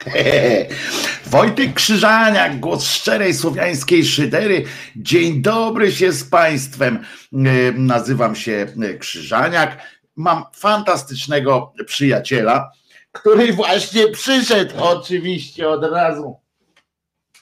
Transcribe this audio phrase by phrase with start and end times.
[1.26, 4.64] Wojtek Krzyżaniak, głos szczerej słowiańskiej szydery.
[4.96, 7.04] Dzień dobry się z Państwem.
[7.32, 8.66] E, nazywam się
[8.98, 9.78] Krzyżaniak.
[10.16, 12.72] Mam fantastycznego przyjaciela,
[13.12, 16.36] który właśnie przyszedł oczywiście od razu.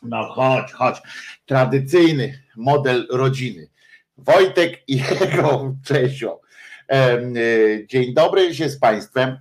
[0.03, 0.97] No chodź, chodź.
[1.47, 3.69] Tradycyjny model rodziny.
[4.17, 6.41] Wojtek i jego Czesio.
[6.93, 7.21] E,
[7.87, 9.39] dzień dobry się z Państwem.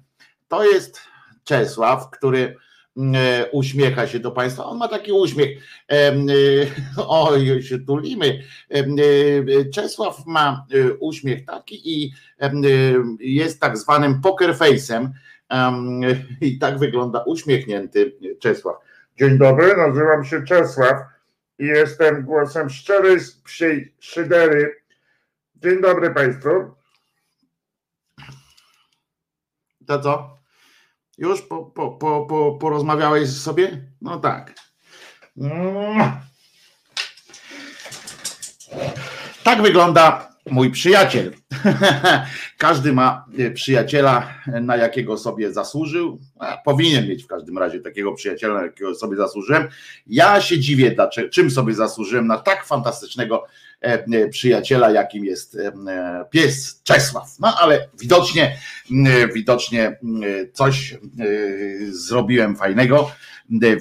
[0.48, 1.02] To jest
[1.44, 2.67] Czesław, który E,
[3.52, 4.66] uśmiecha się do Państwa.
[4.66, 5.64] On ma taki uśmiech.
[5.92, 6.14] E,
[7.08, 8.44] oj, się tulimy.
[8.70, 8.86] E,
[9.74, 10.66] Czesław ma
[11.00, 12.12] uśmiech taki i
[13.20, 15.10] jest tak zwanym poker face'em.
[16.42, 18.76] I tak wygląda uśmiechnięty Czesław.
[19.20, 20.98] Dzień dobry, nazywam się Czesław
[21.60, 24.76] i jestem głosem szczerej psiej szydery.
[25.56, 26.50] Dzień dobry Państwu.
[29.88, 30.37] To co?
[31.18, 33.92] Już po, po, po, po, porozmawiałeś sobie?
[34.02, 34.54] No tak.
[39.44, 41.34] Tak wygląda mój przyjaciel.
[42.58, 46.20] Każdy ma e, przyjaciela, na jakiego sobie zasłużył.
[46.66, 49.68] powinien mieć w każdym razie takiego przyjaciela, na jakiego sobie zasłużyłem.
[50.08, 53.44] Ja się dziwię, dlaczego, czym sobie zasłużyłem na tak fantastycznego
[53.82, 55.72] E, e, przyjaciela, jakim jest e,
[56.30, 57.40] pies Czesław.
[57.40, 58.58] No ale widocznie,
[59.34, 60.00] widocznie
[60.54, 60.98] coś
[61.90, 63.12] zrobiłem fajnego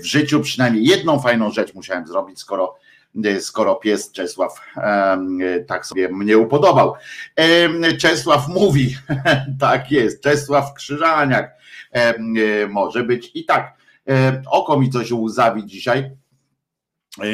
[0.00, 2.74] w życiu, przynajmniej jedną fajną rzecz musiałem zrobić, skoro
[3.40, 4.60] skoro pies Czesław
[5.66, 6.94] tak sobie mnie upodobał.
[7.98, 8.96] Czesław mówi,
[9.60, 11.54] tak jest, Czesław Krzyżaniak
[12.68, 13.76] może być i tak.
[14.50, 16.10] Oko mi coś łzawi dzisiaj,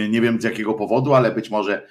[0.09, 1.87] nie wiem z jakiego powodu, ale być może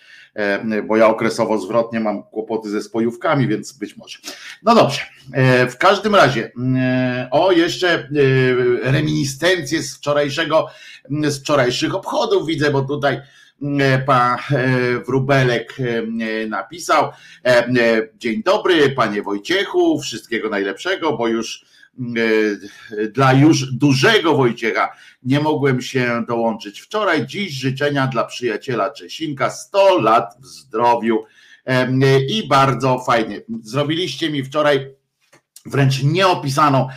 [0.88, 4.20] bo ja okresowo zwrotnie mam kłopoty ze spojówkami, więc być może.
[4.64, 5.02] No dobrze,
[5.34, 8.10] e, w każdym razie, e, o jeszcze
[8.84, 10.68] reminiscencje z wczorajszego,
[11.10, 13.22] z wczorajszych obchodów widzę, bo tutaj
[14.06, 14.38] pan
[15.08, 15.78] Wróbelek
[16.50, 17.12] napisał.
[18.16, 21.66] Dzień dobry, panie Wojciechu, wszystkiego najlepszego, bo już
[22.00, 27.28] E, dla już dużego Wojciecha nie mogłem się dołączyć wczoraj.
[27.28, 31.24] Dziś życzenia dla przyjaciela Czesinka 100 lat w zdrowiu
[32.30, 33.42] i bardzo fajnie.
[33.64, 34.96] Zrobiliście mi wczoraj
[35.66, 36.88] wręcz nieopisaną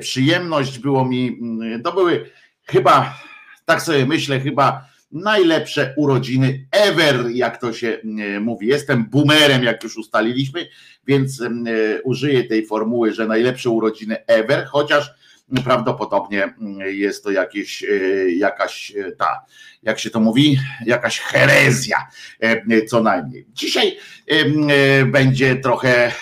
[0.00, 0.78] przyjemność.
[0.78, 1.38] Było mi,
[1.84, 2.30] to były
[2.66, 3.18] chyba,
[3.64, 7.98] tak sobie myślę, chyba najlepsze urodziny ever, jak to się
[8.36, 8.66] e, mówi.
[8.66, 10.68] Jestem boomerem, jak już ustaliliśmy,
[11.06, 11.48] więc e,
[12.02, 15.10] użyję tej formuły, że najlepsze urodziny ever, chociaż
[15.64, 16.54] prawdopodobnie
[16.84, 19.44] jest to jakieś, e, jakaś ta,
[19.82, 22.06] jak się to mówi, jakaś herezja
[22.88, 23.46] co najmniej.
[23.52, 23.96] Dzisiaj
[25.06, 26.12] będzie trochę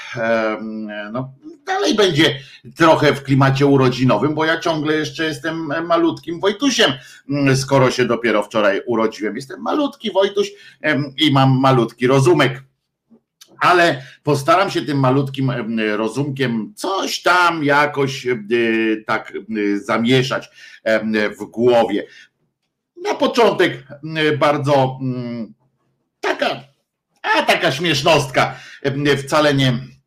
[1.13, 1.33] no,
[1.69, 2.41] dalej będzie
[2.77, 6.93] trochę w klimacie urodzinowym, bo ja ciągle jeszcze jestem malutkim Wojtusiem,
[7.31, 9.37] mm, skoro się dopiero wczoraj urodziłem.
[9.37, 10.51] Jestem malutki Wojtuś
[11.17, 12.63] i mam malutki rozumek
[13.61, 15.53] ale postaram się tym malutkim
[15.97, 18.27] rozumkiem coś tam jakoś
[19.07, 19.33] tak
[19.75, 20.51] zamieszać
[21.41, 22.07] w głowie.
[23.05, 23.87] Na początek
[24.39, 25.55] bardzo mm,
[26.21, 26.61] taka,
[27.23, 28.57] a taka śmiesznostka,
[29.17, 29.98] wcale nie E,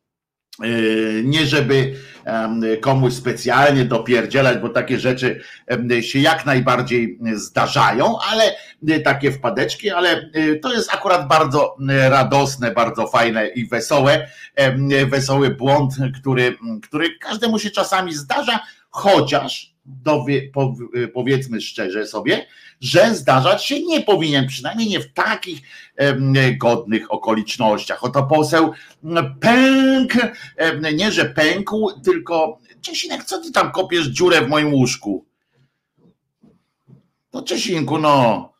[1.24, 1.94] nie żeby
[2.80, 5.40] komuś specjalnie dopierdzielać, bo takie rzeczy
[6.00, 8.54] się jak najbardziej zdarzają, ale
[8.88, 14.28] e, takie wpadeczki, ale e, to jest akurat bardzo radosne, bardzo fajne i wesołe,
[15.06, 18.60] wesoły błąd, który, który każdemu się czasami zdarza,
[18.90, 20.50] chociaż dowie,
[21.14, 22.46] powiedzmy szczerze sobie,
[22.80, 25.60] że zdarzać się nie powinien, przynajmniej nie w takich
[26.58, 28.04] godnych okolicznościach.
[28.04, 28.72] Oto poseł
[29.40, 30.12] pęk,
[30.94, 35.26] nie że pękł, tylko Czesinek, co ty tam kopiesz dziurę w moim łóżku?
[37.32, 38.52] No Czesinku, no.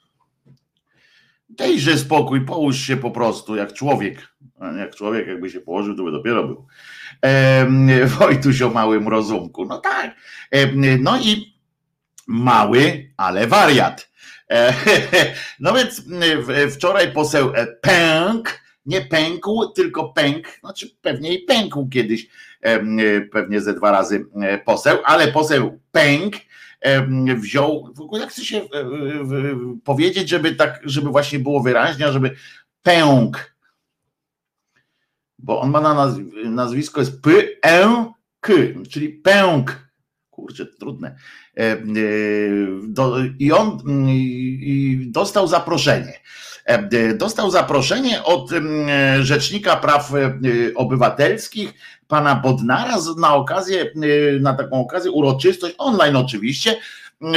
[1.48, 4.28] Dejże spokój, połóż się po prostu jak człowiek.
[4.78, 6.66] Jak człowiek jakby się położył, to by dopiero był.
[8.06, 9.64] Wojtuś o małym rozumku.
[9.64, 10.16] No tak.
[11.00, 11.58] No i
[12.26, 14.11] mały, ale wariat.
[14.52, 14.75] E,
[15.60, 16.02] no więc
[16.75, 22.28] wczoraj poseł e, Pęk, nie pękł, tylko pęk, znaczy pewnie i pękł kiedyś,
[22.60, 22.81] e,
[23.20, 24.26] pewnie ze dwa razy
[24.64, 26.34] poseł, ale poseł Pęk
[27.37, 28.60] wziął, w ogóle się
[29.84, 32.37] powiedzieć, żeby tak, żeby właśnie było wyraźnie, żeby
[32.82, 33.56] pęk,
[35.38, 36.14] bo on ma na
[36.44, 38.52] nazwisko jest P-E-K,
[38.90, 39.91] czyli pęk,
[40.32, 41.17] kurczę, trudne.
[41.56, 41.76] E, e,
[43.38, 46.20] I on mm, dostał zaproszenie.
[46.64, 48.50] E, dostał zaproszenie od
[49.20, 50.12] Rzecznika Praw
[50.75, 51.75] Obywatelskich,
[52.08, 53.93] pana Bodnara, na okazję,
[54.40, 56.76] na taką okazję, uroczystość online oczywiście,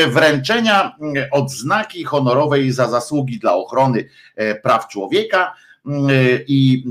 [0.08, 0.96] wręczenia
[1.32, 4.10] odznaki honorowej za zasługi dla ochrony
[4.64, 5.54] praw człowieka
[6.48, 6.84] i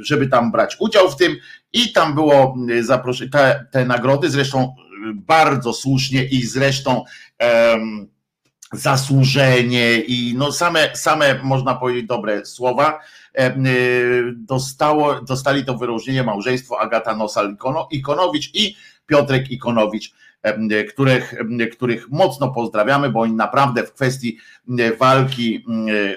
[0.00, 1.36] żeby tam brać udział w tym
[1.72, 4.74] i tam było zaproszenie, te, te nagrody zresztą
[5.14, 7.04] bardzo słusznie i zresztą
[7.40, 8.08] um,
[8.72, 13.00] zasłużenie i no same, same można powiedzieć dobre słowa.
[14.34, 18.76] Dostało, dostali to wyróżnienie małżeństwo Agata Nosal-Ikonowicz i
[19.06, 20.14] Piotrek Ikonowicz,
[20.88, 21.34] których,
[21.72, 24.38] których mocno pozdrawiamy, bo oni naprawdę w kwestii
[24.98, 25.64] walki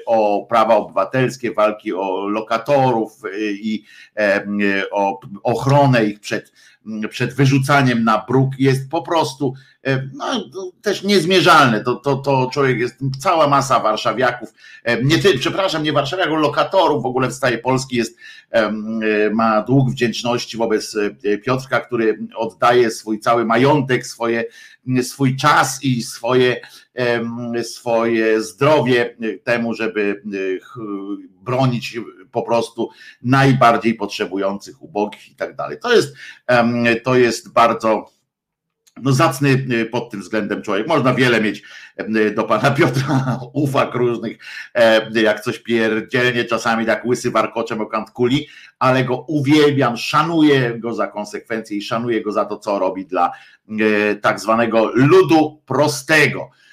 [0.06, 3.21] o prawa obywatelskie, walki o lokatorów
[3.51, 3.83] i
[4.91, 6.51] o ochronę ich przed
[7.10, 9.54] przed wyrzucaniem na bruk jest po prostu
[9.88, 10.50] e, no,
[10.81, 11.84] też niezmierzalne.
[11.84, 14.54] To, to, to człowiek jest, cała masa warszawiaków,
[14.84, 18.18] e, nie ty, przepraszam, nie warszawiaków, lokatorów w ogóle w stanie Polski jest,
[18.52, 18.72] e,
[19.34, 20.96] ma dług wdzięczności wobec
[21.46, 24.46] Piotrka, który oddaje swój cały majątek, swoje,
[25.02, 26.62] swój czas i swoje,
[27.64, 30.22] swoje zdrowie temu, żeby
[31.42, 31.98] bronić
[32.31, 32.90] po prostu
[33.22, 35.78] najbardziej potrzebujących, ubogich i tak dalej.
[35.81, 36.16] To jest,
[37.04, 38.20] to jest bardzo
[39.02, 40.88] no zacny y, pod tym względem człowiek.
[40.88, 41.64] Można wiele mieć
[42.36, 44.38] do pana Piotra uwag różnych,
[45.14, 48.48] jak coś pierdzielnie, czasami tak łysy warkoczem o kant kuli,
[48.80, 53.32] ale go uwielbiam, szanuję go za konsekwencje i szanuję go za to, co robi dla
[53.70, 56.69] e, tak zwanego ludu prostego E,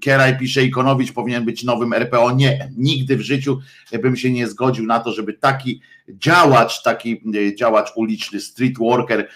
[0.00, 2.32] Kieraj pisze, Ikonowicz powinien być nowym RPO.
[2.32, 3.60] Nie, nigdy w życiu
[4.02, 9.28] bym się nie zgodził na to, żeby taki działacz, taki e, działacz uliczny, street worker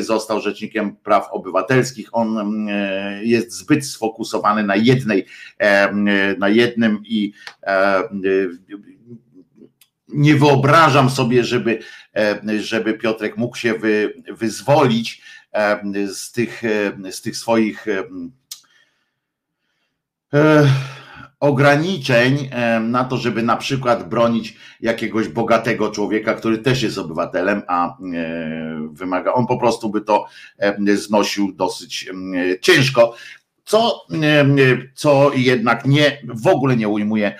[0.00, 2.08] został rzecznikiem praw obywatelskich.
[2.12, 5.26] On e, jest zbyt sfokusowany na jednej,
[6.38, 7.32] na jednym i
[10.08, 11.78] nie wyobrażam sobie, żeby,
[12.60, 15.22] żeby Piotrek mógł się wy, wyzwolić
[16.06, 16.62] z tych,
[17.10, 17.86] z tych swoich
[21.40, 22.50] ograniczeń
[22.80, 27.96] na to, żeby na przykład bronić jakiegoś bogatego człowieka, który też jest obywatelem, a
[28.92, 30.26] wymaga, on po prostu by to
[30.94, 32.10] znosił dosyć
[32.60, 33.14] ciężko
[33.64, 34.06] co,
[34.94, 37.38] co jednak nie, w ogóle nie ujmuje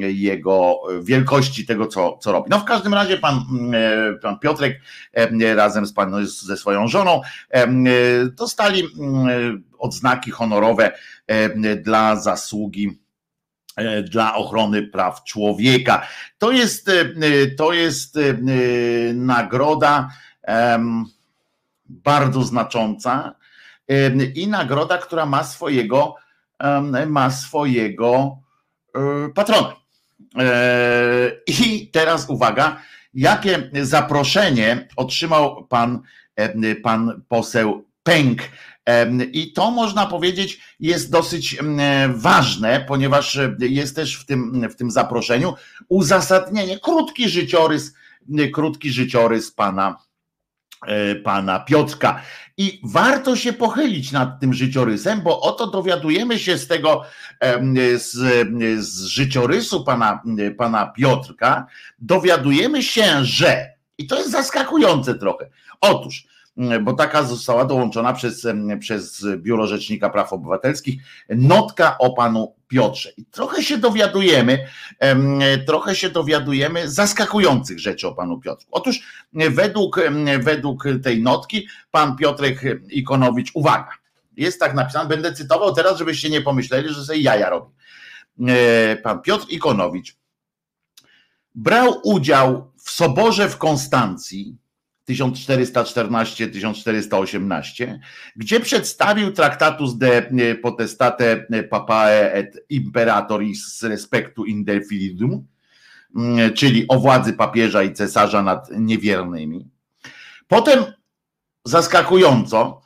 [0.00, 2.50] jego wielkości tego, co, co robi.
[2.50, 3.44] No w każdym razie pan,
[4.22, 4.80] pan Piotrek
[5.54, 7.20] razem z pan, ze swoją żoną
[8.32, 8.82] dostali
[9.78, 10.92] odznaki honorowe
[11.82, 12.98] dla zasługi
[14.10, 16.06] dla ochrony praw człowieka.
[16.38, 16.90] To jest,
[17.56, 18.18] to jest
[19.14, 20.08] nagroda
[21.88, 23.37] bardzo znacząca
[24.34, 26.14] i nagroda, która ma swojego,
[27.06, 28.38] ma swojego
[28.94, 29.76] e, patrona.
[30.38, 32.80] E, I teraz uwaga,
[33.14, 36.02] jakie zaproszenie otrzymał pan,
[36.82, 38.42] pan poseł Pęk.
[39.32, 41.56] I to można powiedzieć jest dosyć
[42.08, 45.54] ważne, ponieważ jest też w tym, w tym zaproszeniu
[45.88, 47.94] uzasadnienie, krótki życiorys,
[48.52, 49.96] krótki życiorys pana,
[50.86, 52.22] e, pana Piotrka.
[52.58, 57.02] I warto się pochylić nad tym życiorysem, bo oto dowiadujemy się z tego,
[57.96, 58.10] z,
[58.78, 60.22] z życiorysu pana,
[60.58, 61.66] pana Piotrka,
[61.98, 65.50] dowiadujemy się, że, i to jest zaskakujące trochę,
[65.80, 66.26] otóż
[66.82, 68.46] bo taka została dołączona przez,
[68.80, 73.12] przez Biuro Rzecznika Praw Obywatelskich notka o panu Piotrze.
[73.16, 74.66] I trochę się dowiadujemy,
[75.66, 78.70] trochę się dowiadujemy zaskakujących rzeczy o panu Piotrku.
[78.72, 79.00] Otóż
[79.32, 80.00] według,
[80.40, 83.90] według tej notki pan Piotrek Ikonowicz, uwaga,
[84.36, 87.72] jest tak napisane, będę cytował teraz, żebyście nie pomyśleli, że sobie jaja robi.
[88.48, 90.16] E, pan Piotr Ikonowicz
[91.54, 94.56] brał udział w soborze w Konstancji
[95.08, 97.98] 1414-1418,
[98.36, 100.22] gdzie przedstawił traktatus de
[100.62, 105.46] potestate papae et imperatoris respectu indelfidum,
[106.16, 109.68] mm, czyli o władzy papieża i cesarza nad niewiernymi.
[110.48, 110.84] Potem
[111.64, 112.80] zaskakująco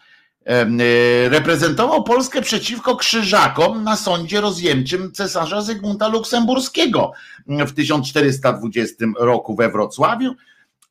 [0.46, 7.12] e, reprezentował Polskę przeciwko krzyżakom na sądzie rozjemczym cesarza Zygmunta Luksemburskiego
[7.46, 10.34] w 1420 roku we Wrocławiu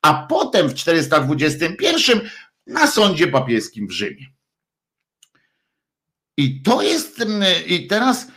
[0.02, 2.22] a potem w 421
[2.68, 4.26] na sądzie papieskim w Rzymie.
[6.38, 7.26] I to jest,
[7.68, 8.28] i teraz,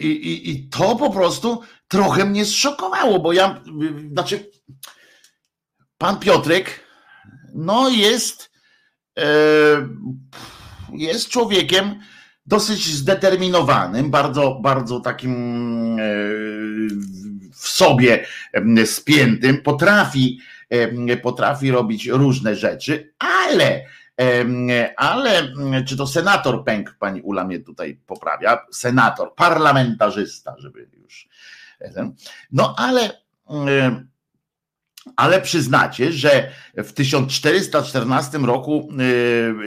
[0.00, 3.62] i, i, i to po prostu trochę mnie zszokowało, bo ja,
[4.12, 4.50] znaczy,
[5.98, 6.80] pan Piotrek,
[7.54, 8.50] no jest,
[9.18, 9.24] e,
[10.92, 12.00] jest człowiekiem
[12.46, 15.32] dosyć zdeterminowanym, bardzo, bardzo takim
[15.98, 16.04] e,
[17.54, 18.26] w sobie
[18.84, 20.40] spiętym, potrafi
[21.22, 23.84] potrafi robić różne rzeczy, ale
[24.96, 25.52] ale
[25.86, 31.28] czy to senator Pęk, pani Ula mnie tutaj poprawia, senator, parlamentarzysta, żeby już.
[32.52, 33.10] No ale
[35.16, 38.88] ale przyznacie, że w 1414 roku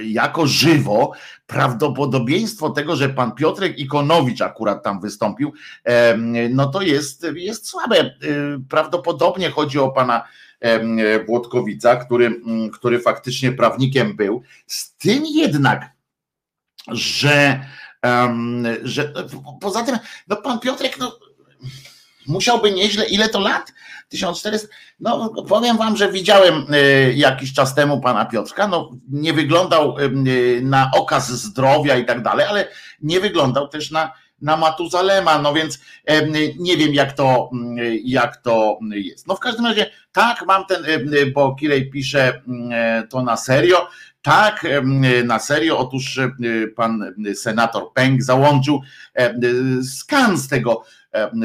[0.03, 1.11] jako żywo
[1.47, 5.53] prawdopodobieństwo tego, że pan Piotrek Ikonowicz akurat tam wystąpił,
[6.49, 8.15] no to jest, jest słabe.
[8.69, 10.27] Prawdopodobnie chodzi o pana
[11.27, 12.41] Włodkowica, który,
[12.73, 14.43] który faktycznie prawnikiem był.
[14.67, 15.91] Z tym jednak,
[16.87, 17.65] że,
[18.83, 19.13] że
[19.61, 21.19] poza tym, no pan Piotrek, no
[22.27, 23.73] musiałby nieźle, ile to lat?
[24.09, 24.67] 1400.
[24.99, 28.67] No, powiem wam, że widziałem e, jakiś czas temu pana Piotrka.
[28.67, 30.09] No, nie wyglądał e,
[30.61, 32.67] na okaz zdrowia i tak dalej, ale
[33.01, 35.41] nie wyglądał też na, na Matuzalema.
[35.41, 35.79] No więc
[36.59, 37.49] nie wiem, jak to,
[38.03, 39.27] jak to jest.
[39.27, 40.85] No, w każdym razie, tak, mam ten,
[41.33, 42.41] bo Kirej pisze
[43.09, 43.87] to na serio.
[44.21, 44.67] Tak,
[45.23, 45.77] na serio.
[45.77, 46.19] Otóż
[46.75, 48.81] pan senator Peng załączył
[49.83, 50.83] skan z tego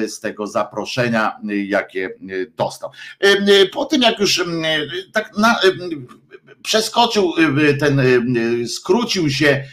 [0.08, 1.36] z tego zaproszenia,
[1.66, 2.10] jakie
[2.56, 2.90] dostał.
[3.72, 4.44] Po tym, jak już
[5.12, 5.60] tak na,
[6.62, 7.32] przeskoczył
[7.80, 8.02] ten,
[8.68, 9.64] skrócił się,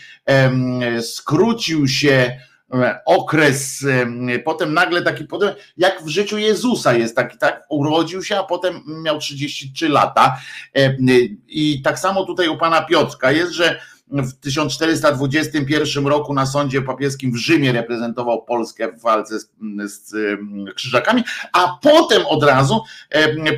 [1.01, 2.39] skrócił się
[3.05, 3.85] okres,
[4.45, 5.27] potem nagle taki,
[5.77, 10.37] jak w życiu Jezusa jest taki, tak, urodził się, a potem miał 33 lata.
[11.47, 17.31] I tak samo tutaj u pana Piotrka jest, że w 1421 roku na sądzie papieskim
[17.31, 19.49] w Rzymie reprezentował Polskę w walce z,
[19.85, 20.13] z
[20.75, 22.81] krzyżakami, a potem od razu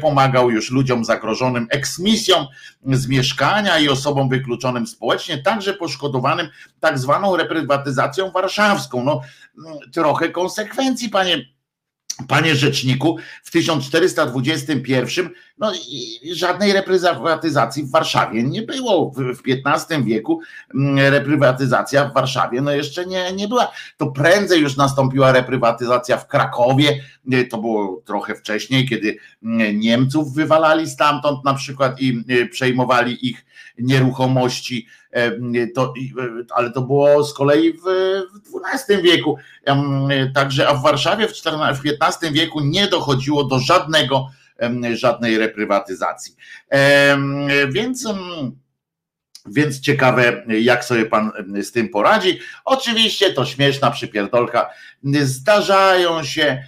[0.02, 2.46] pomagał już ludziom zagrożonym eksmisją
[2.92, 6.48] z mieszkania i osobom wykluczonym społecznie, także poszkodowanym
[6.80, 9.04] tak zwaną reprywatyzacją warszawską.
[9.04, 9.22] No,
[9.94, 11.55] trochę konsekwencji, panie
[12.28, 15.72] Panie rzeczniku, w 1421 no,
[16.32, 19.12] żadnej reprywatyzacji w Warszawie nie było.
[19.12, 20.40] W, XV wieku
[20.76, 23.72] mm, reprywatyzacja w Warszawie no jeszcze nie, nie była.
[23.98, 27.04] To prędzej już nastąpiła reprywatyzacja w Krakowie.
[27.50, 33.46] To było trochę wcześniej, kiedy mm, Niemców wywalali stamtąd na przykład i y, przejmowali ich
[33.80, 34.88] nieruchomości
[35.76, 37.86] to, e, ale to było z kolei w,
[38.74, 39.38] XII wieku.
[40.34, 44.28] Także, a w Warszawie w, w XV wieku nie dochodziło do żadnego,
[44.94, 46.36] żadnej reprywatyzacji.
[47.70, 48.08] Więc
[49.48, 51.32] więc ciekawe, jak sobie pan
[51.62, 52.40] z tym poradzi.
[52.66, 54.70] Oczywiście to śmieszna przypierdolka.
[55.24, 56.64] Zdarzają się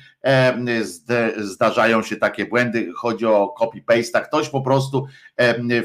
[1.38, 5.08] zdarzają się takie błędy, chodzi o copy-paste, ktoś po prostu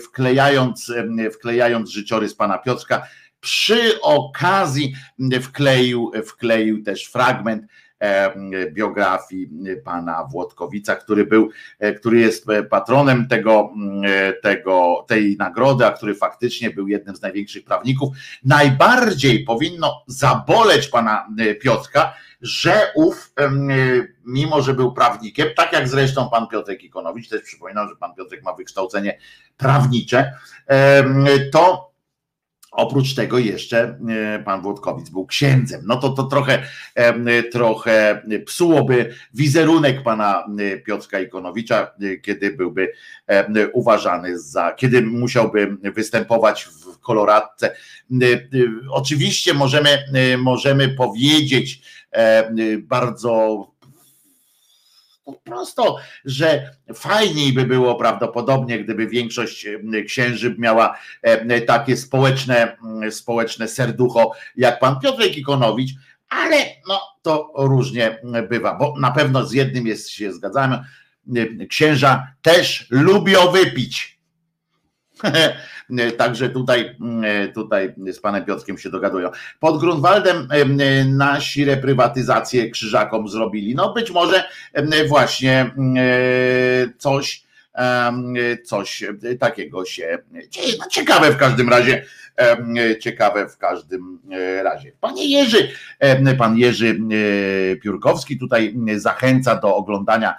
[0.04, 0.92] wklejając,
[1.34, 3.02] wklejając życiorys pana Piotrka,
[3.40, 4.94] przy okazji
[5.42, 7.62] wkleił, wkleił też fragment
[8.70, 9.48] biografii
[9.84, 13.70] pana Włodkowica, który był, e, który jest patronem tego,
[14.42, 18.16] tego, tej nagrody, a który faktycznie był jednym z największych prawników.
[18.44, 21.28] Najbardziej powinno zaboleć pana
[21.60, 23.32] Piotrka, że ów,
[24.24, 28.42] mimo że był prawnikiem, tak jak zresztą pan Piotrek Ikonowicz, też przypominam, że pan Piotrek
[28.42, 29.18] ma wykształcenie
[29.56, 30.32] prawnicze,
[31.52, 31.92] to
[32.72, 35.82] Oprócz tego jeszcze e, pan Włodkowic był księdzem.
[35.84, 36.62] No to to trochę,
[37.52, 42.92] trochę psułoby wizerunek pana e, Piotrka Ikonowicza, e, kiedy byłby
[43.72, 47.76] uważany za, kiedy musiałby występować w koloradce.
[48.90, 50.04] Oczywiście możemy,
[50.38, 51.82] możemy powiedzieć
[52.82, 53.66] bardzo
[55.44, 59.66] prosto, że fajniej by było prawdopodobnie, gdyby większość
[60.06, 60.98] księży miała
[61.66, 62.76] takie społeczne,
[63.10, 65.90] społeczne serducho jak pan Piotrek Ikonowicz,
[66.28, 66.56] ale
[66.88, 70.84] no to różnie bywa, bo na pewno z jednym jest, się zgadzamy,
[71.68, 74.21] księża też lubią wypić.
[76.18, 76.96] Także tutaj,
[77.54, 79.30] tutaj z panem Piotrkiem się dogadują.
[79.60, 80.48] Pod Grunwaldem
[81.06, 83.74] nasi reprywatyzację krzyżakom zrobili.
[83.74, 84.44] No być może
[85.08, 85.70] właśnie
[86.98, 87.42] coś,
[88.64, 89.04] coś
[89.40, 90.74] takiego się dzieje.
[90.78, 92.04] No ciekawe w każdym razie.
[93.00, 94.18] Ciekawe w każdym
[94.62, 94.92] razie.
[95.00, 95.68] Panie Jerzy,
[96.38, 96.98] pan Jerzy
[97.82, 100.36] Piórkowski tutaj zachęca do oglądania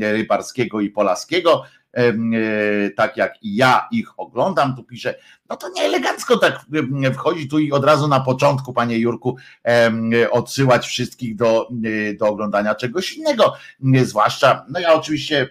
[0.00, 1.64] rybarskiego i polaskiego.
[1.92, 5.14] E, tak jak ja ich oglądam, tu piszę,
[5.48, 6.60] no to nie elegancko tak
[7.14, 9.36] wchodzi tu i od razu na początku, panie Jurku,
[10.30, 13.54] odsyłać wszystkich do, e, do oglądania czegoś innego,
[14.02, 15.48] zwłaszcza, no ja oczywiście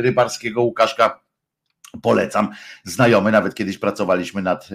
[0.00, 1.20] rybarskiego Łukaszka
[2.02, 2.48] polecam.
[2.84, 4.68] Znajomy, nawet kiedyś pracowaliśmy nad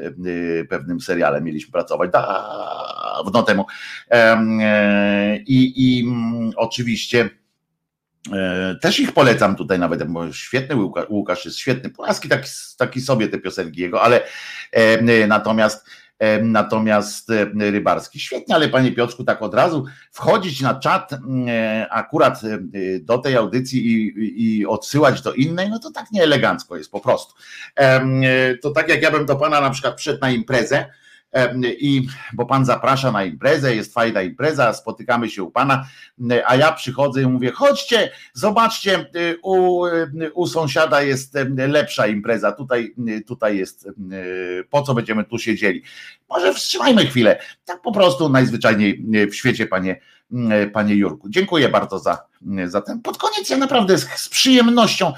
[0.69, 3.65] pewnym serialem, mieliśmy pracować dawno temu.
[5.45, 6.05] I, i
[6.55, 7.44] oczywiście E,
[8.81, 10.75] też ich polecam tutaj nawet, bo świetny
[11.09, 11.89] Łukasz jest świetny.
[11.89, 14.23] Polaski taki, taki sobie te piosenki jego, ale
[14.71, 15.89] e, natomiast
[16.41, 21.11] natomiast Rybarski świetnie, ale panie Piotrku, tak od razu wchodzić na czat
[21.89, 22.41] akurat
[23.01, 27.33] do tej audycji i, i odsyłać do innej, no to tak nieelegancko jest po prostu.
[28.61, 30.85] To tak jak ja bym do pana na przykład przed na imprezę,
[31.63, 35.87] i bo pan zaprasza na imprezę, jest fajna impreza, spotykamy się u pana,
[36.45, 42.51] a ja przychodzę i mówię, chodźcie, zobaczcie, y, u, y, u sąsiada jest lepsza impreza,
[42.51, 43.89] tutaj, y, tutaj jest,
[44.69, 45.83] po co będziemy tu siedzieli.
[46.29, 50.01] Może wstrzymajmy chwilę, tak po prostu najzwyczajniej w świecie, panie
[50.73, 51.29] panie Jurku.
[51.29, 52.17] Dziękuję bardzo za,
[52.65, 53.01] za ten.
[53.01, 55.13] Pod koniec ja naprawdę z, z przyjemnością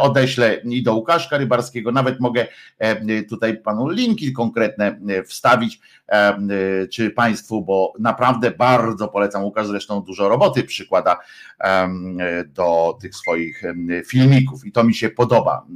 [0.00, 2.46] odeślę i do Łukaszka Rybarskiego, nawet mogę
[3.28, 5.80] tutaj panu linki konkretne wstawić,
[6.92, 9.44] czy państwu, bo naprawdę bardzo polecam.
[9.44, 11.18] Łukasz zresztą dużo roboty przykłada
[12.46, 13.62] do tych swoich
[14.06, 15.66] filmików i to mi się podoba,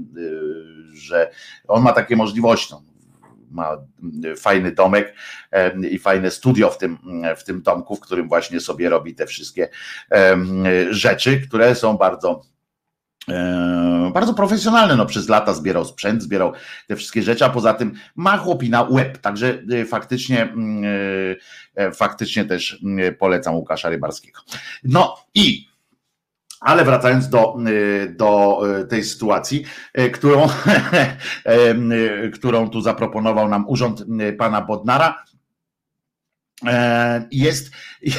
[0.92, 1.30] że
[1.68, 2.74] on ma takie możliwości
[3.54, 3.76] ma
[4.36, 5.14] fajny domek
[5.90, 6.98] i fajne studio w tym,
[7.36, 9.68] w tym domku, w którym właśnie sobie robi te wszystkie
[10.90, 12.42] rzeczy, które są bardzo
[14.14, 16.52] bardzo profesjonalne, no przez lata zbierał sprzęt, zbierał
[16.86, 20.84] te wszystkie rzeczy, a poza tym ma chłopina łeb, także e, faktycznie mm,
[21.74, 24.40] e, faktycznie też mm, polecam Łukasza Rybarskiego.
[24.84, 25.68] No i
[26.64, 29.64] ale wracając do, y, do y, tej sytuacji,
[29.98, 30.48] y, którą,
[32.34, 34.04] którą tu zaproponował nam urząd
[34.38, 35.24] pana Bodnara,
[36.66, 37.70] e, jest,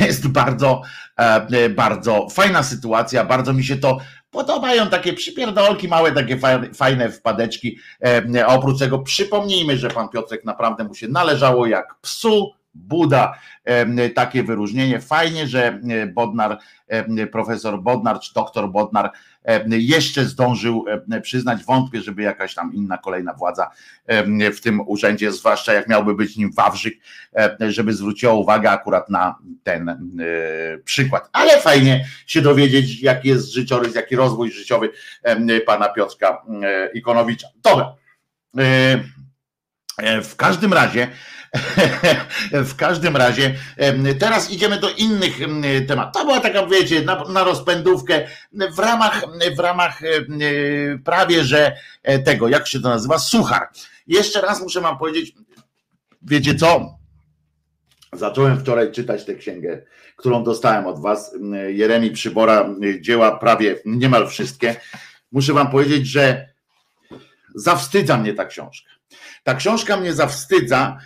[0.01, 0.81] jest bardzo,
[1.17, 3.97] e, bardzo fajna sytuacja, bardzo mi się to
[4.31, 6.39] podobają takie przypierdolki, małe takie
[6.73, 7.79] fajne wpadeczki.
[8.35, 13.39] E, oprócz tego przypomnijmy, że pan Piotrek naprawdę mu się należało jak psu Buda,
[14.15, 15.01] takie wyróżnienie.
[15.01, 15.79] Fajnie, że
[16.13, 16.59] Bodnar,
[17.31, 19.11] profesor Bodnar czy doktor Bodnar
[19.69, 20.85] jeszcze zdążył
[21.21, 23.71] przyznać, wątpię, żeby jakaś tam inna kolejna władza
[24.53, 26.93] w tym urzędzie, zwłaszcza jak miałby być nim Wawrzyk,
[27.69, 29.97] żeby zwróciła uwagę akurat na ten e,
[30.77, 31.29] przykład.
[31.33, 34.89] Ale fajnie się dowiedzieć, jaki jest życiorys, jaki rozwój życiowy
[35.65, 37.47] pana Piotrka e, Ikonowicza.
[37.63, 37.95] Dobra.
[38.57, 41.07] E, w każdym razie
[42.51, 43.55] w każdym razie
[44.19, 45.39] teraz idziemy do innych
[45.87, 46.13] tematów.
[46.13, 48.27] To była taka, wiecie, na, na rozpędówkę
[48.75, 49.21] w ramach,
[49.55, 50.01] w ramach
[51.03, 53.69] prawie, że e, tego, jak się to nazywa, suchar.
[54.07, 55.33] Jeszcze raz muszę wam powiedzieć,
[56.21, 56.97] wiecie co?
[58.13, 59.81] Zacząłem wczoraj czytać tę księgę,
[60.15, 61.35] którą dostałem od was,
[61.67, 62.69] Jeremi Przybora,
[63.01, 64.75] dzieła prawie niemal wszystkie.
[65.31, 66.49] Muszę wam powiedzieć, że
[67.55, 68.89] zawstydza mnie ta książka.
[69.43, 70.97] Ta książka mnie zawstydza,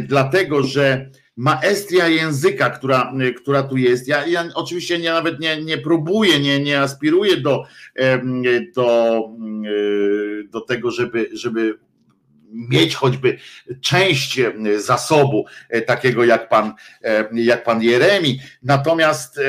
[0.00, 4.08] dlatego że maestria języka, która, która tu jest.
[4.08, 7.64] Ja, ja oczywiście nie, nawet nie, nie próbuję, nie, nie aspiruję do,
[8.76, 9.20] do,
[10.50, 11.78] do tego, żeby, żeby
[12.52, 13.38] mieć choćby
[13.80, 14.40] część
[14.78, 16.74] zasobu e, takiego jak pan,
[17.32, 18.40] jak pan Jeremi.
[18.62, 19.40] Natomiast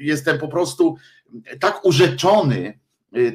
[0.00, 0.96] jestem po prostu
[1.60, 2.79] tak urzeczony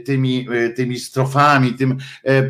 [0.06, 2.50] tymi, y, tymi strofami, tym e,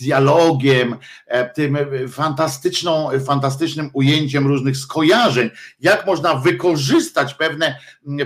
[0.00, 7.78] dialogiem, e, tym fantastyczną, fantastycznym ujęciem różnych skojarzeń, jak można wykorzystać pewne,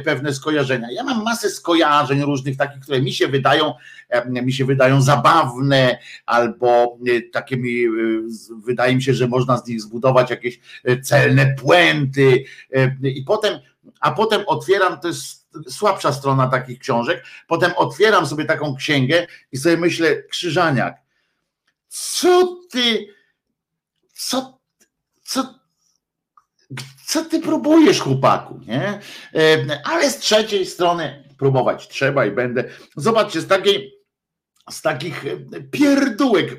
[0.04, 0.88] pewne skojarzenia.
[0.92, 3.74] Ja mam masę skojarzeń różnych takich, które mi się wydają,
[4.08, 6.98] e, mi się wydają zabawne, albo
[7.32, 7.84] takimi,
[8.64, 10.60] wydaje mi się, że można z nich zbudować jakieś
[11.02, 12.44] celne puenty
[13.02, 13.58] i potem,
[14.00, 15.37] a potem otwieram, to jest
[15.68, 17.24] słabsza strona takich książek.
[17.46, 20.96] Potem otwieram sobie taką księgę i sobie myślę, Krzyżaniak,
[21.88, 23.14] co ty,
[24.12, 24.58] co,
[25.22, 25.54] co,
[27.06, 29.00] co ty próbujesz, chłopaku, nie?
[29.34, 32.64] E, ale z trzeciej strony próbować trzeba i będę.
[32.96, 33.94] Zobaczcie, z takiej,
[34.70, 35.24] z takich
[35.70, 36.56] pierdółek, e,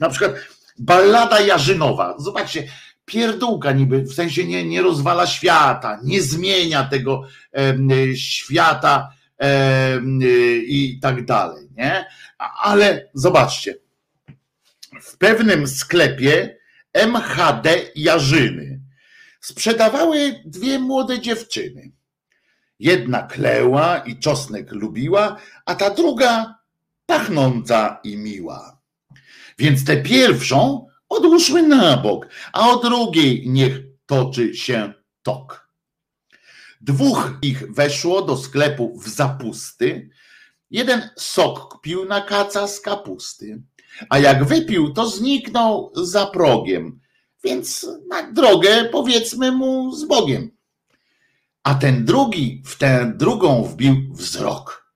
[0.00, 0.32] na przykład
[0.78, 2.14] ballada Jarzynowa.
[2.18, 2.68] Zobaczcie,
[3.04, 10.00] pierdółka niby, w sensie nie, nie rozwala świata, nie zmienia tego e, świata e,
[10.66, 12.06] i tak dalej, nie?
[12.62, 13.74] Ale zobaczcie,
[15.02, 16.58] w pewnym sklepie
[16.92, 18.80] MHD Jarzyny
[19.40, 21.90] sprzedawały dwie młode dziewczyny.
[22.78, 25.36] Jedna kleła i czosnek lubiła,
[25.66, 26.58] a ta druga
[27.06, 28.78] pachnąca i miła.
[29.58, 30.86] Więc tę pierwszą
[31.16, 35.68] odłóżmy na bok, a o drugiej niech toczy się tok.
[36.80, 40.10] Dwóch ich weszło do sklepu w zapusty.
[40.70, 43.62] Jeden sok pił na kaca z kapusty,
[44.10, 47.00] a jak wypił, to zniknął za progiem,
[47.44, 50.50] więc na drogę powiedzmy mu z Bogiem.
[51.64, 54.92] a ten drugi w tę drugą wbił wzrok.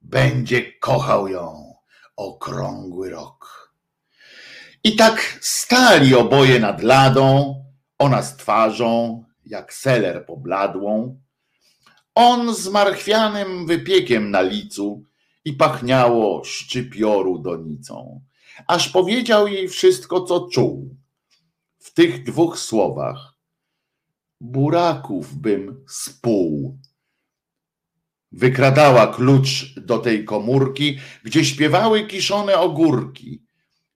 [0.00, 1.74] Będzie kochał ją
[2.16, 3.67] okrągły rok.
[4.84, 7.54] I tak stali oboje nad ladą,
[7.98, 11.20] ona z twarzą, jak seler pobladłą,
[12.14, 15.02] on z marchwianym wypiekiem na licu
[15.44, 18.20] i pachniało szczypioru donicą,
[18.66, 20.96] aż powiedział jej wszystko, co czuł.
[21.78, 23.34] W tych dwóch słowach
[24.40, 26.78] buraków bym spół.
[28.32, 33.47] Wykradała klucz do tej komórki, gdzie śpiewały kiszone ogórki.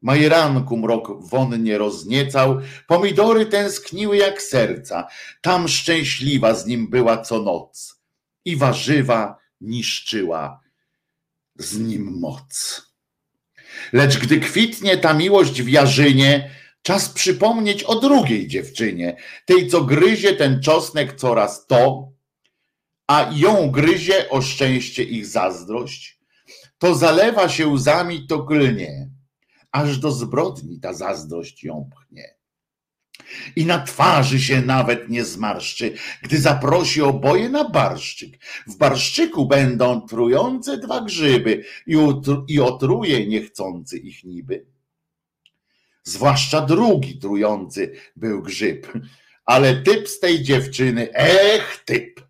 [0.03, 5.07] Majeranku mrok wonnie rozniecał, pomidory tęskniły jak serca,
[5.43, 8.03] tam szczęśliwa z nim była co noc
[8.45, 10.61] i warzywa niszczyła
[11.57, 12.83] z nim moc.
[13.93, 16.51] Lecz gdy kwitnie ta miłość w jarzynie,
[16.83, 22.09] czas przypomnieć o drugiej dziewczynie, tej co gryzie ten czosnek coraz to,
[23.07, 26.19] a ją gryzie o szczęście ich zazdrość,
[26.79, 29.12] to zalewa się łzami, to glnie,
[29.73, 32.43] aż do zbrodni ta zazdrość ją pchnie
[33.57, 38.39] i na twarzy się nawet nie zmarszczy, gdy zaprosi oboje na barszczyk.
[38.67, 44.67] W barszczyku będą trujące dwa grzyby i, utru, i otruje niechcący ich niby.
[46.05, 48.93] Zwłaszcza drugi trujący był grzyb,
[49.45, 52.21] ale typ z tej dziewczyny, ech typ,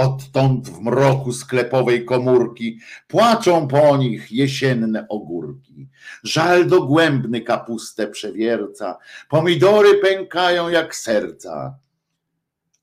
[0.00, 5.88] Odtąd w mroku sklepowej komórki płaczą po nich jesienne ogórki.
[6.24, 11.78] Żal dogłębny kapustę przewierca, pomidory pękają jak serca.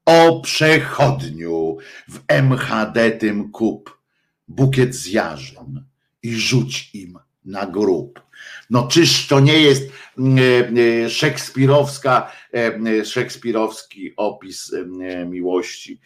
[0.05, 1.77] O przechodniu
[2.09, 3.97] w MHD tym kup
[4.47, 5.85] bukiet z jarzyn
[6.23, 8.21] i rzuć im na grób.
[8.69, 9.91] No czyż to nie jest
[11.09, 14.75] szekspirowska, e, szekspirowski opis
[15.25, 15.99] miłości?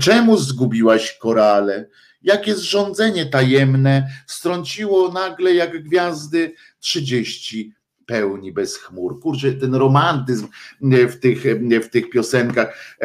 [0.00, 1.88] Czemu zgubiłaś korale?
[2.22, 7.72] Jakie zrządzenie tajemne strąciło nagle jak gwiazdy trzydzieści
[8.06, 9.20] pełni bez chmur.
[9.20, 10.48] Kurczę, ten romantyzm
[10.80, 11.42] w tych,
[11.84, 12.98] w tych piosenkach,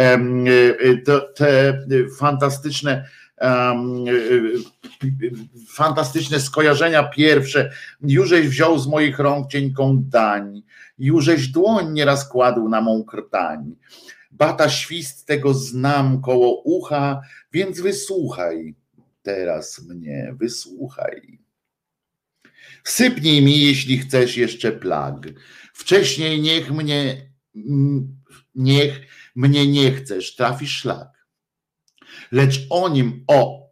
[1.06, 1.84] to, te
[2.20, 3.06] fantastyczne
[5.68, 7.72] fantastyczne skojarzenia pierwsze.
[8.02, 10.64] Jużeś wziął z moich rąk cienką dań,
[10.98, 13.76] jużeś dłoń nieraz kładł na mą krtań.
[14.32, 17.22] Bata świst tego znam koło ucha,
[17.54, 18.76] więc wysłuchaj
[19.22, 21.40] teraz mnie, wysłuchaj.
[22.84, 25.28] Sypnij mi, jeśli chcesz jeszcze plag.
[25.74, 27.32] Wcześniej niech mnie,
[28.56, 29.02] niech
[29.36, 31.19] mnie nie chcesz, trafisz szlak
[32.32, 33.70] lecz o nim o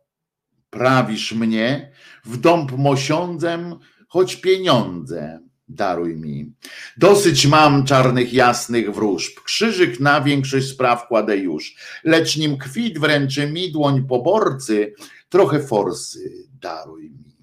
[0.69, 1.91] prawisz mnie
[2.25, 3.75] w dąb mosiądzem,
[4.07, 6.53] choć pieniądze daruj mi.
[6.97, 13.51] Dosyć mam czarnych jasnych wróżb, krzyżyk na większość spraw kładę już, lecz nim kwit wręczy
[13.51, 14.93] mi dłoń poborcy,
[15.29, 17.37] trochę forsy daruj mi.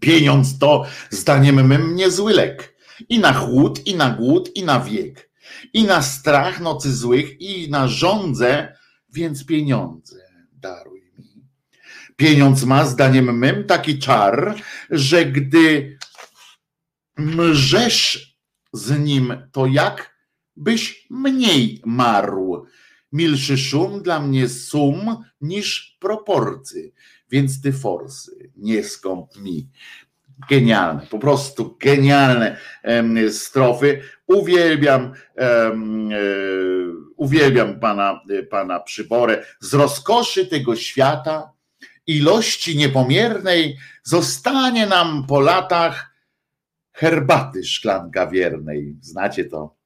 [0.00, 2.74] Pieniądz to, zdaniem mym, niezły lek.
[3.08, 5.30] I na chłód, i na głód, i na wiek.
[5.72, 8.76] I na strach nocy złych, i na żądze
[9.14, 10.16] więc pieniądze
[10.52, 11.44] daruj mi.
[12.16, 14.54] Pieniądz ma, zdaniem mym, taki czar,
[14.90, 15.98] że gdy
[17.16, 18.34] mrzesz
[18.72, 20.14] z nim, to jak
[20.56, 22.66] byś mniej marł.
[23.12, 26.92] Milszy szum dla mnie sum niż proporcy,
[27.30, 29.70] więc ty forsy nie skąp mi.
[30.48, 32.56] Genialne, po prostu genialne
[33.30, 34.02] strofy.
[34.26, 36.10] Uwielbiam um,
[37.16, 41.52] uwielbiam pana, pana Przyborę, z rozkoszy tego świata,
[42.06, 46.14] ilości niepomiernej, zostanie nam po latach
[46.92, 48.96] herbaty szklanka wiernej.
[49.00, 49.76] Znacie to.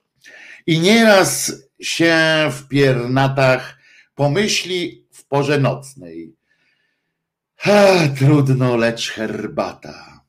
[0.67, 2.17] I nieraz się
[2.53, 3.79] w piernatach
[4.15, 6.35] pomyśli w porze nocnej.
[7.57, 10.25] Ha, trudno, lecz herbata.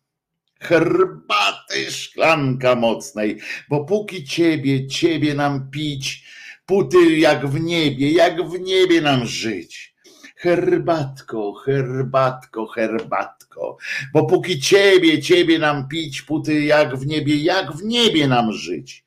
[0.59, 6.25] Herbaty szklanka mocnej, bo póki ciebie, ciebie nam pić,
[6.69, 9.95] puty jak w niebie, jak w niebie nam żyć.
[10.35, 13.77] Herbatko, herbatko, herbatko,
[14.13, 19.05] bo póki ciebie, ciebie nam pić, puty jak w niebie, jak w niebie nam żyć.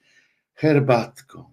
[0.55, 1.51] Herbatko.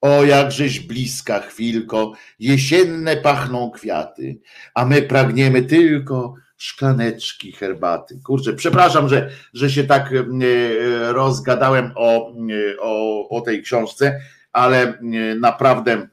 [0.00, 4.40] O, jakżeś bliska chwilko, jesienne pachną kwiaty,
[4.74, 8.20] a my pragniemy tylko szklaneczki herbaty.
[8.24, 14.20] Kurczę, przepraszam, że, że się tak e, rozgadałem o, e, o, o tej książce,
[14.52, 14.98] ale e,
[15.34, 16.08] naprawdę,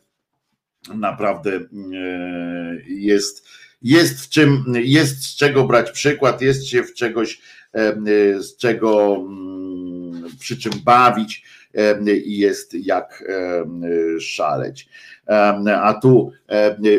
[0.95, 1.51] naprawdę
[2.87, 3.47] jest,
[3.81, 7.41] jest w czym, jest z czego brać przykład, jest się w czegoś,
[8.39, 9.23] z czego
[10.39, 11.43] przy czym bawić
[12.25, 13.23] i jest jak
[14.19, 14.89] szaleć.
[15.81, 16.31] A tu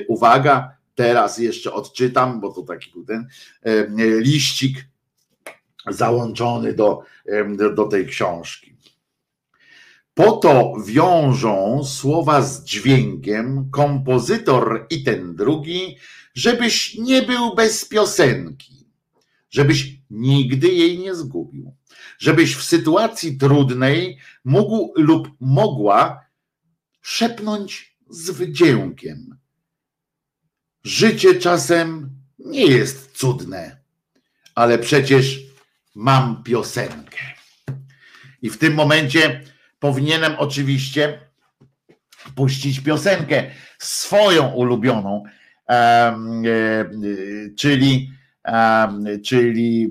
[0.09, 3.27] uwaga, teraz jeszcze odczytam, bo to taki był ten
[4.21, 4.87] liścik
[5.89, 7.03] załączony do,
[7.77, 8.77] do tej książki.
[10.15, 15.97] Po to wiążą słowa z dźwiękiem kompozytor i ten drugi,
[16.35, 18.87] żebyś nie był bez piosenki,
[19.51, 21.75] żebyś nigdy jej nie zgubił,
[22.19, 26.21] żebyś w sytuacji trudnej mógł lub mogła
[27.01, 29.38] szepnąć z wdziękiem.
[30.89, 33.77] Życie czasem nie jest cudne,
[34.55, 35.41] ale przecież
[35.95, 37.19] mam piosenkę.
[38.43, 39.41] I w tym momencie
[39.79, 41.21] powinienem oczywiście
[42.35, 43.45] puścić piosenkę
[43.79, 45.25] swoją ulubioną,
[45.69, 46.19] e,
[47.57, 48.13] czyli,
[49.25, 49.91] czyli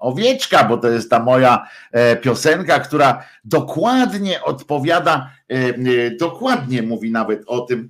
[0.00, 5.30] Owieczka, bo to jest ta moja e, piosenka, która dokładnie odpowiada,
[6.20, 7.88] dokładnie mówi nawet o tym,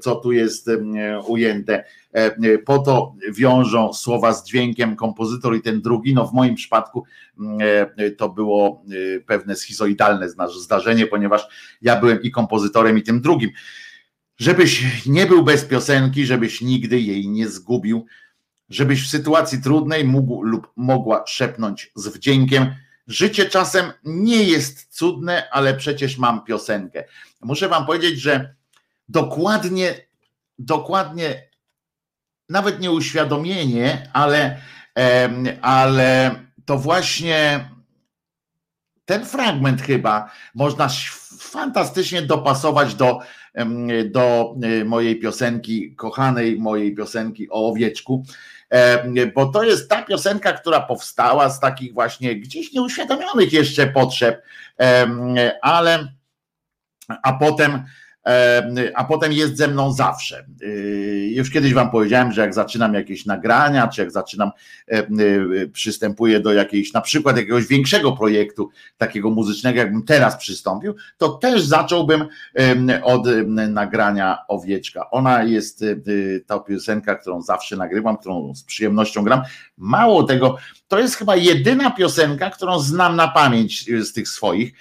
[0.00, 0.70] co tu jest
[1.26, 1.84] ujęte.
[2.64, 6.14] Po to wiążą słowa z dźwiękiem kompozytor i ten drugi.
[6.14, 7.04] No w moim przypadku
[8.16, 8.82] to było
[9.26, 10.28] pewne schizoidalne
[10.60, 11.48] zdarzenie, ponieważ
[11.82, 13.50] ja byłem i kompozytorem, i tym drugim.
[14.38, 18.06] Żebyś nie był bez piosenki, żebyś nigdy jej nie zgubił
[18.68, 22.74] żebyś w sytuacji trudnej mógł lub mogła szepnąć z wdziękiem.
[23.06, 27.04] Życie czasem nie jest cudne, ale przecież mam piosenkę.
[27.40, 28.54] Muszę Wam powiedzieć, że
[29.08, 29.94] dokładnie,
[30.58, 31.48] dokładnie,
[32.48, 34.60] nawet nie uświadomienie, ale,
[35.62, 37.70] ale to właśnie
[39.04, 40.88] ten fragment chyba można
[41.38, 43.20] fantastycznie dopasować do,
[44.10, 48.24] do e, mojej piosenki, kochanej mojej piosenki o owieczku.
[48.70, 54.42] E, bo to jest ta piosenka, która powstała z takich właśnie gdzieś nieuświadomionych jeszcze potrzeb,
[54.80, 56.08] e, ale
[57.22, 57.84] a potem
[58.94, 60.46] a potem jest ze mną zawsze.
[60.62, 64.50] Y, już kiedyś Wam powiedziałem, że jak zaczynam jakieś nagrania, czy jak zaczynam,
[64.92, 71.28] y, przystępuję do jakiejś, na przykład jakiegoś większego projektu, takiego muzycznego, jakbym teraz przystąpił, to
[71.28, 72.24] też zacząłbym
[73.02, 73.26] od
[73.68, 75.10] nagrania Owieczka.
[75.10, 79.42] Ona jest y, ta piosenka, którą zawsze nagrywam, którą z przyjemnością gram.
[79.78, 80.56] Mało tego,
[80.88, 84.72] to jest chyba jedyna piosenka, którą znam na pamięć z tych swoich,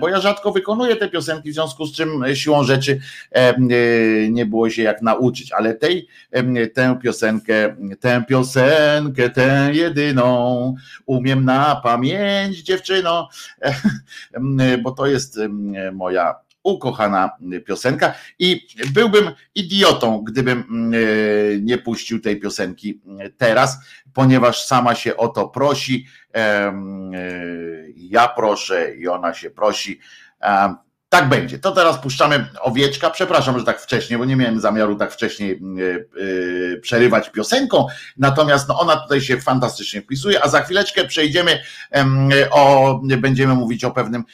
[0.00, 3.54] bo ja rzadko wykonuję te piosenki, w związku z czym siłą rzeczy e,
[4.30, 6.08] nie było się jak nauczyć, ale tej,
[6.74, 10.74] tę piosenkę, tę piosenkę, tę jedyną
[11.06, 13.28] umiem na pamięć dziewczyno,
[14.82, 15.38] bo to jest
[15.92, 17.30] moja ukochana
[17.66, 20.92] piosenka i byłbym idiotą, gdybym
[21.60, 23.00] nie puścił tej piosenki
[23.36, 23.78] teraz,
[24.12, 26.06] ponieważ sama się o to prosi.
[27.96, 30.00] Ja proszę i ona się prosi.
[31.16, 31.58] Tak będzie.
[31.58, 33.10] To teraz puszczamy owieczka.
[33.10, 35.60] Przepraszam, że tak wcześnie, bo nie miałem zamiaru tak wcześniej
[36.16, 37.86] yy, przerywać piosenką.
[38.16, 41.60] Natomiast no, ona tutaj się fantastycznie wpisuje, a za chwileczkę przejdziemy
[42.50, 44.24] o, będziemy mówić o pewnym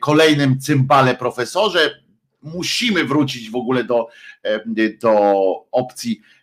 [0.00, 2.00] kolejnym cymbale profesorze.
[2.42, 4.08] Musimy wrócić w ogóle do,
[5.00, 6.37] do opcji E,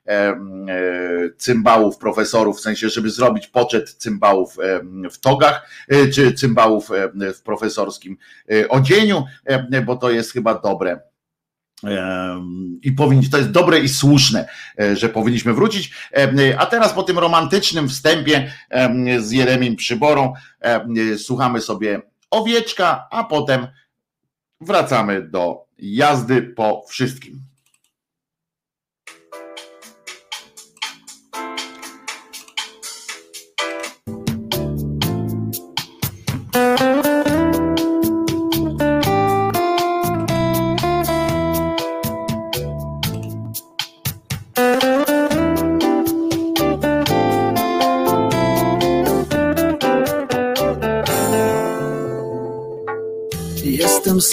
[1.37, 4.57] cymbałów, profesorów, w sensie, żeby zrobić poczet cymbałów
[5.11, 6.89] w togach, e, czy cymbałów
[7.35, 8.17] w profesorskim
[8.51, 9.23] e, odzieniu,
[9.85, 10.99] bo to jest chyba dobre
[12.81, 14.49] i powinni, to jest dobre i słuszne,
[14.93, 15.93] że powinniśmy wrócić.
[16.57, 18.51] A teraz po tym romantycznym wstępie
[19.19, 20.33] z Jeremim Przyborą
[21.17, 23.67] słuchamy sobie owieczka, a potem
[24.61, 27.41] wracamy do jazdy po wszystkim.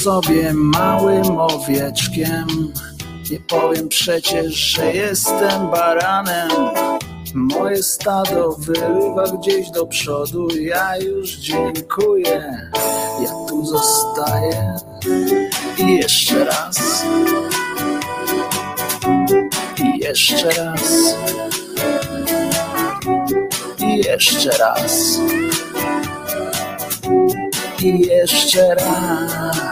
[0.02, 2.46] Sobie małym owieczkiem.
[3.30, 6.50] Nie powiem przecież, że jestem baranem.
[7.34, 10.48] Moje stado wyrywa gdzieś do przodu.
[10.60, 12.70] Ja już dziękuję.
[13.22, 14.76] Ja tu zostaję.
[15.78, 17.04] I jeszcze raz.
[19.84, 21.16] I jeszcze raz.
[23.78, 25.18] I jeszcze raz
[27.84, 29.71] i jeszcze raz.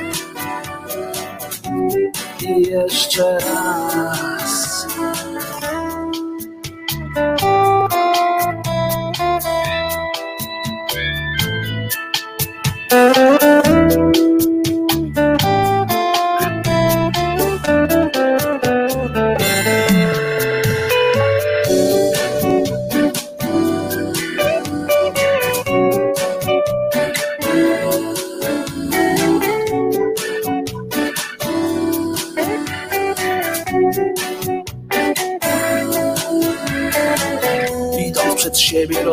[2.59, 4.40] Jeszcze raz.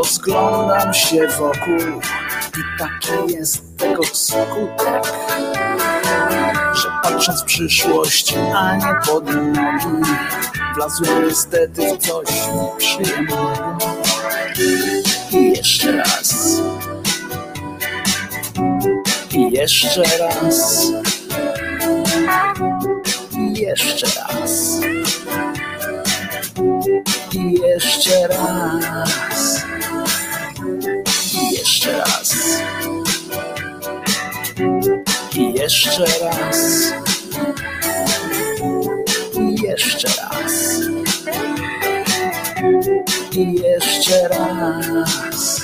[0.08, 2.00] Rozglądam się wokół
[2.58, 5.12] I taki jest tego skutek
[6.74, 10.12] Że patrząc w przyszłość, a nie pod nogi
[10.74, 13.78] Wlazłem niestety w coś nieprzyjemnego
[15.32, 16.60] I jeszcze raz.
[19.30, 20.82] I jeszcze raz.
[23.32, 24.80] I jeszcze raz.
[27.32, 29.37] I jeszcze raz.
[31.88, 32.34] Jeszcze raz.
[35.34, 36.58] I jeszcze raz.
[39.34, 40.80] I jeszcze raz.
[43.32, 45.57] I jeszcze raz.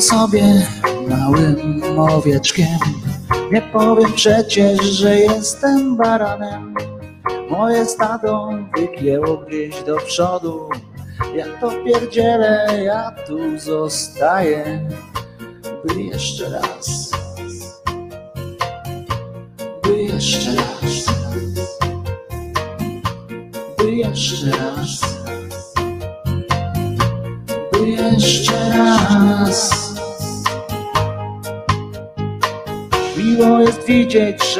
[0.00, 0.66] Sobie
[1.08, 2.78] małym owieczkiem.
[3.52, 6.74] Nie powiem przecież, że jestem baranem.
[7.50, 10.68] Moje stado wygięło gdzieś do przodu.
[11.34, 14.88] Ja to pierdzielę, ja tu zostaję.
[15.84, 16.99] By jeszcze raz.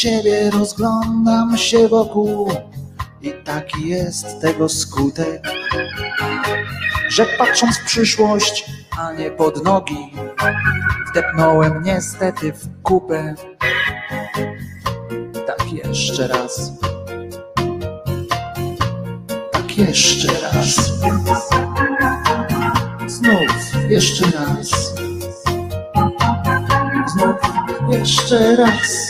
[0.00, 2.52] Siebie, rozglądam się wokół
[3.22, 5.42] i taki jest tego skutek,
[7.08, 10.12] że patrząc w przyszłość, a nie pod nogi,
[11.10, 13.34] wdepnąłem niestety w kupę
[15.46, 16.72] tak jeszcze raz.
[19.52, 20.76] Tak jeszcze raz.
[23.06, 24.94] Znów jeszcze raz.
[27.06, 27.36] Znów
[27.90, 29.09] jeszcze raz.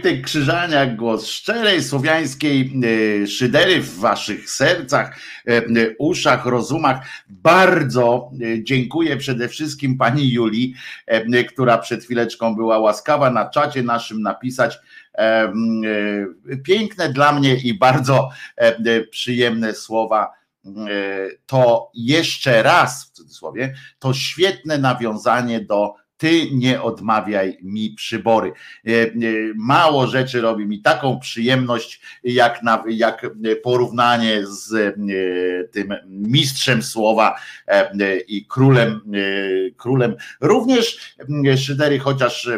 [0.00, 2.72] Wojtek Krzyżaniak, głos szczerej słowiańskiej
[3.22, 5.62] e, szydery w waszych sercach, e, e,
[5.98, 7.06] uszach, rozumach.
[7.28, 8.30] Bardzo
[8.62, 10.74] dziękuję przede wszystkim pani Julii,
[11.48, 14.78] która przed chwileczką była łaskawa na czacie naszym napisać
[16.64, 18.30] piękne dla mnie i bardzo
[19.10, 20.32] przyjemne słowa.
[21.46, 28.52] To jeszcze raz w cudzysłowie, to świetne nawiązanie do ty nie odmawiaj mi przybory.
[28.86, 29.10] E, e,
[29.56, 33.26] Mało rzeczy robi mi taką przyjemność, jak, na, jak
[33.62, 34.92] porównanie z e,
[35.68, 37.36] tym mistrzem słowa
[38.28, 39.00] i królem,
[39.76, 40.16] królem.
[40.40, 41.14] Również
[41.56, 42.48] Szydery, chociaż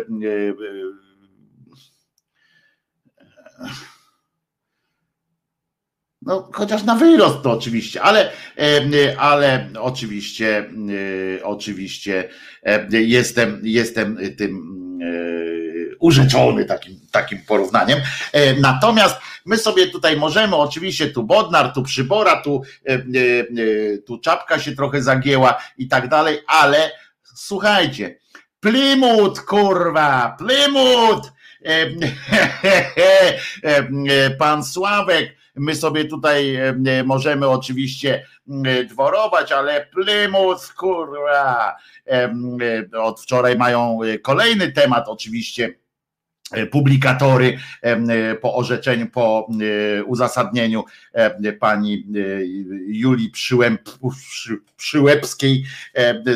[6.27, 10.59] no, chociaż na wyrost to oczywiście, ale, e, ale oczywiście,
[11.39, 12.29] e, oczywiście
[12.63, 14.83] e, jestem, jestem tym
[16.01, 17.99] urzeczony takim, takim porównaniem.
[18.61, 19.17] Natomiast
[19.47, 22.63] my sobie tutaj możemy, oczywiście tu Bodnar, tu Przybora, tu,
[24.07, 26.91] tu czapka się trochę zagięła i tak dalej, ale
[27.35, 28.19] słuchajcie,
[28.61, 31.33] Plymouth, kurwa, Plymouth!
[31.65, 31.87] E,
[34.39, 36.75] Pan Sławek, my sobie tutaj e,
[37.05, 38.27] możemy oczywiście
[38.65, 41.77] e, dworować, ale Plymouth, kurwa,
[42.07, 42.35] e,
[43.01, 45.75] od wczoraj mają kolejny temat oczywiście
[46.71, 47.59] publikatory
[48.41, 49.49] po orzeczeniu, po
[50.07, 50.85] uzasadnieniu
[51.61, 52.07] pani
[52.87, 53.81] Julii Przyłęb,
[54.31, 55.65] Przy- Przyłębskiej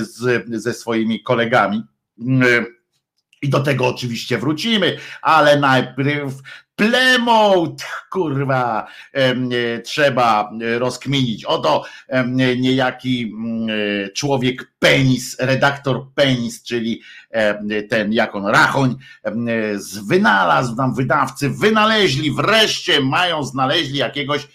[0.00, 1.84] z, ze swoimi kolegami.
[2.20, 2.64] E,
[3.42, 6.32] I do tego oczywiście wrócimy, ale najpierw
[6.76, 11.44] Plymouth, kurwa, e, trzeba e, rozkminić.
[11.44, 17.02] Oto em, niejaki mm, e, człowiek penis, redaktor penis, czyli
[17.88, 19.32] ten, jak on, Rachoń, e,
[20.06, 24.48] wynalazł nam wydawcy, wynaleźli, wreszcie mają, znaleźli jakiegoś e,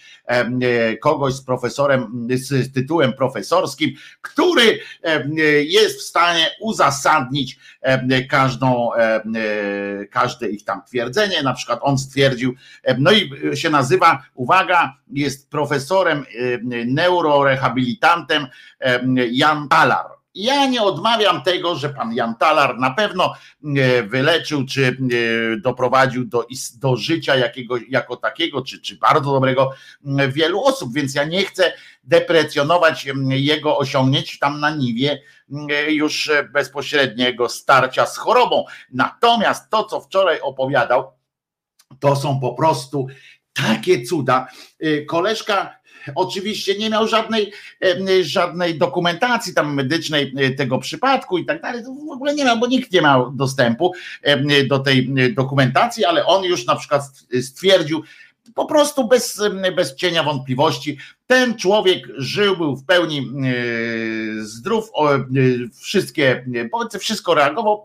[1.01, 5.23] kogoś z profesorem, z tytułem profesorskim, który e,
[5.63, 9.21] jest w stanie uzasadnić em, każdą, e,
[10.11, 11.43] każde ich tam twierdzenie.
[11.43, 12.55] Na przykład on stwierdził,
[12.97, 18.47] no i się nazywa, uwaga, jest profesorem, em, neurorehabilitantem
[18.79, 20.20] em, Jan Talar.
[20.35, 23.33] Ja nie odmawiam tego, że pan Jan Talar na pewno
[23.77, 24.93] e, wyleczył, czy e,
[25.57, 26.45] doprowadził do,
[26.79, 29.71] do życia jakiego, jako takiego, czy, czy bardzo dobrego
[30.29, 31.73] wielu osób, więc ja nie chcę
[32.03, 35.21] deprecjonować jego osiągnięć tam na niwie
[35.87, 38.65] już e, bezpośredniego starcia z chorobą.
[38.91, 41.11] Natomiast to, co wczoraj opowiadał,
[41.99, 43.07] to są po prostu
[43.53, 44.47] takie cuda.
[45.07, 45.80] Koleżka
[46.15, 47.51] oczywiście nie miał żadnej,
[48.21, 51.83] żadnej dokumentacji tam medycznej y, tego przypadku i tak dalej.
[51.83, 53.93] W ogóle nie miał, bo nikt nie miał dostępu
[54.67, 57.03] do tej dokumentacji, ale on już na przykład
[57.41, 58.03] stwierdził,
[58.55, 59.41] po prostu bez,
[59.75, 60.97] bez cienia wątpliwości,
[61.27, 63.31] ten człowiek żył, był w pełni
[64.39, 64.89] y, zdrów,
[65.37, 66.45] y, wszystkie
[66.99, 67.83] wszystko reagował,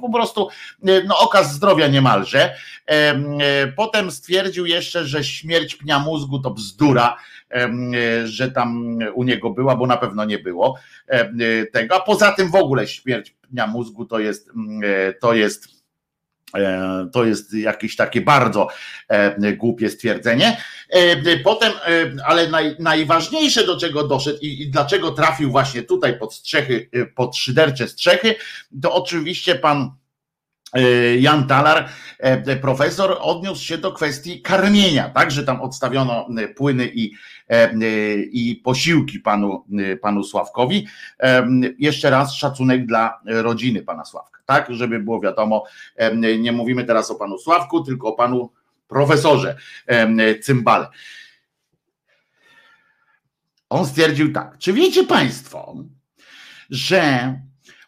[0.00, 0.48] po- prostu
[0.82, 2.54] no, okaz zdrowia niemalże.
[2.86, 7.39] Em, e, Potem stwierdził jeszcze, że śmierć pnia mózgu to bzdura, e,
[8.24, 11.96] że tam u niego była, bo na pewno nie było e, tego.
[11.96, 15.68] A poza tym w ogóle śmierć pnia mózgu to jest, mm, e, to jest
[16.54, 18.68] e, to jest jakieś takie bardzo
[19.08, 20.56] e, głupie stwierdzenie.
[20.90, 26.18] E, Potem, e, ale naj, najważniejsze do czego doszedł i, i dlaczego trafił właśnie tutaj
[26.18, 28.34] pod strzechy, e, pod szydercze strzechy,
[28.82, 29.99] to oczywiście pan e,
[31.18, 36.90] Jan Talar, e, profesor, odniósł się do kwestii karmienia, tak, że tam odstawiono e, płyny
[36.94, 37.12] i,
[37.50, 37.74] e, e,
[38.16, 40.86] i posiłki panu, e, panu Sławkowi.
[41.20, 41.46] E,
[41.78, 45.64] Jeszcze raz szacunek dla rodziny pana Sławka, tak, żeby było wiadomo,
[45.96, 48.52] e, nie mówimy teraz o panu Sławku, tylko o panu
[48.88, 49.56] profesorze
[49.86, 50.88] e, Cymbale.
[53.70, 55.74] On stwierdził tak, czy wiecie państwo,
[56.70, 57.34] że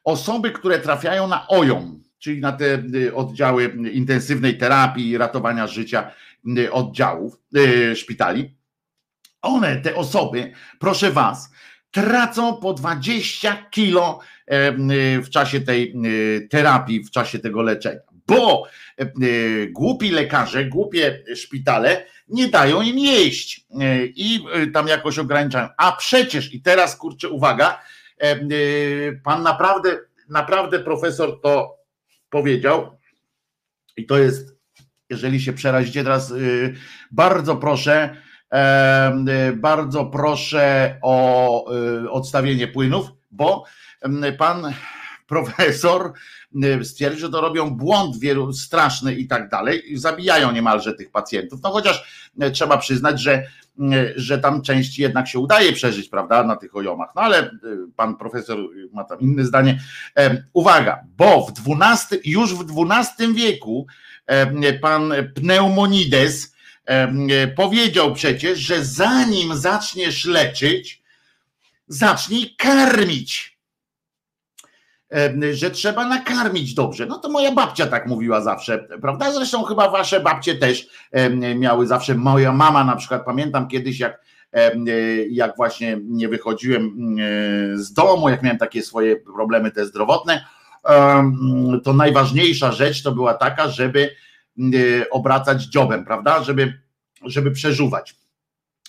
[0.05, 6.11] osoby, które trafiają na OJOM, czyli na te y, oddziały intensywnej terapii ratowania życia
[6.59, 8.57] y, oddziałów, y, szpitali,
[9.43, 11.53] one, te osoby, proszę was,
[11.91, 14.21] tracą po 20 kilo
[15.23, 15.95] w czasie tej
[16.51, 18.65] terapii, w czasie tego leczenia, bo
[19.71, 23.67] głupi lekarze, głupie szpitale nie dają im jeść
[24.17, 24.45] i
[24.75, 25.69] tam jakoś ograniczają.
[25.79, 27.83] A przecież, i teraz kurczę, uwaga,
[29.25, 29.99] pan naprawdę,
[30.29, 31.82] naprawdę profesor to
[32.33, 32.99] powiedział,
[33.97, 34.57] i to jest,
[35.11, 36.75] jeżeli się przerazicie teraz, y,
[37.11, 38.17] bardzo proszę,
[39.49, 41.73] y, bardzo proszę o
[42.05, 43.65] y, odstawienie płynów, bo
[44.39, 44.75] pan
[45.27, 46.13] profesor
[46.83, 51.61] stwierdził, że to robią błąd wielu straszny i tak dalej, zabijają niemalże tych pacjentów.
[51.63, 53.47] No chociaż trzeba przyznać, że,
[54.17, 57.11] że tam część jednak się udaje przeżyć, prawda, na tych ojomach.
[57.17, 57.51] No ale
[57.97, 58.59] pan profesor
[58.93, 59.81] ma tam inne zdanie.
[60.53, 63.87] Uwaga, bo w XII, już w XII wieku
[64.81, 66.57] pan Pneumonides
[67.57, 71.03] powiedział przecież, że zanim zaczniesz leczyć,
[71.89, 73.52] zacznij karmić.
[75.53, 77.07] Że trzeba nakarmić dobrze.
[77.07, 79.33] No to moja babcia tak mówiła zawsze, prawda?
[79.33, 80.87] Zresztą chyba wasze babcie też
[81.57, 82.15] miały zawsze.
[82.15, 84.21] Moja mama na przykład, pamiętam kiedyś, jak,
[85.31, 87.17] jak właśnie nie wychodziłem
[87.75, 90.45] z domu, jak miałem takie swoje problemy te zdrowotne,
[91.85, 94.11] to najważniejsza rzecz to była taka, żeby
[94.75, 96.45] y, obracać dziobem, prawda?
[96.45, 96.81] Żeby,
[97.25, 98.15] żeby przeżuwać.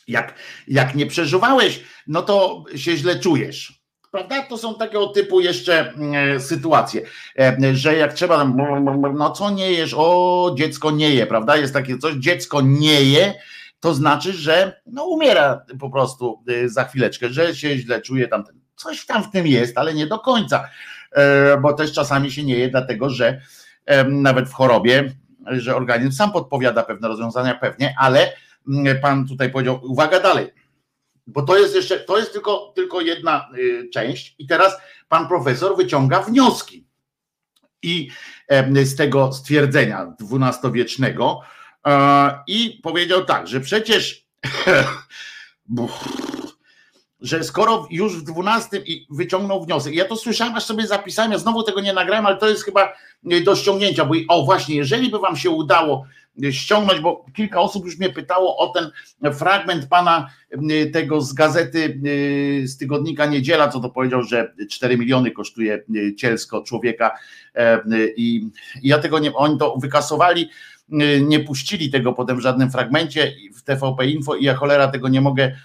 [0.08, 0.34] Jak,
[0.68, 3.83] jak nie przeżuwałeś, no to się źle czujesz.
[4.14, 4.42] Prawda?
[4.42, 5.94] To są takiego typu jeszcze
[6.36, 7.02] y, sytuacje,
[7.40, 8.46] e, że jak trzeba
[9.14, 11.58] no co nie jesz, o dziecko nie je, prawda?
[11.58, 13.34] Jest takie coś, dziecko nie je,
[13.80, 18.44] to znaczy, że no umiera po prostu y, za chwileczkę, że się źle czuje tam.
[18.76, 20.70] Coś tam w tym jest, ale nie do końca.
[21.12, 23.42] E, bo też czasami się nie je, dlatego że
[24.08, 25.12] nawet w chorobie,
[25.48, 28.34] że organizm sam podpowiada pewne rozwiązania, pewnie, ale
[28.68, 30.52] mm, pan tutaj powiedział, uwaga dalej,
[31.28, 34.36] bo to jest jeszcze, to jest tylko, tylko jedna y, część.
[34.40, 34.78] I teraz
[35.10, 36.88] pan profesor wyciąga wnioski.
[37.84, 38.10] I
[38.86, 41.42] z tego stwierdzenia dwunastowiecznego
[41.88, 44.28] e, i powiedział tak, że przecież
[47.24, 51.38] że skoro już w 12 i wyciągnął wniosek, ja to słyszałem, aż sobie zapisałem, ja
[51.38, 52.94] znowu tego nie nagrałem, ale to jest chyba
[53.32, 56.06] e, do ściągnięcia, bo o właśnie, jeżeli by wam się udało
[56.44, 58.92] e, ściągnąć, bo kilka osób już mnie pytało o ten
[59.34, 62.00] fragment pana e, tego z gazety,
[62.64, 65.84] z tygodnika Niedziela, co to powiedział, że 4 miliony kosztuje
[66.18, 67.12] cielsko człowieka
[68.18, 68.50] i,
[68.84, 70.50] ja tego nie, oni to wykasowali,
[71.22, 75.22] nie puścili tego potem w żadnym fragmencie w TVP Info i ja cholera tego nie
[75.22, 75.56] mogę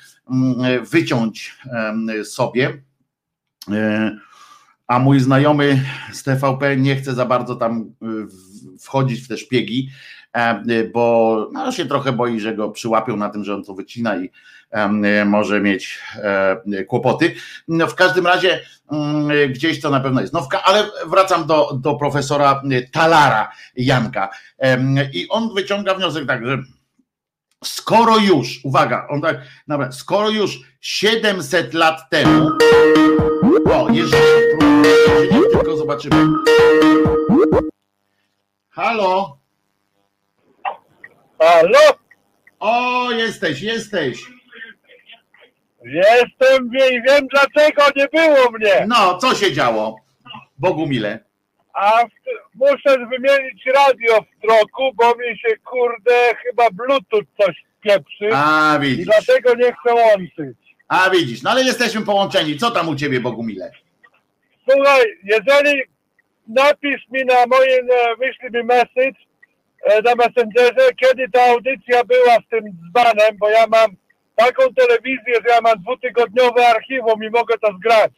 [0.83, 1.59] wyciąć
[2.25, 2.83] sobie.
[3.73, 4.17] E,
[4.87, 8.07] a mój znajomy z TVP nie chce za bardzo tam e,
[8.81, 9.91] wchodzić w te szpiegi,
[10.33, 14.17] e, bo no, się trochę boi, że go przyłapią na tym, że on to wycina
[14.17, 14.31] i
[15.27, 16.01] może mieć
[16.89, 17.35] kłopoty.
[17.69, 18.61] No, w każdym razie
[18.93, 22.63] mm, gdzieś to na pewno jest nowka, ale wracam do, do profesora
[22.93, 24.29] Talara Janka
[25.13, 26.59] i on wyciąga wniosek tak, że
[27.65, 29.37] Skoro już, uwaga, on tak,
[29.69, 32.51] dobra, skoro już 700 lat temu,
[33.73, 34.23] o, jeżeli
[35.53, 36.27] tylko zobaczymy.
[38.71, 39.39] Halo?
[41.41, 41.79] Halo?
[42.61, 44.19] O, jesteś, jesteś.
[45.85, 48.87] Jestem i wiem dlaczego nie było mnie.
[48.89, 49.97] No, co się działo?
[50.59, 51.28] Bogu mile.
[51.79, 52.11] A w,
[52.55, 58.29] muszę wymienić radio w troku, bo mi się kurde chyba Bluetooth coś pieprzy.
[58.35, 58.99] A widzisz.
[58.99, 60.59] I dlatego nie chcę łączyć.
[60.89, 62.59] A widzisz, no ale jesteśmy połączeni.
[62.59, 63.71] Co tam u ciebie, Bogumile?
[64.71, 65.83] Słuchaj, jeżeli
[66.49, 67.81] napisz mi na moje,
[68.19, 69.21] wyślij mi message
[69.85, 73.97] e, na Messengerze, kiedy ta audycja była z tym dzbanem, bo ja mam
[74.39, 78.13] taką telewizję, że ja mam dwutygodniowe archiwum i mogę to zgrać.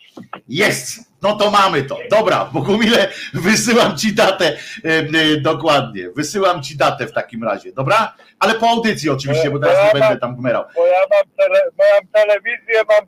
[0.49, 1.11] Jest!
[1.23, 1.99] No to mamy to.
[2.11, 6.11] Dobra, Bogumile, wysyłam ci datę e, dokładnie.
[6.16, 8.14] Wysyłam ci datę w takim razie, dobra?
[8.39, 10.64] Ale po audycji oczywiście, bo teraz bo ja nie mam, będę tam gmerał.
[10.77, 13.07] Bo ja mam, tele, mam telewizję, mam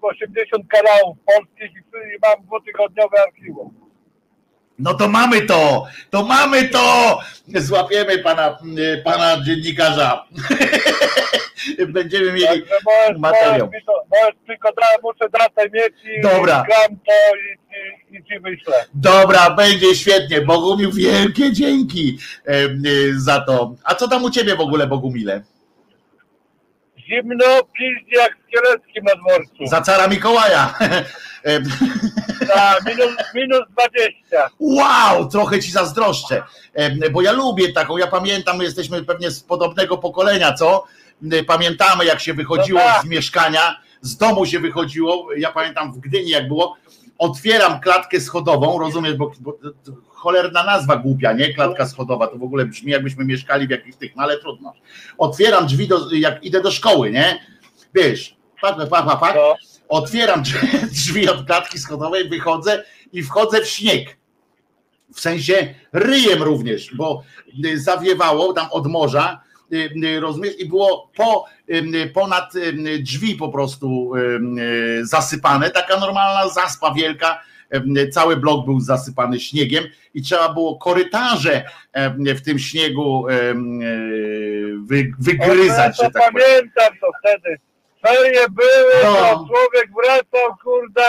[0.00, 3.83] 80 kanałów polskich i mam dwutygodniowe archiwum.
[4.78, 5.86] No to mamy to!
[6.10, 7.18] To mamy to!
[7.54, 10.24] Złapiemy pana, e, pana dziennikarza.
[11.88, 13.70] Będziemy mieli możesz, materiał.
[14.10, 16.64] Możesz, tylko da, muszę datę mieć i Dobra.
[16.68, 18.84] gram to i, i, i ci wyślę.
[18.94, 20.40] Dobra, będzie świetnie.
[20.40, 22.54] Bogumił, wielkie dzięki e,
[23.16, 23.74] za to.
[23.84, 25.42] A co tam u ciebie w ogóle, Bogumile?
[27.08, 27.44] Zimno,
[27.78, 29.66] piździ jak w kieleckim na dworcu.
[29.66, 30.74] Za cara Mikołaja.
[32.54, 34.50] Tak, minus, minus 20.
[34.60, 36.42] Wow, trochę ci zazdroszczę,
[37.12, 40.84] bo ja lubię taką, ja pamiętam, my jesteśmy pewnie z podobnego pokolenia, co?
[41.46, 43.02] Pamiętamy jak się wychodziło No tak.
[43.02, 46.76] z mieszkania, z domu się wychodziło, ja pamiętam w Gdyni jak było,
[47.18, 49.58] otwieram klatkę schodową, rozumiesz, bo, bo
[50.24, 51.54] cholerna nazwa głupia, nie?
[51.54, 54.72] Klatka schodowa, to w ogóle brzmi jakbyśmy mieszkali w jakichś tych, no ale trudno.
[55.18, 57.40] Otwieram drzwi, do, jak idę do szkoły, nie?
[57.94, 59.36] Wiesz, pak, pak, pak, pak,
[59.88, 60.42] otwieram
[60.92, 64.16] drzwi, od klatki schodowej, wychodzę i wchodzę w śnieg.
[65.14, 67.22] W sensie ryjem również, bo
[67.64, 69.40] y, zawiewało tam od morza,
[69.72, 71.44] y, y, rozumiesz, i było po,
[72.14, 72.52] ponad
[73.00, 74.12] drzwi po prostu
[75.02, 77.40] zasypane, taka normalna zaspa wielka,
[78.12, 79.84] cały blok był zasypany śniegiem
[80.14, 81.64] i trzeba było korytarze
[82.18, 83.26] w tym śniegu
[84.86, 87.56] wy, wygryzać, to że tak pamiętam to wtedy.
[88.06, 89.12] Ferie były, No.
[89.14, 91.02] to człowiek wracał, kurde,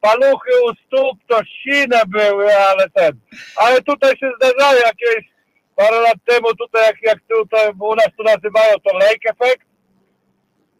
[0.00, 3.12] paluchy u stóp, to sine były, ale ten.
[3.56, 5.30] Ale tutaj się zdarzało jakieś
[5.76, 9.64] parę lat temu, tutaj jak, jak tutaj u nas to nazywają to lake effect,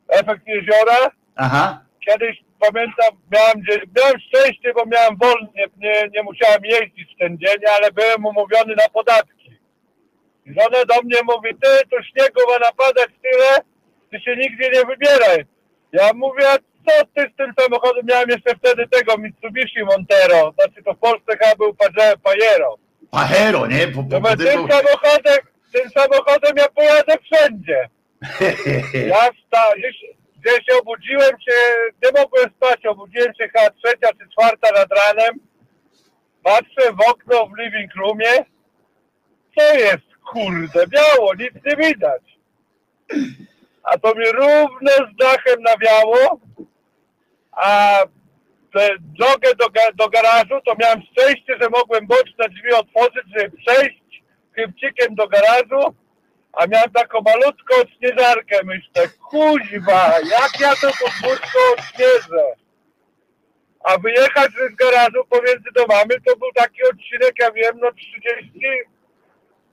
[0.09, 1.11] efekt jeziora.
[1.37, 7.18] Aha, Kiedyś pamiętam, miałem, gdzieś, miałem szczęście, bo miałem wolnie, nie, nie musiałem jeździć w
[7.18, 9.50] ten dzień, ale byłem umówiony na podatki.
[10.46, 13.50] I żona do mnie mówi, ty, to śniegu ma napadać tyle,
[14.11, 15.44] ty się nigdzie nie wybieraj.
[15.92, 18.06] Ja mówię, a co ty z tym samochodem?
[18.06, 21.74] Miałem jeszcze wtedy tego Mitsubishi Montero, znaczy to w Polsce chyba był
[22.22, 22.76] Pajero.
[23.11, 23.66] Pajero.
[23.66, 23.88] Nie?
[23.88, 25.38] Po, po, po, tym samochodem,
[25.72, 27.88] tym samochodem ja pojadę wszędzie.
[29.09, 29.74] Ja wsta-
[30.41, 31.57] gdzieś, gdzieś obudziłem się,
[32.05, 35.34] nie mogłem spać, obudziłem się chyba trzecia czy czwarta nad ranem.
[36.43, 38.45] Patrzę w okno w living roomie.
[39.59, 42.22] Co jest, kurde, biało, nic nie widać.
[43.82, 46.41] A to mi równo z dachem nawiało,
[47.53, 47.99] a
[49.01, 54.22] drogę do, do garażu to miałem szczęście, że mogłem boczne drzwi otworzyć, żeby przejść
[54.55, 55.95] chybcikiem do garażu,
[56.59, 62.44] a miałem taką malutką śnieżarkę, myślę, kuźwa, jak ja to podwórko odśnieżę.
[63.84, 68.52] A wyjechać z garażu pomiędzy domami to był taki odcinek, ja wiem, no 30,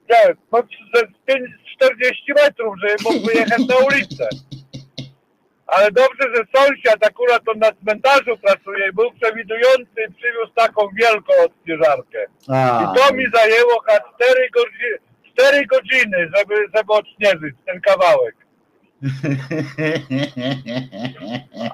[0.10, 0.64] nie, no
[0.94, 4.28] z 5, 40 metrów, żeby mógł wyjechać na ulicę.
[5.68, 10.90] Ale dobrze, że sąsiad akurat on na cmentarzu pracuje i był przewidujący i przywiózł taką
[11.00, 12.26] wielką odśnieżarkę.
[12.84, 14.98] I to mi zajęło chyba 4 godziny,
[15.38, 18.36] 4 godziny żeby, żeby odśnieżyć ten kawałek.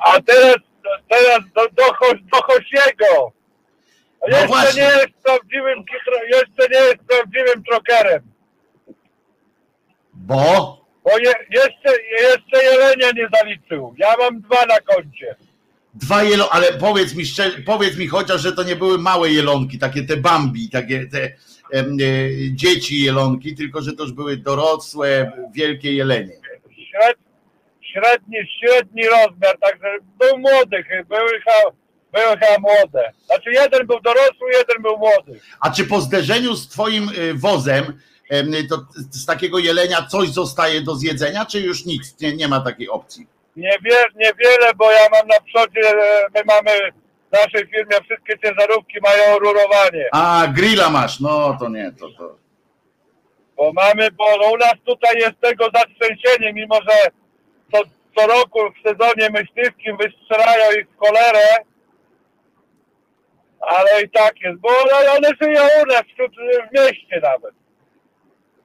[0.05, 0.55] A teraz,
[1.09, 1.83] teraz do, do,
[2.31, 3.33] do Chosiego.
[4.21, 4.81] No Jeszcze właśnie.
[4.81, 5.83] nie jest prawdziwym,
[6.31, 8.21] jeszcze nie jest prawdziwym trokerem.
[10.13, 10.77] Bo?
[11.03, 13.95] Bo je, jeszcze, jeszcze Jelenia nie zaliczył.
[13.97, 15.35] Ja mam dwa na koncie.
[15.93, 19.79] Dwa jelo, ale powiedz mi szczerze, powiedz mi chociaż, że to nie były małe jelonki,
[19.79, 21.31] takie te bambi, takie te
[22.51, 26.33] dzieci jelonki, tylko że to już były dorosłe, wielkie jelenie.
[26.91, 27.17] Śred,
[27.81, 29.87] średni, średni rozmiar, także
[30.19, 31.41] był młody, były
[32.13, 33.11] były chyba młode.
[33.25, 35.39] Znaczy jeden był dorosły, jeden był młody.
[35.59, 37.99] A czy po zderzeniu z twoim y, wozem,
[38.29, 42.59] em, to z takiego jelenia coś zostaje do zjedzenia, czy już nic, nie, nie ma
[42.59, 43.27] takiej opcji?
[43.55, 46.71] Niewie, niewiele, bo ja mam na przodzie, e, my mamy
[47.31, 50.05] w naszej firmie wszystkie ciężarówki mają rurowanie.
[50.11, 52.35] A, grilla masz, no to nie, to, to.
[53.57, 57.11] Bo mamy, bo u nas tutaj jest tego zatrzęsienie, mimo że
[57.71, 57.83] co,
[58.15, 61.47] co roku w sezonie myśliwskim wystrzelają ich w cholerę,
[63.59, 66.31] ale i tak jest, bo one, one żyją u nas wśród,
[66.69, 67.51] w mieście nawet.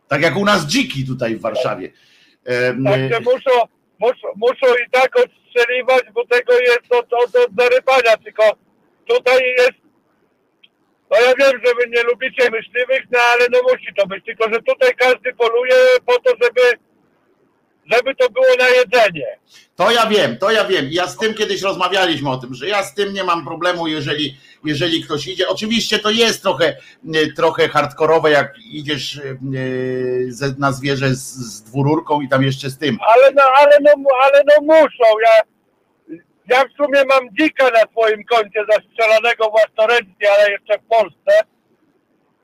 [0.09, 1.91] Tak jak u nas dziki tutaj w Warszawie.
[2.47, 3.67] Em, Także muszą,
[3.99, 5.11] muszą, muszą i tak
[5.57, 8.43] odstrzeliwać, bo tego jest od, od, od zarypania, tylko
[9.05, 9.79] tutaj jest,
[11.11, 14.45] no ja wiem, że wy nie lubicie myśliwych, no ale no musi to być, tylko
[14.55, 15.75] że tutaj każdy poluje
[16.07, 16.79] po to, żeby,
[17.93, 19.27] żeby to było na jedzenie.
[19.77, 20.87] To ja wiem, to ja wiem.
[20.91, 24.37] Ja z tym kiedyś rozmawialiśmy o tym, że ja z tym nie mam problemu, jeżeli,
[24.65, 25.49] jeżeli ktoś idzie.
[25.49, 26.77] Oczywiście to jest trochę,
[27.15, 29.23] e, trochę hardkorowe, jak idziesz e,
[30.29, 32.99] ze- na zwierzę z, z dwururką i tam jeszcze z tym.
[33.15, 35.43] Ale no, ale no, ale no muszą, ja,
[36.49, 41.41] ja w sumie mam dzika na swoim koncie zastrzelanego własnoręcznie, ale jeszcze w Polsce,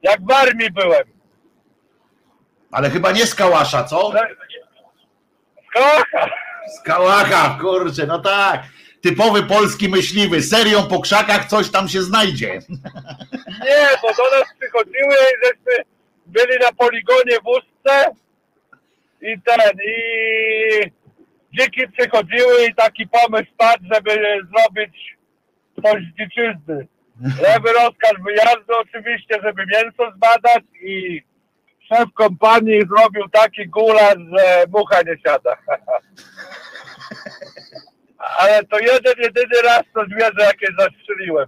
[0.02, 1.04] jak w armii byłem.
[2.70, 4.12] Ale chyba nie z kałasza, co?
[5.72, 6.30] Kocha!
[6.76, 8.62] Z kałacha, kurczę, no tak.
[9.00, 12.58] Typowy polski myśliwy, serią po krzakach coś tam się znajdzie.
[13.48, 15.84] Nie, bo do nas przychodziły i żeśmy
[16.26, 18.10] byli na poligonie w Ustce
[19.20, 20.90] i ten, i
[21.60, 25.16] dziki przychodziły i taki pomysł padł, żeby zrobić
[25.82, 26.86] coś z dziczyzny.
[27.42, 31.22] lewy rozkaz wyjazdu oczywiście, żeby mięso zbadać i
[31.92, 35.56] szef kompanii zrobił taki gulasz, że mucha nie siada.
[38.38, 41.46] Ale to jeden, jedyny raz to zwierzę jakieś zastrzeliłem.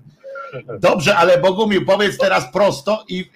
[0.80, 3.30] Dobrze, ale Bogumił, powiedz teraz prosto i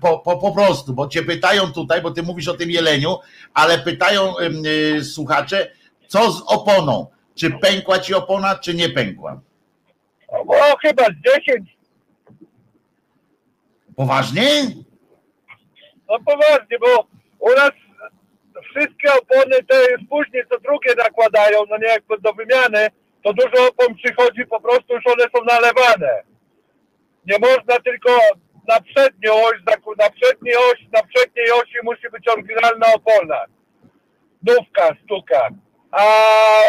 [0.00, 3.16] po, po, po prostu, bo cię pytają tutaj, bo ty mówisz o tym jeleniu,
[3.54, 5.70] ale pytają y, słuchacze,
[6.06, 7.06] co z oponą?
[7.34, 9.40] Czy pękła ci opona, czy nie pękła?
[10.28, 11.76] O, o chyba z 10,
[13.96, 14.66] Poważnie?
[16.08, 17.06] No poważnie, bo
[17.38, 17.70] u nas
[18.70, 22.88] wszystkie opony te już później co drugie nakładają, no nie jakby do wymiany,
[23.24, 26.22] to dużo opon przychodzi, po prostu już one są nalewane.
[27.26, 28.10] Nie można tylko
[28.68, 29.58] na przednią oś,
[29.98, 33.44] na przedniej osi, na przedniej osi musi być oryginalna opona.
[34.42, 35.48] Nówka, sztuka.
[35.90, 36.02] A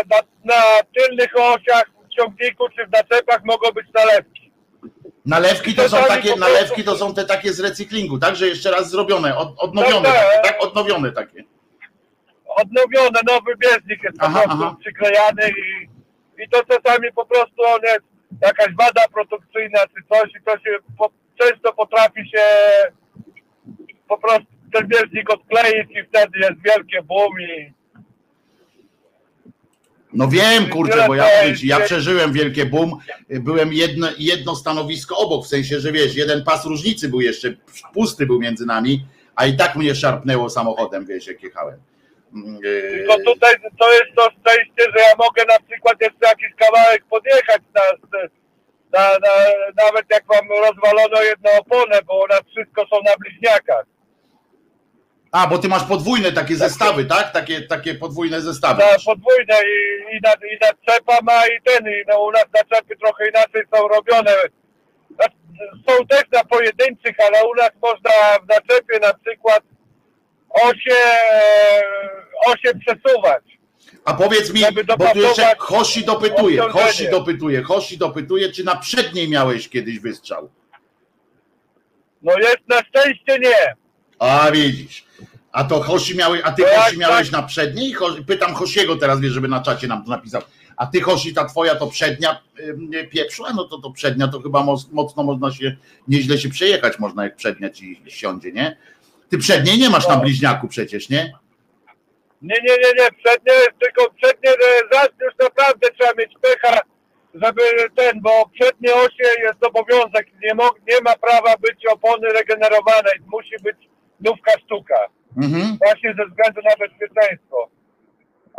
[0.10, 0.62] na, na
[0.96, 4.47] tylnych osiach w ciągniku czy w naczepach mogą być nalewki.
[5.28, 8.36] Nalewki to są takie, po nalewki to są te takie z recyklingu, tak?
[8.36, 10.44] Że jeszcze raz zrobione, od, odnowione, Tak, tak.
[10.44, 10.64] tak?
[10.64, 11.44] Odnowione takie.
[12.46, 14.76] odnowione, nowy bieżnik jest po Aha, prostu aha.
[14.80, 15.84] przyklejany i,
[16.44, 18.06] i to czasami po prostu on jest
[18.42, 21.10] jakaś wada produkcyjna czy coś i to się po,
[21.42, 22.44] często potrafi się
[24.08, 27.74] po prostu ten bieżnik odkleić i wtedy jest wielkie boom i
[30.18, 31.26] No wiem, kurczę, bo ja,
[31.64, 32.92] ja przeżyłem wielkie boom.
[33.30, 37.54] Byłem jedno, jedno stanowisko obok, w sensie, że wiesz, jeden pas różnicy był jeszcze,
[37.94, 39.06] pusty był między nami,
[39.36, 41.80] a i tak mnie szarpnęło samochodem, wiesz, jak jechałem.
[42.34, 46.56] Mm, yy, tylko tutaj to jest to szczęście, że ja mogę na przykład jeszcze jakiś
[46.58, 47.82] kawałek podjechać na,
[48.94, 49.34] na, na,
[49.84, 53.86] nawet jak mam rozwalono jedną oponę, bo u nas wszystko są na bliźniakach.
[55.32, 57.32] A, bo ty masz podwójne takie zestawy, tak?
[57.32, 58.80] Takie, takie podwójne zestawy.
[58.84, 62.96] na podwójne i, i, na, i naczepa ma i ten, i no, u nas naczepy
[62.96, 64.32] trochę inaczej są robione.
[65.16, 65.36] Znaczy,
[65.90, 68.12] Są też na pojedynczych, ale u nas można
[68.44, 69.64] w naczepie na przykład
[70.50, 70.96] osie,
[72.48, 73.44] osie przesuwać.
[74.06, 74.62] A powiedz mi,
[74.98, 76.62] bo tu jeszcze Hoshi dopytuje.
[76.62, 80.50] Hoshi dopytuje, Hoshi dopytuje, czy na przedniej miałeś kiedyś wystrzał?
[82.22, 83.76] No jest na szczęście nie.
[84.20, 85.07] A widzisz.
[85.58, 87.42] A to Hoshi miałeś, a ty Tak, Hoshi miałeś tak.
[87.42, 87.96] na przedniej?
[88.28, 90.42] Pytam Hosiego teraz, wiesz, żeby na czacie nam to napisał.
[90.78, 92.42] A ty Hoshi, ta twoja to przednia
[93.12, 93.54] pieprzła?
[93.56, 95.76] No to to przednia to chyba moc, mocno można się,
[96.08, 98.78] nieźle się przejechać można, jak przednia ci siądzie, nie?
[99.30, 100.22] Ty przedniej nie masz na No.
[100.22, 101.34] bliźniaku przecież, nie?
[102.42, 104.50] Nie, nie, nie, nie, przednie, tylko przednie,
[104.94, 106.80] raz już naprawdę trzeba mieć pecha,
[107.34, 107.62] żeby
[107.96, 113.56] ten, bo przednie osie jest obowiązek, nie, mo, nie ma prawa być opony regenerowanej, musi
[113.64, 113.78] być
[114.20, 114.96] nówka sztuka,
[115.38, 115.78] Mhm.
[115.84, 117.70] właśnie ze względu na bezpieczeństwo.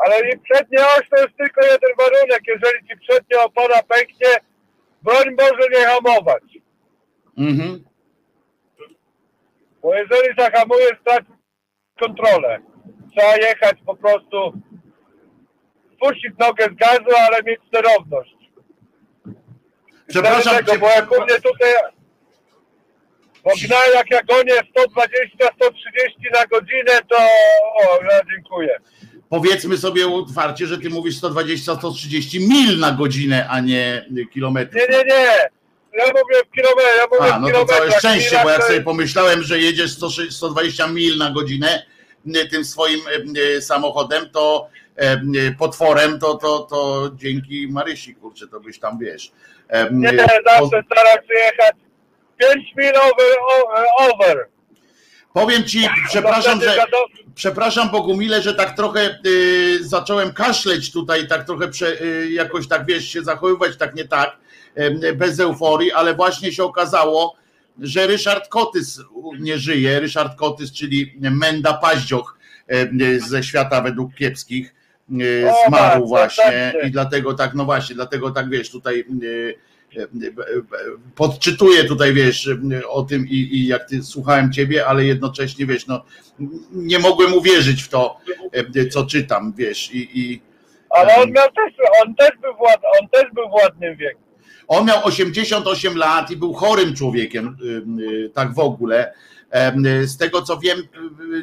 [0.07, 4.29] Ale i przednia oś to jest tylko jeden warunek, jeżeli ci przednia opona pęknie,
[5.03, 6.43] broń Boże nie hamować,
[7.39, 7.85] Mhm.
[9.83, 11.33] bo jeżeli zahamujesz, stracisz
[12.01, 12.59] kontrolę.
[13.16, 14.53] Trzeba jechać po prostu,
[15.95, 18.37] spuścić nogę z gazu, ale mieć sterowność.
[20.09, 21.72] Przepraszam cię, bo jak u mnie tutaj
[23.49, 24.61] bo gna jak ja gonię 120-130
[26.34, 28.78] na godzinę, to o, ja dziękuję.
[29.28, 34.82] powiedzmy sobie otwarcie, że ty mówisz 120-130 mil na godzinę, a nie kilometrów.
[34.82, 35.26] Nie, nie, nie.
[35.92, 39.42] Ja mówię w kilometrach, ja mówię A, no to całe szczęście, bo jak sobie pomyślałem,
[39.42, 41.82] że jedziesz 100 120 mil na godzinę
[42.51, 43.01] tym swoim
[43.61, 44.68] samochodem, to
[45.59, 49.32] potworem, to, to, to dzięki Marysi, kurczę, to byś tam wiesz.
[49.92, 51.74] Nie, zawsze staram się jechać
[52.39, 54.39] 5 mil over.
[54.45, 54.59] o-.
[55.32, 56.76] Powiem ci, przepraszam, że
[57.34, 62.86] przepraszam Bogumile, że tak trochę y, zacząłem kaszleć tutaj, tak trochę prze, y, jakoś tak
[62.86, 64.36] wiesz, się zachowywać tak nie tak,
[64.78, 67.36] y, bez euforii, ale właśnie się okazało,
[67.80, 69.01] że Ryszard Kotys
[69.39, 70.01] nie żyje.
[70.01, 72.39] Ryszard Kotys, czyli Menda Paździoch
[73.28, 74.74] ze świata według kiepskich,
[75.20, 79.55] y, O, zmarł bardzo, właśnie i dlatego tak, no właśnie, dlatego tak wiesz, tutaj y,
[81.14, 82.51] podczytuję tutaj, wiesz,
[82.89, 86.05] o tym i, i jak ty słuchałem ciebie, ale jednocześnie, wiesz, no
[86.72, 88.20] nie mogłem uwierzyć w to,
[88.91, 90.43] co czytam, wiesz, i, i
[90.91, 91.74] Ale on miał też,
[92.07, 94.20] on też był wład, on też był w ładnym wieku.
[94.68, 97.57] On miał 88 lat i był chorym człowiekiem,
[98.34, 99.12] tak w ogóle.
[100.05, 100.82] Z tego co wiem,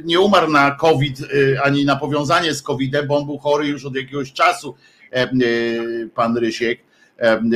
[0.03, 1.17] nie umarł na COVID
[1.63, 4.75] ani na powiązanie z COVID-em, bo on był chory już od jakiegoś czasu,
[6.15, 6.79] pan Rysiek.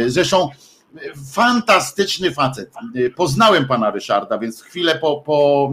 [0.08, 0.50] Zresztą
[1.34, 2.72] Fantastyczny facet.
[3.16, 5.70] Poznałem pana Ryszarda, więc chwilę po, po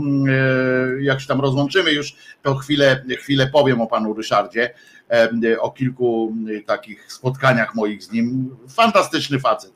[1.00, 4.74] jak się tam rozłączymy już, to chwilę, chwilę powiem o panu Ryszardzie,
[5.60, 6.34] o kilku
[6.66, 8.56] takich spotkaniach moich z nim.
[8.76, 9.72] Fantastyczny facet.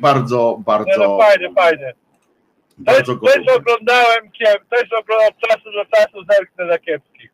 [0.00, 0.90] Bardzo, bardzo.
[0.90, 1.92] Nie, no fajnie, fajnie.
[2.86, 4.30] Też, też oglądałem,
[4.70, 7.30] też oglądałem od czasu do czasu zerknę za kiepskich.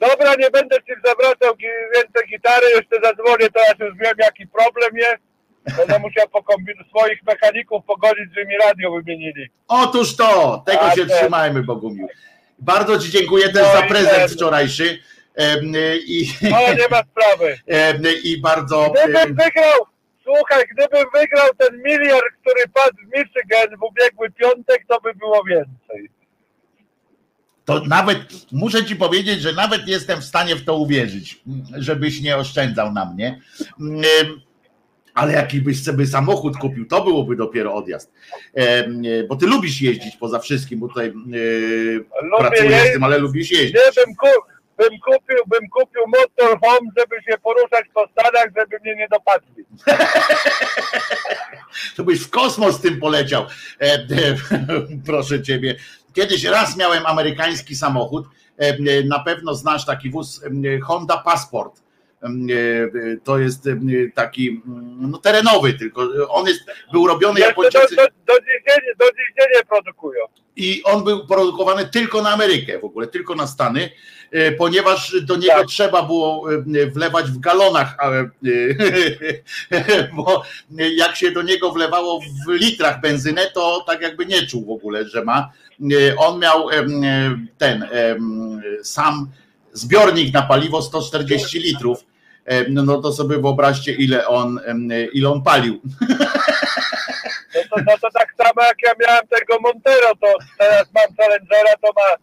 [0.00, 1.54] Dobra, nie będę ci zawracał
[1.94, 5.29] więcej gitary, jeszcze zadzwonię, teraz już wiem jaki problem jest.
[5.76, 9.48] Będę musiał pokombinować swoich mechaników pogodzić, żeby mi radio wymienili.
[9.68, 11.18] Otóż to, tego A się ten...
[11.18, 12.08] trzymajmy, Bogumił.
[12.58, 14.28] Bardzo Ci dziękuję też no za prezent ten...
[14.28, 14.98] wczorajszy.
[16.06, 17.58] I, o, nie ma sprawy.
[18.24, 18.92] I bardzo.
[18.92, 19.86] Gdybym wygrał,
[20.24, 25.44] słuchaj, gdybym wygrał ten miliard, który padł w Michigan w ubiegły piątek, to by było
[25.44, 26.10] więcej
[27.70, 28.18] to nawet
[28.52, 31.42] muszę ci powiedzieć, że nawet jestem w stanie w to uwierzyć,
[31.78, 33.40] żebyś nie oszczędzał na mnie.
[35.20, 38.12] Ale jaki byś sobie samochód kupił, to byłoby dopiero odjazd.
[39.28, 41.12] Bo ty lubisz jeździć poza wszystkim, bo tutaj
[42.38, 43.74] pracujesz z tym, ale lubisz jeździć.
[43.74, 44.44] Nie, bym, kup,
[44.78, 49.64] bym kupił, bym kupił motorhome, żeby się poruszać po stadach, żeby mnie nie dopadli.
[51.96, 53.46] to byś w kosmos tym poleciał.
[55.06, 55.76] Proszę ciebie.
[56.12, 58.26] Kiedyś raz miałem amerykański samochód,
[58.58, 60.44] e, na pewno znasz taki wóz
[60.82, 61.82] Honda Passport.
[62.22, 63.68] E, to jest
[64.14, 64.62] taki
[65.00, 66.60] no, terenowy, tylko on jest,
[66.92, 67.96] był robiony Japończycy.
[67.96, 68.34] Do, do,
[68.98, 70.24] do, dziś do produkują.
[70.56, 73.90] I on był produkowany tylko na Amerykę w ogóle, tylko na Stany,
[74.30, 75.66] e, ponieważ do niego tak.
[75.66, 76.46] trzeba było
[76.92, 77.96] wlewać w galonach,
[80.16, 80.42] bo
[80.96, 85.04] jak się do niego wlewało w litrach benzynę, to tak jakby nie czuł w ogóle,
[85.04, 85.50] że ma
[85.80, 86.68] E, on miał
[87.58, 87.88] ten
[88.82, 89.30] sam
[89.72, 92.04] zbiornik na paliwo 140 litrów.
[92.70, 94.60] No, no to sobie wyobraźcie, ile on,
[95.12, 95.80] ile on palił.
[97.54, 100.26] No to, no to tak samo jak ja miałem tego Montero, to
[100.58, 102.16] teraz mam Challengera, to ma,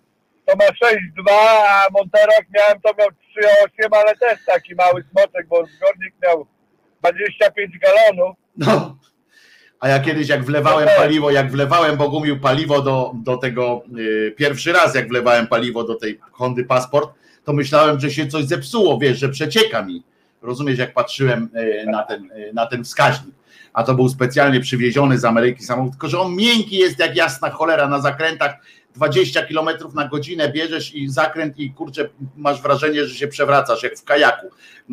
[0.45, 1.31] to ma 6,2,
[1.69, 6.47] a Montero jak miałem to miał 3,8, ale też taki mały smoczek, bo zbiornik miał
[6.99, 8.35] 25 galonów.
[8.57, 8.97] No.
[9.79, 14.73] A ja kiedyś jak wlewałem paliwo, jak wlewałem Bogumił paliwo do, do tego, yy, pierwszy
[14.73, 17.09] raz jak wlewałem paliwo do tej Hondy Passport,
[17.43, 20.03] to myślałem, że się coś zepsuło, wiesz, że przecieka mi.
[20.41, 23.35] Rozumiesz, jak patrzyłem yy, na, ten, yy, na ten wskaźnik.
[23.73, 27.49] A to był specjalnie przywieziony z Ameryki samochód, tylko że on miękki jest jak jasna
[27.49, 28.55] cholera na zakrętach.
[28.95, 33.97] 20 km na godzinę bierzesz i zakręt i kurczę, masz wrażenie, że się przewracasz, jak
[33.97, 34.47] w kajaku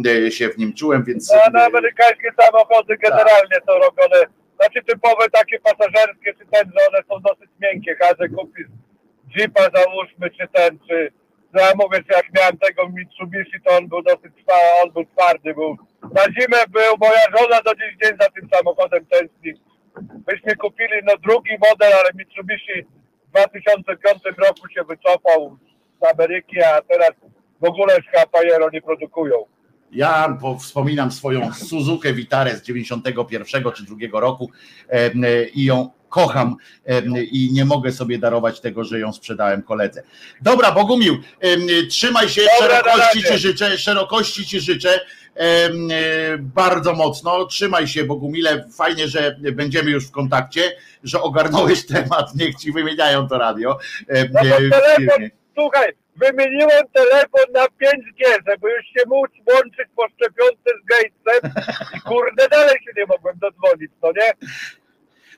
[0.06, 1.30] y, się w nim czułem, więc...
[1.32, 3.64] No, na amerykańskie samochody generalnie tak.
[3.66, 4.26] są robione
[4.56, 7.96] znaczy typowe takie pasażerskie, czy ten, że one są dosyć miękkie.
[7.96, 8.62] Każdy kupi
[9.36, 11.12] Jeepa załóżmy, czy ten, czy
[11.54, 14.32] no ja mówię, że jak miałem tego Mitsubishi, to on był dosyć
[14.84, 15.76] on był twardy, był.
[16.02, 19.52] Na zimę był, moja żona do dziś dzień za tym samochodem tęskni.
[20.26, 22.82] Myśmy kupili no drugi model, ale Mitsubishi
[23.28, 25.58] w 2005 roku się wycofał
[26.00, 27.10] z Ameryki, a teraz
[27.60, 29.36] w ogóle z Pajero nie produkują.
[29.92, 34.50] Ja wspominam swoją Suzukę Witarę z 91 czy 2 roku
[35.54, 36.56] i ją kocham
[37.32, 40.02] i nie mogę sobie darować tego, że ją sprzedałem koledze.
[40.42, 41.18] Dobra, Bogumił,
[41.90, 45.00] trzymaj się, Dobra, szerokości ci życzę, szerokości ci życzę
[46.38, 47.44] bardzo mocno.
[47.44, 48.68] Trzymaj się, Bogumile.
[48.76, 50.62] Fajnie, że będziemy już w kontakcie,
[51.04, 52.34] że ogarnąłeś temat.
[52.34, 53.78] Niech ci wymieniają to radio.
[54.08, 60.70] No to telefon, słuchaj, wymieniłem telefon na 5G, żeby już się móc łączyć po szczepionce
[60.82, 61.64] z Gatesem
[61.96, 64.32] i kurde dalej się nie mogłem dodzwonić, no nie?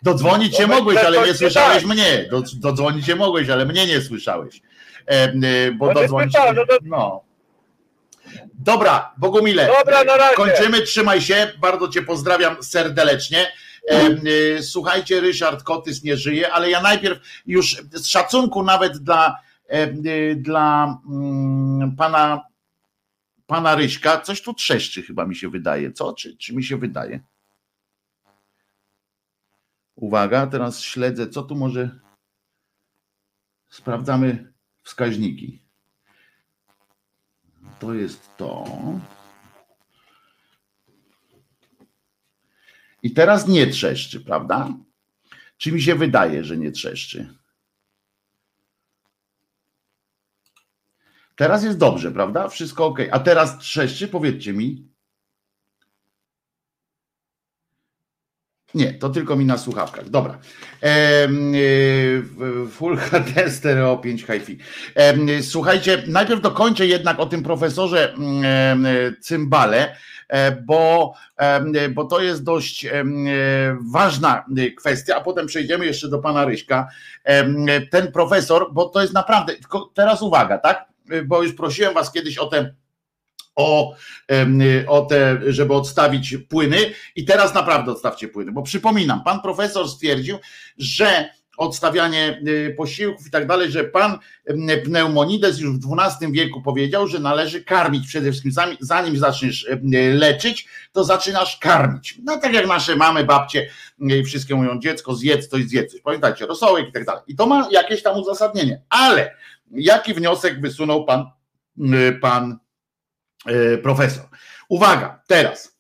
[0.03, 1.93] Dodzwonić się no mogłeś, ale nie słyszałeś tak.
[1.93, 2.29] mnie.
[2.31, 4.63] Do, dodzwonić się mogłeś, ale mnie nie słyszałeś.
[5.07, 5.33] E,
[5.73, 6.35] bo no dodzwonić.
[6.35, 7.23] No, no.
[8.55, 9.67] Dobra, Bogumile.
[9.79, 10.37] Dobra, na razie.
[10.37, 11.53] Kończymy, trzymaj się.
[11.59, 13.53] Bardzo Cię pozdrawiam serdecznie.
[13.89, 19.83] E, słuchajcie, Ryszard Kotys nie żyje, ale ja najpierw już z szacunku nawet dla E,
[19.83, 22.45] e, dla mm, pana,
[23.47, 25.93] pana Ryśka coś tu trzeszczy chyba mi się wydaje.
[25.93, 26.13] Co?
[26.13, 27.21] Czy, czy mi się wydaje?
[29.97, 32.01] Uwaga, teraz śledzę, co tu może.
[33.69, 35.63] Sprawdzamy wskaźniki.
[37.79, 38.65] To jest to.
[43.03, 44.75] I teraz nie trzeszczy, prawda?
[45.57, 47.35] Czy mi się wydaje, że nie trzeszczy?
[51.37, 52.49] Teraz jest dobrze, prawda?
[52.49, 52.99] Wszystko ok.
[53.11, 54.96] A teraz trzeszczy, powiedzcie mi.
[58.77, 60.09] Nie, to tylko mi na słuchawkach.
[60.09, 60.39] Dobra.
[62.71, 64.59] Full HD Stereo 5 HiFi.
[65.43, 68.15] Słuchajcie, najpierw dokończę jednak o tym profesorze
[69.21, 69.97] Cymbale,
[70.67, 71.15] bo,
[71.91, 72.87] bo to jest dość
[73.93, 74.45] ważna
[74.77, 76.89] kwestia, a potem przejdziemy jeszcze do pana Ryśka.
[77.91, 79.53] Ten profesor, bo to jest naprawdę,
[79.95, 80.85] teraz uwaga, tak?
[81.27, 82.75] Bo już prosiłem was kiedyś o te
[83.57, 83.95] o,
[84.87, 86.79] o te, żeby odstawić płyny
[87.17, 90.39] i teraz naprawdę odstawcie płyny, bo przypominam, pan profesor stwierdził,
[90.79, 94.19] że odstawianie y, posiłków i tak dalej, że pan
[94.85, 99.67] Pneumonides już w XII wieku powiedział, że należy karmić przede wszystkim, zanim zaczniesz
[100.13, 102.19] leczyć, to zaczynasz karmić.
[102.25, 103.69] No tak jak nasze mamy, babcie,
[104.13, 106.01] y, wszystkie mówią, dziecko zjedz coś, zjedz coś.
[106.01, 107.23] Pamiętajcie, rosołek i tak dalej.
[107.27, 108.83] I to ma jakieś tam uzasadnienie.
[108.89, 109.35] Ale
[109.71, 111.31] jaki wniosek wysunął pan,
[111.79, 112.59] y, pan
[113.83, 114.25] profesor.
[114.69, 115.77] Uwaga, teraz.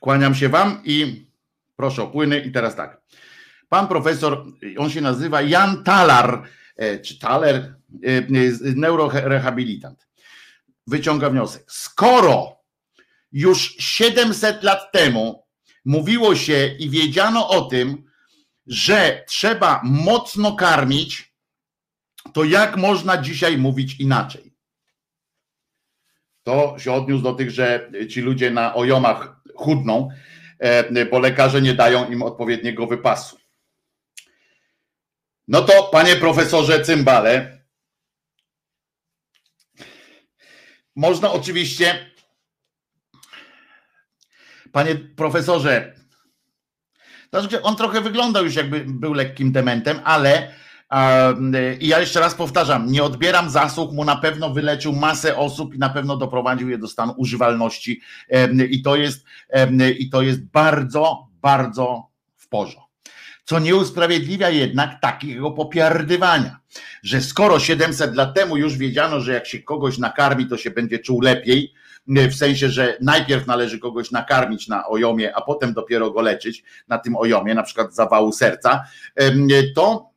[0.00, 1.26] Kłaniam się Wam i
[1.76, 2.40] proszę o płyny.
[2.40, 3.00] I teraz tak.
[3.68, 4.44] Pan profesor,
[4.78, 6.42] on się nazywa Jan Talar,
[6.76, 7.74] e, czy Taler,
[8.04, 8.22] e,
[8.76, 10.08] neurorehabilitant.
[10.86, 11.64] Wyciąga wniosek.
[11.68, 12.56] Skoro
[13.32, 15.46] już 700 lat temu
[15.84, 18.04] mówiło się i wiedziano o tym,
[18.66, 21.31] że trzeba mocno karmić,
[22.34, 24.52] to jak można dzisiaj mówić inaczej?
[26.42, 30.08] To się odniósł do tych, że ci ludzie na ojomach chudną,
[30.58, 33.38] e, bo lekarze nie dają im odpowiedniego wypasu.
[35.48, 37.62] No to, panie profesorze Cymbale,
[40.96, 42.10] można oczywiście,
[44.72, 45.94] panie profesorze,
[47.30, 50.54] znaczy, on trochę wyglądał już jakby był lekkim dementem, ale
[51.80, 55.78] i ja jeszcze raz powtarzam, nie odbieram zasług, mu na pewno wyleczył masę osób i
[55.78, 58.00] na pewno doprowadził je do stanu używalności.
[58.70, 59.24] I to jest,
[59.98, 62.82] i to jest bardzo, bardzo w porządku.
[63.44, 66.58] Co nie usprawiedliwia jednak takiego popiardywania,
[67.02, 70.98] że skoro 700 lat temu już wiedziano, że jak się kogoś nakarmi, to się będzie
[70.98, 71.72] czuł lepiej,
[72.06, 76.98] w sensie, że najpierw należy kogoś nakarmić na ojomie, a potem dopiero go leczyć na
[76.98, 78.84] tym ojomie, na przykład zawału serca,
[79.74, 80.11] to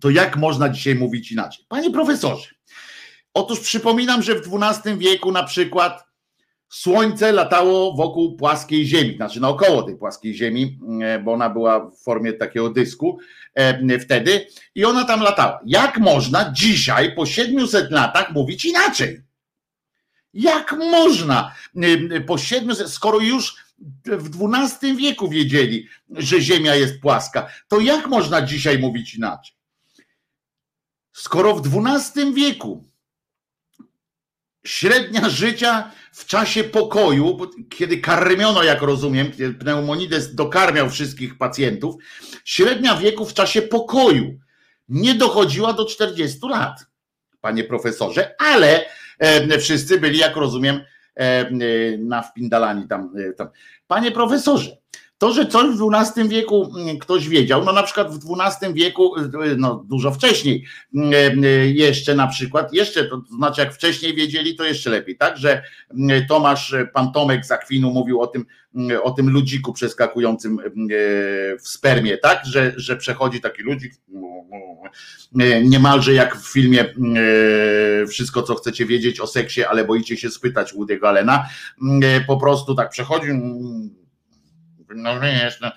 [0.00, 1.64] to jak można dzisiaj mówić inaczej?
[1.68, 2.48] Panie profesorze,
[3.34, 6.10] otóż przypominam, że w XII wieku na przykład
[6.70, 11.98] Słońce latało wokół płaskiej Ziemi, znaczy naokoło tej płaskiej Ziemi, e, bo ona była w
[11.98, 13.18] formie takiego dysku
[13.54, 15.60] e, wtedy i ona tam latała.
[15.66, 19.22] Jak można dzisiaj po 700 latach mówić inaczej?
[20.34, 21.54] Jak można
[22.12, 23.56] e, po 700, skoro już
[24.04, 29.59] w XII wieku wiedzieli, że Ziemia jest płaska, to jak można dzisiaj mówić inaczej?
[31.20, 32.84] Skoro w XII wieku
[34.64, 37.38] średnia życia w czasie pokoju,
[37.70, 41.94] kiedy karmiono, jak rozumiem, pneumonides dokarmiał wszystkich pacjentów,
[42.44, 44.38] średnia wieku w czasie pokoju
[44.88, 46.86] nie dochodziła do 40 lat,
[47.40, 48.84] panie profesorze, ale
[49.18, 50.80] e, wszyscy byli, jak rozumiem,
[51.14, 51.50] e,
[51.98, 53.48] na wpindalani tam, e, tam.
[53.86, 54.76] Panie profesorze,
[55.20, 59.16] to, że coś w XII wieku mm, ktoś wiedział, no na przykład w XII wieku,
[59.18, 60.64] y, no dużo wcześniej
[60.94, 65.38] mm, y, jeszcze na przykład, jeszcze to znaczy jak wcześniej wiedzieli, to jeszcze lepiej, tak,
[65.38, 68.46] że mm, Tomasz, pan Tomek z Akwinu mówił o tym,
[69.02, 70.58] o tym ludziku przeskakującym
[71.62, 73.92] w spermie, tak, że, że przechodzi taki ludzik
[75.64, 76.94] niemalże jak w filmie
[78.08, 81.46] Wszystko, co chcecie wiedzieć o seksie, ale boicie się spytać Woody'ego Allena,
[82.26, 83.28] po prostu tak przechodzi
[84.94, 85.70] no jestem,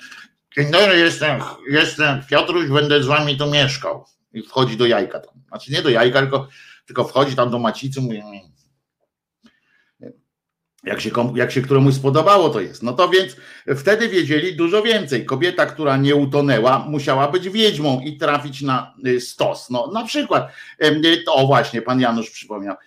[0.58, 4.06] dzień dobry, jestem, jestem Piotruś, będę z wami tu mieszkał.
[4.34, 5.34] I wchodzi do jajka tam.
[5.48, 6.48] Znaczy nie do jajka, tylko,
[6.86, 8.22] tylko wchodzi tam do macicy, mówi,
[10.84, 12.84] jak się, jak się któremuś spodobało, to jest.
[12.84, 13.36] No to więc
[13.78, 15.26] wtedy wiedzieli dużo więcej.
[15.26, 19.70] Kobieta, która nie utonęła, musiała być wiedźmą i trafić na y, stos.
[19.70, 20.52] No na przykład,
[21.28, 22.78] o właśnie, pan Janusz przypomniał, y,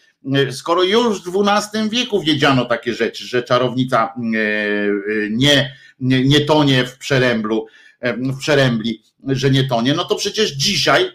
[0.50, 6.84] skoro już w XII wieku wiedziano takie rzeczy, że czarownica y, nie nie, nie tonie
[6.84, 7.66] w przeręblu,
[8.02, 11.10] w przerębli, że nie tonie, no to przecież dzisiaj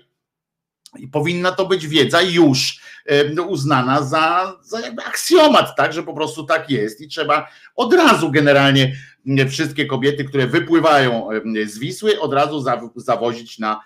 [1.11, 2.81] powinna to być wiedza już
[3.47, 8.31] uznana za, za jakby aksjomat, tak, że po prostu tak jest i trzeba od razu
[8.31, 8.95] generalnie
[9.49, 11.29] wszystkie kobiety, które wypływają
[11.65, 12.63] z Wisły, od razu
[12.95, 13.81] zawozić na,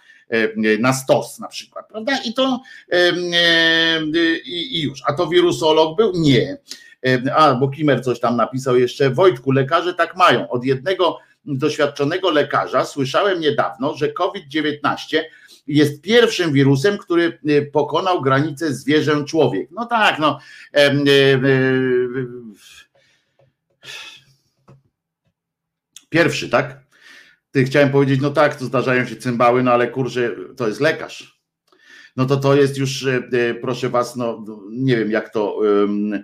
[0.79, 2.19] na stos na przykład, prawda?
[2.25, 2.59] I to
[4.45, 5.01] i, i już.
[5.05, 6.11] A to wirusolog był?
[6.15, 6.57] Nie.
[7.35, 9.09] A, bo Kimer coś tam napisał jeszcze.
[9.09, 10.49] Wojtku, lekarze tak mają.
[10.49, 15.21] Od jednego doświadczonego lekarza słyszałem niedawno, że COVID-19
[15.67, 17.39] jest pierwszym wirusem, który
[17.71, 19.69] pokonał granicę zwierzę-człowiek.
[19.71, 20.39] No tak, no.
[26.09, 26.84] Pierwszy, tak?
[27.55, 31.41] Ty chciałem powiedzieć, no tak, to zdarzają się cymbały, no ale kurczę, to jest lekarz.
[32.15, 35.53] No to to jest już, e, e, proszę was, no nie wiem jak to.
[35.53, 36.23] Um,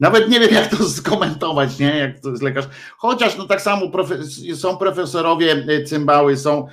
[0.00, 1.96] nawet nie wiem, jak to skomentować, nie?
[1.98, 2.64] Jak to jest lekarz.
[2.96, 6.66] Chociaż no tak samo profe- są profesorowie e, cymbały, są,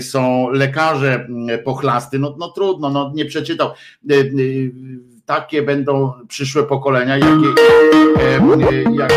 [0.00, 1.28] są lekarze
[1.64, 3.70] pochlasty, no, no trudno, no nie przeczytał.
[5.26, 7.48] Takie będą przyszłe pokolenia, jakie,
[8.94, 9.16] jakie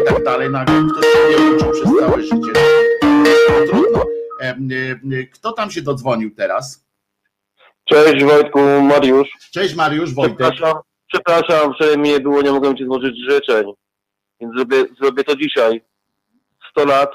[0.00, 0.50] i tak dalej.
[0.50, 2.52] Nagle ktoś się nie uczył przez całe życie.
[3.02, 4.04] No, trudno.
[5.32, 6.86] Kto tam się dodzwonił teraz?
[7.84, 9.28] Cześć Wojtku, Mariusz.
[9.52, 10.36] Cześć Mariusz, Wojtek.
[10.36, 10.82] Przepraszam,
[11.12, 13.72] przepraszam że mnie nie było, nie mogłem Ci złożyć życzeń.
[14.40, 15.82] Więc zrobię, zrobię to dzisiaj.
[16.70, 17.10] 100 lat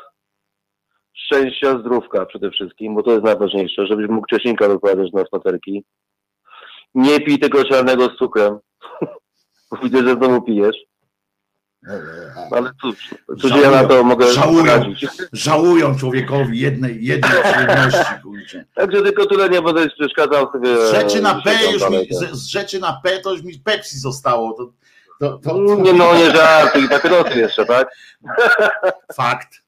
[1.13, 5.83] szczęścia, zdrówka przede wszystkim, bo to jest najważniejsze, żebyś mógł Czesinka wypowiadać na spacerki.
[6.95, 8.59] Nie pij tego czarnego z cukrem,
[9.71, 10.75] bo widzę, że znowu pijesz.
[12.51, 12.95] Ale cóż,
[13.41, 14.93] cóż ja na to mogę żałują,
[15.33, 18.65] żałują człowiekowi jednej, jednej przyjemności, kurczę.
[18.75, 20.87] Także tylko tyle nie będę przeszkadzał sobie.
[20.87, 22.17] Z rzeczy na P już mi, tak.
[22.17, 24.53] z, z rzeczy na P to już mi Pepsi zostało.
[24.53, 24.73] To,
[25.19, 27.87] to, to, to Nie no, nie żartuj, papierosy jeszcze, tak?
[29.13, 29.63] fakt.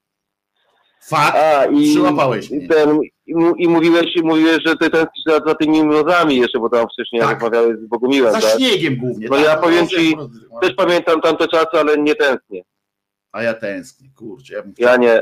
[1.04, 1.38] Fakt.
[1.38, 2.68] A, i, Przyłapałeś mnie.
[2.68, 6.86] ten, i, i mówiłeś, mówiłeś, że ty tęsknisz za, za tymi mrozami jeszcze, bo tam
[6.94, 7.32] wcześniej Tak.
[7.34, 8.50] rozmawiałeś z Bogumiłem, Za tak?
[8.58, 9.28] śniegiem głównie.
[9.30, 10.18] No tak, ja powiem rozumiem, ci.
[10.62, 12.62] Też pamiętam tamte czasy, ale nie tęsknię.
[13.32, 14.54] A ja tęsknię, kurczę.
[14.54, 15.22] Ja bym, Ja nie,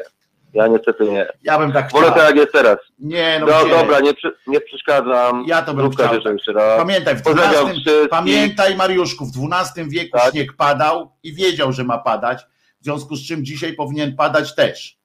[0.54, 1.28] ja niestety nie.
[1.44, 2.18] ja bym tak Wolę chciał.
[2.18, 2.78] tak jak jest teraz.
[3.00, 4.12] Nie, no No dobra, nie,
[4.48, 5.44] nie przeszkadzam.
[5.48, 6.34] Ja to bym chciał, tak.
[6.34, 6.78] jeszcze raz.
[6.80, 8.10] Pamiętaj, w Pozdrawiam 12, wszystkich.
[8.10, 10.32] pamiętaj Mariuszku, w XII wieku Tak.
[10.32, 12.42] śnieg padał i wiedział, że ma padać,
[12.82, 14.99] w związku z czym dzisiaj powinien padać też.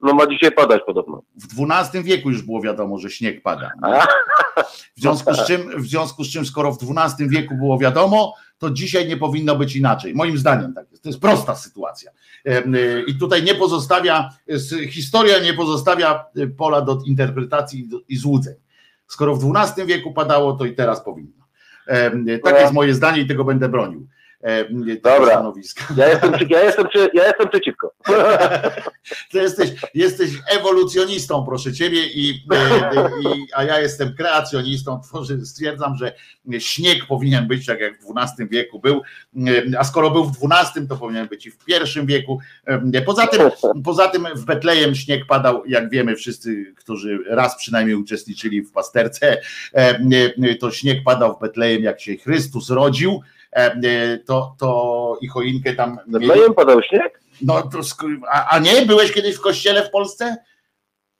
[0.00, 1.22] No ma dzisiaj padać podobno.
[1.36, 3.70] W XII wieku już było wiadomo, że śnieg pada.
[4.96, 8.70] W związku z czym, w związku z czym skoro w XII wieku było wiadomo, to
[8.70, 10.14] dzisiaj nie powinno być inaczej.
[10.14, 11.02] Moim zdaniem tak jest.
[11.02, 12.10] To jest prosta sytuacja.
[12.46, 14.30] Y, I tutaj nie pozostawia,
[14.90, 18.54] historia nie pozostawia y, pola do interpretacji i złudzeń.
[19.06, 21.44] Skoro w XII wieku padało, to i teraz powinno.
[22.44, 24.08] Tak jest moje zdanie i tego będę bronił.
[24.40, 25.30] Tego Dobra.
[25.30, 25.84] Stanowiska.
[25.96, 27.94] Ja jestem, ja jestem, ja jestem przeciwko.
[29.30, 32.34] Ty jesteś, jesteś ewolucjonistą, proszę ciebie, i, i,
[33.22, 35.00] i, a ja jestem kreacjonistą.
[35.00, 36.12] Tworzy, stwierdzam, że
[36.58, 39.02] śnieg powinien być tak jak w XII wieku był,
[39.78, 42.38] a skoro był w XII, to powinien być i w I wieku.
[43.06, 43.40] Poza tym,
[43.84, 49.40] poza tym w Betlejem śnieg padał, jak wiemy wszyscy, którzy raz przynajmniej uczestniczyli w pasterce,
[50.60, 53.22] to śnieg padał w Betlejem, jak się Chrystus rodził.
[54.26, 56.26] To, to i choinkę tam mieli.
[56.28, 57.20] Betlejem padał śnieg?
[57.42, 58.86] No, to, sk- a, a nie?
[58.86, 60.36] Byłeś kiedyś w kościele w Polsce?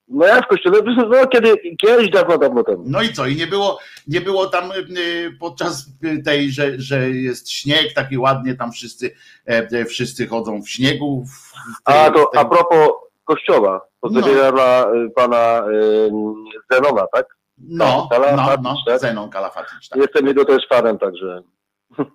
[0.08, 0.78] No ja w kościele,
[1.10, 2.84] no kiedy, kiedyś dawno, dawno temu.
[2.86, 3.26] No i co?
[3.26, 5.86] I nie było, nie było tam y, podczas
[6.24, 9.10] tej, że, że jest śnieg, taki ładnie tam wszyscy,
[9.48, 11.24] e, e, wszyscy chodzą w śniegu.
[11.24, 12.88] W, tej, A to tej, a propos
[13.24, 14.52] kościoła, pozdrowienia No.
[14.52, 16.10] dla y, pana y,
[16.72, 17.26] Zenona, tak?
[17.58, 19.00] no, no, Kalafatycz, no, tak?
[19.00, 20.00] Zenon Kalafatycz, tak.
[20.00, 21.42] Jestem jego też fanem, także.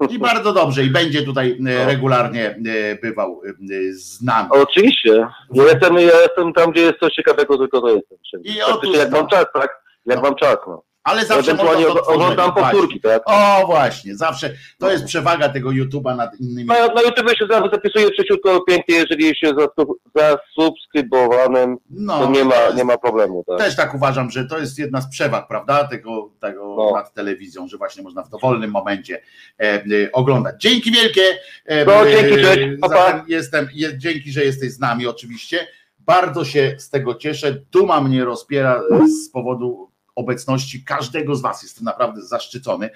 [0.10, 1.86] I bardzo dobrze, i będzie tutaj e, No.
[1.86, 4.50] regularnie e, bywał e, z nami.
[4.52, 5.28] Oczywiście.
[5.54, 8.18] Ja jestem, ja jestem tam, gdzie jest coś ciekawego, tylko to jestem.
[8.44, 9.70] I otóż jak mam czas, tak?
[10.06, 10.24] Jak No.
[10.24, 10.84] mam czas, no.
[11.04, 13.22] Ale zawsze Ewentualnie można to oglądam powtórki, tak?
[13.26, 16.68] O właśnie, zawsze to jest przewaga tego YouTube'a nad innymi.
[16.68, 22.30] Na, na YouTube się zawsze zapisuje przeciwko pięknie, jeżeli jest się zasu- zasubskrybowanym, No, to
[22.32, 23.58] nie ma, nie ma problemu, tak?
[23.60, 26.92] Też tak uważam, że to jest jedna z przewag, prawda, tego, tego No.
[26.96, 29.22] nad telewizją, że właśnie można w dowolnym momencie
[29.60, 29.82] e, e,
[30.14, 30.56] oglądać.
[30.62, 31.22] Dzięki wielkie.
[31.66, 32.96] E, No, e, dzięki, cześć, pa, pa.
[32.96, 35.68] zatem jestem, je, dzięki, że jesteś z nami oczywiście.
[36.00, 37.56] Bardzo się z tego cieszę.
[37.72, 41.64] Duma mnie rozpiera e, z powodu obecności każdego z Was.
[41.64, 42.90] Jestem naprawdę zaszczycony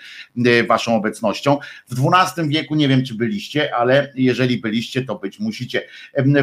[0.45, 1.57] e, Waszą obecnością.
[1.89, 5.83] W XII wieku nie wiem, czy byliście, ale jeżeli byliście, to być musicie.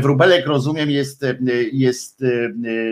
[0.01, 1.37] Wróbelek, rozumiem, jest, e,
[1.73, 2.27] jest e,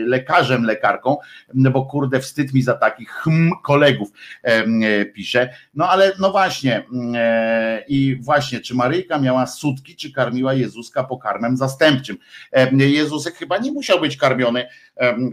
[0.06, 1.16] lekarzem, lekarką,
[1.54, 4.08] bo kurde, wstyd mi za takich hm kolegów
[5.14, 5.54] pisze.
[5.74, 7.14] No ale no właśnie, mm,
[7.88, 12.16] i właśnie, czy Maryjka miała sutki, czy karmiła Jezuska pokarmem zastępczym?
[12.78, 14.66] Jezusek chyba nie musiał być karmiony,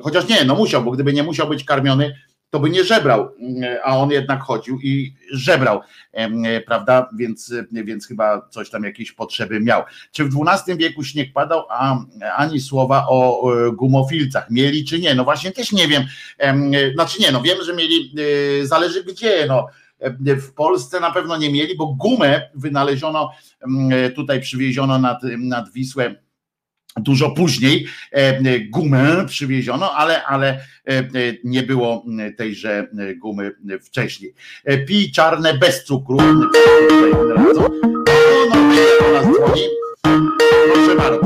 [0.01, 2.15] chociaż nie, no musiał, bo gdyby nie musiał być karmiony,
[2.49, 5.81] to by nie żebrał, mm, a on jednak chodził i żebrał,
[6.11, 7.09] e, prawda?
[7.17, 9.84] Więc, e, więc chyba coś tam jakieś potrzeby miał.
[10.11, 12.05] Czy w XII wieku śnieg padał, a
[12.35, 15.15] ani słowa o e, gumofilcach mieli czy nie?
[15.15, 16.03] No właśnie też nie wiem.
[16.38, 18.13] Em, Znaczy nie, no wiem, że mieli,
[18.63, 19.67] zależy gdzie, no.
[20.26, 23.31] W Polsce na pewno nie mieli, bo gumę wynaleziono,
[24.15, 26.15] tutaj przywieziono nad, nad Wisłę
[26.98, 31.03] dużo później e, gumę przywieziono, ale, ale e, e,
[31.44, 32.06] nie było
[32.38, 32.88] tejże
[33.18, 33.52] gumy
[33.82, 34.34] wcześniej.
[34.66, 36.18] E, Pij czarne bez cukru.
[36.18, 37.70] No, no,
[38.99, 39.61] do nas dzwoni.
[40.74, 41.22] Proszę bardzo.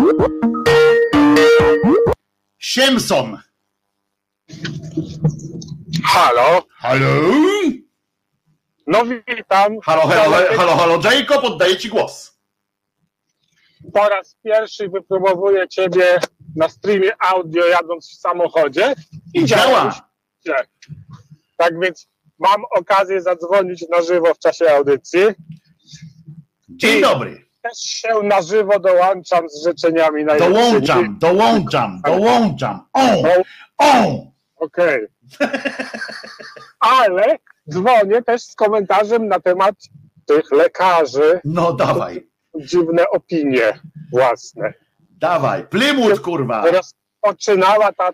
[2.59, 3.37] Siemson.
[6.03, 6.67] Halo?
[6.69, 7.07] Halo?
[8.87, 9.79] No witam.
[9.83, 12.32] Halo, halo, halo, halo, Jacob, oddaję ci głos.
[13.93, 16.19] Po raz pierwszy wypróbowuję ciebie
[16.55, 18.93] na streamie audio jadąc w samochodzie
[19.33, 20.09] I działa.
[21.57, 22.07] Tak więc
[22.39, 25.21] mam okazję zadzwonić na żywo w czasie audycji.
[26.69, 27.45] Dzień dobry.
[27.61, 30.55] Też się na żywo dołączam z życzeniami najlepszymi.
[30.55, 32.85] Dołączam, dołączam, dołączam.
[32.93, 33.01] O,
[33.77, 34.33] o.
[34.55, 35.07] Okej.
[36.79, 37.37] Ale
[37.69, 39.75] dzwonię też z komentarzem na temat
[40.25, 43.79] tych lekarzy, No dawaj, dziwne opinie
[44.11, 44.73] własne.
[45.19, 45.67] dawaj.
[45.67, 46.63] Plymouth, kurwa.
[46.71, 48.09] rozpoczynała ta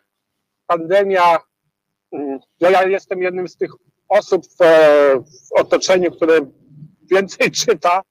[0.67, 1.37] pandemia.
[2.13, 3.71] mm, Ja, ja jestem jednym z tych
[4.09, 4.57] osób w,
[5.49, 6.39] w otoczeniu, które
[7.11, 8.01] więcej czyta,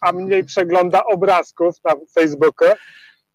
[0.00, 2.68] a mniej przegląda obrazków na Facebooku,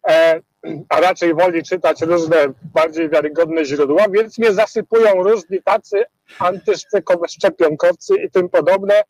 [0.10, 0.42] e,
[0.90, 2.36] a raczej woli czytać różne
[2.74, 6.04] bardziej wiarygodne źródła, więc mnie zasypują różni tacy
[6.40, 9.04] antyszczepionkowcy i tym podobne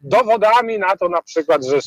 [0.00, 1.80] dowodami na to na przykład, że e,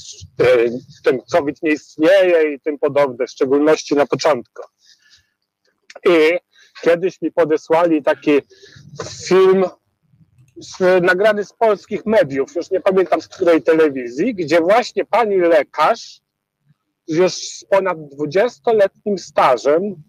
[1.03, 4.64] ten COVID nie istnieje i tym podobne, w szczególności na początku.
[6.06, 6.38] I
[6.81, 8.41] kiedyś mi podesłali taki
[9.27, 9.65] film
[10.57, 16.22] z, nagrany z polskich mediów, już nie pamiętam z której telewizji, gdzie właśnie pani lekarz
[17.07, 20.03] już z ponad 20-letnim stażem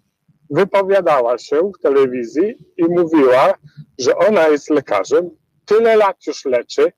[0.51, 3.55] wypowiadała się w telewizji i mówiła,
[3.98, 5.30] że ona jest lekarzem,
[5.64, 6.93] tyle lat już leczy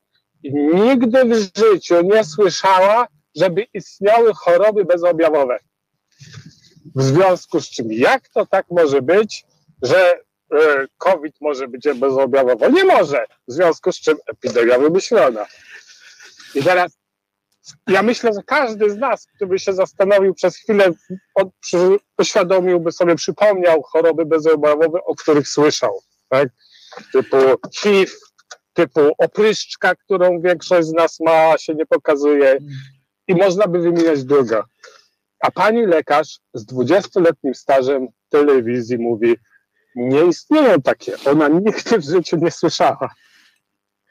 [0.74, 3.06] nigdy w życiu nie słyszała,
[3.36, 5.58] żeby istniały choroby bezobjawowe.
[6.96, 9.44] W związku z czym, jak to tak może być,
[9.82, 10.20] że
[10.52, 12.68] e, COVID może być bezobjawowo?
[12.68, 13.24] Nie może.
[13.48, 15.46] W związku z czym epidemia wymyślona.
[16.54, 17.00] I teraz
[17.86, 20.90] ja myślę, że każdy z nas, gdyby się zastanowił przez chwilę,
[21.34, 21.48] od,
[22.18, 26.02] uświadomiłby sobie, przypomniał choroby bezobjawowe, o których słyszał.
[26.28, 26.48] Tak?
[27.12, 27.36] Typu
[27.76, 28.12] HIV,
[28.72, 32.58] typu opryszczka, którą większość z nas ma, się nie pokazuje.
[33.28, 34.64] I można by wymieniać druga.
[35.40, 39.36] A pani lekarz z 20-letnim stażem telewizji mówi,
[39.96, 41.14] nie istnieją takie.
[41.26, 43.10] Ona nigdy w życiu nie słyszała.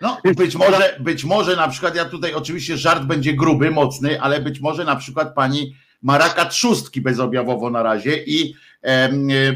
[0.02, 4.41] No, być może, być może na przykład, ja tutaj oczywiście żart będzie gruby, mocny, ale
[4.41, 9.10] być może na przykład pani ma raka trzustki bezobjawowo na razie i e,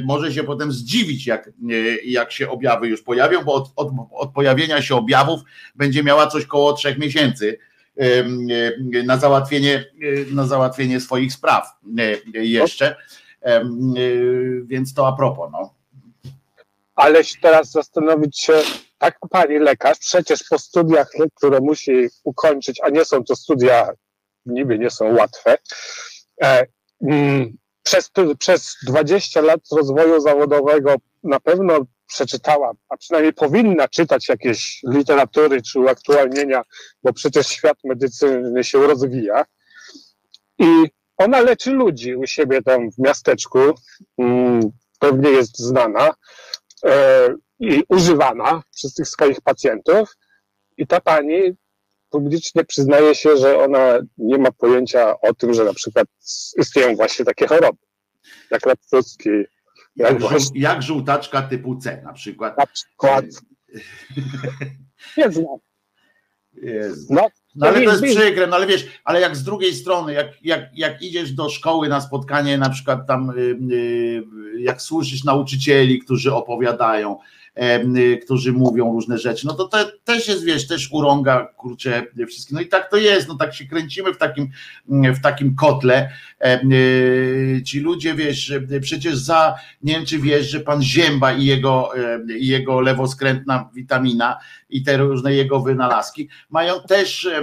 [0.06, 1.52] może się potem zdziwić, jak, e,
[2.06, 5.42] jak się objawy już pojawią, bo od, od, od pojawienia się objawów
[5.76, 7.60] będzie miała coś koło trzech miesięcy
[7.98, 9.86] e, na załatwienie,
[10.32, 11.80] na załatwienie swoich spraw
[12.34, 12.96] jeszcze.
[14.66, 15.74] Więc to a propos, no.
[16.96, 18.54] Ale się teraz zastanowić się,
[18.98, 23.90] tak pani lekarz, przecież po studiach, które musi ukończyć, a nie są to studia,
[24.46, 25.58] niby nie są łatwe,
[27.84, 35.62] przez, przez 20 lat rozwoju zawodowego na pewno przeczytała, a przynajmniej powinna czytać jakieś literatury
[35.62, 36.62] czy uaktualnienia,
[37.04, 39.46] bo przecież świat medycyny się rozwija.
[40.60, 40.66] I
[41.18, 43.60] ona leczy ludzi u siebie tam w miasteczku,
[44.18, 44.60] mm,
[45.00, 46.14] pewnie jest znana
[46.86, 47.30] e,
[47.60, 50.16] i używana przez tych swoich pacjentów.
[50.78, 51.56] I ta pani
[52.14, 56.08] publicznie przyznaje się, że ona nie ma pojęcia o tym, że na przykład
[56.58, 57.78] istnieją właśnie takie choroby,
[58.52, 59.30] jak rak trzustki,
[59.96, 62.58] jak Jak, żół, właśnie jak żółtaczka typu C na przykład.
[62.58, 63.26] na przykład,
[65.18, 65.58] nie znam.
[67.10, 70.28] No, No ale to jest przykre, no ale wiesz, ale jak z drugiej strony, jak,
[70.42, 73.42] jak, jak idziesz do szkoły na spotkanie, na przykład tam, y,
[73.72, 74.24] y,
[74.60, 77.20] jak słyszysz nauczycieli, którzy opowiadają,
[78.24, 82.56] którzy mówią różne rzeczy, no to, to też jest, wiesz, też urąga, kurczę, wszystkim.
[82.56, 84.50] No i tak to jest, no tak się kręcimy w takim,
[84.88, 86.10] w takim kotle.
[86.46, 91.92] Y, Ci ludzie, wiesz, przecież za, nie wiem czy wiesz, że pan Zięba i jego,
[92.40, 94.40] i jego lewoskrętna witamina
[94.70, 97.42] i te różne jego wynalazki mają też e,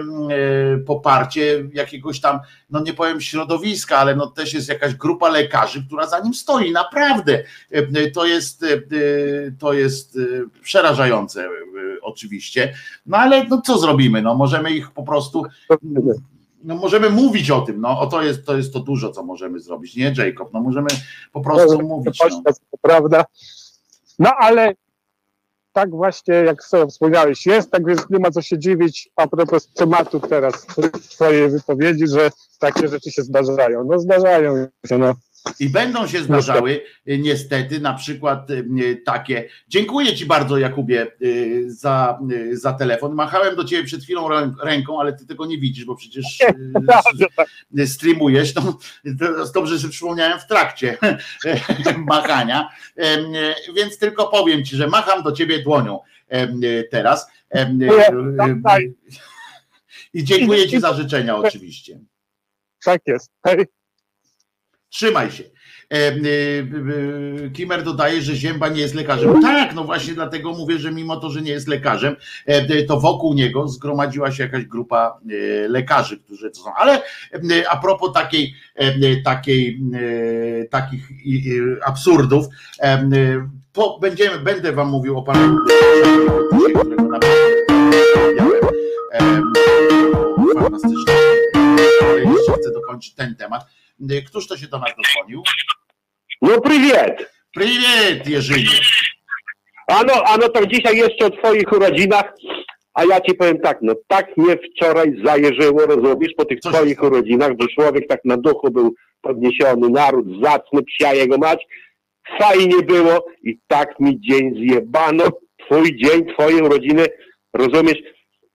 [0.86, 2.38] poparcie jakiegoś tam,
[2.70, 6.72] no nie powiem środowiska, ale no też jest jakaś grupa lekarzy, która za nim stoi.
[6.72, 8.68] Naprawdę E, to jest, e,
[9.58, 11.48] to jest e, przerażające
[12.02, 12.74] oczywiście.
[13.06, 14.22] No ale no co zrobimy?
[14.22, 15.42] No możemy ich po prostu
[16.64, 19.60] no możemy mówić o tym, no o to jest to jest to dużo, co możemy
[19.60, 20.52] zrobić, nie Jacob?
[20.52, 20.88] No możemy
[21.32, 22.20] po prostu mówić.
[22.30, 22.42] No.
[22.44, 23.24] To prawda.
[24.18, 24.74] No ale
[25.72, 29.72] tak właśnie, jak sobie wspomniałeś, jest, tak więc nie ma co się dziwić a propos
[29.72, 30.66] tematu teraz
[31.10, 33.84] twojej wypowiedzi, że takie rzeczy się zdarzają.
[33.84, 35.14] No zdarzają się, no.
[35.60, 39.48] I będą się zdarzały y, niestety na przykład y, takie.
[39.68, 43.14] Dziękuję Ci bardzo, Jakubie, y, za, y, za telefon.
[43.14, 46.40] Machałem do Ciebie przed chwilą rę- ręką, ale Ty tego nie widzisz, bo przecież
[47.78, 48.54] y, streamujesz.
[48.54, 48.78] No,
[49.54, 50.98] dobrze, że przypomniałem w trakcie
[52.08, 52.68] machania.
[52.98, 53.02] Y,
[53.76, 56.00] Więc tylko powiem Ci, że macham do Ciebie dłonią
[56.64, 57.26] y, teraz.
[57.56, 57.88] Y,
[58.36, 58.82] tak, y, tak.
[60.14, 62.00] I dziękuję Ci za życzenia oczywiście.
[62.84, 63.30] Tak jest.
[64.90, 65.44] Trzymaj się.
[65.92, 66.12] E, e,
[67.46, 69.42] e, Kimer dodaje, że Zięba nie jest lekarzem.
[69.42, 72.16] Tak, no właśnie dlatego mówię, że mimo to, że nie jest lekarzem,
[72.88, 75.20] to wokół niego zgromadziła się jakaś grupa
[75.68, 76.74] lekarzy, którzy to są.
[76.74, 77.02] Ale
[77.70, 78.54] a propos takiej,
[79.24, 79.80] takiej,
[80.70, 81.08] takich
[81.86, 82.46] absurdów,
[83.72, 86.70] po, będziemy, będę wam mówił o panu, którego
[92.30, 93.79] jeszcze chcę dokończyć ten temat.
[94.27, 95.43] Któż to się do nas dodzwonił?
[96.41, 97.31] No привет!
[97.55, 98.69] Привет, Jerzynie.
[99.87, 102.33] Ano, ano to dzisiaj jeszcze o twoich urodzinach,
[102.93, 106.77] a ja ci powiem tak, no tak mnie wczoraj zajeżyło, rozumiesz, po tych Co się
[106.77, 107.07] twoich stało?
[107.11, 111.67] urodzinach, bo człowiek tak na duchu był podniesiony, naród zacny, psia jego mać,
[112.39, 115.23] fajnie było i tak mi dzień zjebano,
[115.65, 117.05] twój dzień, twoje urodziny,
[117.53, 117.97] rozumiesz,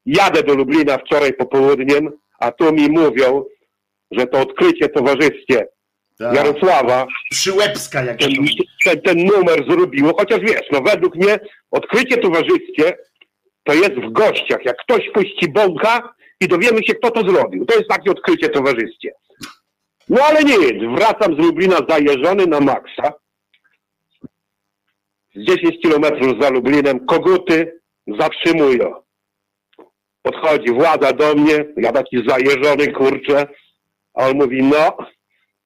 [0.06, 2.10] jadę do Lublina wczoraj popołudniem,
[2.40, 3.44] a tu mi mówią,
[4.11, 5.67] że to odkrycie towarzyskie
[6.17, 6.35] Tak.
[6.35, 8.45] Jarosława Przyłębska, jak ja ten,
[8.83, 11.39] ten, ten numer zrobiło, chociaż wiesz, no według mnie
[11.71, 12.97] odkrycie towarzyskie
[13.63, 17.65] to jest w gościach, jak ktoś puści bąka i dowiemy się, kto to zrobił.
[17.65, 19.11] To jest takie odkrycie towarzyskie.
[20.09, 23.13] No ale nic, wracam z Lublina zajeżony na maksa.
[25.35, 27.81] Z 10 kilometrów za Lublinem koguty
[28.19, 28.93] zatrzymują.
[30.21, 33.47] Podchodzi władza do mnie, ja taki zajeżony, kurczę,
[34.15, 34.97] a on mówi, no,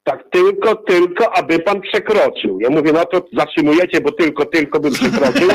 [0.03, 2.59] tak tylko, tylko, aby pan przekroczył.
[2.61, 5.49] Ja mówię, no to zatrzymujecie, bo tylko, tylko bym przekroczył.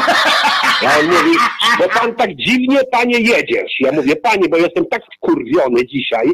[0.87, 1.37] A on mówi,
[1.79, 3.81] bo pan tak dziwnie, panie, jedziesz.
[3.81, 6.27] Ja mówię, panie, bo jestem tak wkurwiony dzisiaj.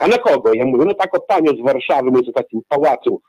[0.00, 0.54] A na kogo?
[0.54, 3.20] Ja mówię, no tak o panią z Warszawy, mówię, w takim pałacu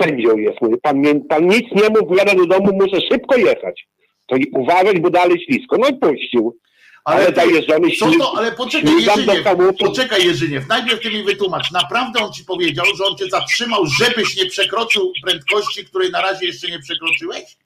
[0.00, 0.60] sędzią jest.
[0.62, 3.86] Mówię, pan, mnie, pan nic nie mógł, jadę do domu, muszę szybko jechać.
[4.26, 5.76] To i uważać, bo dalej ślisko.
[5.78, 6.56] No i puścił.
[7.04, 9.44] Ale, Ale, ty, zajeżdżony co to, ale poczekaj, Jerzyniew,
[9.78, 14.36] poczekaj Jerzyniew, najpierw ty mi wytłumacz, naprawdę on ci powiedział, że on cię zatrzymał, żebyś
[14.36, 17.56] nie przekroczył prędkości, której na razie jeszcze nie przekroczyłeś?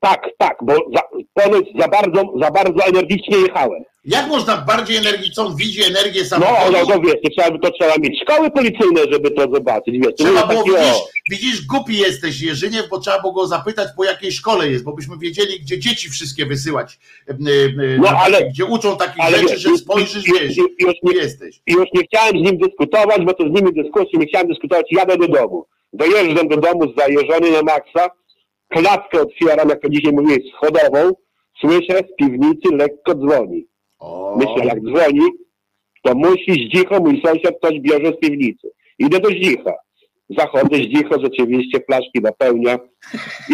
[0.00, 1.02] Tak, tak, bo za,
[1.80, 3.84] za bardzo, za bardzo energicznie jechałem.
[4.08, 6.72] Jak można bardziej energii, co on widzi energię No, samochodu?
[6.72, 10.14] no, no wiesz, to trzeba, to trzeba mieć szkoły policyjne, żeby to zobaczyć, wiesz.
[10.18, 10.96] To Trzeba było, widzisz,
[11.30, 15.18] widzisz, głupi jesteś Jerzyniew, bo trzeba było go zapytać, po jakiej szkole jest, bo byśmy
[15.18, 16.98] wiedzieli, gdzie dzieci wszystkie wysyłać,
[17.38, 17.50] No,
[18.10, 21.12] na ale- gdzie uczą takich ale rzeczy, wiesz, że spojrzysz, już- wiesz, już- już nie
[21.14, 21.60] jesteś.
[21.66, 24.86] I już nie chciałem z nim dyskutować, bo to z nimi dyskusji nie chciałem dyskutować,
[24.90, 25.66] jadę do domu.
[25.92, 28.10] Dojeżdżam do domu zajeżdżony na maksa,
[28.68, 31.12] klatkę otwieram, jak to dzisiaj mówię, schodową,
[31.60, 33.66] słyszę z piwnicy lekko dzwoni.
[34.36, 35.28] Myślę, jak dzwoni,
[36.02, 38.70] to musi zdzicho, mój sąsiad coś bierze z piwnicy.
[38.98, 39.72] Idę do zdzicha.
[40.38, 42.78] Zachodzę zdzicho, rzeczywiście flaszki napełnia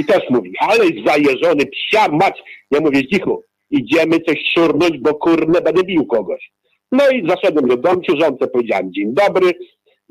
[0.01, 2.43] i też mówi, ale zajeżony, psia mać.
[2.71, 6.51] Ja mówię, zdzichu, idziemy coś szurnąć, bo kurde, będę bił kogoś.
[6.93, 9.53] No i zaszedłem do domciu, żonce powiedziałem, dzień dobry.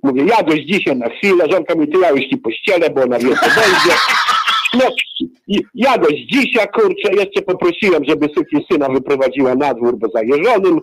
[0.03, 3.19] Mówię, ja dość dzisiaj na chwilę, żonka mi, ty ja już ci pościelę, bo ona
[3.19, 3.97] wie, co będzie.
[4.74, 4.90] No,
[5.48, 5.62] i-
[6.28, 10.80] dzisiaj, kurczę, jeszcze poprosiłem, żeby suki syna wyprowadziła na dwór, bo zajeżonym.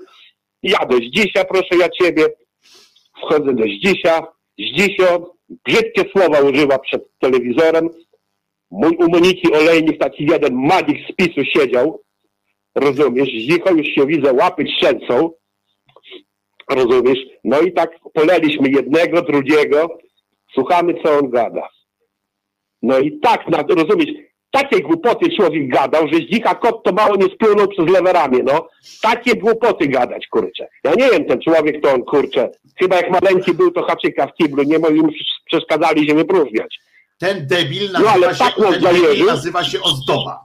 [0.63, 2.27] Ja dość dzisiaj, proszę ja ciebie.
[3.17, 4.27] Wchodzę do Zdzisia.
[4.59, 5.35] Zdzisio
[5.67, 7.89] brzydkie słowa używa przed telewizorem.
[8.71, 12.03] Mój u Moniki Olejnik taki jeden madik z PiSu siedział.
[12.75, 13.29] Rozumiesz?
[13.29, 15.31] Zdzicho już się widzę, łapy trzęsą.
[16.71, 17.19] Rozumiesz?
[17.45, 19.99] No i tak poleliśmy jednego, drugiego.
[20.55, 21.69] Słuchamy, co on gada.
[22.83, 24.09] No i tak, rozumiesz,
[24.51, 28.69] takie głupoty człowiek gadał, że zdzicha kot to mało nie splunął przez lewe ramię, no.
[29.03, 30.69] Takie głupoty gadać, kurczę.
[30.85, 34.35] Ja nie wiem, ten człowiek to on, kurczę, chyba jak maleńki był, to haczyka w
[34.35, 36.79] kiblu, nie mogli mu przesz- przeszkadzali się wypróżniać.
[37.19, 40.41] ten debil No, ale nazywa, tak się, nas ten debil nazywa się Ozdoba.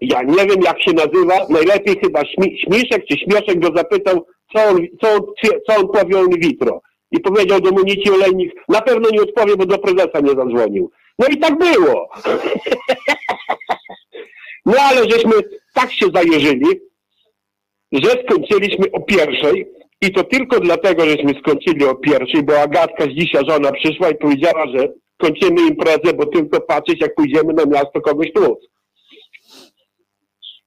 [0.00, 4.26] Ja nie wiem, jak się nazywa, najlepiej chyba Śmi- Śmiszek czy Śmieszek go zapytał,
[4.56, 5.20] co on, co on,
[5.66, 6.80] co on powie o in vitro.
[7.10, 10.90] I powiedział do Moniki Olejnik, na pewno nie odpowie, bo do prezesa nie zadzwonił.
[11.18, 12.08] No i tak było.
[14.66, 15.32] No ale żeśmy
[15.74, 16.66] tak się zajeżyli,
[17.92, 19.66] że skończyliśmy o pierwszej
[20.00, 24.14] i to tylko dlatego, żeśmy skończyli o pierwszej, bo Agatka z dzisiaj żona przyszła i
[24.14, 24.88] powiedziała, że
[25.18, 28.58] kończymy imprezę, bo tylko patrzeć jak pójdziemy na miasto kogoś tłuc.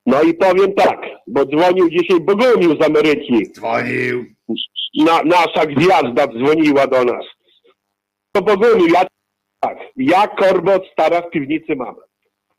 [0.05, 3.51] No i powiem tak, bo dzwonił dzisiaj Bogumił z Ameryki.
[3.51, 4.25] Dzwonił.
[4.97, 7.25] Na, nasza gwiazda dzwoniła do nas.
[8.31, 9.05] To Bogumił, ja
[9.59, 11.95] tak, ja korbę od stara w piwnicy mam.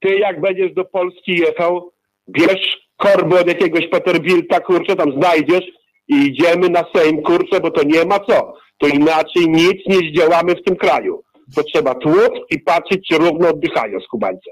[0.00, 1.92] Ty jak będziesz do Polski jechał,
[2.28, 5.64] bierz korbę od jakiegoś Peterbilta, kurczę, tam znajdziesz
[6.08, 8.54] i idziemy na Sejm, kurczę, bo to nie ma co.
[8.78, 11.22] To inaczej nic nie zdziałamy w tym kraju.
[11.56, 14.50] To trzeba tłuc i patrzeć, czy równo oddychają skubańce.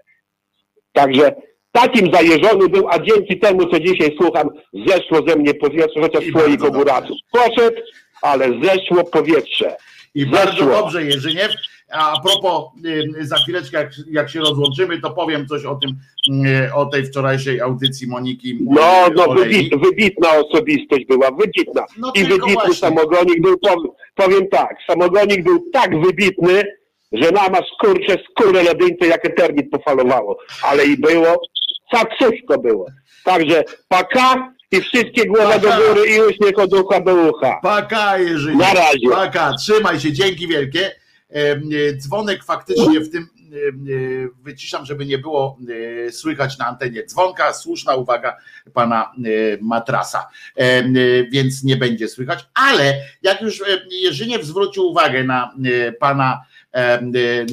[0.93, 1.35] Także
[1.73, 4.49] takim zajeżony był, a dzięki temu, co dzisiaj słucham,
[4.86, 7.77] zeszło ze mnie powietrze, chociaż słoik bardzo ogóraców poszedł,
[8.23, 9.77] ale zeszło powietrze.
[10.15, 10.66] I bardzo Zeszło.
[10.66, 11.53] dobrze, Jerzyniew.
[11.90, 12.65] A propos,
[13.20, 15.90] y, za chwileczkę, jak, jak się rozłączymy, to powiem coś o tym,
[16.47, 18.59] y, o tej wczorajszej audycji Moniki.
[18.61, 21.85] No, no, wybit, wybitna osobistość była, wybitna.
[21.99, 22.74] No I wybitny właśnie.
[22.74, 23.57] samogonik był,
[24.15, 26.62] powiem, tak, samogonik był tak wybitny,
[27.12, 30.39] że nama skurcze skórę ledyńce jak eternit pofalowało.
[30.62, 31.40] Ale i było,
[31.98, 32.86] wszystko było.
[33.24, 37.60] Także paka i wszystkie głowy do góry i uśmiech od ucha do ucha.
[37.62, 38.59] Paka, Jerzyniew.
[38.59, 39.10] Na razie.
[39.10, 40.90] Paka, trzymaj się, dzięki wielkie.
[41.32, 43.27] E, Dzwonek faktycznie w tym e,
[44.43, 45.59] wyciszam, żeby nie było
[46.06, 47.52] e, słychać na antenie dzwonka.
[47.52, 48.36] Słuszna uwaga
[48.74, 49.12] pana
[49.60, 50.28] matrasa,
[51.32, 52.47] więc nie będzie słychać.
[52.55, 55.55] Ale jak już Jerzyniew zwrócił uwagę na
[56.01, 56.40] pana,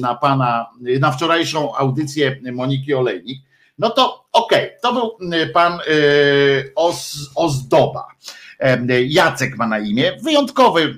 [0.00, 0.66] na pana,
[1.00, 3.42] na wczorajszą audycję Moniki Olejnik,
[3.80, 5.80] no to okej, to był e, pan e,
[6.74, 8.06] Oz, Ozdoba.
[9.06, 10.94] Jacek ma na imię, wyjątkowy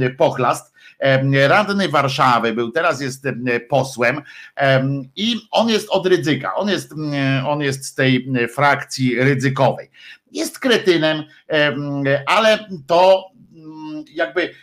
[0.00, 0.74] e, pochlast,
[1.48, 4.22] radny Warszawy był, teraz jest em, posłem
[4.56, 6.94] em, i on jest od Rydzyka, on jest,
[7.46, 9.90] on jest z tej frakcji rydzykowej.
[10.32, 13.24] Jest kretynem, em, ale to
[13.54, 14.54] mm, jakby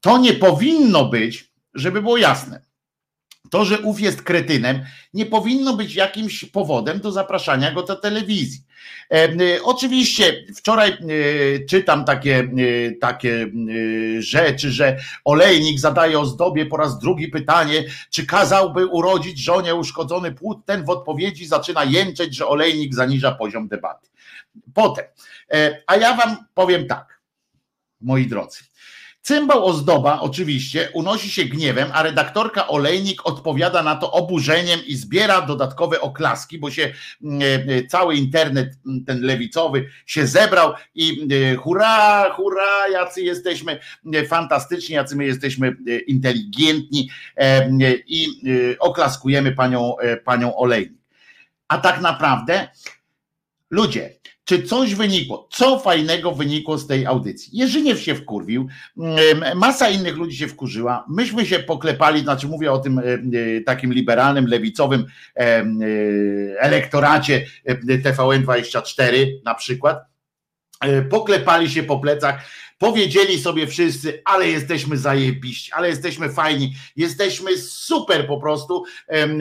[0.00, 2.65] to nie powinno być, żeby było jasne.
[3.56, 4.84] To, że ów jest kretynem,
[5.14, 8.60] nie powinno być jakimś powodem do zapraszania go do telewizji.
[9.10, 10.96] E, e, Oczywiście wczoraj e,
[11.66, 18.26] czytam takie, e, takie e, rzeczy, że olejnik zadaje ozdobie po raz drugi pytanie, czy
[18.26, 20.58] kazałby urodzić żonie uszkodzony płód.
[20.66, 24.08] Ten w odpowiedzi zaczyna jęczeć, że olejnik zaniża poziom debaty.
[24.74, 25.04] Potem,
[25.52, 27.20] e, a ja wam powiem tak,
[28.00, 28.58] moi drodzy.
[29.26, 35.40] Cymbał ozdoba oczywiście unosi się gniewem, a redaktorka Olejnik odpowiada na to oburzeniem i zbiera
[35.40, 36.92] dodatkowe oklaski, bo się
[37.22, 43.78] mm, e, cały internet, mm, ten lewicowy, się zebrał i e, hurra, hurra, jacy jesteśmy
[44.14, 47.70] e, fantastyczni, jacy my jesteśmy e, inteligentni e, e,
[48.06, 48.26] i
[48.72, 50.98] e, oklaskujemy panią, e, panią Olejnik.
[51.68, 52.68] A tak naprawdę,
[53.70, 54.15] ludzie,
[54.46, 55.48] czy coś wynikło?
[55.50, 57.58] Co fajnego wynikło z tej audycji?
[57.58, 58.68] Jerzyniew się wkurwił,
[59.54, 63.92] masa innych ludzi się wkurzyła, myśmy się poklepali, znaczy mówię o tym e, e, takim
[63.92, 65.06] liberalnym, lewicowym
[65.36, 65.64] e,
[66.58, 70.04] elektoracie e, TVN24 na przykład,
[71.10, 72.44] poklepali się po plecach,
[72.78, 78.84] powiedzieli sobie wszyscy, ale jesteśmy zajebiści, ale jesteśmy fajni, jesteśmy super po prostu,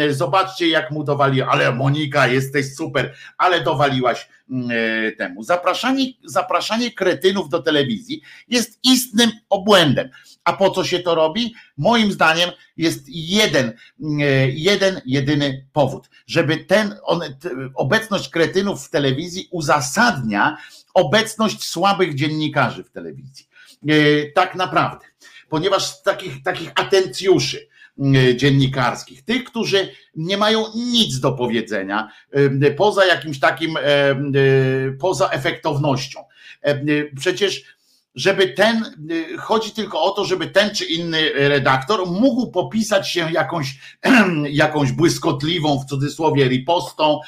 [0.10, 5.44] zobaczcie jak mu dowali, ale Monika jesteś super, ale dowaliłaś mm, e, temu.
[5.44, 10.10] Zapraszanie, zapraszanie kretynów do telewizji jest istnym obłędem.
[10.44, 11.54] A po co się to robi?
[11.78, 17.22] Moim zdaniem jest jeden, mm, e, jeden, jedyny powód, żeby ten, on,
[17.76, 20.58] obecność kretynów w telewizji uzasadnia
[20.96, 23.46] obecność słabych dziennikarzy w telewizji.
[23.88, 23.94] E,
[24.32, 25.06] Tak naprawdę,
[25.50, 27.68] ponieważ takich, takich atencjuszy
[28.16, 33.78] e, dziennikarskich, tych, którzy nie mają nic do powiedzenia, e, poza jakimś takim,
[35.00, 36.20] poza efektownością.
[37.16, 37.75] Przecież
[38.16, 38.84] żeby ten,
[39.40, 43.80] chodzi tylko o to, żeby ten czy inny redaktor mógł popisać się jakąś,
[44.50, 47.20] jakąś błyskotliwą, w cudzysłowie, ripostą,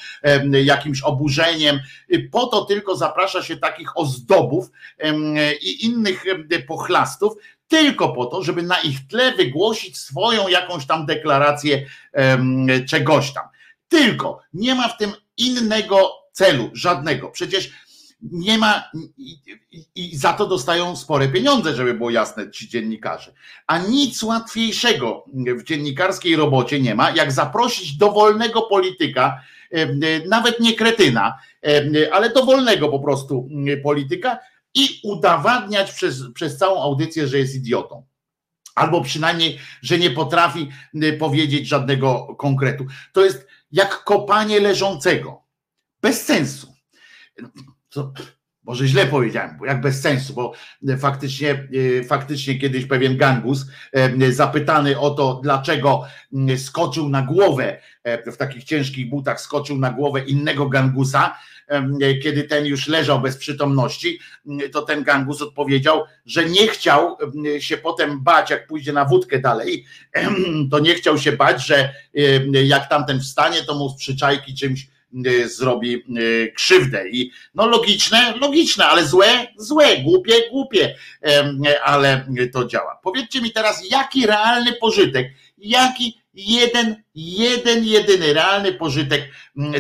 [0.64, 1.80] jakimś oburzeniem.
[2.32, 4.72] Po to tylko zaprasza się takich ozdobów
[5.62, 6.24] i innych
[6.68, 7.34] pochlastów,
[7.68, 11.86] tylko po to, żeby na ich tle wygłosić swoją jakąś tam deklarację
[12.90, 13.44] czegoś tam.
[13.88, 17.30] Tylko nie ma w tym innego celu, żadnego.
[17.30, 17.72] Przecież
[18.22, 18.84] nie ma
[19.18, 19.40] i,
[19.72, 23.34] i, i za to dostają spore pieniądze, żeby było jasne ci dziennikarze.
[23.68, 25.26] A nic łatwiejszego
[25.60, 29.42] w dziennikarskiej robocie nie ma, jak zaprosić dowolnego polityka,
[29.72, 29.88] e,
[30.28, 34.40] nawet nie kretyna, e, ale dowolnego po prostu e, polityka
[34.74, 38.06] i udowadniać przez, przez całą audycję, że jest idiotą.
[38.76, 40.70] Albo przynajmniej, że nie potrafi
[41.20, 42.86] powiedzieć żadnego konkretu.
[43.14, 45.42] To jest jak kopanie leżącego.
[46.02, 46.74] Bez sensu.
[47.98, 48.14] Co?
[48.64, 50.54] Może źle powiedziałem, jak bez sensu, bo
[51.00, 51.68] faktycznie,
[52.00, 56.06] e, faktycznie kiedyś pewien gangus e, zapytany o to, dlaczego
[56.58, 61.38] skoczył na głowę e, w takich ciężkich butach, skoczył na głowę innego gangusa,
[62.24, 64.20] kiedy ten już leżał bez przytomności,
[64.72, 67.18] to ten gangus odpowiedział, że nie chciał
[67.60, 69.86] się potem bać, jak pójdzie na wódkę dalej,
[70.72, 71.94] to nie chciał się bać, że
[72.64, 74.88] jak tamten wstanie, to mu z przyczajki czymś
[75.46, 77.10] zrobi y, krzywdę.
[77.10, 80.96] I no logiczne, logiczne, ale złe, złe, głupie, głupie,
[81.84, 83.00] ale to działa.
[83.04, 85.28] Powiedzcie mi teraz, jaki realny pożytek,
[85.58, 89.32] jaki jeden, jeden, jedyny realny pożytek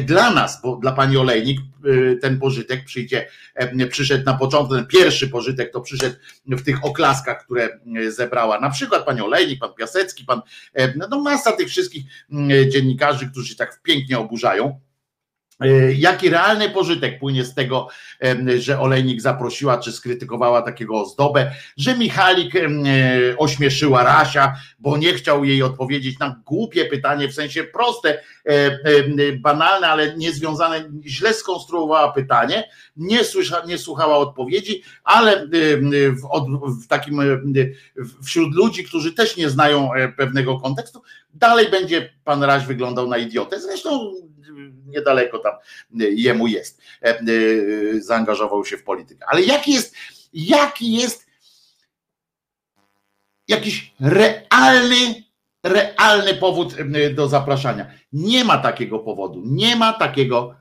[0.02, 3.28] dla nas, bo dla pani Olejnik y, ten pożytek przyjdzie,
[3.90, 6.16] przyszedł na początku, ten pierwszy pożytek to przyszedł
[6.46, 10.42] w tych oklaskach, które zebrała na przykład pani Olejnik, pan Piasecki, pan,
[11.10, 12.04] no masa tych wszystkich
[12.70, 14.80] dziennikarzy, którzy się tak pięknie oburzają
[15.98, 17.88] jaki realny pożytek płynie z tego,
[18.58, 22.70] że Olejnik zaprosiła czy skrytykowała takiego ozdobę, że Michalik e,
[23.38, 29.88] ośmieszyła Rasia, bo nie chciał jej odpowiedzieć na głupie pytanie, w sensie proste, e, banalne,
[29.88, 37.22] ale niezwiązane, źle skonstruowała pytanie, nie, słysza, nie słuchała odpowiedzi, ale w, w takim
[38.24, 41.02] wśród ludzi, którzy też nie znają pewnego kontekstu,
[41.34, 43.62] dalej będzie pan Raś wyglądał na idiotę.
[43.62, 44.14] Zresztą
[44.88, 45.54] niedaleko tam
[46.02, 46.82] y, jemu jest.
[47.02, 49.26] E, y, zaangażował się w politykę.
[49.30, 49.96] Ale jaki jest,
[50.34, 51.28] jaki jest
[53.48, 55.24] jakiś realny,
[55.64, 57.92] realny powód y, do zapraszania?
[58.14, 59.42] Nie ma takiego powodu.
[59.46, 60.56] Nie ma takiego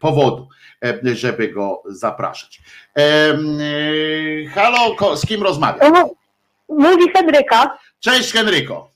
[0.00, 0.48] powodu,
[0.84, 2.60] e, żeby go zapraszać.
[2.98, 3.38] E,
[4.54, 5.92] halo, z kim rozmawiam?
[6.68, 7.78] Mówi Henryka.
[8.00, 8.90] Cześć Henryko.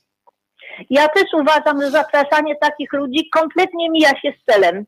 [0.89, 4.85] Ja też uważam, że zapraszanie takich ludzi kompletnie mija się z celem.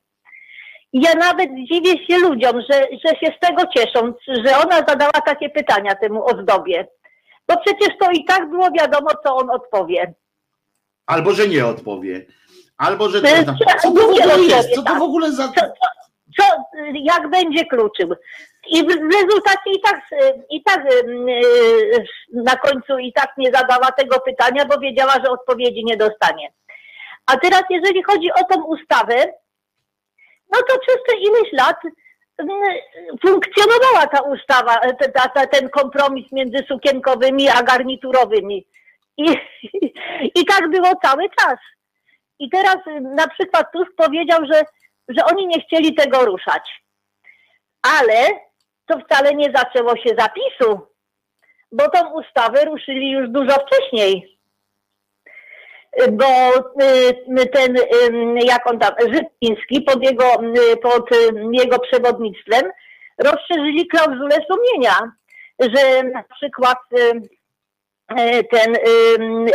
[0.94, 4.14] Ja nawet dziwię się ludziom, że, że się z tego cieszą,
[4.46, 6.88] że ona zadała takie pytania temu ozdobie.
[7.48, 10.14] Bo przecież to i tak było wiadomo, co on odpowie.
[11.06, 12.26] Albo, że nie odpowie.
[12.78, 13.22] Albo, że...
[13.22, 14.76] Co, co to w ogóle jest?
[14.76, 15.52] Co to w ogóle za...
[16.40, 16.44] Co,
[16.94, 18.16] jak będzie kluczył?
[18.68, 20.02] I w rezultacie i tak,
[20.50, 20.84] i tak
[22.34, 26.52] na końcu i tak nie zadała tego pytania, bo wiedziała, że odpowiedzi nie dostanie.
[27.26, 29.16] A teraz, jeżeli chodzi o tą ustawę,
[30.54, 31.78] no to przez te ileś lat
[33.26, 34.80] funkcjonowała ta ustawa,
[35.14, 38.68] ta, ta, ten kompromis między sukienkowymi a garniturowymi.
[39.18, 39.38] I,
[40.40, 41.58] I tak było cały czas.
[42.40, 44.64] I teraz na przykład Tusk powiedział, że,
[45.10, 46.84] że oni nie chcieli tego ruszać.
[47.82, 48.28] Ale
[48.86, 50.88] to wcale nie zaczęło się zapisu,
[51.72, 54.38] bo tą ustawę ruszyli już dużo wcześniej.
[56.12, 56.26] Bo
[57.40, 57.76] y, ten,
[58.46, 60.26] jak on tam, Życiński pod jego,
[60.82, 61.10] pod
[61.52, 62.72] jego przewodnictwem
[63.18, 65.12] rozszerzyli klauzulę sumienia,
[65.60, 68.78] że na przykład y, ten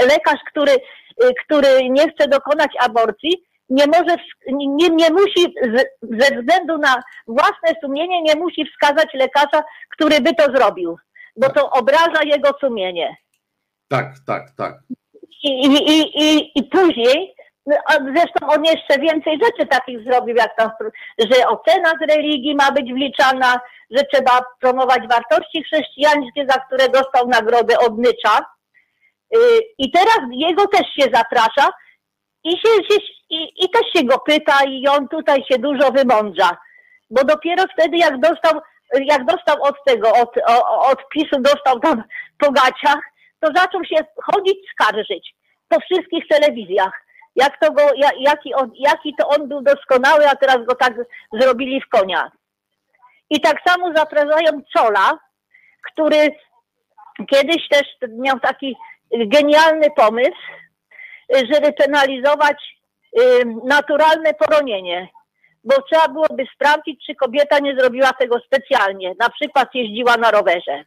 [0.09, 4.17] lekarz, który, y, który nie chce dokonać aborcji, nie może,
[4.53, 5.55] nie, nie musi
[6.03, 10.97] ze względu na własne sumienie nie musi wskazać lekarza, który by to zrobił,
[11.37, 13.17] bo to obraża jego sumienie.
[13.89, 14.75] Tak, tak, tak.
[15.43, 17.35] I, i, i, i później,
[17.67, 17.77] no,
[18.15, 20.71] zresztą on jeszcze więcej rzeczy takich zrobił, jak tam,
[21.19, 27.29] że ocena z religii ma być wliczana, że trzeba promować wartości chrześcijańskie, za które dostał
[27.29, 28.39] nagrodę od Nycza.
[29.37, 29.39] Y,
[29.79, 31.71] I teraz jego też się zaprasza
[32.45, 33.01] i się, się
[33.31, 36.57] i, I też się go pyta i on tutaj się dużo wymądrza.
[37.11, 38.61] Bo dopiero wtedy jak dostał,
[39.01, 40.35] jak dostał od tego, od,
[40.67, 42.03] od PiSu dostał tam
[42.39, 43.01] po gaciach,
[43.41, 45.35] to zaczął się chodzić skarżyć
[45.69, 47.03] po wszystkich telewizjach.
[47.37, 47.83] Jak to go,
[48.19, 50.95] jaki, on, jaki to on był doskonały, a teraz go tak
[51.33, 52.31] zrobili w konia.
[53.31, 55.19] I tak samo zapraszają Cola,
[55.93, 56.37] który
[57.31, 58.77] kiedyś też miał taki
[59.13, 60.43] genialny pomysł,
[61.33, 62.83] żeby penalizować
[63.65, 65.09] naturalne poronienie,
[65.65, 70.85] bo trzeba byłoby sprawdzić, czy kobieta nie zrobiła tego specjalnie, na przykład jeździła na rowerze.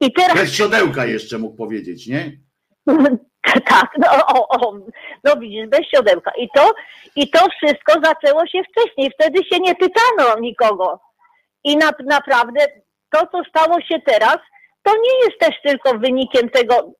[0.00, 0.34] I teraz...
[0.34, 2.32] Bez siodełka jeszcze mógł powiedzieć, nie?
[3.68, 4.78] tak, no, o, o,
[5.24, 6.30] no widzisz, bez siodełka.
[6.38, 6.74] I to,
[7.16, 11.00] I to wszystko zaczęło się wcześniej, wtedy się nie pytano nikogo.
[11.64, 12.60] I na, naprawdę
[13.10, 14.38] to, co stało się teraz,
[14.86, 16.92] to nie jest też tylko wynikiem tego,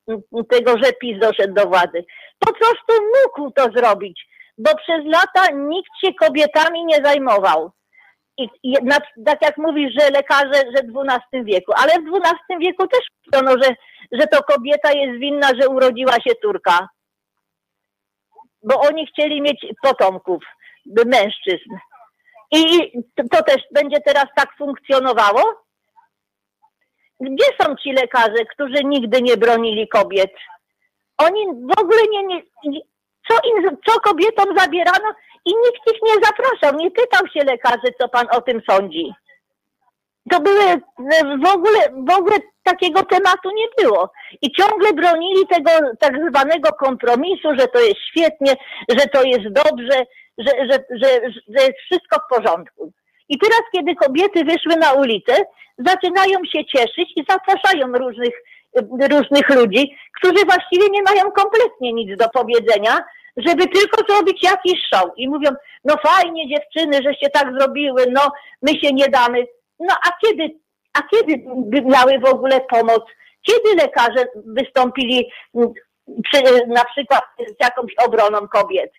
[0.50, 2.04] tego, że PiS doszedł do władzy.
[2.38, 4.26] Po prostu mógł to zrobić,
[4.58, 7.70] bo przez lata nikt się kobietami nie zajmował.
[8.38, 12.58] I, i na, tak jak mówisz, że lekarze, że w XII wieku, ale w XII
[12.60, 13.74] wieku też mówiono, że,
[14.12, 16.88] że to kobieta jest winna, że urodziła się córka.
[18.62, 20.42] Bo oni chcieli mieć potomków,
[21.06, 21.70] mężczyzn.
[22.52, 25.65] I to, to też będzie teraz tak funkcjonowało?
[27.20, 30.32] Gdzie są ci lekarze, którzy nigdy nie bronili kobiet?
[31.18, 32.80] Oni w ogóle nie, nie,
[33.28, 35.08] co, im, co kobietom zabierano
[35.44, 39.12] i nikt ich nie zapraszał, nie pytał się lekarzy, co pan o tym sądzi.
[40.30, 40.80] To były
[41.44, 44.12] w ogóle, w ogóle takiego tematu nie było.
[44.42, 45.70] I ciągle bronili tego
[46.00, 48.54] tak zwanego kompromisu, że to jest świetnie,
[48.88, 50.04] że to jest dobrze,
[50.38, 51.08] że, że, że,
[51.48, 52.92] że jest wszystko w porządku.
[53.28, 55.32] I teraz, kiedy kobiety wyszły na ulicę,
[55.78, 58.34] zaczynają się cieszyć i zapraszają różnych,
[59.10, 63.04] różnych ludzi, którzy właściwie nie mają kompletnie nic do powiedzenia,
[63.36, 65.10] żeby tylko zrobić jakiś show.
[65.16, 65.50] I mówią,
[65.84, 68.20] no fajnie dziewczyny, żeście tak zrobiły, no
[68.62, 69.46] my się nie damy.
[69.80, 70.58] No a kiedy,
[70.98, 71.44] a kiedy
[71.82, 73.02] miały w ogóle pomoc?
[73.42, 75.72] Kiedy lekarze wystąpili mm,
[76.24, 78.92] przy, na przykład z jakąś obroną kobiet?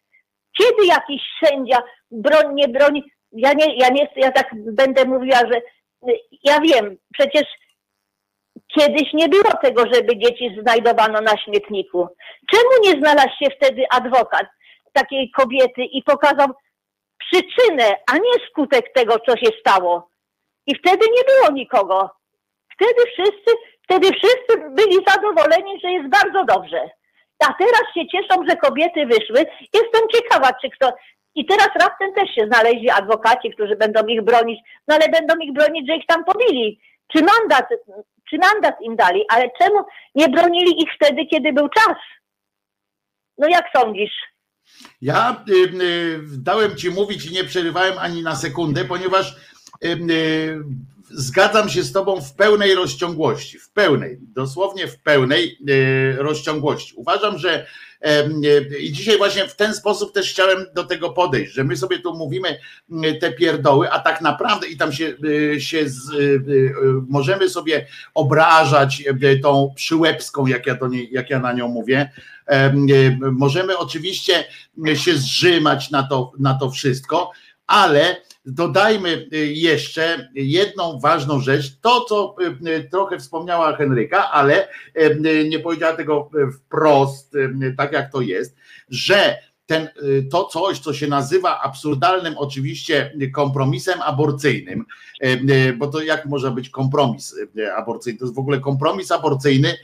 [0.57, 3.03] Kiedy jakiś sędzia broń, nie broni?
[3.31, 5.61] Ja nie, ja nie, ja tak będę mówiła, że
[6.43, 7.43] ja wiem, przecież
[8.67, 12.07] kiedyś nie było tego, żeby dzieci znajdowano na śmietniku.
[12.51, 14.47] Czemu nie znalazł się wtedy adwokat
[14.93, 16.47] takiej kobiety i pokazał
[17.17, 20.09] przyczynę, a nie skutek tego, co się stało?
[20.67, 22.09] I wtedy nie było nikogo.
[22.73, 23.51] Wtedy wszyscy,
[23.83, 26.89] wtedy wszyscy byli zadowoleni, że jest bardzo dobrze.
[27.47, 29.45] A teraz się cieszą, że kobiety wyszły.
[29.73, 30.93] Jestem ciekawa, czy kto.
[31.37, 35.53] I teraz raptem też się znaleźli adwokaci, którzy będą ich bronić, no ale będą ich
[35.53, 36.79] bronić, że ich tam pobili.
[37.07, 37.65] Czy mandat,
[38.29, 39.79] czy mandat im dali, ale czemu
[40.15, 41.97] nie bronili ich wtedy, kiedy był czas?
[43.37, 44.13] No jak sądzisz?
[45.01, 49.35] Ja y, y, dałem ci mówić i nie przerywałem ani na sekundę, ponieważ
[49.83, 50.59] y, y,
[51.09, 56.93] zgadzam się z tobą w pełnej rozciągłości, w pełnej, dosłownie w pełnej y, rozciągłości.
[56.95, 57.65] Uważam, że
[58.01, 61.77] em, y, i dzisiaj właśnie w ten sposób też chciałem do tego podejść, że my
[61.77, 62.59] sobie tu mówimy
[63.21, 65.17] te pierdoły, a tak naprawdę i tam się,
[65.57, 66.11] się z,
[67.09, 69.03] możemy sobie obrażać
[69.43, 72.11] tą przyłębską, jak ja, to nie, jak ja na nią mówię,
[72.47, 72.87] Em,
[73.31, 74.45] Możemy oczywiście
[74.93, 77.31] się zrzymać na to, na to wszystko,
[77.67, 84.67] ale dodajmy y, jeszcze jedną ważną rzecz, to co y, y, trochę wspomniała Henryka, ale
[85.49, 87.33] nie powiedziała tego wprost,
[87.77, 88.55] tak jak to jest,
[88.89, 89.89] że ten,
[90.31, 94.85] to coś, co się nazywa absurdalnym oczywiście kompromisem aborcyjnym,
[95.77, 97.35] bo to jak może być kompromis
[97.77, 98.19] aborcyjny?
[98.19, 99.77] To jest w ogóle kompromis aborcyjny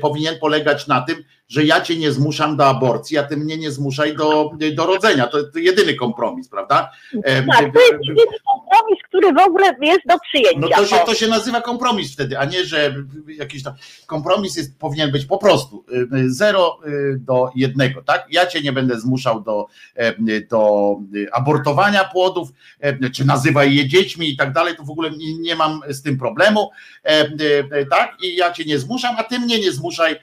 [0.00, 3.70] powinien polegać na tym, że ja cię nie zmuszam do aborcji, a ty mnie nie
[3.70, 5.26] zmuszaj do, do rodzenia.
[5.26, 6.90] To, to jedyny kompromis, prawda?
[7.24, 10.60] E, Tak, to jest jedyny kompromis, który w ogóle jest do przyjęcia.
[10.60, 12.94] No to się, to się nazywa kompromis wtedy, a nie, że
[13.26, 13.74] jakiś tam
[14.06, 15.84] kompromis jest, powinien być po prostu
[16.14, 16.78] y, zero
[17.16, 18.26] do jednego, tak?
[18.30, 19.66] Ja cię nie będę zmuszał do,
[19.96, 20.96] e, do
[21.32, 22.48] abortowania płodów,
[22.80, 26.02] e, czy nazywaj je dziećmi i tak dalej, to w ogóle nie, nie mam z
[26.02, 26.70] tym problemu,
[27.04, 28.16] e, e, tak?
[28.22, 30.18] I ja cię nie zmuszam, a ty mnie nie zmuszaj e,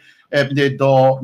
[0.77, 1.19] do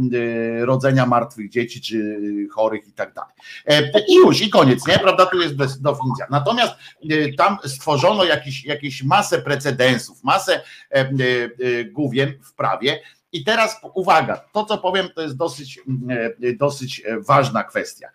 [0.60, 2.18] e, rodzenia martwych dzieci, czy
[2.52, 3.34] chorych i tak dalej.
[3.68, 5.00] E, I już, i koniec, nie?
[5.00, 5.26] Prawda?
[5.26, 6.28] Tu jest definicja.
[6.30, 6.74] Natomiast
[7.10, 11.06] e, tam stworzono jakiś, jakieś masę precedensów, masę e,
[11.86, 13.02] główien w prawie.
[13.32, 15.80] I teraz uwaga, to co powiem, to jest dosyć,
[16.58, 18.08] dosyć ważna kwestia.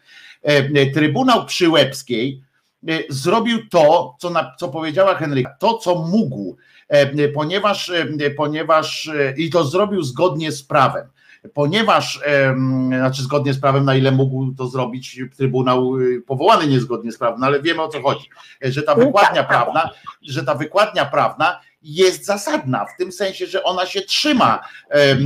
[0.42, 2.42] E, Trybunał Przyłębskiej
[3.08, 6.56] zrobił to, co, na, co powiedziała Henryka, to co mógł,
[7.34, 11.06] ponieważ, e, ponieważ e, i to zrobił zgodnie z prawem.
[11.54, 12.20] Ponieważ,
[12.88, 15.92] znaczy zgodnie z prawem, na ile mógł to zrobić Trybunał
[16.26, 18.28] powołany niezgodnie z prawem, no ale wiemy o co chodzi,
[18.64, 19.90] e, że ta wykładnia prawna,
[20.22, 25.16] że ta wykładnia prawna jest zasadna w tym sensie, że ona się trzyma e,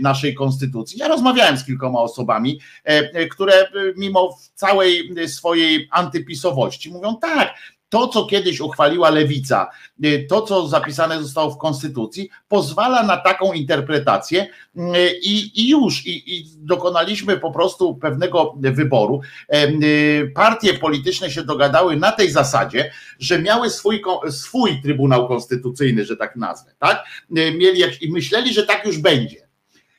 [0.00, 0.98] naszej konstytucji.
[0.98, 7.16] Ja rozmawiałem z kilkoma osobami, e, e, które e, mimo całej e, swojej antypisowości mówią
[7.16, 7.54] tak,
[7.92, 9.70] to, co kiedyś uchwaliła lewica,
[10.04, 14.80] y, to, co zapisane zostało w konstytucji, pozwala na taką interpretację y,
[15.22, 19.20] i, i już, i, i dokonaliśmy po prostu pewnego wyboru.
[19.48, 26.04] Em, y, Partie polityczne się dogadały na tej zasadzie, że miały swój, swój Trybunał Konstytucyjny,
[26.04, 27.04] że tak nazwę, tak?
[27.30, 29.48] Mieli jak, i myśleli, że tak już będzie.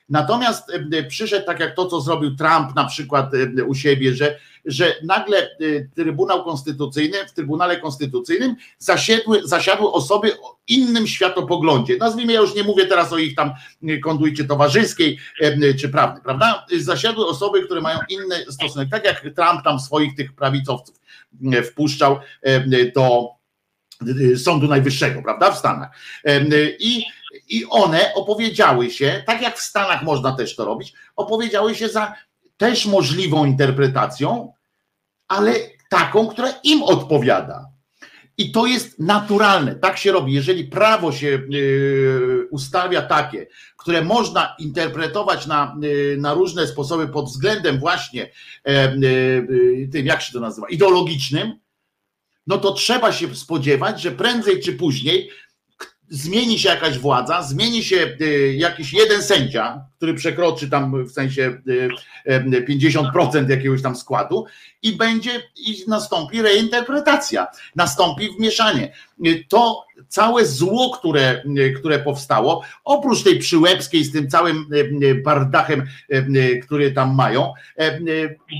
[0.09, 4.39] Natomiast e, przyszedł tak jak to, co zrobił Trump na przykład e, u siebie, że,
[4.65, 5.49] że nagle e,
[5.95, 11.97] Trybunał Konstytucyjny, w Trybunale Konstytucyjnym zasiadły, zasiadły osoby o innym światopoglądzie.
[11.97, 13.51] Nazwijmy, ja już nie mówię teraz o ich tam
[13.87, 16.65] e, konduicie towarzyskiej e, czy prawnej, prawda?
[16.79, 20.95] Zasiadły osoby, które mają inny stosunek, tak jak Trump tam swoich tych prawicowców
[21.71, 22.19] wpuszczał
[22.95, 23.29] do
[24.37, 25.97] Sądu Najwyższego, prawda, w Stanach.
[26.79, 27.05] I,
[27.49, 32.13] I one opowiedziały się, tak jak w Stanach można też to robić, opowiedziały się za
[32.57, 34.53] też możliwą interpretacją,
[35.27, 35.53] ale
[35.89, 37.73] taką, która im odpowiada.
[38.37, 40.33] I to jest naturalne, tak się robi.
[40.33, 43.47] Jeżeli prawo się y, ustawia takie,
[43.77, 48.31] które można interpretować na, y, na różne sposoby pod względem właśnie
[48.65, 51.53] e, y, tym, jak się to nazywa, ideologicznym,
[52.47, 55.29] no to trzeba się spodziewać, że prędzej czy później
[56.13, 61.61] zmieni się jakaś władza, zmieni się y, jakiś jeden sędzia, który przekroczy tam w sensie
[62.69, 64.45] 50% jakiegoś tam składu
[64.81, 68.93] i będzie i nastąpi reinterpretacja, nastąpi wmieszanie.
[69.25, 74.65] Y, to całe zło, które, y, które powstało, oprócz tej przyłębskiej z tym całym
[75.23, 75.83] bardachem,
[76.63, 77.53] który tam mają,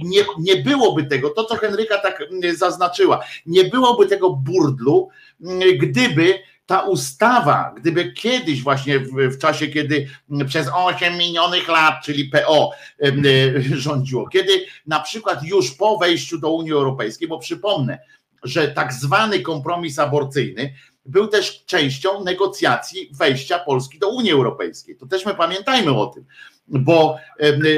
[0.03, 2.23] nie, nie byłoby tego, to co Henryka tak
[2.55, 5.09] zaznaczyła, nie byłoby tego burdlu,
[5.79, 10.07] gdyby ta ustawa, gdyby kiedyś właśnie w, w, czasie, kiedy
[10.47, 12.71] przez 8 minionych lat, czyli PO
[13.01, 13.11] e,
[13.85, 17.99] rządziło, kiedy na przykład już po wejściu do Unii Europejskiej, bo przypomnę,
[18.43, 20.73] że tak zwany kompromis aborcyjny
[21.05, 24.97] był też częścią negocjacji wejścia Polski do Unii Europejskiej.
[24.97, 26.25] To też my pamiętajmy o tym,
[26.67, 27.17] bo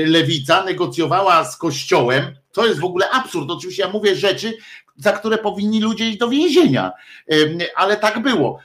[0.05, 3.51] lewica negocjowała z Kościołem, to jest w ogóle absurd.
[3.51, 4.53] Oczywiście ja mówię rzeczy,
[4.97, 6.91] za które powinni ludzie iść do więzienia,
[7.75, 8.59] ale tak było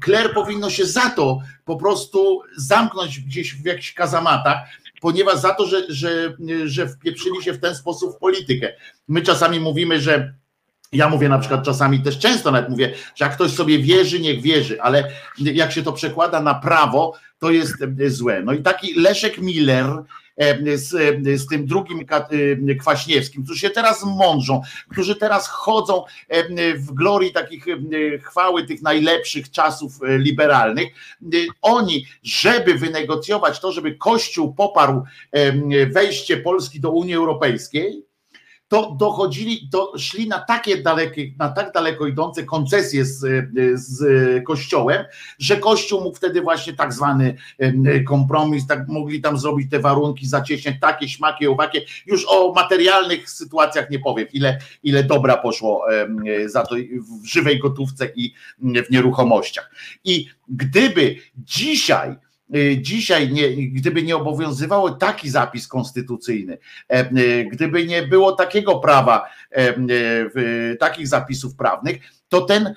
[0.00, 4.58] Kler powinno się za to po prostu zamknąć gdzieś w jakichś kazamatach,
[5.00, 8.72] ponieważ za to, że, że, że wpieprzyli się w ten sposób w politykę.
[9.08, 10.34] My czasami mówimy, że
[10.92, 14.42] ja mówię na przykład czasami też często nawet mówię, że jak ktoś sobie wierzy, niech
[14.42, 18.42] wierzy, ale jak się to przekłada na prawo, to jest złe.
[18.42, 19.86] No i taki Leszek Miller
[20.74, 26.04] z, e, z tym drugim e, Kwaśniewskim, którzy się teraz mądrzą, którzy teraz chodzą
[26.76, 27.66] w glorii takich
[28.22, 30.88] chwały tych najlepszych czasów liberalnych.
[31.62, 35.02] Oni, żeby wynegocjować to, żeby Kościół poparł
[35.90, 38.04] wejście Polski do Unii Europejskiej,
[38.72, 43.18] to dochodzili, to szli na takie dalekie, na tak daleko idące koncesje z,
[43.74, 44.04] z
[44.44, 45.04] Kościołem,
[45.38, 47.36] że Kościół mógł wtedy właśnie tak zwany
[48.06, 51.82] kompromis, tak mogli tam zrobić te warunki zacieśniać, takie śmaki, owakie.
[52.06, 55.84] Już o materialnych sytuacjach nie powiem, ile, ile dobra poszło
[56.46, 56.74] za to
[57.22, 59.70] w żywej gotówce i w nieruchomościach.
[60.04, 62.16] I gdyby dzisiaj
[62.76, 66.58] dzisiaj, nie, gdyby nie obowiązywało taki zapis konstytucyjny,
[66.88, 69.76] e, y, gdyby nie było takiego prawa, e,
[70.36, 71.96] y, takich zapisów prawnych,
[72.28, 72.74] to ten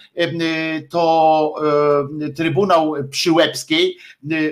[0.89, 1.53] to
[2.22, 3.97] e, Trybunał Przyłębskiej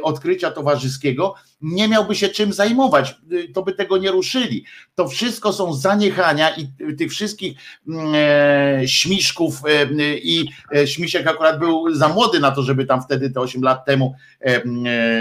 [0.01, 3.15] odkrycia towarzyskiego nie miałby się czym zajmować,
[3.53, 4.65] to by tego nie ruszyli.
[4.95, 7.57] To wszystko są zaniechania i tych wszystkich
[7.87, 9.85] mm, e, śmiszków e,
[10.17, 13.85] i e, śmiszek akurat był za młody na to, żeby tam wtedy te 8 lat
[13.85, 14.15] temu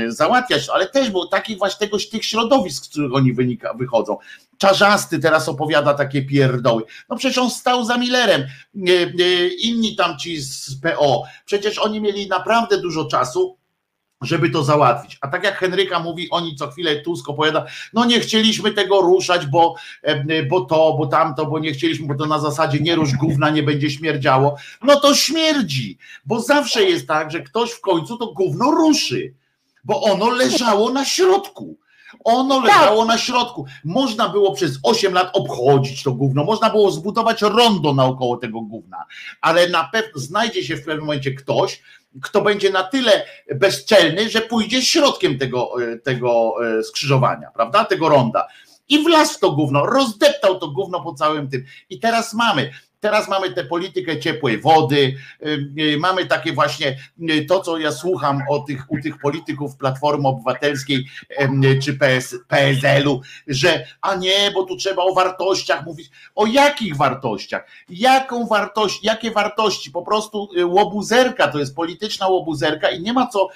[0.08, 4.16] załatwiać, ale też był taki właśnie tegoś tych środowisk, z których oni wynika, wychodzą.
[4.58, 6.82] Czarzasty teraz opowiada takie pierdoły.
[7.08, 8.42] No przecież on stał za Millerem,
[9.58, 13.56] inni tam ci z PO, przecież oni mieli naprawdę dużo czasu,
[14.22, 15.18] żeby to załatwić.
[15.20, 19.46] A tak jak Henryka mówi, oni co chwilę Tusk opowiada, no nie chcieliśmy tego ruszać,
[19.46, 19.74] bo,
[20.50, 23.62] bo to, bo tamto, bo nie chcieliśmy, bo to na zasadzie nie rusz gówna, nie
[23.62, 24.56] będzie śmierdziało.
[24.82, 29.34] No to śmierdzi, bo zawsze jest tak, że ktoś w końcu to gówno ruszy,
[29.84, 31.81] bo ono leżało na środku.
[32.24, 33.66] Ono leżało na środku.
[33.84, 39.04] Można było przez 8 lat obchodzić to gówno, można było zbudować rondo naokoło tego gówna,
[39.40, 41.82] ale na pewno znajdzie się w pewnym momencie ktoś,
[42.22, 47.84] kto będzie na tyle bezczelny, że pójdzie środkiem tego, e, tego e, skrzyżowania, prawda?
[47.84, 48.46] Tego ronda.
[48.88, 51.64] I wlazł to gówno, rozdeptał to gówno po całym tym.
[51.90, 52.70] I teraz mamy
[53.02, 55.16] Teraz mamy tę politykę ciepłej wody,
[55.46, 56.96] y, y, mamy takie właśnie
[57.30, 61.06] y, to, co ja słucham o tych, u tych polityków Platformy Obywatelskiej
[61.82, 66.10] czy PS, PSL-u, że a nie, bo tu trzeba o wartościach mówić.
[66.34, 67.66] O jakich wartościach?
[67.88, 69.90] Jaką wartość, jakie wartości?
[69.90, 73.48] Po prostu łobuzerka, to jest polityczna łobuzerka i nie ma co,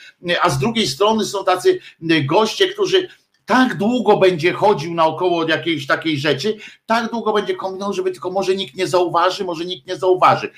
[0.42, 1.78] a z drugiej strony są tacy
[2.24, 3.08] goście, którzy
[3.46, 6.56] tak długo będzie chodził naokoło jakiejś takiej rzeczy,
[6.86, 10.50] tak długo będzie kombinował, żeby tylko może nikt nie zauważy, może nikt nie zauważy.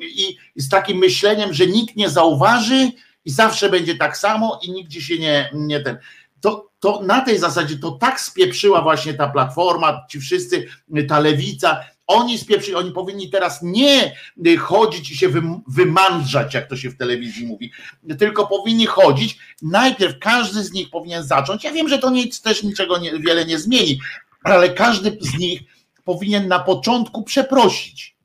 [0.00, 2.90] I z takim myśleniem, że nikt nie zauważy
[3.24, 5.98] i zawsze będzie tak samo i nigdzie się nie, nie ten.
[6.40, 10.66] To, to na tej zasadzie to tak spieprzyła właśnie ta platforma, ci wszyscy,
[11.08, 14.16] ta lewica, oni spieprzyli, oni powinni teraz nie
[14.58, 15.28] chodzić i się
[15.68, 17.72] wymandrzać, jak to się w telewizji mówi,
[18.18, 19.38] tylko powinni chodzić.
[19.62, 21.64] Najpierw każdy z nich powinien zacząć.
[21.64, 24.00] Ja wiem, że to nic, też niczego nie, wiele nie zmieni,
[24.42, 25.60] ale każdy z nich
[26.04, 28.16] powinien na początku przeprosić.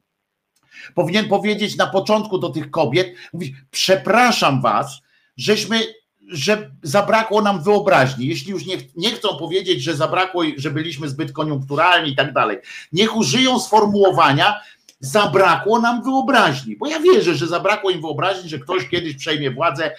[0.95, 5.01] Powinien powiedzieć na początku do tych kobiet, mówić: Przepraszam was,
[5.38, 5.98] żeśmy
[6.30, 8.27] że zabrakło nam wyobraźni.
[8.27, 12.57] Jeśli już nie, nie chcą powiedzieć, że zabrakło, że byliśmy zbyt koniunkturalni i tak dalej,
[12.91, 14.60] niech użyją sformułowania,
[14.99, 19.91] zabrakło nam wyobraźni, bo ja wierzę, że zabrakło im wyobraźni, że ktoś kiedyś przejmie władzę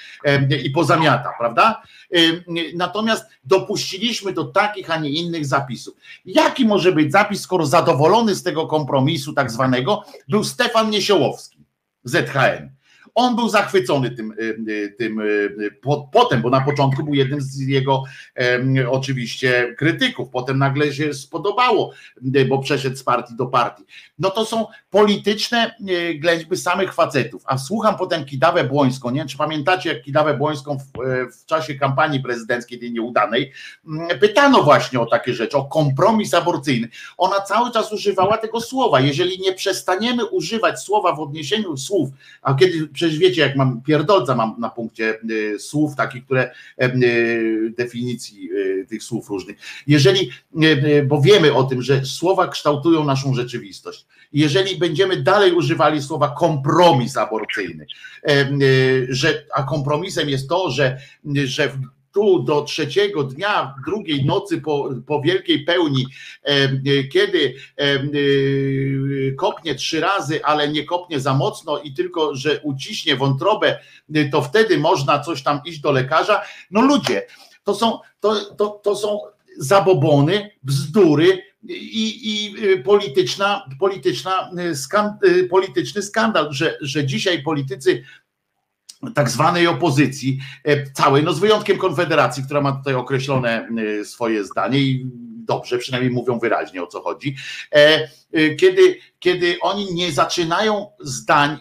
[0.65, 1.83] i pozamiata, prawda?
[2.75, 5.95] Natomiast dopuściliśmy do takich, a nie innych zapisów.
[6.25, 11.59] Jaki może być zapis, skoro zadowolony z tego kompromisu tak zwanego był Stefan Niesiołowski,
[12.05, 12.71] ZHN.
[13.15, 17.41] On był zachwycony tym, y, y, tym y, po, potem, bo na początku był jednym
[17.41, 18.05] z jego
[18.91, 21.93] oczywiście krytyków, potem nagle się spodobało,
[22.49, 23.85] bo przeszedł z partii do partii.
[24.19, 25.75] No to są polityczne
[26.19, 27.43] ględźby samych facetów.
[27.47, 31.47] A słucham potem Kidawę Błońską, nie wiem, czy pamiętacie jak Kidawę Błońską w, y, w
[31.47, 33.53] czasie kampanii prezydenckiej, tej nieudanej,
[34.21, 36.89] pytano właśnie o takie rzeczy, o kompromis aborcyjny.
[37.19, 39.01] Ona cały czas używała tego słowa.
[39.01, 42.11] Jeżeli nie przestaniemy używać słowa w odniesieniu słów,
[42.43, 46.51] a kiedy przecież wiecie, jak mam pierdolca mam na punkcie y, słów takich, które
[46.83, 49.57] y, definicji y, tych słów różnych.
[49.87, 50.31] Jeżeli,
[51.07, 54.07] bo wiemy o tym, że słowa kształtują naszą rzeczywistość.
[54.33, 57.87] Jeżeli będziemy dalej używali słowa kompromis aborcyjny,
[59.09, 60.99] że, a kompromisem jest to, że,
[61.45, 61.73] że
[62.13, 66.07] tu do trzeciego dnia, drugiej nocy po, po wielkiej pełni,
[66.43, 67.55] em, y, kiedy
[68.15, 73.79] y, kopnie trzy razy, ale nie kopnie za mocno i tylko, że uciśnie wątrobę,
[74.33, 76.43] to wtedy można coś tam iść do lekarza.
[76.71, 77.27] No ludzie,
[77.65, 79.21] to są, to, to, to są
[79.59, 85.19] zabobony, bzdury i, i polityczna, polityczna skan,
[85.51, 88.05] polityczny skandal, że, że dzisiaj politycy
[89.15, 93.69] tak zwanej opozycji, e, całej, no z wyjątkiem Konfederacji, która ma tutaj określone
[94.01, 95.07] e, swoje zdanie i
[95.51, 97.37] dobrze, przynajmniej mówią wyraźnie o co chodzi,
[97.73, 98.09] e,
[98.57, 101.59] kiedy, kiedy oni nie zaczynają zdań,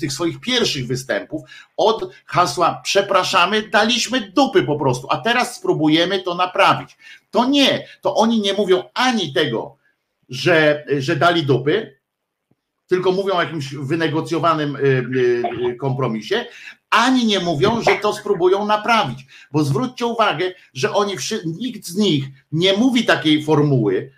[0.00, 1.42] tych swoich pierwszych występów
[1.76, 6.96] od hasła przepraszamy, daliśmy dupy po prostu, a teraz spróbujemy to naprawić.
[7.30, 9.76] To nie, to oni nie mówią ani tego,
[10.28, 11.98] że, że dali dupy,
[12.86, 14.76] tylko mówią o jakimś wynegocjowanym
[15.80, 16.44] kompromisie,
[16.90, 19.18] ani nie mówią, że to spróbują naprawić.
[19.52, 21.16] Bo zwróćcie uwagę, że oni,
[21.46, 24.12] nikt z nich nie mówi takiej formuły,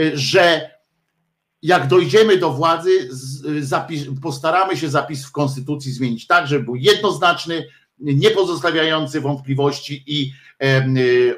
[0.00, 0.70] y, że
[1.62, 3.08] jak dojdziemy do władzy,
[3.48, 7.66] y, zapis, postaramy się zapis w konstytucji zmienić tak, żeby był jednoznaczny,
[7.98, 10.32] nie pozostawiający wątpliwości i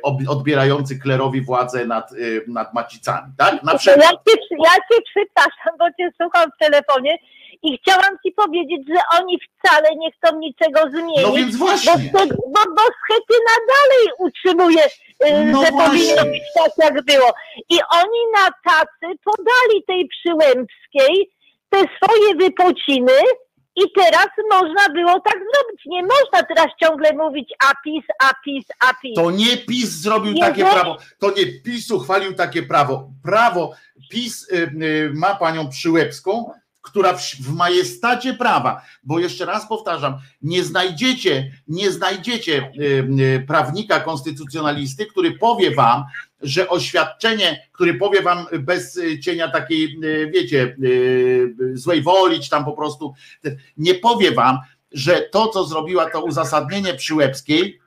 [0.02, 3.32] ob- odbierający klerowi władzę nad, y, nad macicami.
[3.38, 3.62] Tak?
[3.62, 4.02] Na przykład.
[4.02, 7.18] ja cię, ja cię przepraszam, bo cię słucham w telefonie
[7.66, 11.22] i chciałam ci powiedzieć, że oni wcale nie chcą niczego zmienić.
[11.22, 11.92] No więc Bo, właśnie.
[11.92, 12.12] Sch-
[12.54, 15.86] bo, bo Schetyna dalej utrzymuje, y, No że właśnie.
[15.86, 17.32] powinno być tak, jak było.
[17.70, 21.30] I oni na tacy podali tej Przyłębskiej
[21.70, 23.12] te swoje wypociny
[23.76, 25.82] i teraz można było tak zrobić.
[25.86, 29.14] Nie można teraz ciągle mówić apis, apis, apis.
[29.16, 33.08] To nie PiS zrobił Nie takie prawo, to nie PiS uchwalił takie prawo.
[33.24, 33.72] Prawo,
[34.10, 36.50] PiS y, y, ma panią Przyłębską,
[36.86, 44.00] która w, w majestacie prawa, bo jeszcze raz powtarzam, nie znajdziecie, nie znajdziecie y, prawnika
[44.00, 46.04] konstytucjonalisty, który powie wam,
[46.40, 50.76] że oświadczenie, który powie wam bez y, cienia takiej, y, wiecie,
[51.74, 53.14] złej woli, czy tam po prostu,
[53.76, 54.58] nie powie wam,
[54.92, 57.80] że to, co zrobiła to uzasadnienie Przyłębskiej,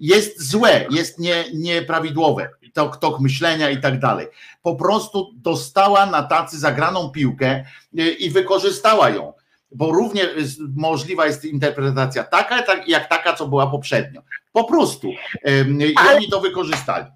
[0.00, 4.26] jest złe, jest nie, nieprawidłowe, tok, tok myślenia i tak dalej.
[4.62, 7.64] Po prostu dostała na tacy zagraną piłkę
[7.98, 9.32] y, i wykorzystała ją,
[9.72, 10.22] bo równie
[10.76, 14.22] możliwa jest interpretacja taka, tak, jak taka, co była poprzednio.
[14.52, 15.08] Po prostu.
[15.78, 17.06] I Ale- oni to wykorzystali.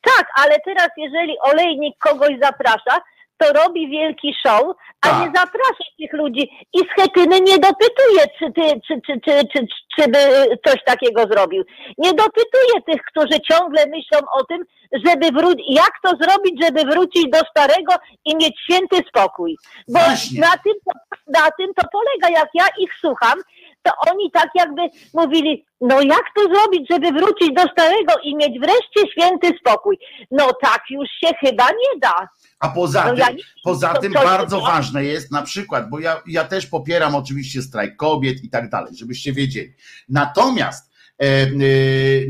[0.00, 3.00] Tak, ale teraz jeżeli olejnik kogoś zaprasza,
[3.42, 4.62] to robi wielki show,
[5.00, 5.20] a Tak.
[5.20, 9.66] nie zaprasza tych ludzi i z Chetyny nie dopytuje, czy, ty, czy, czy, czy, czy,
[9.96, 10.18] czy by
[10.66, 11.64] coś takiego zrobił.
[11.98, 14.64] Nie dopytuje tych, którzy ciągle myślą o tym,
[15.06, 17.92] żeby wrócić, jak to zrobić, żeby wrócić do starego
[18.24, 19.56] i mieć święty spokój.
[19.88, 20.40] Bo Właśnie.
[20.40, 20.92] na tym, to,
[21.40, 23.38] na tym to polega, jak ja ich słucham,
[23.82, 24.80] to oni tak jakby
[25.14, 29.98] mówili, no jak to zrobić, żeby wrócić do starego i mieć wreszcie święty spokój.
[30.30, 32.28] No tak już się chyba nie da.
[32.60, 35.42] A poza No tym, ja nie- poza to- tym to- bardzo to- ważne jest na
[35.42, 39.74] przykład, bo ja, ja też popieram oczywiście strajk kobiet i tak dalej, żebyście wiedzieli.
[40.08, 40.90] Natomiast,
[41.22, 41.48] e, e,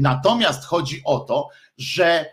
[0.00, 1.48] natomiast chodzi o to,
[1.78, 2.26] że,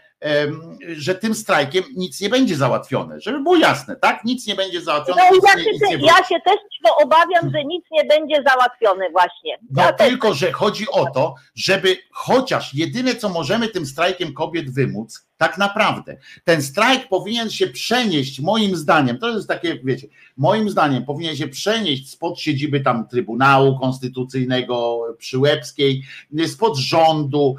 [0.96, 4.24] że tym strajkiem nic nie będzie załatwione, żeby było jasne, tak?
[4.26, 5.22] Nic nie będzie załatwione.
[5.32, 9.10] No i ja się, nie ja się też tego obawiam, że nic nie będzie załatwione
[9.10, 9.58] właśnie.
[9.72, 14.34] No Ja też tylko, że chodzi o to, żeby chociaż jedyne, co możemy tym strajkiem
[14.34, 16.18] kobiet wymóc, Tak naprawdę.
[16.44, 20.08] Ten strajk powinien się przenieść, moim zdaniem, to jest takie, wiecie,
[20.38, 26.04] moim zdaniem powinien się przenieść spod siedziby tam Trybunału Konstytucyjnego przy Łebskiej,
[26.48, 27.56] spod rządu,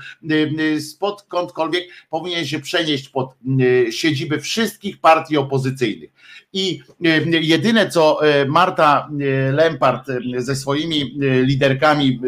[0.81, 3.35] spod skądkolwiek, powinien się przenieść pod
[3.91, 6.11] siedziby wszystkich partii opozycyjnych.
[6.53, 6.81] I
[7.41, 9.09] jedyne, co Marta
[9.53, 10.09] Lempart
[10.39, 12.21] ze swoimi liderkami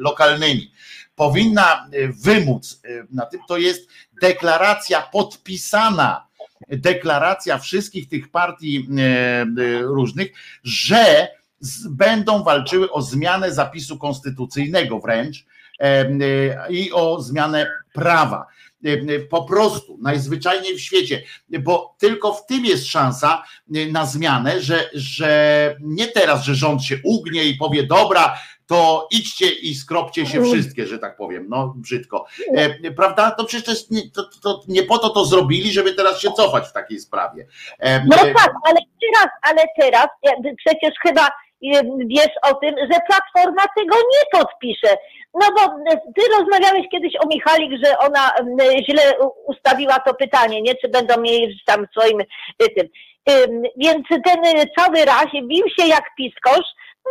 [0.00, 0.70] lokalnymi
[1.16, 1.88] powinna
[2.24, 2.80] wymóc
[3.10, 3.88] na tym, to jest
[4.22, 6.26] deklaracja podpisana,
[6.68, 8.88] deklaracja wszystkich tych partii
[9.80, 10.32] różnych,
[10.64, 11.28] że
[11.90, 15.46] będą walczyły o zmianę zapisu konstytucyjnego wręcz
[16.70, 18.46] i o zmianę prawa.
[19.30, 21.22] Po prostu, najzwyczajniej w świecie,
[21.60, 23.42] bo tylko w tym jest szansa
[23.92, 29.46] na zmianę, że, że nie teraz, że rząd się ugnie i powie, dobra, to idźcie
[29.50, 32.26] i skropcie się wszystkie, że tak powiem, no brzydko.
[32.54, 33.30] E, prawda?
[33.30, 36.32] To przecież to, jest nie, to, to, nie po to to zrobili, żeby teraz się
[36.32, 37.46] cofać w takiej sprawie.
[37.78, 40.06] E, no tak, ale teraz, ale teraz,
[40.56, 41.28] przecież chyba
[42.06, 44.96] wiesz o tym, że Platforma tego nie podpisze.
[45.34, 45.60] No bo
[46.16, 48.30] ty rozmawiałeś kiedyś o Michalik, że ona
[48.90, 49.02] źle
[49.46, 50.74] ustawiła to pytanie, nie?
[50.74, 52.22] Czy będą mieli tam swoim
[52.58, 52.88] tym.
[53.76, 56.66] Więc ten cały raz bił się jak piskosz,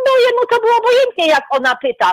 [0.06, 2.12] no jemu to było obojętnie, jak ona pyta.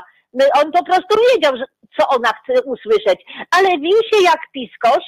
[0.56, 1.54] On po prostu wiedział,
[2.00, 3.20] co ona chce usłyszeć,
[3.52, 5.04] ale wił się jak piskosz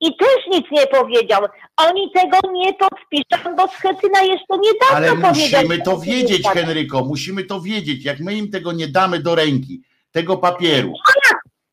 [0.00, 1.42] i też nic nie powiedział.
[1.76, 7.44] Oni tego nie podpiszą, bo Schetyna jeszcze nie dawno Ale musimy to wiedzieć, Henryko, musimy
[7.44, 8.04] to wiedzieć.
[8.04, 9.82] Jak my im tego nie damy do ręki,
[10.12, 10.92] tego papieru.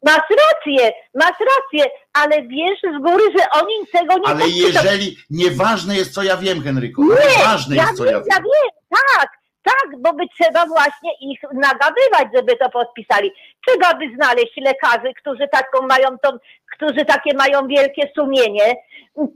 [0.05, 4.67] Masz rację, masz rację, ale wiesz z góry, że oni tego nie Ale podpiszą.
[4.67, 8.27] jeżeli, nieważne jest co ja wiem, Henryko, Nie, nieważne ja jest co wiem, ja wiem.
[8.31, 9.29] ja wiem, tak,
[9.63, 13.31] tak, bo by trzeba właśnie ich nagabywać, żeby to podpisali.
[13.67, 16.29] Trzeba by znaleźć lekarzy, którzy taką mają tą,
[16.75, 18.75] którzy takie mają wielkie sumienie,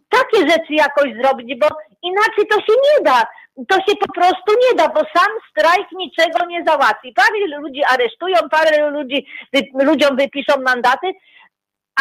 [0.10, 1.68] takie rzeczy jakoś zrobić, bo
[2.04, 3.28] inaczej to się nie da.
[3.68, 7.14] To się po prostu nie da, bo sam strajk niczego nie załatwi.
[7.14, 9.28] Parę ludzi aresztują, parę ludzi,
[9.74, 11.08] ludziom wypiszą mandaty,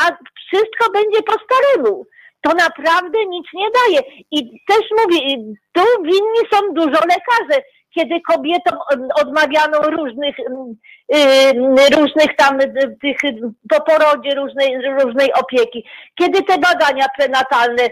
[0.01, 0.03] a
[0.47, 2.07] wszystko będzie po staremu.
[2.41, 4.03] To naprawdę nic nie daje.
[4.31, 5.19] I też mówię,
[5.73, 7.63] tu winni są dużo lekarzy
[7.95, 8.79] kiedy kobietom
[9.23, 10.37] odmawiano różnych,
[11.97, 12.59] różnych tam
[13.03, 13.19] tych
[13.71, 15.85] po porodzie różnej, różnej opieki,
[16.19, 17.83] kiedy te badania prenatalne,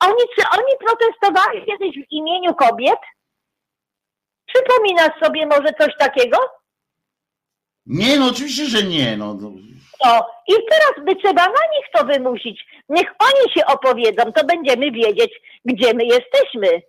[0.00, 2.98] oni, czy oni protestowali kiedyś w imieniu kobiet?
[4.46, 6.38] Przypominasz sobie może coś takiego?
[7.86, 9.16] Nie, no oczywiście, że nie.
[9.16, 9.36] No.
[10.04, 12.66] No i teraz by trzeba na nich to wymusić.
[12.88, 16.82] Niech oni się opowiedzą, to będziemy wiedzieć, gdzie my jesteśmy.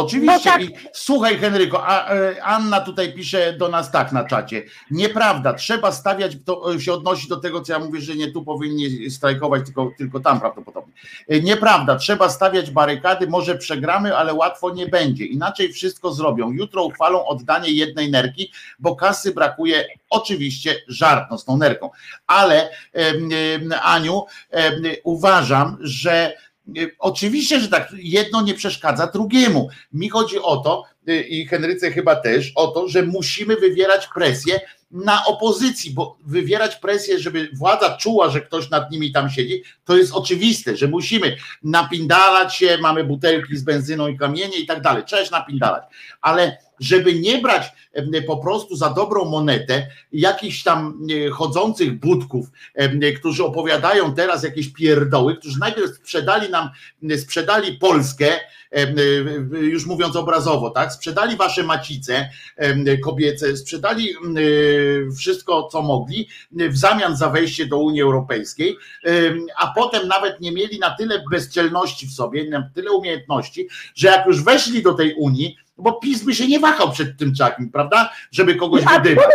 [0.00, 0.50] Oczywiście.
[0.50, 0.62] No tak.
[0.62, 4.62] I słuchaj, Henryko, a, e, Anna tutaj pisze do nas tak na czacie.
[4.90, 9.10] Nieprawda, trzeba stawiać, to się odnosi do tego, co ja mówię, że nie tu powinni
[9.10, 10.92] strajkować, tylko, tylko tam prawdopodobnie.
[11.28, 15.24] E, Nieprawda, trzeba stawiać barykady, może przegramy, ale łatwo nie będzie.
[15.24, 16.52] Inaczej wszystko zrobią.
[16.52, 19.84] Jutro uchwalą oddanie jednej nerki, bo kasy brakuje.
[20.10, 21.90] Oczywiście żart no, z tą nerką.
[22.26, 23.30] Ale em,
[23.82, 26.32] Aniu, em, uważam, że
[26.98, 29.68] Oczywiście, że tak, jedno nie przeszkadza drugiemu.
[29.92, 30.84] Mi chodzi o to,
[31.28, 34.60] i Henryce chyba też, o to, że musimy wywierać presję
[34.90, 39.96] na opozycji, bo wywierać presję, żeby władza czuła, że ktoś nad nimi tam siedzi, to
[39.96, 45.02] jest oczywiste, że musimy napindalać się, mamy butelki z benzyną i kamienie i tak dalej,
[45.08, 45.84] się napindalać,
[46.20, 47.72] ale żeby nie brać
[48.26, 52.46] po prostu za dobrą monetę jakichś tam chodzących budków,
[53.18, 56.68] którzy opowiadają teraz jakieś pierdoły, którzy najpierw sprzedali nam,
[57.16, 58.40] sprzedali Polskę,
[59.52, 62.30] już mówiąc obrazowo, tak, sprzedali wasze macice
[63.04, 64.08] kobiece, sprzedali
[65.18, 68.76] wszystko, co mogli w zamian za wejście do Unii Europejskiej,
[69.58, 74.26] a potem nawet nie mieli na tyle bezczelności w sobie, na tyle umiejętności, że jak
[74.26, 78.10] już weszli do tej Unii, bo PiS by się nie wahał przed tym czakiem, prawda?
[78.30, 79.26] Żeby kogoś wydymać.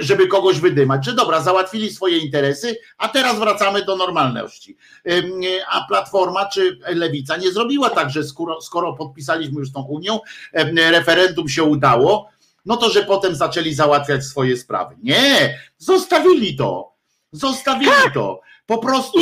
[0.00, 4.76] Żeby kogoś wydymać, że dobra, załatwili swoje interesy, a teraz wracamy do normalności.
[5.70, 10.20] A Platforma czy Lewica nie zrobiła tak, że skoro, skoro podpisaliśmy już tą Unią,
[10.90, 12.28] referendum się udało,
[12.66, 14.96] no to że potem zaczęli załatwiać swoje sprawy.
[15.02, 16.92] Nie, zostawili to.
[17.32, 18.40] Zostawili to.
[18.66, 19.18] Po prostu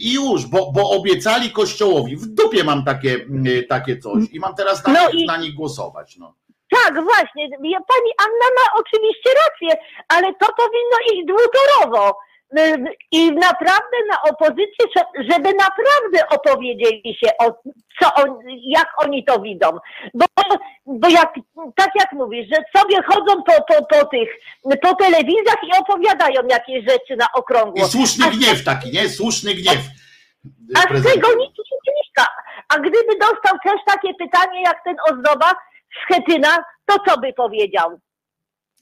[0.00, 2.16] i już, bo, bo obiecali Kościołowi.
[2.16, 3.26] W dupie mam takie,
[3.68, 6.16] takie coś i mam teraz na, No i- na nich głosować.
[6.16, 6.34] No.
[6.70, 7.48] Tak, właśnie.
[7.60, 12.18] Pani Anna ma oczywiście rację, ale to powinno iść dwutorowo.
[12.58, 17.52] Y, i naprawdę na opozycję, że- żeby naprawdę opowiedzieli się o
[18.02, 19.70] co on, jak oni to widzą.
[20.14, 20.24] Bo,
[20.86, 21.34] bo jak,
[21.76, 24.28] tak jak mówisz, że sobie chodzą po, po, po tych,
[24.82, 27.84] po telewizjach i opowiadają jakieś rzeczy na I okrągło.
[27.86, 29.08] słuszny gniew taki, nie?
[29.08, 29.78] Słuszny gniew.
[30.76, 32.26] A z tego nic nie wynika.
[32.68, 35.50] A gdyby dostał też takie pytanie jak ten Ozdoba
[36.02, 38.00] z Chetyna, to co by powiedział?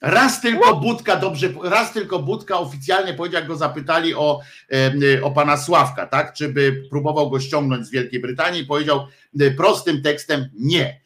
[0.02, 4.40] Raz tylko Budka dobrze, raz tylko Budka oficjalnie powiedział, jak go zapytali o,
[4.72, 6.32] e, o pana Sławka, tak?
[6.34, 9.06] Czy by próbował go ściągnąć z Wielkiej Brytanii, powiedział
[9.40, 11.00] e, prostym tekstem nie.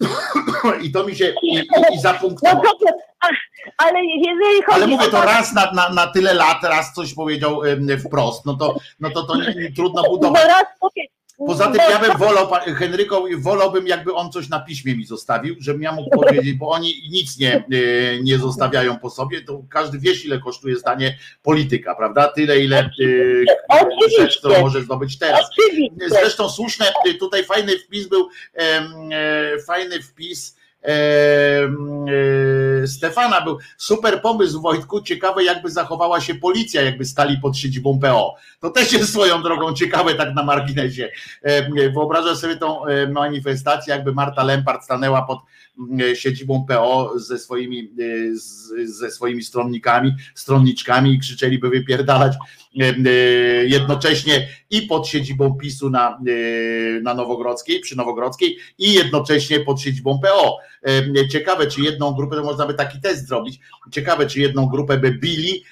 [0.82, 2.62] I to mi się i, i, i No zapunktował.
[2.62, 2.86] dobrze,
[3.20, 7.14] a- ale jeżeli chodzi Ale mówię to raz na, na, na tyle lat, raz coś
[7.14, 7.60] powiedział
[8.06, 10.44] wprost, no to, no to, to nie, nie, trudno bo budować.
[10.46, 11.02] raz powie,
[11.46, 15.82] Poza tym ja bym wolał, Henryko, wolałbym jakby on coś na piśmie mi zostawił, żebym
[15.82, 17.62] ja mógł powiedzieć, bo oni nic nie, e,
[18.22, 22.28] nie zostawiają po sobie, to każdy wiesz ile kosztuje zdanie polityka, prawda?
[22.28, 25.50] Tyle ile e, rzecz, którą może zdobyć teraz.
[26.06, 26.86] Zresztą słuszne,
[27.20, 30.59] tutaj fajny wpis był, e, fajny wpis
[32.86, 38.34] Stefana był, super pomysł Wojtku, ciekawe jakby zachowała się policja, jakby stali pod siedzibą PO.
[38.60, 41.08] To też jest swoją drogą ciekawe tak na marginesie.
[41.42, 45.38] Em, Wyobrażam sobie tą e, manifestację, jakby Marta Lempart stanęła pod
[46.14, 47.90] siedzibą PO ze swoimi,
[48.82, 52.32] e, ze swoimi stronnikami, stronniczkami i krzyczeliby wypierdalać
[52.80, 52.84] e,
[53.66, 60.18] jednocześnie i pod siedzibą PiSu na, e, na Nowogrodzkiej, przy Nowogrodzkiej i jednocześnie pod siedzibą
[60.22, 60.56] PO.
[61.32, 65.10] Ciekawe, czy jedną grupę, to można by taki test zrobić, ciekawe, czy jedną grupę by
[65.12, 65.64] bili,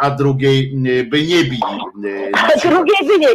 [0.00, 0.74] a drugiej
[1.10, 1.60] by nie bili.
[2.04, 3.28] e, A drugiej by nie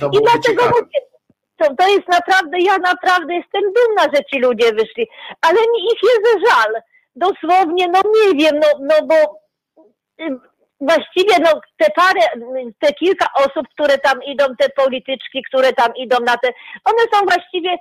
[0.00, 0.70] To I dlatego ciekawe.
[0.70, 1.11] mówię,
[1.56, 5.08] to, to jest naprawdę, ja naprawdę jestem dumna, że ci ludzie wyszli,
[5.40, 6.82] ale mi ich jest żal.
[7.16, 9.14] Dosłownie, no nie wiem, no, no bo
[10.24, 10.38] y,
[10.80, 12.20] właściwie no, te parę,
[12.78, 16.48] te kilka osób, które tam idą, te polityczki, które tam idą na te,
[16.84, 17.76] one są właściwie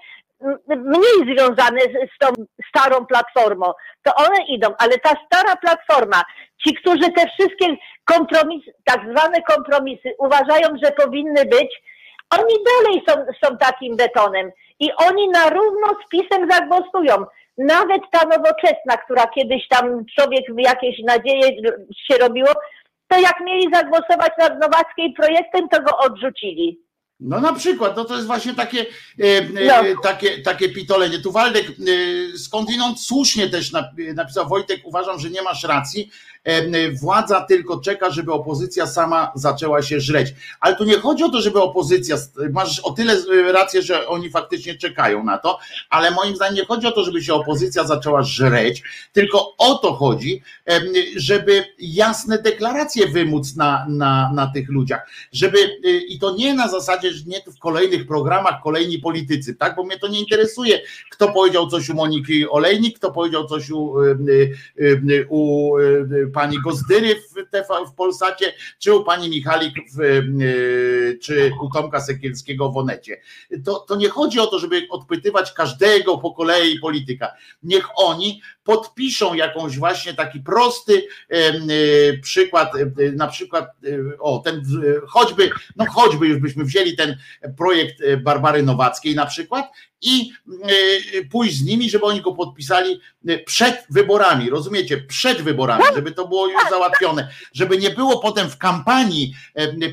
[0.68, 2.28] mniej związane z, z tą
[2.70, 3.72] starą platformą.
[4.04, 6.24] To one idą, ale ta stara platforma,
[6.68, 7.66] ci, którzy te wszystkie
[8.06, 11.82] kompromisy, tak zwane kompromisy uważają, że powinny być,
[12.40, 13.14] oni dalej są,
[13.46, 17.26] są takim betonem i oni na równo z PiSem zagłosują.
[17.58, 21.48] Nawet ta nowoczesna, która kiedyś tam człowiek jakieś nadzieje
[22.08, 22.50] się robiło,
[23.08, 26.80] to jak mieli zagłosować nad Nowackiej projektem, to go odrzucili.
[27.20, 30.02] No na przykład, no to jest właśnie takie, e, e, No.
[30.04, 31.20] takie, takie pitolenie.
[31.20, 36.10] Tu Waldek e, skądinąd słusznie też nap- napisał, Wojtek, uważam, że nie masz racji,
[37.02, 40.34] władza tylko czeka, żeby opozycja sama zaczęła się żreć.
[40.60, 42.18] Ale tu nie chodzi o to, żeby opozycja,
[42.52, 45.60] masz o tyle e, rację, że oni faktycznie czekają na to,
[45.90, 49.94] ale moim zdaniem nie chodzi o to, żeby się opozycja zaczęła żreć, tylko o to
[49.94, 50.84] chodzi, em,
[51.16, 55.58] żeby jasne deklaracje wymóc na, na, na tych ludziach, żeby
[56.08, 60.00] i to nie na zasadzie, że nie w kolejnych programach kolejni politycy, tak, bo mnie
[60.00, 60.82] to nie interesuje,
[61.12, 63.94] kto powiedział coś u Moniki Olejnik, kto powiedział coś u,
[65.30, 71.52] u y, pani Gozdyry w, TV, w Polsacie, czy u pani Michalik w, y, czy
[71.62, 73.22] u Tomka Sekielskiego w Onecie.
[73.66, 77.32] To, to nie chodzi o to, żeby odpytywać każdego po kolei polityka.
[77.64, 82.72] Niech oni podpiszą jakąś właśnie taki prosty em, y, przykład,
[83.16, 83.66] na przykład
[84.20, 84.64] o ten
[85.08, 87.18] choćby, no choćby już byśmy wzięli ten
[87.58, 89.72] projekt Barbary Nowackiej na przykład
[90.02, 90.32] i
[91.20, 93.00] y, pójść z nimi, żeby oni go podpisali
[93.30, 98.50] y, przed wyborami, rozumiecie, przed wyborami, żeby to było już załatwione, żeby nie było potem
[98.50, 99.34] w kampanii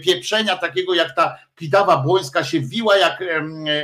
[0.02, 3.24] pieprzenia takiego jak ta Kidawa Błońska się wiła jak,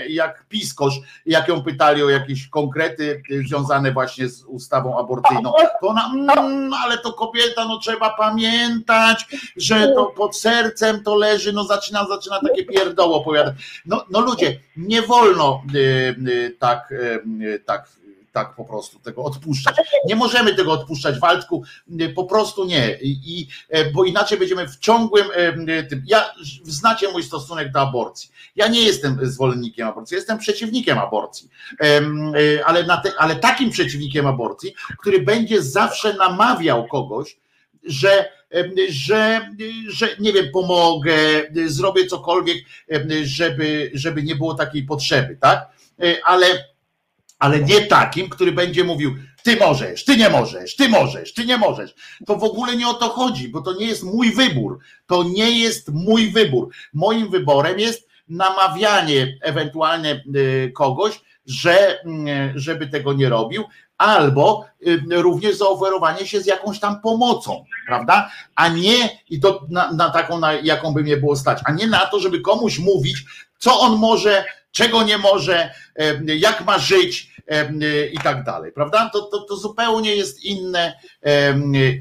[0.08, 0.94] jak piskosz,
[1.26, 5.52] jak ją pytali o jakieś konkrety y, związane właśnie z ustawą aborcyjną.
[5.80, 9.26] To ona, mm, ale to kobieta, no trzeba pamiętać,
[9.56, 13.54] że to pod sercem to leży, no zaczyna, zaczyna takie pierdoło opowiadać.
[13.86, 16.13] No, no ludzie, nie wolno y, y,
[16.58, 17.88] tak, y, tak,
[18.34, 19.76] tak po prostu tego odpuszczać.
[20.06, 21.64] Nie możemy tego odpuszczać, Waldku,
[22.00, 22.98] y, po prostu nie.
[23.02, 26.02] I, e, bo inaczej będziemy w ciągłym e, tym.
[26.06, 26.34] Ja
[26.64, 28.30] znacie mój stosunek do aborcji.
[28.56, 31.48] Ja nie jestem zwolennikiem aborcji, jestem przeciwnikiem aborcji,
[31.80, 32.00] e,
[32.66, 37.36] ale, te, ale takim przeciwnikiem aborcji, który będzie zawsze namawiał kogoś,
[37.84, 38.30] że,
[38.88, 39.50] że,
[39.88, 41.16] że nie wiem, pomogę,
[41.66, 42.56] zrobię cokolwiek,
[43.22, 45.74] żeby, żeby nie było takiej potrzeby, tak?
[46.02, 46.46] E, Ale,
[47.38, 51.58] ale nie takim, który będzie mówił, ty możesz, ty nie możesz, ty możesz, ty nie
[51.58, 51.94] możesz.
[52.26, 54.78] To w ogóle nie o to chodzi, bo to nie jest mój wybór.
[55.06, 56.68] To nie jest mój wybór.
[56.92, 63.64] Moim wyborem jest namawianie ewentualnie y, kogoś, że, mm, żeby tego nie robił,
[63.98, 68.30] albo y, również zaoferowanie się z jakąś tam pomocą, prawda?
[68.54, 71.86] A nie i to na, na taką, na jaką by mnie było stać, a nie
[71.86, 73.24] na to, żeby komuś mówić,
[73.58, 75.70] co on może, czego nie może,
[76.26, 77.34] jak ma żyć
[78.12, 79.10] i tak dalej, prawda?
[79.12, 80.92] To, to, to zupełnie jest inne,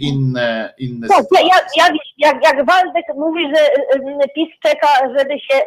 [0.01, 1.49] inne, inne Tak, ja, sytuacje.
[1.77, 3.61] ja, jak, jak, jak Waldek mówi, że
[4.35, 5.59] PiS czeka, żeby się,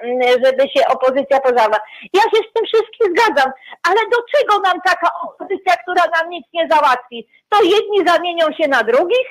[0.45, 1.79] żeby się opozycja pożarła.
[2.13, 3.53] Ja się z tym wszystkim zgadzam,
[3.83, 7.29] ale do czego nam taka opozycja, która nam nic nie załatwi?
[7.49, 9.29] To jedni zamienią się na drugich?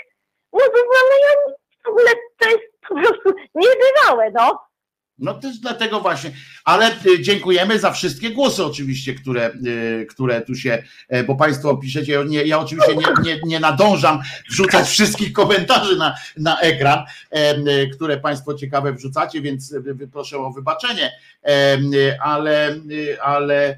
[0.53, 1.53] No to no, ja,
[1.85, 2.09] w ogóle
[2.39, 4.64] to jest po prostu niebywałe, no.
[5.19, 6.31] No też dlatego właśnie,
[6.63, 11.77] ale y, dziękujemy za wszystkie głosy oczywiście, które, y, które tu się, e, bo Państwo
[11.77, 16.99] piszecie, nie, ja oczywiście nie, nie, nie nadążam wrzucać wszystkich komentarzy na, na ekran,
[17.37, 19.75] y, które Państwo ciekawe wrzucacie, więc
[20.11, 21.11] proszę o wybaczenie,
[22.19, 22.75] ale,
[23.23, 23.77] ale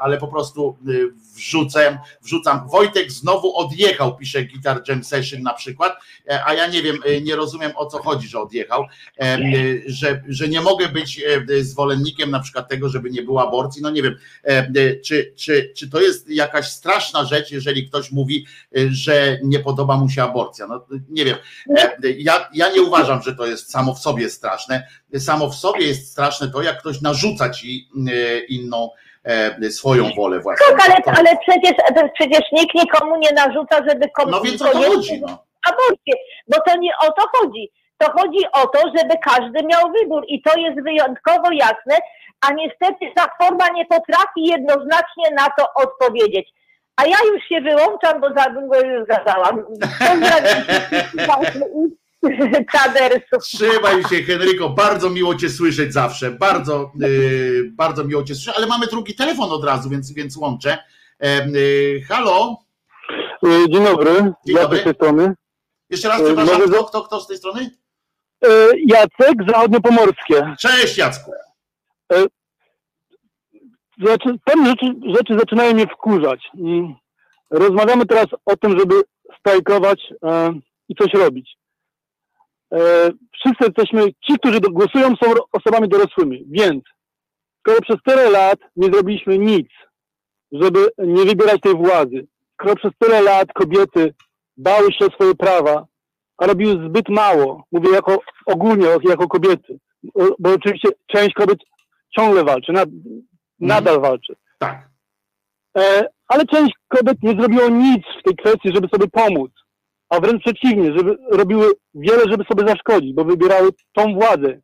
[0.00, 2.68] ale po prostu y, wrzucę, wrzucam.
[2.68, 5.92] Wojtek znowu odjechał, pisze Guitar Jam Session na przykład,
[6.28, 8.84] e, a ja nie wiem, y, nie rozumiem o co chodzi, że odjechał,
[9.18, 11.20] e, y, że, że nie mogę być
[11.50, 13.82] e, zwolennikiem na przykład tego, żeby nie było aborcji.
[13.82, 18.46] No nie wiem, e, czy, czy, czy to jest jakaś straszna rzecz, jeżeli ktoś mówi,
[18.90, 20.66] że nie podoba mu się aborcja.
[20.66, 21.36] No nie wiem.
[21.76, 24.86] E, Ja, ja nie uważam, że to jest samo w sobie straszne.
[25.18, 28.90] Samo w sobie jest straszne to, jak ktoś narzuca ci y, inną
[29.24, 30.66] e, swoją wolę własną.
[30.76, 31.72] Tak, ale, ale przecież,
[32.14, 35.20] przecież nikt nikomu nie narzuca, żeby komuś No więc o to chodzi.
[35.20, 35.44] No.
[35.68, 36.14] aborcję,
[36.48, 37.70] bo to nie o to chodzi.
[37.98, 41.96] To chodzi o to, żeby każdy miał wybór i to jest wyjątkowo jasne,
[42.40, 46.48] a niestety Platforma nie potrafi jednoznacznie na to odpowiedzieć.
[46.96, 49.64] A ja już się wyłączam, bo za długo już gadałam.
[50.08, 50.64] Pozdrawiam
[53.42, 58.66] Trzymaj się, Henryko, bardzo miło Cię słyszeć zawsze, bardzo, y, bardzo miło Cię słyszeć, ale
[58.66, 60.78] mamy drugi telefon od razu, więc, więc łączę.
[61.20, 62.64] E, y, halo,
[63.44, 64.78] E, Dzień dobry, Dzień dobry.
[64.78, 65.34] z tej strony.
[65.90, 67.70] jeszcze raz E, przepraszam, kto, kto, kto z tej strony?
[68.44, 68.48] E,
[68.86, 70.54] Jacek, Zachodniopomorskie.
[70.58, 71.32] Cześć Jacku.
[73.98, 76.40] Znaczy, pewne rzeczy, rzeczy zaczynają mnie wkurzać.
[76.54, 76.94] I
[77.50, 78.94] rozmawiamy teraz o tym, żeby
[79.38, 80.52] strajkować e,
[80.88, 81.56] i coś robić.
[82.72, 86.84] E, wszyscy jesteśmy, ci, którzy głosują, są osobami dorosłymi, więc
[87.60, 89.68] skoro przez tyle lat nie zrobiliśmy nic,
[90.52, 94.14] żeby nie wybierać tej władzy, skoro przez tyle lat kobiety
[94.56, 95.86] bały się o swoje prawa,
[96.38, 99.78] a robiły zbyt mało, mówię jako ogólnie, jako kobiety,
[100.38, 101.58] bo, oczywiście część kobiet
[102.16, 102.88] ciągle walczy, nad,
[103.60, 104.36] nadal walczy.
[104.58, 104.88] Tak.
[105.78, 109.50] E, ale część kobiet nie zrobiło nic w tej kwestii, żeby sobie pomóc,
[110.14, 114.60] a wręcz przeciwnie, żeby robiły wiele, żeby sobie zaszkodzić, bo wybierały tą władzę.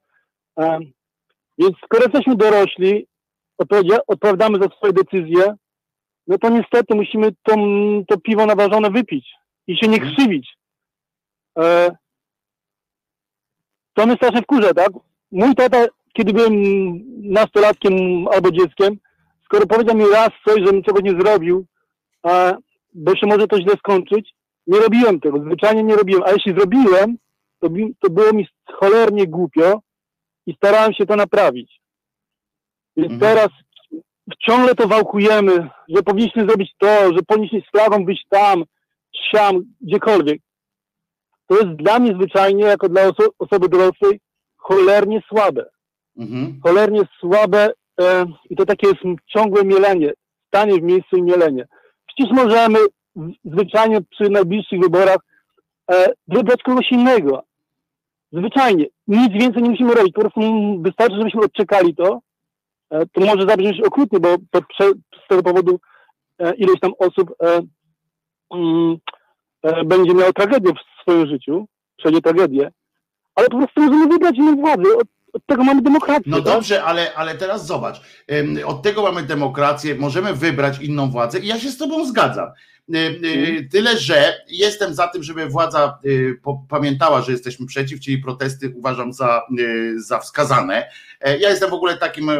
[1.59, 3.07] Więc skoro jesteśmy dorośli,
[4.07, 5.55] odpowiadamy za swoje decyzje,
[6.27, 7.55] no to niestety musimy tą,
[8.09, 9.31] to piwo naważone wypić
[9.67, 10.57] i się nie krzywić.
[11.59, 11.97] E,
[13.95, 14.91] to mnie strasznie wkurza, tak?
[15.33, 16.55] Mój tata, kiedy byłem
[17.23, 17.95] nastolatkiem
[18.29, 18.97] albo dzieckiem,
[19.45, 21.67] skoro powiedział mi raz coś, żebym czegoś nie zrobił,
[22.95, 24.31] bo się może to źle skończyć,
[24.71, 27.17] nie robiłem tego, zwyczajnie nie robiłem, a jeśli zrobiłem,
[27.61, 27.69] to,
[28.01, 29.81] to było mi cholernie głupio
[30.47, 31.81] i starałem się to naprawić.
[32.97, 33.21] Więc Mhm.
[33.21, 33.49] teraz
[34.49, 38.65] ciągle to wałkujemy, że powinniśmy zrobić to, że powinniśmy z flagą być tam,
[39.31, 40.41] siam, gdziekolwiek.
[41.47, 44.21] To jest dla mnie zwyczajnie, jako dla oso- osoby dorosłej,
[44.57, 45.65] cholernie słabe
[46.19, 46.61] Mhm.
[46.63, 50.13] cholernie słabe e, i to takie jest ciągłe mielenie,
[50.47, 51.67] stanie w miejscu i mielenie.
[52.07, 52.79] Przecież możemy
[53.45, 55.19] zwyczajnie przy najbliższych wyborach
[55.91, 57.43] e, wybrać kogoś innego.
[58.33, 58.87] Zwyczajnie.
[59.09, 60.13] Nic więcej nie musimy robić.
[60.13, 60.41] Po prostu
[60.83, 62.21] wystarczy, żebyśmy odczekali to.
[62.91, 64.91] E, to może zabrzmieć okrutnie, bo to prze,
[65.25, 65.81] z tego powodu
[66.39, 67.61] e, ileś tam osób e,
[68.55, 68.97] mm,
[69.63, 71.67] e, będzie miało tragedię w swoim życiu,
[71.97, 72.71] przejdzie tragedię,
[73.35, 74.83] ale po prostu możemy wybrać inną władzę.
[74.99, 75.09] Od,
[75.47, 76.23] tego mamy demokrację.
[76.27, 76.45] No tak?
[76.45, 78.01] dobrze, ale, ale teraz zobacz.
[78.67, 82.49] Od tego mamy demokrację, możemy wybrać inną władzę i ja się z Tobą zgadzam.
[82.95, 88.19] Y, y, Tyle, że jestem za tym, żeby władza y, pamiętała, że jesteśmy przeciw, czyli
[88.19, 89.43] protesty uważam za,
[89.97, 90.91] za wskazane.
[91.21, 92.31] E, Ja jestem w ogóle takim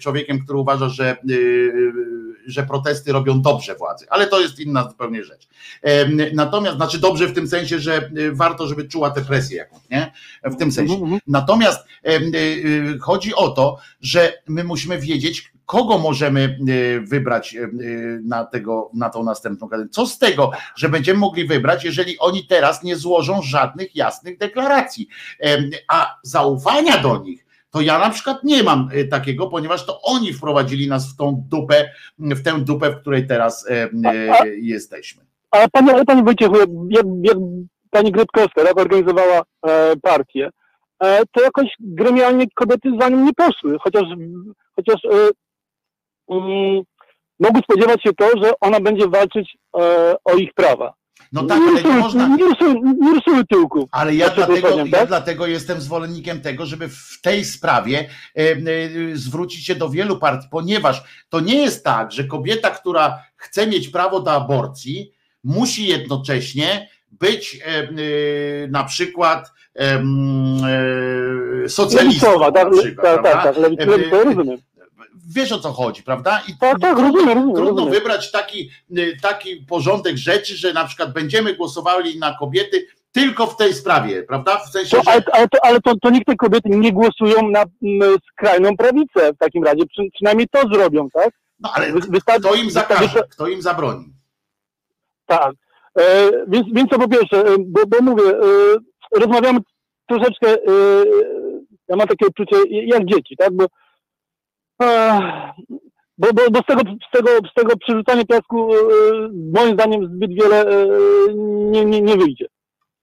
[0.00, 1.16] człowiekiem, który uważa, że,
[2.46, 5.48] że protesty robią dobrze władzy, ale to jest inna zupełnie rzecz.
[5.82, 10.12] Em, Natomiast, znaczy dobrze w tym sensie, że warto, żeby czuła tę presję jakąś, nie?
[10.44, 10.94] W tym sensie.
[10.94, 11.20] Mhm, mhm.
[11.26, 11.80] Natomiast
[13.00, 18.90] chodzi o to, że my musimy wiedzieć, kogo możemy y, wybrać y, y, na, tego,
[18.94, 19.92] na tą następną kadencję.
[19.92, 25.08] Co z tego, że będziemy mogli wybrać, jeżeli oni teraz nie złożą żadnych jasnych deklaracji,
[25.88, 30.88] a zaufania do nich to ja na przykład nie mam takiego, ponieważ to oni wprowadzili
[30.88, 33.68] nas w tą dupę, w tę dupę, w której teraz
[34.56, 35.24] jesteśmy.
[35.50, 36.56] Ale panie, ale panie Wojciechu,
[36.90, 37.36] jak, jak
[37.90, 40.50] pani Gretkowska tak, organizowała e, partię,
[41.02, 44.02] e, to jakoś gremialnie kobiety za nim nie poszły, chociaż,
[44.76, 45.30] chociaż e,
[47.40, 50.94] mogły spodziewać się to, że ona będzie walczyć e, o ich prawa.
[51.32, 52.28] No tak, nie, ale nie można.
[52.28, 53.88] nie, ruszyły, nie ruszyły tyłków.
[53.92, 55.08] Ale ja Za dlatego, ja tak?
[55.08, 58.56] dlatego jestem zwolennikiem tego, żeby w tej sprawie e, e,
[59.12, 63.88] zwrócić się do wielu partii, ponieważ to nie jest tak, że kobieta, która chce mieć
[63.88, 65.12] prawo do aborcji,
[65.44, 67.88] musi jednocześnie być e, e,
[68.68, 70.02] na przykład e,
[71.68, 72.26] socjalistą.
[72.26, 72.68] Lewicowa, tak,
[73.02, 74.58] tak, tak, tak, lewic- lewicowa, rozumiem.
[75.34, 76.42] Wiesz o co chodzi, prawda?
[76.48, 81.54] I Tak, tak, trudno, trudno wybrać taki, y, taki porządek rzeczy, że na przykład będziemy
[81.54, 84.56] głosowali na kobiety tylko w tej sprawie, prawda?
[84.58, 87.64] W sensie, To, ale ale, to, ale to, to niech te kobiety nie głosują na
[88.32, 91.30] skrajną prawicę w takim razie, Przy, przynajmniej to zrobią, tak?
[91.60, 94.04] no ale Wy- wystarczy- kto im zakaże, kto im zabroni?
[95.26, 95.52] Tak.
[95.98, 99.60] E, więc, więc to po pierwsze, e, bo, bo mówię, e, rozmawiamy
[100.08, 100.58] troszeczkę, e,
[101.88, 103.52] ja mam takie uczucie jak dzieci, tak?
[103.52, 103.66] Bo,
[106.18, 108.78] bo, bo, bo z, tego, z, tego, z tego przerzucania piasku e,
[109.54, 110.86] moim zdaniem zbyt wiele e,
[111.34, 112.46] nie, nie, nie wyjdzie.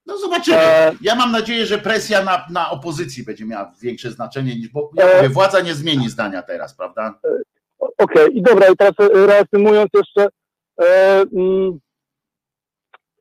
[0.06, 0.58] No zobaczymy.
[0.58, 4.92] E, Ja mam nadzieję, że presja na, na opozycji będzie miała większe znaczenie niż, bo
[4.96, 7.20] ja E, mówię, władza nie zmieni zdania teraz, prawda?
[7.98, 10.28] Okej, i dobra, i teraz e, reasumując jeszcze,
[10.82, 11.80] e, mm,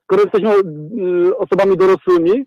[0.04, 0.54] skoro jesteśmy
[1.38, 2.44] osobami dorosłymi,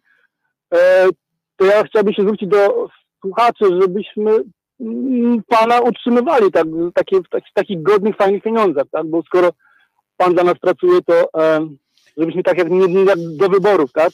[0.73, 1.07] e,
[1.55, 2.87] to ja chciałbym się zwrócić do
[3.21, 4.31] słuchaczy, żebyśmy
[5.47, 9.05] pana utrzymywali tak, takie, w tak, w takich godnych, fajnych pieniądzach, tak?
[9.05, 9.49] Bo skoro
[10.17, 11.67] pan dla nas pracuje, to e,
[12.17, 14.11] żebyśmy tak jak, nie, nie, do wyborów, tak?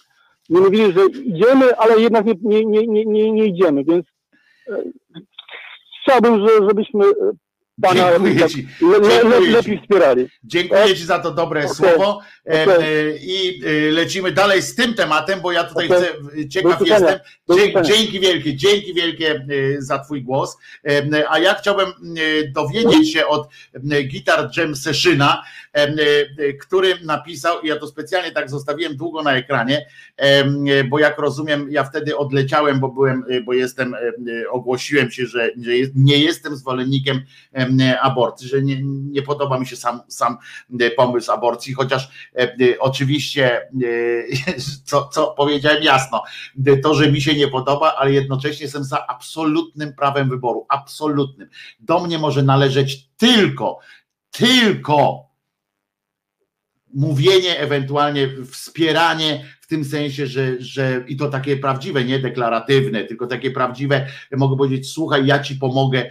[0.49, 4.05] Nie mówili, że idziemy, ale jednak nie, nie, nie, nie, nie, nie idziemy, więc
[4.69, 4.83] e,
[6.01, 7.31] chciałbym, że, żebyśmy e,
[7.81, 8.67] pana Dziękuję ci.
[9.09, 10.27] Dziękuję lepiej wspierali.
[10.43, 11.75] Dziękuję Ci za to dobre Okej.
[11.75, 12.75] słowo e, Okej.
[13.09, 15.97] e, i e, lecimy dalej z tym tematem, bo ja tutaj Okej.
[16.03, 17.09] chcę, ciekaw Do usłyszenia.
[17.11, 17.19] jestem.
[17.47, 17.81] Usłyszenia.
[17.81, 20.57] dzięki wielkie, dzięki wielkie e, za Twój głos.
[20.89, 23.47] E, A ja chciałbym e, dowiedzieć się od
[23.91, 25.68] e, Gitar Jam Seszyna, e, e,
[26.61, 29.85] który napisał, ja to specjalnie tak zostawiłem długo na ekranie,
[30.17, 35.11] e, bo jak rozumiem, ja wtedy odleciałem, bo byłem, e, bo jestem, e, e, ogłosiłem
[35.11, 35.51] się, że,
[35.95, 37.21] nie jestem zwolennikiem
[37.53, 40.37] e, aborcji, że nie, nie podoba mi się sam, sam
[40.79, 43.71] e, pomysł aborcji, chociaż e, e, oczywiście, e,
[44.85, 46.23] co, co powiedziałem jasno,
[46.67, 51.49] e, to, że mi się nie podoba, ale jednocześnie jestem za absolutnym prawem wyboru, absolutnym.
[51.79, 53.79] Do mnie może należeć tylko,
[54.31, 55.28] tylko
[56.93, 63.27] mówienie, ewentualnie wspieranie w tym sensie, że, że i to takie prawdziwe, nie deklaratywne, tylko
[63.27, 66.09] takie prawdziwe, mogę powiedzieć, słuchaj, ja ci pomogę,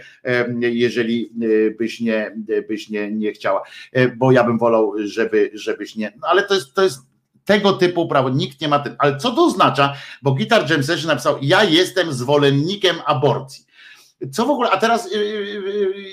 [0.59, 2.35] jeżeli e, byś nie,
[2.67, 6.53] byś nie, nie chciała, E, bo ja bym wolał, żeby, żebyś nie, no ale to
[6.53, 6.99] jest, to jest
[7.45, 8.95] tego typu prawo, nikt nie ma, tym.
[8.99, 13.65] ale co to oznacza, bo Gitar Jam Session napisał, ja jestem zwolennikiem aborcji.
[14.31, 15.09] Co w ogóle, a teraz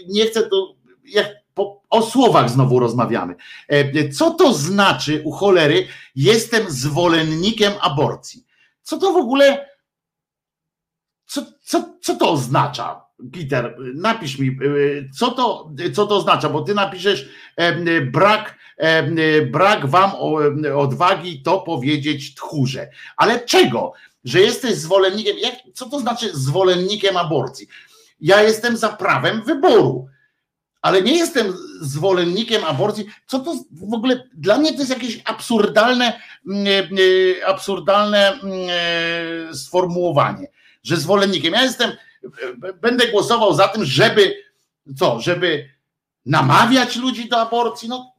[0.09, 1.27] nie chcę tu, jak
[1.57, 3.35] po, o słowach znowu rozmawiamy.
[3.69, 8.47] E, Co to znaczy u cholery, jestem zwolennikiem aborcji?
[8.83, 9.69] Co to w ogóle,
[11.27, 13.07] co, co, co to oznacza?
[13.33, 19.43] Peter, napisz mi, y, co to, co to oznacza, bo ty napiszesz e, brak, e,
[19.47, 20.11] brak wam
[20.77, 22.91] odwagi to powiedzieć tchórze.
[23.17, 23.93] Ale czego?
[24.25, 27.67] Że jesteś zwolennikiem, jak, co to znaczy zwolennikiem aborcji?
[28.21, 30.09] Ja jestem za prawem wyboru,
[30.83, 33.07] ale nie jestem zwolennikiem aborcji.
[33.27, 38.53] Co to w ogóle, dla mnie to jest jakieś absurdalne, mm, e, absurdalne mm,
[39.51, 40.47] e, sformułowanie,
[40.83, 41.55] że zwolennikiem.
[41.55, 44.35] Ja jestem, e, będę głosował za tym, żeby
[44.99, 45.69] co, żeby
[46.27, 47.89] namawiać ludzi do aborcji.
[47.89, 48.13] No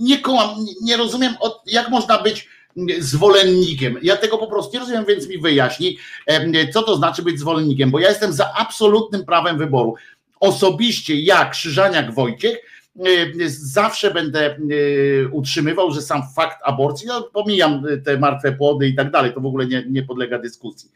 [0.00, 0.50] nie kołam,
[0.82, 1.34] nie- rozumiem,
[1.66, 2.48] jak można być
[2.98, 3.98] zwolennikiem.
[4.02, 5.98] Ja tego po prostu nie rozumiem, więc mi wyjaśni,
[6.72, 9.94] co to znaczy być zwolennikiem, bo ja jestem za absolutnym prawem wyboru.
[10.40, 12.56] Osobiście ja, Krzyżaniak Wojciech,
[12.98, 13.02] e,
[13.48, 14.56] zawsze będę e,
[15.28, 19.46] utrzymywał, że sam fakt aborcji, ja pomijam te martwe płody i tak dalej, to w
[19.46, 20.90] ogóle nie, nie podlega dyskusji.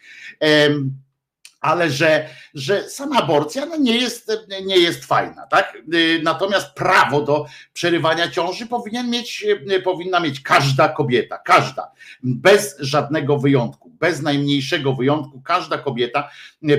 [1.62, 4.32] Ale że, że sama aborcja no nie, jest,
[4.64, 5.78] nie jest fajna, tak?
[6.22, 9.46] Natomiast prawo do przerywania ciąży powinien mieć,
[9.84, 16.30] powinna mieć każda kobieta, każda, bez żadnego wyjątku, bez najmniejszego wyjątku, każda kobieta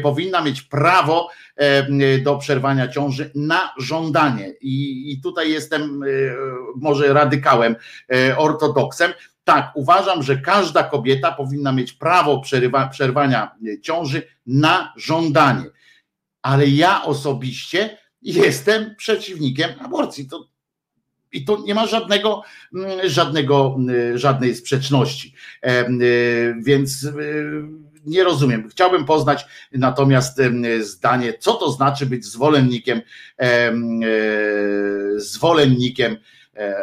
[0.04, 4.54] powinna mieć prawo e, do przerwania ciąży na żądanie.
[4.62, 6.36] I, i tutaj jestem y,
[6.76, 7.76] może radykałem,
[8.16, 9.12] y, ortodoksem.
[9.44, 15.66] Tak, uważam, że każda kobieta powinna mieć prawo przerywa, przerwania y, ciąży na żądanie.
[16.42, 20.28] ale ja osobiście jestem przeciwnikiem aborcji.
[20.30, 20.48] To,
[21.32, 22.42] I tu nie ma żadnego,
[22.74, 25.34] mm, żadnego, mm, żadnej sprzeczności.
[25.62, 25.86] E,
[26.64, 27.08] więc
[28.06, 28.70] nie rozumiem.
[28.70, 30.42] Chciałbym poznać natomiast
[30.80, 33.02] zdanie, co to znaczy być zwolennikiem,
[35.18, 36.18] zwolennikiem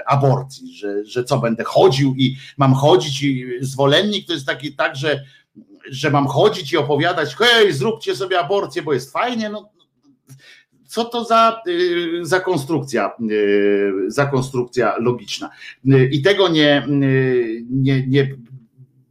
[0.06, 4.96] aborcji, że, że co będę chodził i mam chodzić i zwolennik to jest taki tak,
[4.96, 5.24] że
[5.90, 9.72] że mam chodzić i opowiadać, hej, zróbcie sobie aborcję, bo jest fajnie, no
[10.86, 15.50] co to za, y, za konstrukcja, y, za konstrukcja logiczna.
[16.10, 16.86] I tego nie,
[17.70, 18.36] nie, nie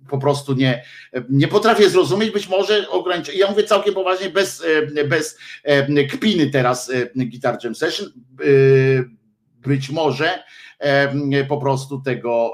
[0.09, 0.83] po prostu nie,
[1.29, 3.33] nie potrafię zrozumieć, być może ograniczę.
[3.33, 4.63] Ja mówię całkiem poważnie, bez,
[5.09, 5.37] bez
[6.11, 8.11] kpiny teraz Guitar Jam Session.
[9.61, 10.43] Być może
[11.47, 12.53] po prostu tego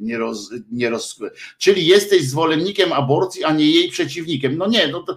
[0.00, 1.20] nie, roz, nie roz...
[1.58, 4.56] Czyli jesteś zwolennikiem aborcji, a nie jej przeciwnikiem.
[4.56, 5.16] No nie, no to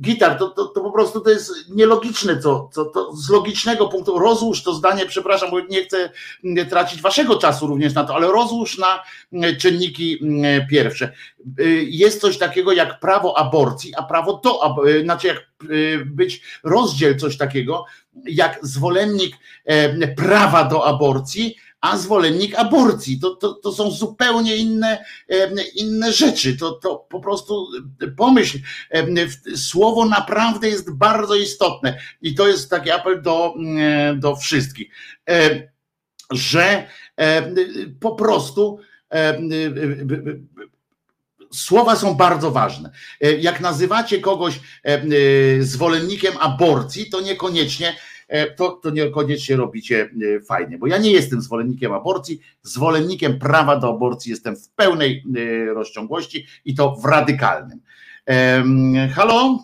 [0.00, 4.18] gitar, to, to, to po prostu to jest nielogiczne, co, co to z logicznego punktu,
[4.18, 6.10] rozłóż to zdanie, przepraszam, bo nie chcę
[6.70, 9.02] tracić waszego czasu również na to, ale rozłóż na
[9.58, 10.20] czynniki
[10.70, 11.12] pierwsze.
[11.82, 14.60] Jest coś takiego jak prawo aborcji, a prawo do,
[15.02, 15.50] znaczy jak
[16.06, 17.84] być rozdziel coś takiego,
[18.26, 19.36] jak zwolennik
[20.16, 23.20] prawa do aborcji, a zwolennik aborcji.
[23.20, 25.04] To, to, to są zupełnie inne,
[25.74, 26.56] inne rzeczy.
[26.56, 27.68] To, to po prostu
[28.16, 28.58] pomyśl,
[29.56, 33.54] słowo naprawdę jest bardzo istotne i to jest taki apel do,
[34.16, 34.90] do wszystkich,
[36.30, 36.86] że
[38.00, 38.78] po prostu
[41.52, 42.90] słowa są bardzo ważne.
[43.38, 44.60] Jak nazywacie kogoś
[45.60, 48.13] zwolennikiem aborcji, to niekoniecznie E,
[48.56, 53.88] to, to niekoniecznie robicie e, fajnie, bo ja nie jestem zwolennikiem aborcji, zwolennikiem prawa do
[53.88, 57.80] aborcji jestem w pełnej e, rozciągłości i to w radykalnym.
[59.14, 59.58] Halo?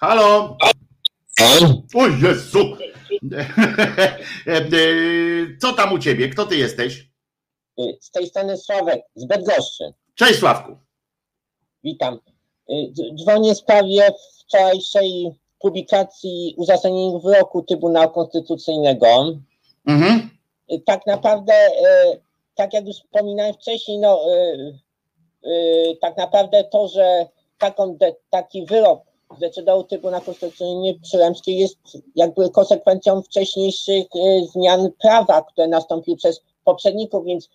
[0.00, 0.56] Halo?
[1.94, 2.76] O Jezu!
[5.60, 6.28] Co tam u ciebie?
[6.28, 7.08] Kto ty jesteś?
[8.00, 9.84] Z tej strony Sławek, z Bydgoszczy.
[10.14, 10.78] Cześć Sławku.
[11.84, 12.18] Witam.
[13.14, 14.10] Dzwonię w sprawie
[14.40, 19.06] wczorajszej publikacji uzasadnienia wyroku Trybunału Konstytucyjnego.
[19.86, 20.30] Mhm.
[20.86, 22.16] Tak naprawdę, e,
[22.54, 24.56] tak jak już wspominałem wcześniej, no, e,
[25.44, 27.26] e, tak naprawdę to, że
[27.58, 27.98] taką,
[28.30, 29.00] taki wyrok
[29.36, 31.78] zdecydował Trybunał Konstytucyjny Przyłębski jest
[32.16, 34.06] jakby konsekwencją wcześniejszych
[34.52, 37.48] zmian prawa, które nastąpiły przez poprzedników, więc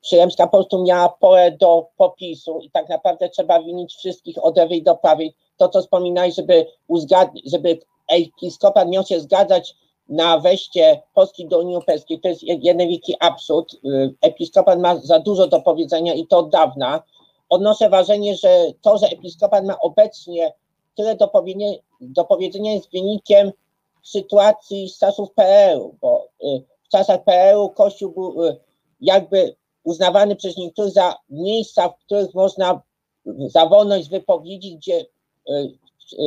[0.00, 4.82] Przyłębska po prostu miała pole do popisu i tak naprawdę trzeba winić wszystkich od lewej
[4.82, 7.78] do prawej to, co wspominałeś, żeby uzgadnić, żeby
[8.08, 9.76] episkopat miał się zgadzać
[10.08, 13.74] na wejście Polski do Unii Europejskiej, to jest jeden wielki absurd.
[13.74, 17.02] Y, episkopat ma za dużo do powiedzenia i to od dawna.
[17.48, 20.52] Odnoszę wrażenie, że to, że episkopat ma obecnie
[20.96, 23.52] tyle do powiedzenia, do powiedzenia jest wynikiem
[24.02, 28.56] sytuacji z czasów PRL-u, bo y, w czasach PRL-u Kościół był y,
[29.00, 29.54] jakby
[29.84, 32.82] uznawany przez niektórych za miejsca, w których można
[33.46, 35.06] za wolność wypowiedzi, gdzie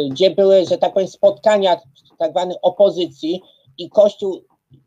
[0.10, 1.80] gdzie były, że tak powiem, spotkania
[2.18, 3.42] tak zwanej opozycji
[3.78, 4.42] i Kościół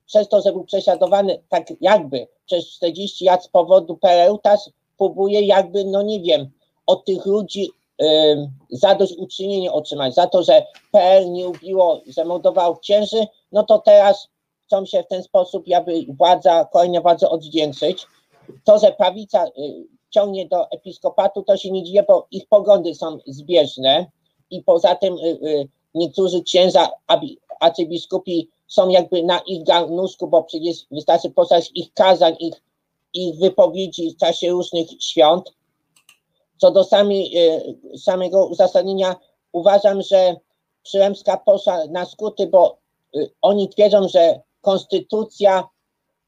[0.06, 5.40] przez to, że był prześladowany tak jakby przez 40 lat z powodu PRL, teraz próbuje
[5.40, 6.50] jakby, no nie wiem,
[6.86, 7.70] od tych ludzi
[8.02, 8.06] y,
[8.70, 14.28] zadośćuczynienie otrzymać za to, że PL nie ubiło, że mordował księży, no to teraz
[14.66, 18.06] chcą się w ten sposób jakby władza, kolejna władza odwdzięczyć.
[18.64, 19.50] To, że prawica y,
[20.10, 24.06] ciągnie do episkopatu, to się nie dzieje, bo ich poglądy są zbieżne
[24.50, 26.90] i poza tym y, y, niektórzy księża
[27.60, 32.62] arcybiskupi są jakby na ich garnuszku, bo przecież wystarczy posłać ich kazań, ich,
[33.12, 35.52] ich wypowiedzi w czasie różnych świąt.
[36.58, 39.16] Co do sami, y, samego uzasadnienia,
[39.52, 40.36] uważam, że
[40.82, 42.78] Przyłębska poszła na skróty, bo
[43.42, 45.68] oni twierdzą, że konstytucja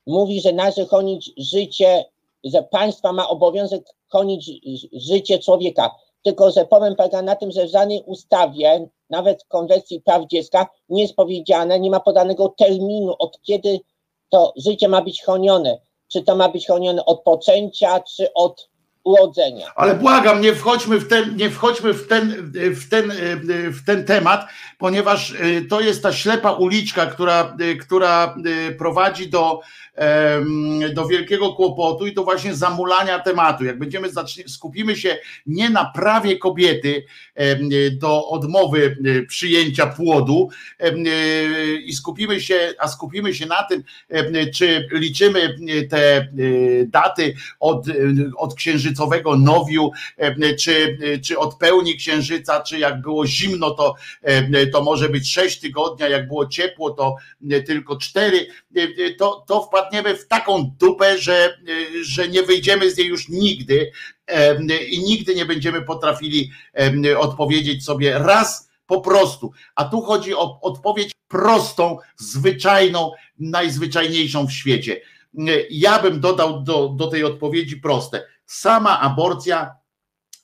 [0.07, 2.05] mówi, że należy chronić życie,
[2.45, 4.51] że państwa ma obowiązek chronić
[4.93, 10.01] życie człowieka tylko że problem polega na tym, że w żadnej ustawie, nawet w konwencji
[10.01, 13.81] praw dziecka, nie jest powiedziane, nie ma podanego terminu, od kiedy
[14.29, 15.81] to życie ma być chronione.
[16.13, 18.68] Czy to ma być chronione od poczęcia, czy od
[19.09, 19.67] urodzenia.
[19.77, 23.13] Ale błagam, nie wchodźmy w ten, nie wchodźmy w ten, w ten,
[23.73, 24.49] w ten temat,
[24.79, 28.35] ponieważ y, to jest ta ślepa uliczka, która, y, która
[28.69, 29.61] y, prowadzi do,
[30.95, 33.65] do wielkiego kłopotu i do właśnie zamulania tematu.
[33.65, 34.09] Jak będziemy
[34.47, 37.05] skupimy się nie na prawie kobiety
[37.93, 38.97] do odmowy
[39.29, 40.49] przyjęcia płodu
[41.85, 43.83] i skupimy się, a skupimy się na tym,
[44.55, 45.57] czy liczymy
[45.91, 46.29] te
[46.87, 47.87] daty od,
[48.37, 49.91] od księżyca księżycowego nowiu,
[50.59, 53.95] czy, czy od pełni księżyca, czy jak było zimno, to,
[54.73, 57.17] to może być sześć tygodnia, jak było ciepło, to
[57.67, 58.47] tylko cztery,
[59.19, 61.59] to, to wpadniemy w taką dupę, że,
[62.03, 63.91] że nie wyjdziemy z niej już nigdy
[64.91, 66.51] i nigdy nie będziemy potrafili
[67.19, 69.53] odpowiedzieć sobie raz po prostu.
[69.75, 75.01] A tu chodzi o odpowiedź prostą, zwyczajną, najzwyczajniejszą w świecie.
[75.71, 78.27] Ja bym dodał do, do tej odpowiedzi proste.
[78.49, 79.75] Sama aborcja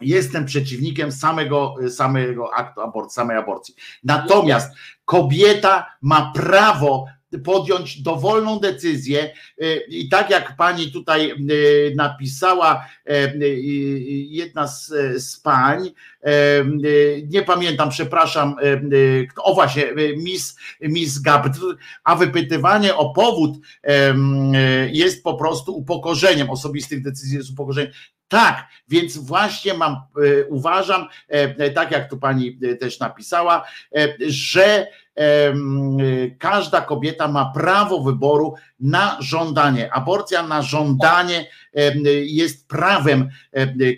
[0.01, 3.75] jestem przeciwnikiem samego, samego aktu aborcji, samej aborcji.
[4.05, 4.73] Natomiast
[5.05, 7.07] kobieta ma prawo
[7.39, 13.61] podjąć dowolną decyzję y, i tak jak pani tutaj y, napisała y,
[14.29, 15.91] jedna z, z pań,
[17.29, 18.57] nie pamiętam, przepraszam,
[19.37, 19.85] o właśnie,
[20.17, 21.59] Miss, Miss Gabd,
[22.05, 23.57] a wypytywanie o powód
[24.93, 27.93] jest po prostu upokorzeniem, osobistych decyzji jest upokorzeniem.
[28.29, 29.97] Tak, więc właśnie mam,
[30.49, 31.07] uważam,
[31.75, 33.65] tak jak tu pani też napisała,
[34.27, 34.87] że
[36.39, 39.93] każda kobieta ma prawo wyboru na żądanie.
[39.93, 41.47] Aborcja na żądanie
[42.25, 43.29] jest prawem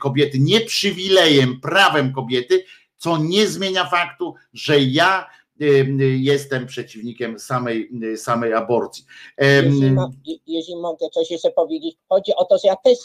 [0.00, 2.64] kobiety, nie przywilejem, prawem kobiety,
[2.96, 5.26] co nie zmienia faktu, że ja
[6.18, 9.04] jestem przeciwnikiem samej, samej aborcji.
[9.38, 10.10] Jeśli, ma,
[10.46, 12.98] jeśli mogę coś jeszcze powiedzieć, chodzi o to, że ja też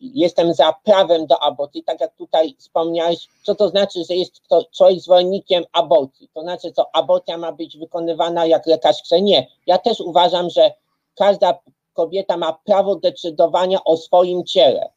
[0.00, 4.64] jestem za prawem do aborcji, tak jak tutaj wspomniałeś, co to znaczy, że jest kto,
[4.64, 9.46] coś zwolennikiem aborcji, to znaczy, co aborcja ma być wykonywana jak lekarz chce, nie.
[9.66, 10.72] Ja też uważam, że
[11.14, 11.58] każda
[11.92, 14.90] kobieta ma prawo decydowania o swoim ciele,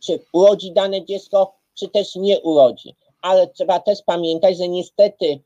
[0.00, 5.40] czy urodzi dane dziecko, czy też nie urodzi, ale trzeba też pamiętać, że niestety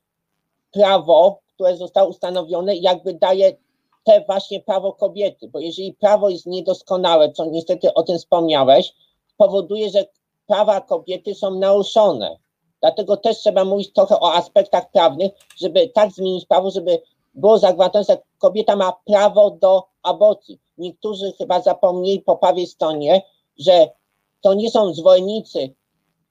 [0.75, 3.57] prawo, które zostało ustanowione, jakby daje
[4.05, 8.95] te właśnie prawo kobiety, bo jeżeli prawo jest niedoskonałe, co niestety o tym wspomniałeś,
[9.37, 10.07] powoduje, że
[10.47, 12.39] prawa kobiety są naruszone.
[12.81, 17.03] Dlatego też trzeba mówić trochę o aspektach prawnych, żeby tak zmienić prawo, żeby
[17.35, 20.59] było zagwarantowane, że kobieta ma prawo do aborcji.
[20.79, 23.23] Niektórzy chyba zapomnieli po prawej stronie,
[23.59, 23.89] że
[24.41, 25.75] to nie są zwolennicy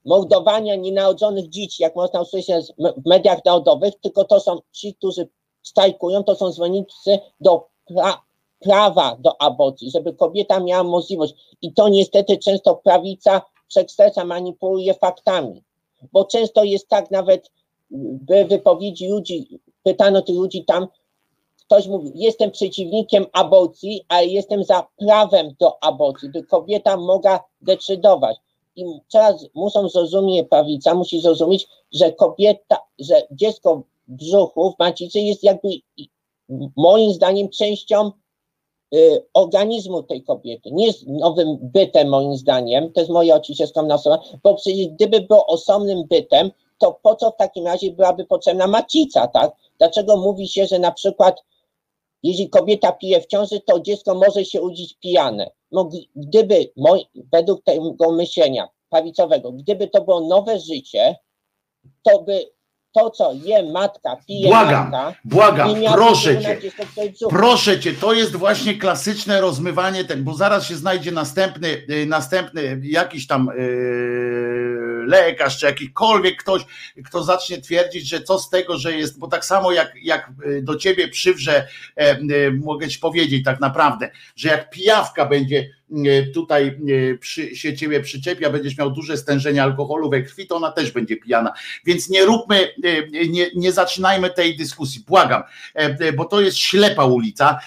[0.06, 5.28] mordowania nienarodzonych dzieci, jak można usłyszeć w mediach narodowych, tylko to są ci, którzy
[5.62, 8.22] strajkują, to są zwolennicy do pra
[8.60, 11.34] prawa do aborcji, żeby kobieta miała możliwość.
[11.62, 15.64] I to niestety często prawica przekręca, manipuluje faktami.
[16.12, 17.52] Bo często jest tak nawet
[17.92, 20.88] w wypowiedzi ludzi, pytano tych ludzi tam,
[21.66, 28.38] ktoś mówi, jestem przeciwnikiem aborcji, ale jestem za prawem do aborcji, by kobieta mogła decydować
[28.76, 35.20] i teraz muszą zrozumieć, prawica musi zrozumieć, że kobieta, że dziecko w brzuchu, w macicy
[35.20, 35.70] jest jakby
[36.78, 38.12] moim zdaniem częścią
[38.96, 40.72] y, organizmu tej kobiety.
[40.72, 45.22] Nie jest nowym bytem moim zdaniem, to jest moje oczywiście skromna osoba, bo przecież gdyby
[45.22, 49.56] było osobnym bytem, to po co w takim razie byłaby potrzebna macica, tak?
[49.78, 51.44] Dlaczego mówi się, że na przykład
[52.24, 55.52] jeśli kobieta pije w ciąży, to dziecko może się udzić pijane.
[55.74, 56.74] No, gdyby,
[57.32, 61.16] według tego myślenia prawicowego, gdyby to było nowe życie,
[62.04, 62.46] to by
[62.94, 66.58] to, co je matka, pije błagam, matka, błagam, proszę cię,
[67.30, 72.80] proszę cię, to jest właśnie klasyczne rozmywanie ten, bo zaraz się znajdzie następny, y, następny
[72.84, 76.62] jakiś tam yy, lekarz, czy jakikolwiek ktoś,
[77.06, 80.62] kto zacznie twierdzić, że co z tego, że jest, bo tak samo jak, jak y,
[80.62, 81.68] do ciebie przywrze,
[81.98, 85.70] yy, mogę ci powiedzieć tak naprawdę, że jak pijawka będzie
[86.34, 90.72] tutaj e, przy, się ciebie przyczepia, będziesz miał duże stężenie alkoholu we krwi, to ona
[90.72, 91.54] też będzie pijana.
[91.86, 95.44] Więc nie róbmy, e, nie, nie zaczynajmy tej dyskusji, błagam,
[96.18, 97.60] bo to jest ślepa ulica.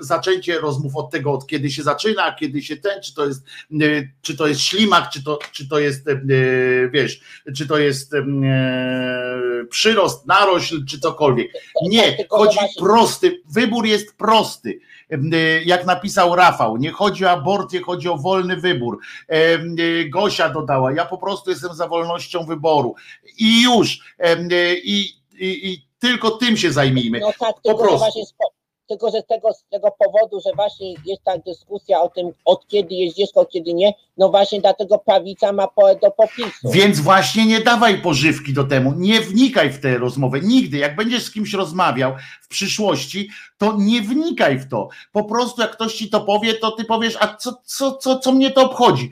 [0.00, 3.44] Zaczęcie rozmów od tego, od kiedy się zaczyna, kiedy się ten, czy to jest,
[4.22, 6.06] czy to jest ślimak, czy to, czy to jest,
[6.90, 7.20] wiesz,
[7.56, 8.12] czy to jest
[9.70, 11.52] przyrost, narośl, czy cokolwiek.
[11.82, 14.80] Nie, chodzi prosty, wybór jest prosty
[15.64, 18.98] jak napisał Rafał, nie chodzi o aborcję, chodzi o wolny wybór.
[20.08, 22.94] Gosia dodała, ja po prostu jestem za wolnością wyboru.
[23.38, 23.98] I już.
[24.84, 27.20] I, i, i tylko tym się zajmijmy.
[27.20, 27.98] No tak, po prostu.
[27.98, 28.22] Właśnie
[28.86, 32.66] tylko że z tego, z tego powodu, że właśnie jest ta dyskusja o tym, od
[32.68, 36.70] kiedy jest dziecko, od kiedy nie, no właśnie dlatego prawica ma pole do popisu.
[36.70, 40.76] Więc właśnie nie dawaj pożywki do temu, nie wnikaj w tę rozmowę, nigdy.
[40.76, 42.12] Jak będziesz z kimś rozmawiał
[42.42, 43.28] w przyszłości,
[43.58, 44.88] to nie wnikaj w to.
[45.12, 48.32] Po prostu jak ktoś ci to powie, to ty powiesz, a co, co, co, co
[48.32, 49.10] mnie to obchodzi?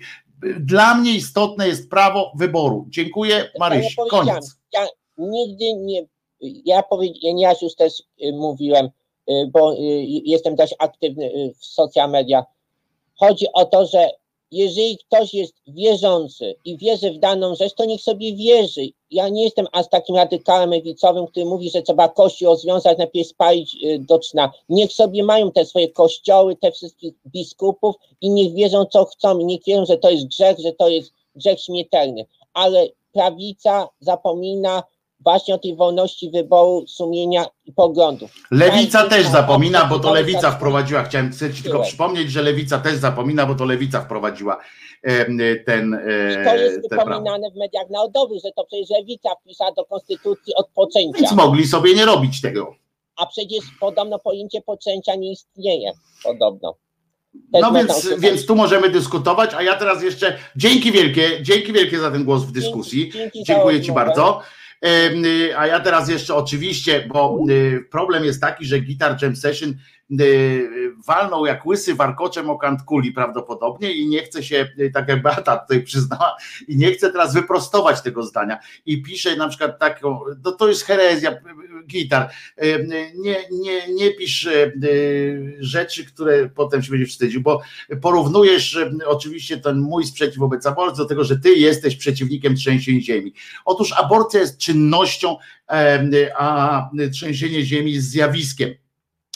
[0.60, 2.86] Dla mnie istotne jest prawo wyboru.
[2.88, 3.96] Dziękuję, Maryś.
[4.10, 4.56] Koniec.
[4.72, 4.86] Ja
[5.18, 6.02] nigdy nie,
[6.40, 8.88] ja, powie, ja już też y, mówiłem,
[9.52, 9.76] bo y,
[10.24, 12.44] jestem dość aktywny y, w social media.
[13.14, 14.08] Chodzi o to, że
[14.52, 18.88] jeżeli ktoś jest wierzący i wierzy w daną rzecz, to niech sobie wierzy.
[19.10, 23.76] Ja nie jestem aż takim radykałem lewicowym, który mówi, że trzeba kościół rozwiązać, najpierw spalić
[23.84, 24.52] y, do czna.
[24.68, 29.44] Niech sobie mają te swoje kościoły, te wszystkich biskupów i niech wierzą co chcą i
[29.44, 32.26] niech wierzą, że to jest grzech, że to jest grzech śmiertelny.
[32.54, 34.82] Ale prawica zapomina
[35.24, 38.30] właśnie o tej wolności wyboru, sumienia i poglądów.
[38.50, 41.02] Lewica też zapomina, bo to lewica wprowadziła.
[41.02, 44.58] Chciałem ci tylko przypomnieć, że lewica też zapomina, bo to lewica wprowadziła
[45.66, 46.00] ten.
[46.30, 50.68] I to jest wypominane w mediach narodowych, że to przecież lewica wpisała do konstytucji od
[50.68, 51.18] poczęcia.
[51.18, 52.74] Więc mogli sobie nie robić tego.
[53.16, 55.92] A przecież podobno pojęcie poczęcia nie istnieje.
[56.24, 56.74] Podobno.
[57.52, 62.10] no więc, więc tu możemy dyskutować, a ja teraz jeszcze dzięki wielkie, dzięki wielkie za
[62.10, 63.10] ten głos w dyskusji.
[63.10, 64.40] Dzięki, dzięki Dziękuję Ci bardzo.
[64.84, 69.74] Y, a ja teraz jeszcze oczywiście, bo y, problem jest taki, że Guitar Jam Session
[70.20, 75.22] y, walnął jak łysy warkoczem o kant kuli prawdopodobnie i nie chce się, tak jak
[75.22, 76.36] Beata tutaj przyznała,
[76.68, 78.58] i nie chce teraz wyprostować tego zdania.
[78.86, 81.32] I pisze na przykład taką, no to jest herezja,
[81.86, 82.30] gitar,
[83.14, 84.48] nie, nie, nie pisz
[85.58, 87.62] rzeczy, które potem się będzie wstydził, bo
[88.00, 93.32] porównujesz oczywiście ten mój sprzeciw wobec aborcji do tego, że ty jesteś przeciwnikiem trzęsień ziemi.
[93.64, 95.36] Otóż aborcja jest czynnością,
[96.36, 98.74] a trzęsienie ziemi jest zjawiskiem.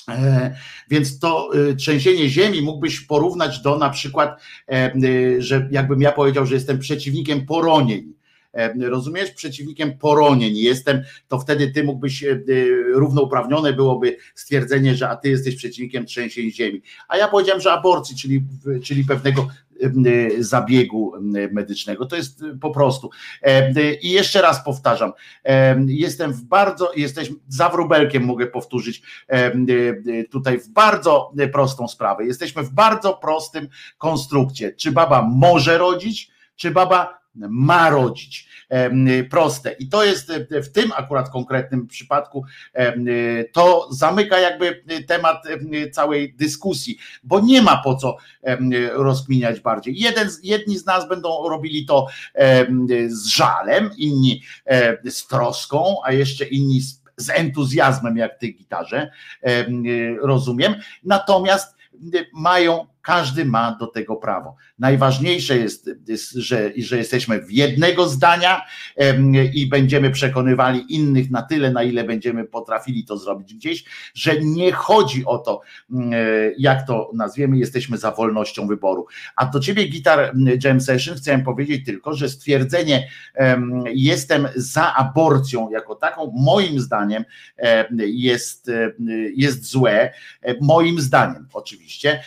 [0.09, 0.57] E,
[0.91, 4.93] więc to e, trzęsienie ziemi mógłbyś porównać do na przykład, e,
[5.39, 8.16] że jakbym ja powiedział, że jestem przeciwnikiem poronień.
[8.81, 9.31] Rozumiesz?
[9.31, 12.25] Przeciwnikiem poronień jestem, to wtedy ty mógłbyś
[12.95, 16.83] równouprawnione byłoby stwierdzenie, że a ty jesteś przeciwnikiem trzęsień ziemi.
[17.09, 18.43] A ja powiedziałem, że aborcji, czyli,
[18.83, 19.49] czyli pewnego
[20.39, 21.13] zabiegu
[21.53, 22.07] medycznego.
[22.07, 23.11] To jest po prostu.
[23.43, 25.13] E, I jeszcze raz powtarzam,
[25.45, 29.53] e, jestem w bardzo, jesteśmy za wróbelkiem, mogę powtórzyć e,
[30.31, 32.27] tutaj w bardzo prostą sprawę.
[32.27, 33.69] Jesteśmy w bardzo prostym
[33.99, 34.73] konstrukcie.
[34.73, 38.49] Czy baba może rodzić, czy baba ma rodzić.
[39.31, 39.73] Proste.
[39.73, 42.45] I to jest w tym akurat konkretnym przypadku,
[43.53, 45.43] to zamyka jakby temat
[45.93, 48.17] całej dyskusji, bo nie ma po co
[48.93, 49.99] rozkminiać bardziej.
[49.99, 52.07] Jeden, jedni z nas będą robili to
[53.09, 54.43] z żalem, inni
[55.05, 59.11] z troską, a jeszcze inni z, z entuzjazmem, jak ty gitarze,
[60.21, 60.75] rozumiem.
[61.05, 61.77] Natomiast
[62.33, 64.57] mają każdy ma do tego prawo.
[64.79, 65.91] Najważniejsze jest,
[66.35, 68.63] że, że jesteśmy w jednego zdania
[69.55, 73.85] i będziemy przekonywali innych na tyle, na ile będziemy potrafili to zrobić gdzieś,
[74.15, 75.61] że nie chodzi o to,
[75.91, 76.17] mm, e,
[76.59, 79.07] jak to nazwiemy, jesteśmy za wolnością wyboru.
[79.37, 80.33] A do ciebie, Gitar
[80.65, 83.09] Jam Session, chciałem powiedzieć tylko, że stwierdzenie
[83.87, 87.25] jestem za aborcją jako taką, moim zdaniem
[87.99, 88.71] jest,
[89.35, 90.13] jest złe.
[90.61, 92.23] Moim zdaniem, oczywiście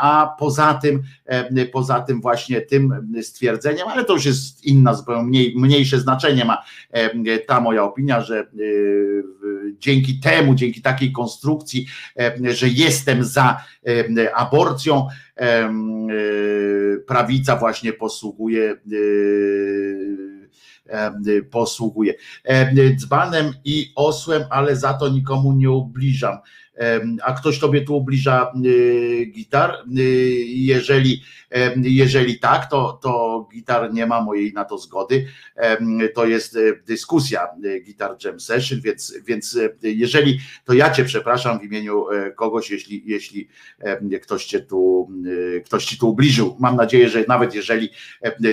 [0.00, 5.22] a poza tym, e, poza tym właśnie tym stwierdzeniem, ale to już jest inna, zupełnie
[5.22, 8.46] mniej, mniejsze znaczenie ma e, ta moja opinia, że e,
[9.78, 11.86] dzięki temu, dzięki takiej konstrukcji,
[12.50, 13.64] że jestem za
[14.34, 15.06] aborcją,
[17.06, 18.76] prawica właśnie posługuje
[21.50, 22.14] posługuje.
[22.96, 26.38] Dzbanem i osłem, ale za to nikomu nie ubliżam
[27.24, 29.74] a ktoś tobie tu ubliża y, gitar.
[29.98, 30.02] Y,
[30.46, 31.22] jeżeli,
[31.76, 35.26] jeżeli tak, to, to gitar nie ma mojej na to zgody.
[36.14, 41.04] To jest e, dyskusja e, Gitar Jam Session, więc, więc e, jeżeli, to ja cię
[41.04, 42.04] przepraszam w imieniu
[42.36, 43.48] kogoś, jeśli, jeśli
[44.22, 45.10] ktoś cię tu,
[45.64, 46.56] ktoś ci tu ubliżył.
[46.60, 47.88] Mam nadzieję, że nawet jeżeli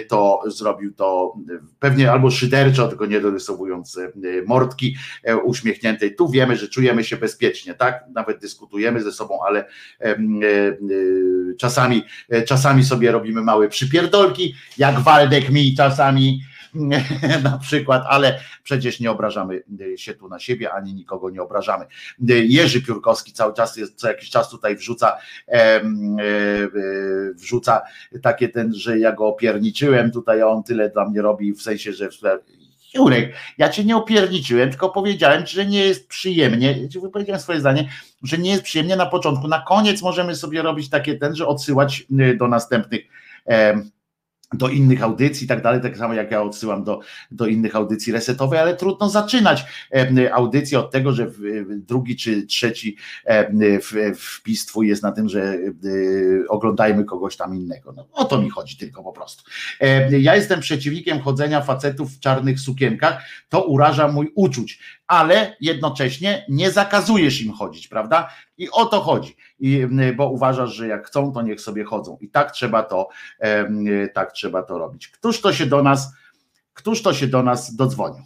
[0.07, 1.35] to zrobił, to
[1.79, 3.99] pewnie albo szyderczo, tylko nie dorysowując
[4.45, 4.95] mordki
[5.43, 6.15] uśmiechniętej.
[6.15, 8.03] Tu wiemy, że czujemy się bezpiecznie, tak?
[8.15, 9.65] Nawet dyskutujemy ze sobą, ale e,
[10.03, 10.17] e,
[11.57, 16.41] czasami, e, czasami sobie robimy małe przypierdolki, jak Waldek mi czasami
[17.43, 19.63] na przykład, ale przecież nie obrażamy
[19.95, 21.85] się tu na siebie, ani nikogo nie obrażamy.
[22.27, 25.17] Jerzy Piórkowski cały czas, jest, co jakiś czas tutaj wrzuca,
[27.35, 27.81] wrzuca
[28.21, 32.09] takie ten, że ja go opierniczyłem, tutaj on tyle dla mnie robi, w sensie, że
[32.95, 37.89] Jurek, ja cię nie opierniczyłem, tylko powiedziałem że nie jest przyjemnie, wypowiedziałem swoje zdanie,
[38.23, 42.03] że nie jest przyjemnie na początku, na koniec możemy sobie robić takie ten, że odsyłać
[42.19, 43.01] y, do następnych
[44.57, 46.99] do innych audycji i tak dalej, tak samo jak ja odsyłam do,
[47.31, 49.65] do innych audycji resetowej, ale trudno zaczynać
[50.33, 51.31] audycję od tego, że
[51.69, 52.97] drugi czy trzeci
[54.15, 55.57] wpis twój jest na tym, że
[56.49, 57.91] oglądajmy kogoś tam innego.
[57.91, 59.43] No, o to mi chodzi tylko po prostu.
[60.19, 64.79] Ja jestem przeciwnikiem chodzenia facetów w czarnych sukienkach, to uraża mój uczuć.
[65.07, 68.29] Ale jednocześnie nie zakazujesz im chodzić, prawda?
[68.57, 72.17] I o to chodzi, I, bo uważasz, że jak chcą, to niech sobie chodzą.
[72.21, 73.09] I tak trzeba to,
[74.13, 75.07] tak trzeba to robić.
[75.07, 76.15] Któż to się do nas,
[76.73, 78.23] któż to się do nas dodzwonił?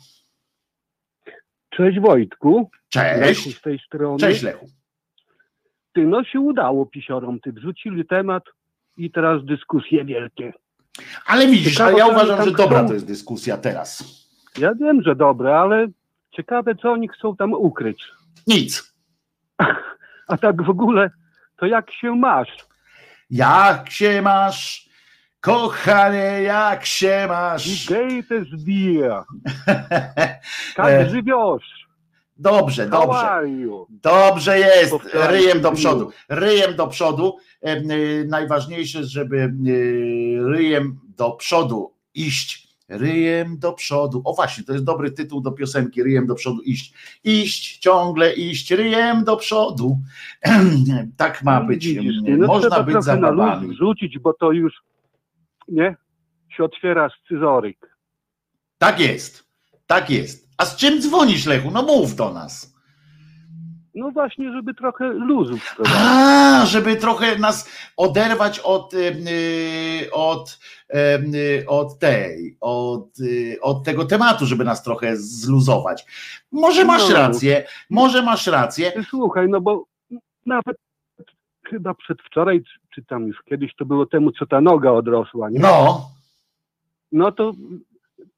[1.70, 2.70] Cześć Wojtku.
[2.90, 3.20] Cześć.
[3.20, 4.20] Lechu z tej strony.
[4.20, 4.70] Cześć Lechu.
[5.94, 8.44] Ty, no się udało pisiorom, ty wrzucili temat
[8.98, 10.54] i teraz dyskusje wielkie.
[11.26, 14.04] Ale widzisz, Ciekawe, ale ja uważam, że dobra to jest dyskusja teraz.
[14.58, 15.88] Ja wiem, że dobre, ale
[16.32, 18.04] ciekawe, co oni chcą tam ukryć.
[18.48, 18.94] Nic.
[20.28, 21.10] A tak w ogóle,
[21.58, 22.50] to jak się masz?
[23.30, 24.90] Jak się masz,
[25.42, 27.88] kochanie, jak się masz?
[27.90, 29.18] Gej też bije.
[30.78, 31.88] E, Jak żywiesz?
[32.38, 33.42] Dobrze, dobrze.
[33.90, 37.38] Dobrze jest, ryjem do przodu, ryjem do przodu.
[37.62, 39.54] Em, y, Najważniejsze, żeby
[40.46, 44.22] ryjem do przodu iść, ryjem do przodu.
[44.26, 46.94] O właśnie, to jest dobry tytuł do piosenki, ryjem do przodu iść.
[47.24, 49.98] Iść, ciągle iść, ryjem do przodu.
[51.18, 51.88] Tak ma być.
[51.88, 53.68] Widzisz ty, no Można być luz zabawami.
[53.68, 54.74] wrzucić, bo to już,
[55.68, 55.96] nie,
[56.58, 57.98] się otwiera scyzoryk.
[58.78, 59.44] Tak jest,
[59.88, 60.50] tak jest.
[60.58, 61.72] A z czym dzwonisz, Lechu?
[61.72, 62.79] No mów do nas.
[64.00, 66.00] No właśnie, żeby trochę luzu wprowadzić.
[66.06, 70.60] A, żeby trochę nas oderwać od, em, y, od,
[70.96, 76.06] y, od tej, od, y, od tego tematu, żeby nas trochę zluzować.
[76.52, 77.16] Może masz No.
[77.16, 78.92] rację, może masz rację.
[79.10, 79.86] Słuchaj, no bo
[80.46, 80.78] nawet
[81.66, 82.62] chyba przedwczoraj,
[82.96, 85.60] czy tam już kiedyś to było temu, co ta noga odrosła, nie?
[85.60, 86.10] No,
[87.12, 87.52] No to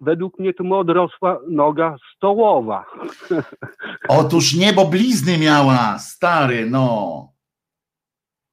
[0.01, 2.85] według mnie to mu odrosła noga stołowa.
[4.07, 7.27] otóż niebo blizny miała, stary, no.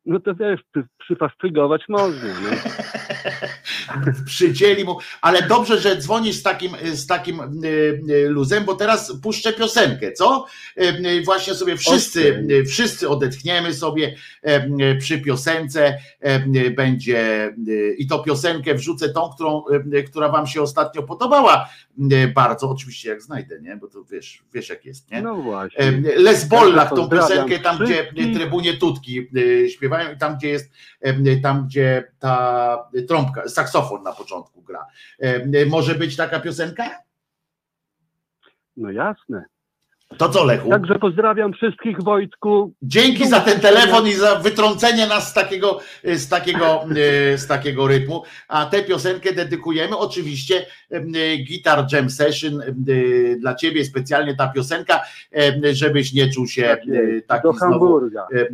[0.07, 0.89] No to wiesz, przy-
[1.89, 2.57] można, nie?
[4.27, 7.67] Przycięli mu, ale dobrze, że dzwonisz z takim, z takim y,
[8.11, 10.47] y, luzem, bo teraz puszczę piosenkę, co?
[10.81, 14.15] Y, Właśnie sobie wszyscy, wszyscy odetchniemy sobie
[14.99, 15.99] przy piosence,
[16.77, 17.55] będzie
[17.99, 19.65] i to piosenkę wrzucę tą, którą,
[20.11, 21.69] która wam się ostatnio podobała
[22.35, 23.77] bardzo, oczywiście jak znajdę, nie?
[23.77, 25.23] Bo to wiesz, wiesz jak jest, nie?
[25.23, 26.03] No E, właśnie.
[26.17, 29.27] Les Bollach, tą piosenkę, tam gdzie trybunie tutki
[29.69, 30.71] śpiewają i tam gdzie jest,
[31.01, 34.87] e, tam gdzie ta trąbka, saksofon na początku gra.
[35.19, 36.91] E, Może być taka piosenka?
[38.77, 39.45] No jasne.
[40.19, 40.71] To co Lechu?
[40.71, 42.73] Także pozdrawiam wszystkich Wojtku.
[42.83, 46.85] Dzięki za ten telefon i za wytrącenie nas z takiego, z takiego,
[47.43, 48.23] z takiego rytmu.
[48.49, 50.67] A tę piosenkę dedykujemy oczywiście
[51.49, 52.73] Guitar Jam Session e,
[53.37, 55.01] dla ciebie specjalnie ta piosenka,
[55.73, 57.27] żebyś nie czuł się Tak jest.
[57.27, 58.01] taki Do znowu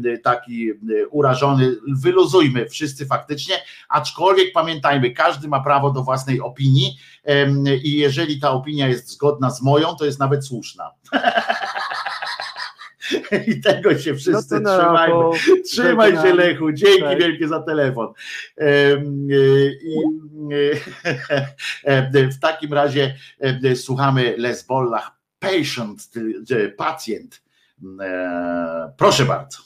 [0.05, 0.70] e, taki
[1.10, 1.76] urażony.
[2.02, 3.55] Wyluzujmy wszyscy faktycznie,
[3.89, 6.99] aczkolwiek pamiętajmy, każdy ma prawo do własnej opinii
[7.84, 10.91] i jeżeli ta opinia jest zgodna z moją, to jest nawet słuszna.
[13.47, 15.15] I tego się wszyscy no to na trzymajmy.
[15.65, 16.36] Trzymaj się żegnam.
[16.36, 18.12] Lechu, dzięki wielkie za telefon.
[18.58, 18.97] E,
[19.83, 19.97] I
[21.84, 26.10] e, w takim razie e, słuchamy Les Bollach Patient,
[26.50, 27.42] e, pacjent.
[28.00, 29.58] E, Proszę bardzo.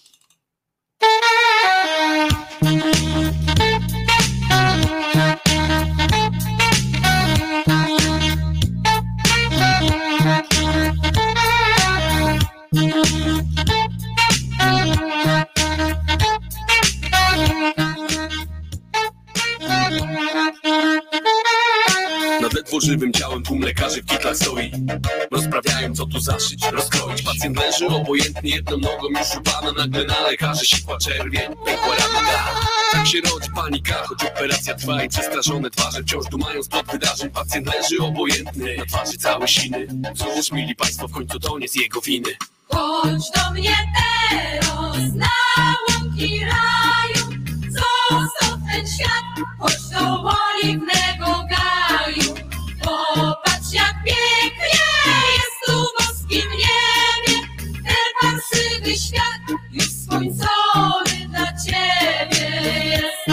[22.68, 24.70] Ledwo żywym ciałem tłum lekarzy w kitlach stoi.
[25.30, 27.22] Rozprawiają co tu zaszyć, rozkroić.
[27.22, 32.28] Pacjent leży obojętnie jedną nogą już upana Nagle na lekarzy sikła czerwień, pękła rana
[32.92, 37.30] Tak się rodzi panika, choć operacja trwa I przestraszone twarze wciąż dumają spod wydarzeń.
[37.30, 39.86] Pacjent leży obojętny, na twarzy całe siny.
[40.16, 42.30] Cóż, mili państwo, w końcu to nie z jego winy.
[42.68, 45.30] Chodź do mnie teraz na
[45.88, 51.67] łąki raju, zostaw ten świat, chodź do oliwnego gaju.
[53.72, 54.80] Jak pięknie
[55.36, 57.40] jest tu w boskim niebie,
[57.84, 62.46] ten pan sywy świat już skończony dla ciebie
[62.84, 63.28] jest.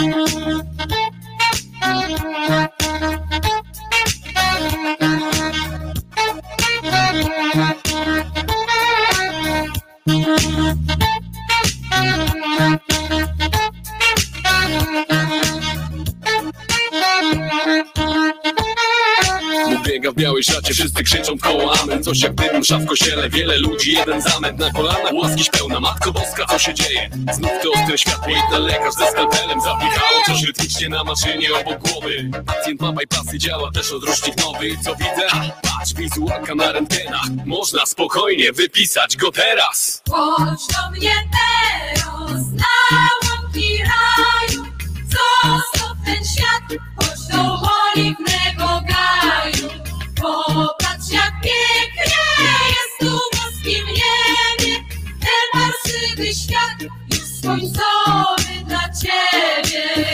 [20.14, 22.02] Białej szacie Wszyscy krzyczą koło amen.
[22.04, 25.12] Coś jak dym msza w kościele Wiele ludzi, jeden zamęt na kolanach.
[25.12, 27.10] Łaskiś pełna, Matko Boska, co się dzieje?
[27.32, 32.30] Znów to ostre światło ten lekarz ze skalpelem Zapichało coś rytmicznie na maszynie obok głowy.
[32.46, 34.76] Pacjent ma bypassy, działa też odrusznik nowy.
[34.84, 35.28] Co widzę?
[35.28, 40.02] Ha, patrz, wizualka na rentgenach Można spokojnie wypisać go teraz.
[40.10, 44.64] Chodź do mnie teraz na łąki raju,
[45.08, 47.60] zostaw ten świat, chodź do
[47.94, 49.85] oliwnego gaju.
[50.22, 52.22] Popatrz jak pięknie
[52.68, 54.84] jest tu w boskim niebie,
[55.20, 60.06] ten parszywy świat już skończony dla ciebie.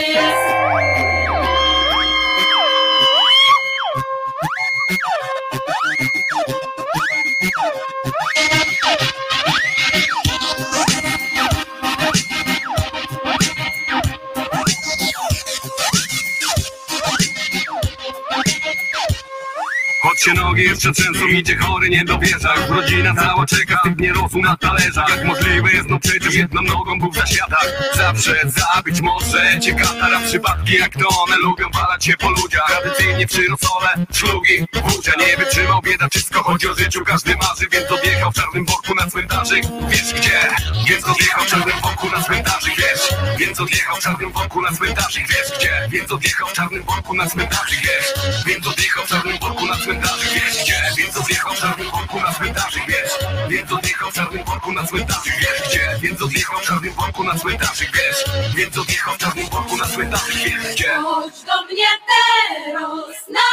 [20.23, 22.55] Się nogi jeszcze trzęsą, idzie chory, nie dowierza.
[22.55, 26.61] Już rodzina cała czeka, typ nie rosł na talerzach Jak możliwe jest, no przecież jedną
[26.61, 30.19] nogą był w zaświatach Zawsze zabić może cię katara.
[30.19, 32.67] Przypadki jak to one lubią walać się po ludziach.
[32.67, 35.11] Tradycyjnie przy rosole, szlugi, wódzia.
[35.19, 37.05] Nie wytrzymał bieda, wszystko chodzi o życiu.
[37.05, 39.63] Każdy marzy, więc odjechał w czarnym worku na cmentarzyk.
[39.89, 40.39] Wiesz gdzie?
[40.87, 43.09] Więc odjechał czarnym worku na cmentarzyk Wiesz?
[43.37, 45.87] Więc odjechał czarnym worku na cmentarzyk Wiesz gdzie?
[45.89, 48.13] Więc odjechał czarnym worku na cmentarzyk Wiesz?
[48.45, 50.81] Więc odjechał czarnym worku na cmentarzyk Wiesz gdzie?
[50.97, 53.11] Więc odjechał czarnym worku na cmentarzyk Wiesz?
[53.49, 55.97] Więc odjechał czarnym worku na cmentarzyk Wiesz gdzie?
[56.01, 58.23] Więc odjechał czarnym worku na cmentarzyk Wiesz?
[58.55, 60.93] Więc odjechał czarnym worku na cmentarzyk Wiesz gdzie?
[60.95, 63.49] Chodź do mnie teraz na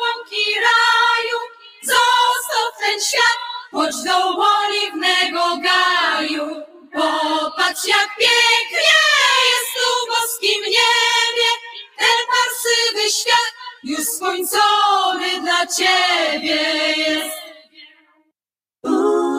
[0.00, 1.38] łąki raju,
[1.82, 3.38] zostaw ten świat,
[3.72, 6.73] chodź do oliwnego gaju.
[6.94, 8.98] Popatrz jak pięknie
[9.50, 11.50] jest tu w boskim niebie,
[11.98, 16.62] ten parszywy świat już skończony dla ciebie
[16.96, 17.44] jest.
[18.84, 19.33] Piść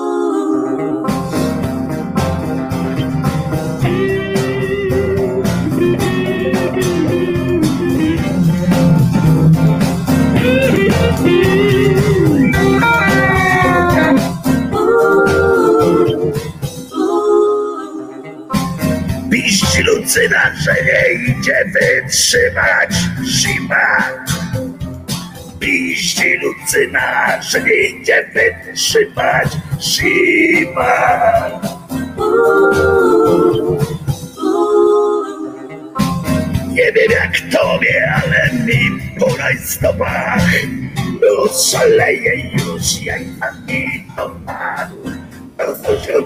[20.06, 22.94] Lucyna, że nie idzie wytrzymać
[23.24, 24.12] zima.
[25.60, 29.48] Piść Lucyna, że nie idzie wytrzymać
[29.82, 30.92] zima.
[36.68, 40.64] Nie wiem jak tobie, ale mi po rajstopach
[41.22, 45.05] Już szaleje już jak ani dopadł Rozpuścił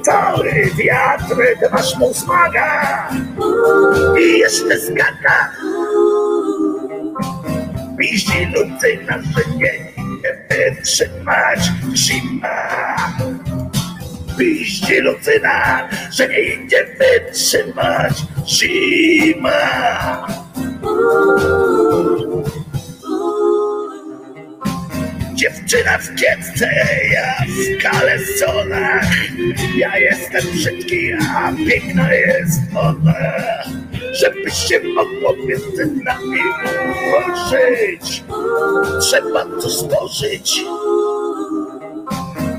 [0.04, 1.36] cały wiatr,
[1.72, 3.10] masz mu smaga
[4.20, 5.52] I jeszcze skaka
[8.00, 9.74] Piści Lucyna, że nie
[10.18, 11.60] idzie wytrzymać
[11.94, 12.70] zima
[14.38, 18.14] Piści Lucyna, że nie idzie wytrzymać.
[18.48, 19.52] Zima
[25.40, 26.70] Dziewczyna w kiecce,
[27.14, 29.06] ja w kalesonach.
[29.78, 33.16] Ja jestem brzydki, a piękna jest ona
[34.22, 36.40] Żeby się mogło między nami
[36.88, 38.24] ułożyć.
[39.02, 40.62] Trzeba to stworzyć.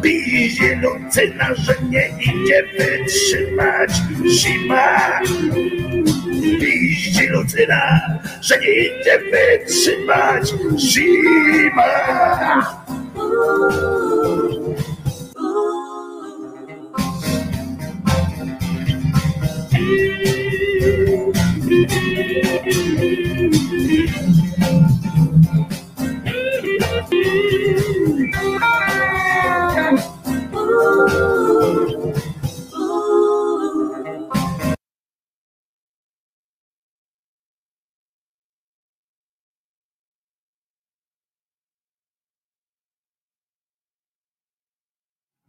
[0.01, 3.91] Bije Lucyna, że nie idzie wytrzymać.
[4.29, 5.21] Zima
[6.41, 8.01] Piści Lucyna,
[8.41, 11.83] że nie idzie wytrzymać zima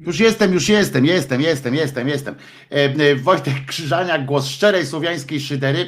[0.06, 2.36] Już jestem, już jestem, jestem, jestem, jestem, jestem.
[2.72, 5.80] E, e, Wojtek Krzyżaniak, głos szczerej słowiańskiej szydery.
[5.80, 5.86] E,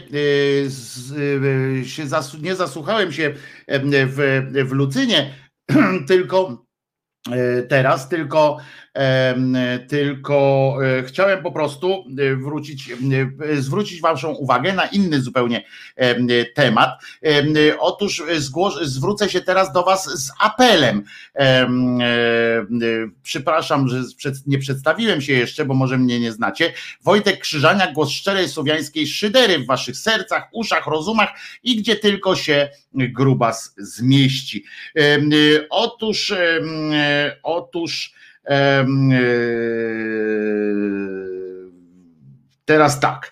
[2.41, 3.33] nie zasłuchałem się
[3.67, 5.33] w, w Lucynie,
[6.07, 6.65] tylko
[7.69, 8.57] teraz, tylko
[9.87, 12.05] tylko chciałem po prostu
[12.43, 12.89] wrócić,
[13.59, 15.65] zwrócić Waszą uwagę na inny zupełnie
[16.55, 16.89] temat.
[17.79, 18.23] Otóż
[18.81, 21.03] zwrócę się teraz do Was z apelem.
[23.23, 26.73] Przepraszam, że nie przedstawiłem się jeszcze, bo może mnie nie znacie.
[27.03, 31.29] Wojtek Krzyżania, głos szczerej słowiańskiej szydery w Waszych sercach, uszach, rozumach
[31.63, 34.63] i gdzie tylko się grubas zmieści.
[35.69, 36.33] Otóż,
[37.43, 38.13] otóż
[42.65, 43.31] teraz tak.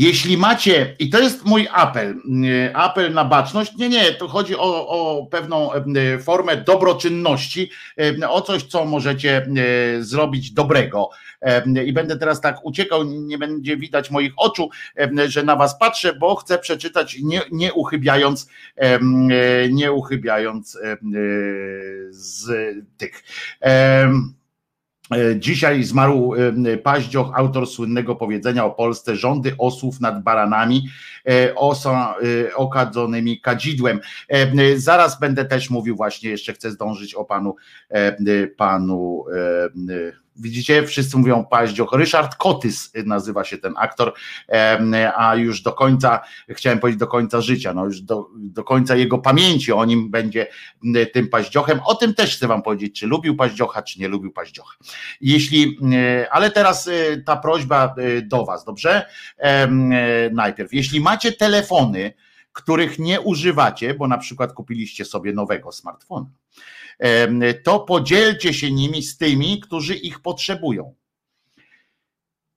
[0.00, 2.14] Jeśli macie, i to jest mój apel,
[2.74, 5.70] apel na baczność, nie, nie, to chodzi o, o pewną
[6.22, 7.70] formę dobroczynności,
[8.28, 9.46] o coś, co możecie
[10.00, 11.10] zrobić dobrego.
[11.84, 14.70] I będę teraz tak uciekał, nie będzie widać moich oczu,
[15.26, 18.48] że na was patrzę, bo chcę przeczytać, nie, nie uchybiając,
[19.70, 20.78] nie uchybiając
[22.10, 22.50] z
[22.96, 23.22] tych.
[25.36, 30.88] Dzisiaj zmarł e, Paździoch, autor słynnego powiedzenia o Polsce rządy osłów nad baranami,
[31.28, 32.14] e, osa
[32.54, 34.00] okadzonymi kadzidłem.
[34.76, 37.56] Zaraz będę też mówił właśnie, jeszcze chcę zdążyć o panu,
[38.56, 39.24] panu
[40.40, 41.92] Widzicie, wszyscy mówią paździoch.
[41.92, 44.12] Ryszard Kotys nazywa się ten aktor,
[45.16, 49.18] a już do końca, chciałem powiedzieć do końca życia, no już do, do końca jego
[49.18, 50.46] pamięci o nim będzie
[51.12, 51.80] tym paździochem.
[51.84, 54.76] O tym też chcę wam powiedzieć, czy lubił paździocha, czy nie lubił paździocha.
[55.20, 55.78] Jeśli,
[56.30, 59.06] ale teraz e, ta prośba e, do was, dobrze?
[59.38, 59.68] E,
[60.32, 62.12] najpierw, jeśli macie telefony,
[62.52, 66.26] których nie używacie, bo na przykład kupiliście sobie nowego smartfona,
[67.64, 70.94] to podzielcie się nimi z tymi, którzy ich potrzebują.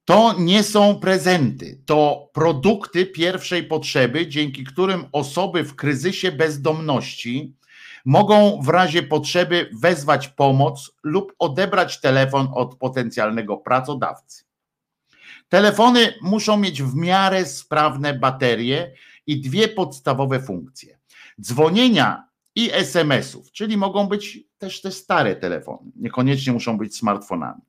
[0.05, 7.55] To nie są prezenty, to produkty pierwszej potrzeby, dzięki którym osoby w kryzysie bezdomności
[8.05, 14.43] mogą w razie potrzeby wezwać pomoc lub odebrać telefon od potencjalnego pracodawcy.
[15.49, 18.93] Telefony muszą mieć w miarę sprawne baterie
[19.27, 20.99] i dwie podstawowe funkcje:
[21.41, 27.61] dzwonienia i SMS-ów, czyli mogą być też te stare telefony, niekoniecznie muszą być smartfonami.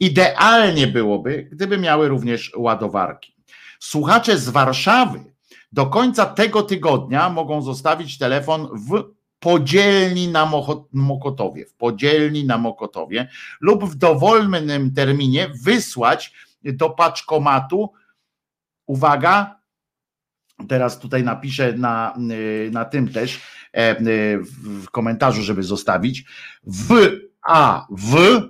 [0.00, 3.36] Idealnie byłoby, gdyby miały również ładowarki.
[3.80, 5.32] Słuchacze z Warszawy
[5.72, 9.04] do końca tego tygodnia mogą zostawić telefon w
[9.38, 10.50] podzielni na
[10.92, 13.28] Mokotowie, w podzielni na Mokotowie
[13.60, 16.32] lub w dowolnym terminie wysłać
[16.64, 17.92] do paczkomatu,
[18.86, 19.60] uwaga,
[20.68, 22.14] teraz tutaj napiszę na,
[22.70, 23.40] na tym też,
[23.74, 26.24] w komentarzu, żeby zostawić.
[26.64, 27.10] W
[27.48, 28.40] A w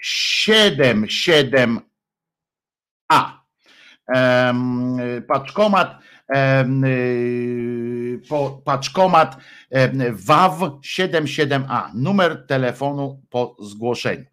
[0.00, 1.80] 7 7
[3.08, 3.42] A.
[5.28, 6.02] Paczkomat
[8.64, 9.36] paczkomat
[10.12, 14.24] WAW 77A, numer telefonu po zgłoszeniu.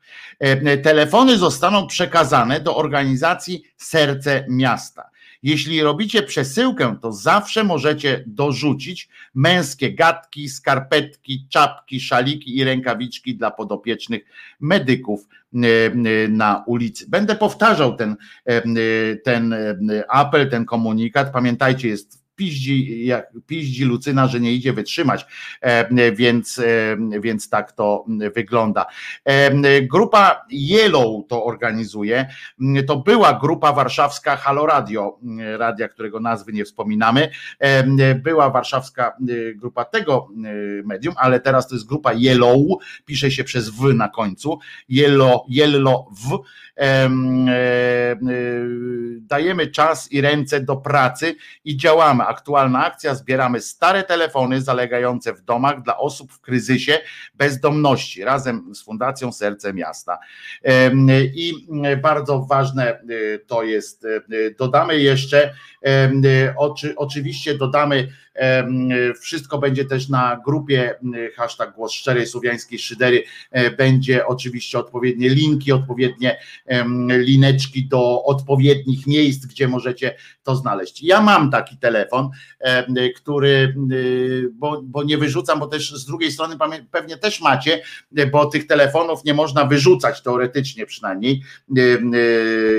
[0.84, 5.10] Telefony zostaną przekazane do organizacji Serce Miasta.
[5.44, 13.52] Jeśli robicie przesyłkę, to zawsze możecie dorzucić męskie gadki, skarpetki, czapki, szaliki i rękawiczki dla
[13.52, 14.22] podopiecznych
[14.60, 17.10] medyków e, e, na ulicy.
[17.10, 19.56] Będę powtarzał ten, e, ten
[20.10, 21.32] apel, ten komunikat.
[21.32, 25.26] Pamiętajcie, jest piździ, jak, piździ Lucyna, że nie idzie wytrzymać,
[25.62, 28.86] e, więc, e, więc tak to wygląda.
[29.26, 32.26] E, grupa Yellow to organizuje,
[32.88, 35.20] to była grupa warszawska Halo Radio,
[35.58, 37.30] radia, którego nazwy nie wspominamy,
[38.24, 39.18] była warszawska
[39.56, 40.28] grupa tego
[40.86, 42.58] medium, ale teraz to jest grupa Yellow,
[43.06, 44.60] pisze się przez W na końcu,
[44.90, 46.44] Yellow, Yellow W,
[49.22, 51.36] dajemy czas i ręce do pracy
[51.66, 57.00] i działamy aktualna akcja, zbieramy stare telefony zalegające w domach dla osób w kryzysie
[57.34, 60.20] bezdomności razem z Fundacją Serce Miasta.
[61.34, 61.68] I
[62.02, 65.54] bardzo ważne y, to jest, y, dodamy jeszcze,
[66.26, 66.54] y,
[66.96, 68.08] oczywiście dodamy
[69.22, 70.96] wszystko będzie też na grupie
[71.36, 73.24] hashtag głos szczerej słowiańskiej szydery.
[73.52, 76.40] E, będzie oczywiście odpowiednie linki, odpowiednie
[77.08, 81.04] lineczki do odpowiednich miejsc, gdzie możecie to znaleźć.
[81.04, 82.30] Ja mam taki telefon,
[83.16, 83.76] który,
[84.54, 86.56] bo, bo nie wyrzucam, bo też z drugiej strony
[86.92, 87.82] pewnie też macie,
[88.32, 91.42] bo tych telefonów nie można wyrzucać teoretycznie przynajmniej.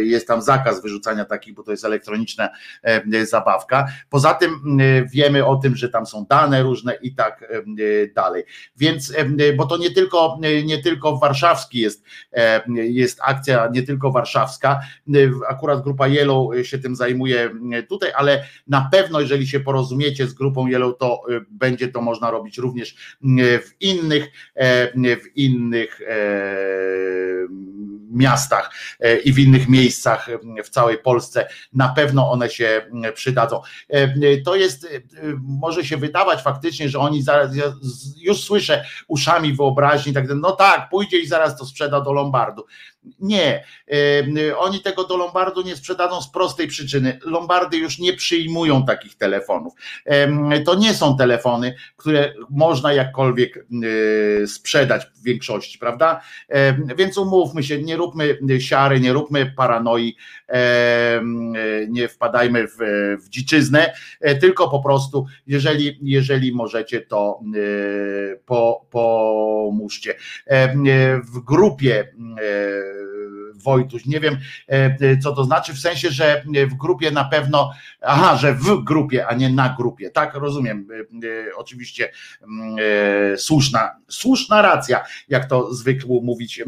[0.03, 2.49] Jest tam zakaz wyrzucania takich, bo to jest elektroniczna
[3.23, 3.89] zabawka.
[4.11, 4.79] Poza tym
[5.13, 7.62] wiemy o tym, że tam są dane różne i tak e,
[8.15, 8.45] dalej.
[8.77, 12.05] Więc, e, bo to nie tylko, e, nie tylko warszawski jest,
[12.75, 14.81] jest akcja, nie tylko warszawska,
[15.49, 17.51] akurat grupa Yellow się tym zajmuje
[17.89, 22.59] tutaj, ale na pewno, jeżeli się porozumiecie z grupą Yellow, to będzie to można robić
[22.59, 23.17] również
[23.62, 24.31] w innych,
[24.95, 26.01] w innych
[28.11, 28.71] miastach
[29.25, 30.29] i w innych miejscach
[30.65, 31.49] w całej Polsce.
[31.73, 33.61] Na pewno one się przydadzą.
[34.45, 34.89] To jest,
[35.43, 37.51] może się wydawać faktycznie, że oni zaraz,
[38.17, 42.67] już słyszę uszami wyobraźni, tak, no tak, pójdzie i zaraz to sprzeda do Lombardu.
[43.20, 43.65] Nie,
[44.57, 47.19] oni tego do Lombardu nie sprzedadzą z prostej przyczyny.
[47.25, 49.73] Lombardy już nie przyjmują takich telefonów.
[50.65, 53.67] To nie są telefony, które można jakkolwiek
[54.47, 56.20] sprzedać w większości, prawda?
[56.97, 60.17] Więc umówmy się, nie róbmy siary, nie róbmy paranoi,
[61.89, 62.77] nie wpadajmy w,
[63.25, 67.41] w dziczyznę, e, tylko po prostu, jeżeli, jeżeli możecie, to
[68.47, 70.15] po, pomóżcie.
[71.25, 72.15] W grupie
[73.63, 74.07] Wojtuś.
[74.07, 78.55] Nie wiem, e, co to znaczy, w sensie, że w grupie na pewno, aha, że
[78.55, 80.11] w grupie, a nie na grupie.
[80.11, 80.89] Tak, rozumiem.
[80.91, 82.11] E, e, oczywiście
[82.43, 82.77] mm,
[83.39, 86.63] słuszna, słuszna racja, jak to zwykł mówić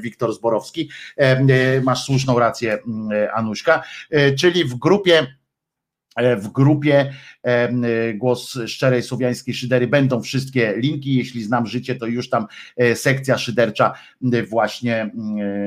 [0.00, 0.90] Wiktor Zborowski.
[1.82, 2.78] Masz słuszną rację,
[3.34, 3.82] Anuśka,
[4.38, 5.39] czyli w grupie
[6.38, 7.12] w grupie
[8.14, 11.16] Głos Szczerej Słowiańskiej Szydery będą wszystkie linki.
[11.16, 13.92] Jeśli znam życie, to już tam e, sekcja szydercza
[14.48, 15.10] właśnie, e,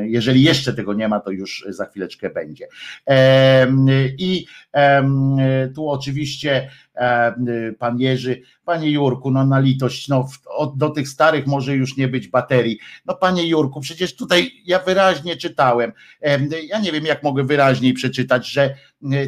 [0.07, 2.67] jeżeli jeszcze tego nie ma, to już za chwileczkę będzie.
[4.17, 4.45] I
[5.75, 6.69] tu oczywiście
[7.80, 10.27] pan Jerzy, panie Jurku, no na litość, no
[10.75, 12.80] do tych starych może już nie być baterii.
[13.05, 15.91] No panie Jurku, przecież tutaj ja wyraźnie czytałem,
[16.67, 18.75] ja nie wiem jak mogę wyraźniej przeczytać, że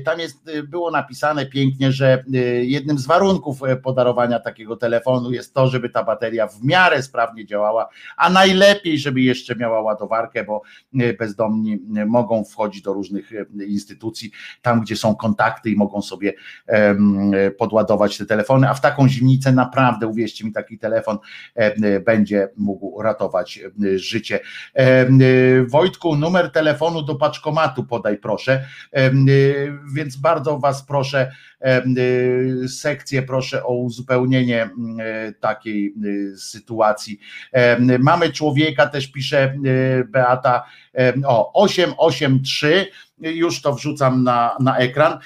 [0.06, 5.54] tam jest, było napisane pięknie, że Y, jednym z warunków e, podarowania takiego telefonu jest
[5.54, 10.62] to, żeby ta bateria w miarę sprawnie działała, a najlepiej, żeby jeszcze miała ładowarkę, bo
[11.00, 13.32] e, bezdomni e, mogą wchodzić do różnych
[13.68, 16.34] instytucji, tam gdzie są kontakty i mogą sobie
[17.58, 21.18] podładować te telefony, a w taką zimnicę naprawdę, uwierzcie mi, taki telefon
[22.06, 23.60] będzie mógł ratować
[23.96, 24.40] życie.
[25.68, 28.66] Wojtku, numer telefonu do paczkomatu podaj proszę,
[29.96, 31.32] więc bardzo Was proszę,
[32.68, 34.70] sekcję, proszę o uzupełnienie
[35.40, 35.94] takiej
[36.38, 37.20] sytuacji.
[38.00, 39.56] Mamy człowieka, też pisze
[40.08, 40.66] Beata,
[41.26, 42.88] o 883,
[43.18, 45.20] już to wrzucam na, na ekran.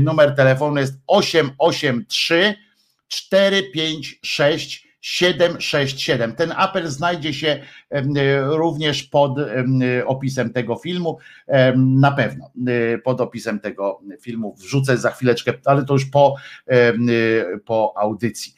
[0.00, 2.54] Numer telefonu jest 883
[3.08, 6.34] 456 767.
[6.34, 7.60] Ten apel znajdzie się
[8.42, 9.32] również pod
[10.06, 11.18] opisem tego filmu,
[11.76, 12.50] na pewno
[13.04, 16.34] pod opisem tego filmu wrzucę za chwileczkę, ale to już po,
[17.64, 18.54] po audycji.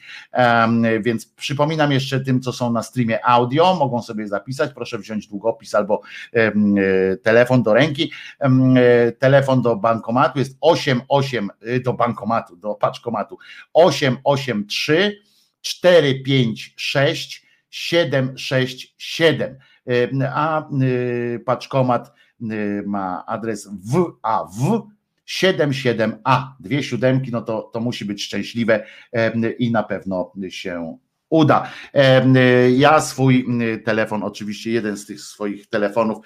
[1.01, 5.75] Więc przypominam jeszcze tym, co są na streamie audio, mogą sobie zapisać, proszę wziąć długopis
[5.75, 6.01] albo
[7.23, 8.11] telefon do ręki.
[9.19, 11.49] Telefon do bankomatu jest 88
[11.85, 13.37] do bankomatu, do paczkomatu
[13.73, 15.30] 883
[15.61, 19.57] 456 767.
[20.33, 24.89] A y, paczkomat y, ma adres WAW
[25.27, 26.55] 77A.
[26.59, 28.85] Dwie siódemki, no to, to musi być szczęśliwe
[29.59, 30.97] i na pewno się
[31.31, 31.71] uda.
[32.75, 33.47] Ja swój
[33.85, 36.17] telefon, oczywiście jeden z tych swoich telefonów,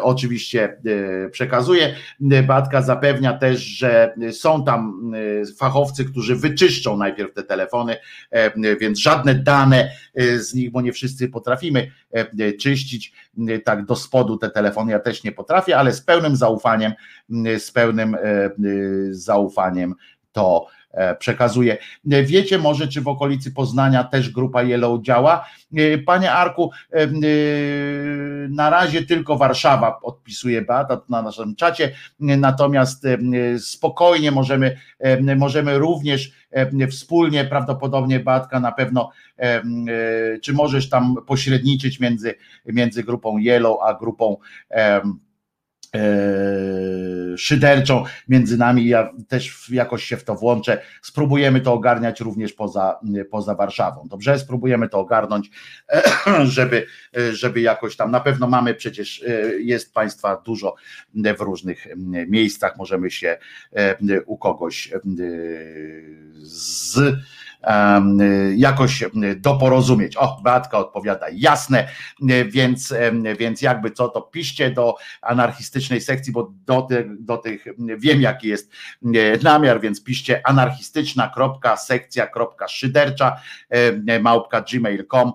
[0.00, 0.78] oczywiście
[1.24, 1.94] e, przekazuję.
[2.46, 7.96] Batka zapewnia też, że są tam e, fachowcy, którzy wyczyszczą najpierw te telefony,
[8.80, 11.90] więc żadne dane e, z nich, bo nie wszyscy potrafimy
[12.60, 13.12] czyścić
[13.64, 16.92] tak do spodu te telefony, ja też nie potrafię, ale z pełnym zaufaniem,
[17.58, 18.16] z pełnym
[19.10, 19.94] zaufaniem
[20.32, 20.73] to E,
[21.18, 21.78] przekazuje.
[22.04, 25.44] Wiecie może, czy w okolicy Poznania też grupa Yellow działa?
[25.76, 27.06] E, panie Arku, e,
[28.48, 33.06] na razie tylko Warszawa odpisuje Beata na naszym czacie, natomiast
[33.58, 34.76] spokojnie możemy,
[35.36, 36.32] możemy również
[36.90, 39.10] wspólnie, prawdopodobnie Beatka na pewno,
[40.42, 42.34] czy możesz tam pośredniczyć między,
[42.66, 44.36] między grupą Yellow a grupą
[44.70, 45.00] E,
[47.36, 48.86] szyderczą między nami.
[48.86, 50.82] Ja też jakoś się w to włączę.
[51.02, 52.98] Spróbujemy to ogarniać również poza,
[53.30, 54.08] poza Warszawą.
[54.08, 55.50] Dobrze, spróbujemy to ogarnąć,
[56.44, 56.86] żeby,
[57.32, 58.10] żeby jakoś tam.
[58.10, 60.74] Na pewno mamy przecież, e, jest Państwa dużo
[61.38, 61.86] w różnych
[62.28, 62.76] miejscach.
[62.78, 63.38] Możemy się
[63.72, 64.92] e, u kogoś
[66.42, 66.98] z
[68.56, 69.04] jakoś
[69.36, 70.16] doporozumieć.
[70.16, 71.88] O, Beatka odpowiada, jasne,
[72.46, 72.94] więc,
[73.38, 77.64] więc jakby co, to piszcie do anarchistycznej sekcji, bo do, tych, do tych
[77.98, 78.72] wiem jaki jest
[79.42, 83.36] namiar, więc piszcie anarchistyczna.sekcja.szydercza
[84.20, 85.32] małpka gmail.com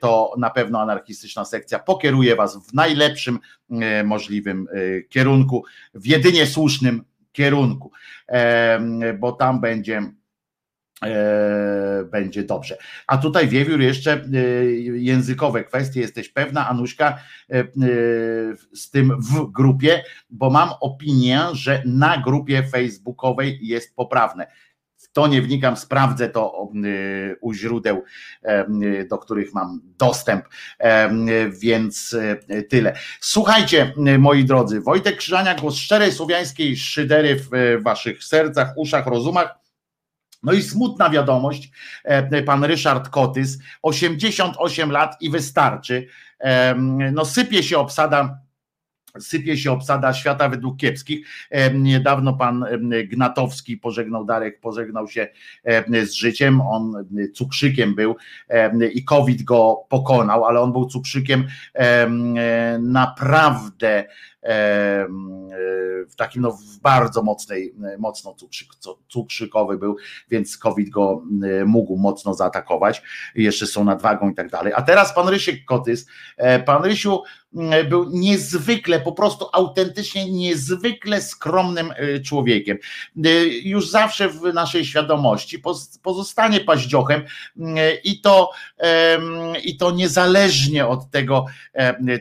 [0.00, 3.38] to na pewno anarchistyczna sekcja pokieruje was w najlepszym
[4.04, 4.66] możliwym
[5.08, 5.64] kierunku,
[5.94, 7.92] w jedynie słusznym kierunku,
[9.18, 10.02] bo tam będzie
[12.10, 12.76] będzie dobrze.
[13.06, 14.24] A tutaj wiewiór jeszcze
[14.94, 16.00] językowe kwestie.
[16.00, 17.18] Jesteś pewna, Anuśka,
[18.74, 24.46] z tym w grupie, bo mam opinię, że na grupie facebookowej jest poprawne
[25.12, 26.68] to nie wnikam, sprawdzę to
[27.40, 28.02] u źródeł,
[29.10, 30.44] do których mam dostęp,
[31.60, 32.16] więc
[32.68, 32.94] tyle.
[33.20, 37.48] Słuchajcie, moi drodzy, Wojtek Krzyżania, głos szczerej słowiańskiej szydery w
[37.82, 39.61] waszych sercach, uszach, rozumach.
[40.42, 41.70] No i smutna wiadomość,
[42.46, 46.06] pan Ryszard Kotys, 88 lat i wystarczy.
[47.12, 48.38] No sypie się obsada
[49.20, 51.26] sypie się obsada świata według kiepskich.
[51.74, 52.64] Niedawno pan
[53.04, 55.28] Gnatowski pożegnał, Darek pożegnał się
[56.02, 58.16] z życiem, on cukrzykiem był
[58.92, 61.44] i COVID go pokonał, ale on był cukrzykiem
[62.78, 64.04] naprawdę
[66.08, 68.68] w takim no, w bardzo mocnej, mocno cukrzyk,
[69.08, 69.96] cukrzykowy był,
[70.30, 71.22] więc COVID go
[71.66, 73.02] mógł mocno zaatakować.
[73.34, 74.72] Jeszcze są nadwagą i tak dalej.
[74.76, 76.06] A teraz pan Rysiek Kotys,
[76.36, 77.22] e, pan Rysiu
[77.88, 82.78] był niezwykle, po prostu autentycznie niezwykle skromnym e, człowiekiem.
[83.24, 85.62] E, już zawsze w naszej świadomości
[86.02, 87.22] pozostanie paździochem
[88.04, 88.50] i to,
[89.64, 91.46] i to niezależnie od tego,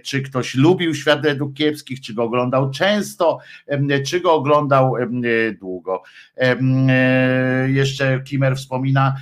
[0.04, 3.40] czy ktoś lubił świat według kiepskich, czy go oglądał często,
[4.06, 4.96] czy go oglądał
[5.60, 6.04] długo.
[7.68, 9.16] Jeszcze Kimer wspomina,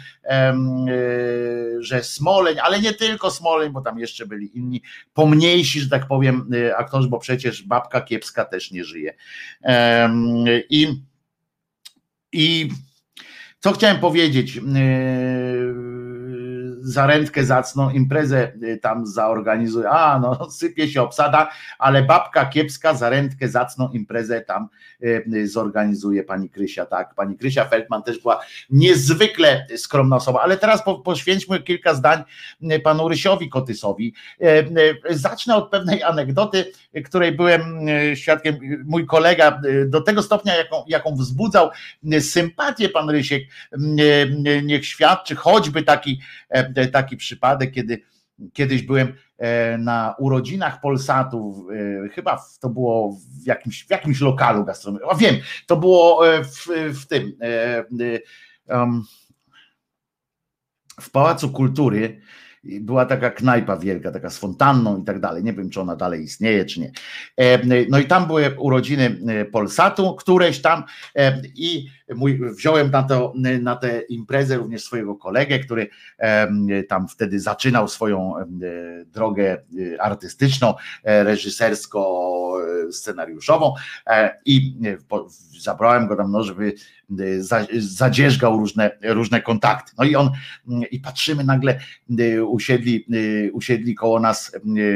[1.79, 4.81] że Smoleń, ale nie tylko Smoleń, bo tam jeszcze byli inni
[5.13, 9.13] pomniejsi, że tak powiem, aktorzy, bo przecież babka kiepska też nie żyje.
[10.69, 10.87] I,
[12.33, 12.69] i
[13.59, 14.59] co chciałem powiedzieć?
[16.81, 19.89] Za rentkę zacną imprezę y, tam zaorganizuje.
[19.89, 21.49] A, no sypie się obsada,
[21.79, 24.69] ale babka kiepska za rentkę zacną imprezę tam
[25.03, 26.85] y, y, zorganizuje pani Krysia.
[26.85, 32.23] Tak, pani Krysia Feldman też była niezwykle skromna osoba, ale teraz po, poświęćmy kilka zdań
[32.83, 34.13] panu Rysiowi Kotysowi.
[35.09, 36.65] Zacznę od pewnej anegdoty,
[37.05, 37.61] której byłem
[38.15, 38.57] świadkiem.
[38.85, 41.69] Mój kolega do tego stopnia, jaką, jaką wzbudzał
[42.19, 43.43] sympatię pan Rysiek,
[44.63, 46.19] niech świadczy choćby taki
[46.91, 48.01] taki przypadek, kiedy
[48.53, 51.67] kiedyś byłem e, na urodzinach Polsatu,
[52.05, 55.35] e, chyba to było w jakimś, w jakimś lokalu gastronomicznym, wiem,
[55.67, 57.33] to było e, w, w tym,
[61.01, 62.21] w Pałacu Kultury,
[62.63, 65.43] była taka knajpa wielka, taka z fontanną i tak dalej.
[65.43, 66.91] Nie wiem, czy ona dalej istnieje, czy nie.
[67.89, 69.17] No i tam były urodziny
[69.51, 70.83] Polsatu, któreś tam
[71.55, 75.89] i mój, wziąłem na, to, na tę imprezę również swojego kolegę, który
[76.87, 78.33] tam wtedy zaczynał swoją
[79.05, 79.57] drogę e,
[80.01, 80.73] artystyczną,
[81.03, 83.73] e, reżysersko-scenariuszową
[84.07, 84.75] e, i
[85.59, 86.73] zabrałem go tam, no, żeby
[87.77, 89.91] zadzierzgał różne, różne kontakty.
[89.97, 90.31] No i on,
[90.91, 91.79] i patrzymy nagle,
[92.47, 93.05] usiedli,
[93.53, 94.51] usiedli koło nas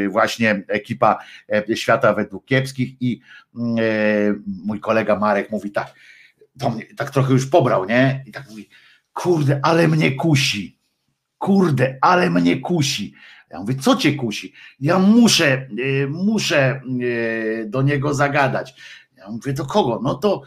[0.09, 1.19] właśnie ekipa
[1.75, 3.21] Świata według Kiepskich i
[4.65, 5.93] mój kolega Marek mówi tak,
[6.55, 8.23] do mnie, tak trochę już pobrał, nie?
[8.27, 8.69] I tak mówi,
[9.13, 10.79] kurde, ale mnie kusi.
[11.37, 13.13] Kurde, ale mnie kusi.
[13.49, 14.53] Ja mówię, co cię kusi?
[14.79, 18.75] Ja muszę, y, muszę y, do niego zagadać.
[19.17, 19.99] Ja mówię, do kogo?
[20.03, 20.41] No to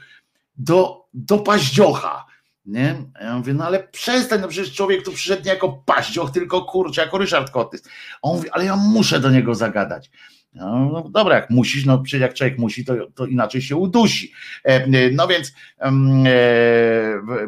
[0.56, 2.26] do, do paździocha.
[2.66, 2.94] Nie?
[3.20, 7.02] Ja mówię, no ale przestań, no przecież człowiek tu przyszedł nie jako paździoch, tylko kurczę,
[7.02, 7.82] jako Ryszard Kotys.
[8.22, 10.10] On mówi, ale ja muszę do niego zagadać.
[10.56, 14.32] No, no, dobra, jak musisz, no przecież jak człowiek musi, to, to inaczej się udusi.
[14.64, 15.90] E, no więc e,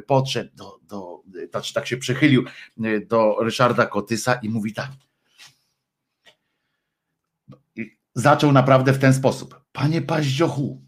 [0.06, 2.44] podszedł do, do znaczy tak się przychylił
[2.84, 4.90] e, do Ryszarda Kotysa i mówi tak.
[8.14, 9.60] Zaczął naprawdę w ten sposób.
[9.72, 10.82] Panie Paździochu,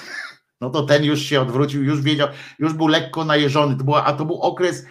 [0.60, 4.12] no to ten już się odwrócił, już wiedział, już był lekko najeżony, to była, a
[4.12, 4.86] to był okres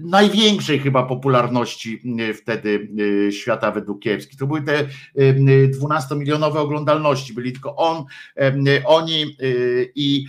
[0.00, 2.88] największej chyba popularności e, wtedy
[3.28, 4.36] e, świata według Kiepski.
[4.36, 4.88] To były te
[5.80, 7.34] 12-milionowe e, oglądalności.
[7.34, 8.04] Byli tylko on,
[8.84, 9.36] oni
[9.94, 10.26] i,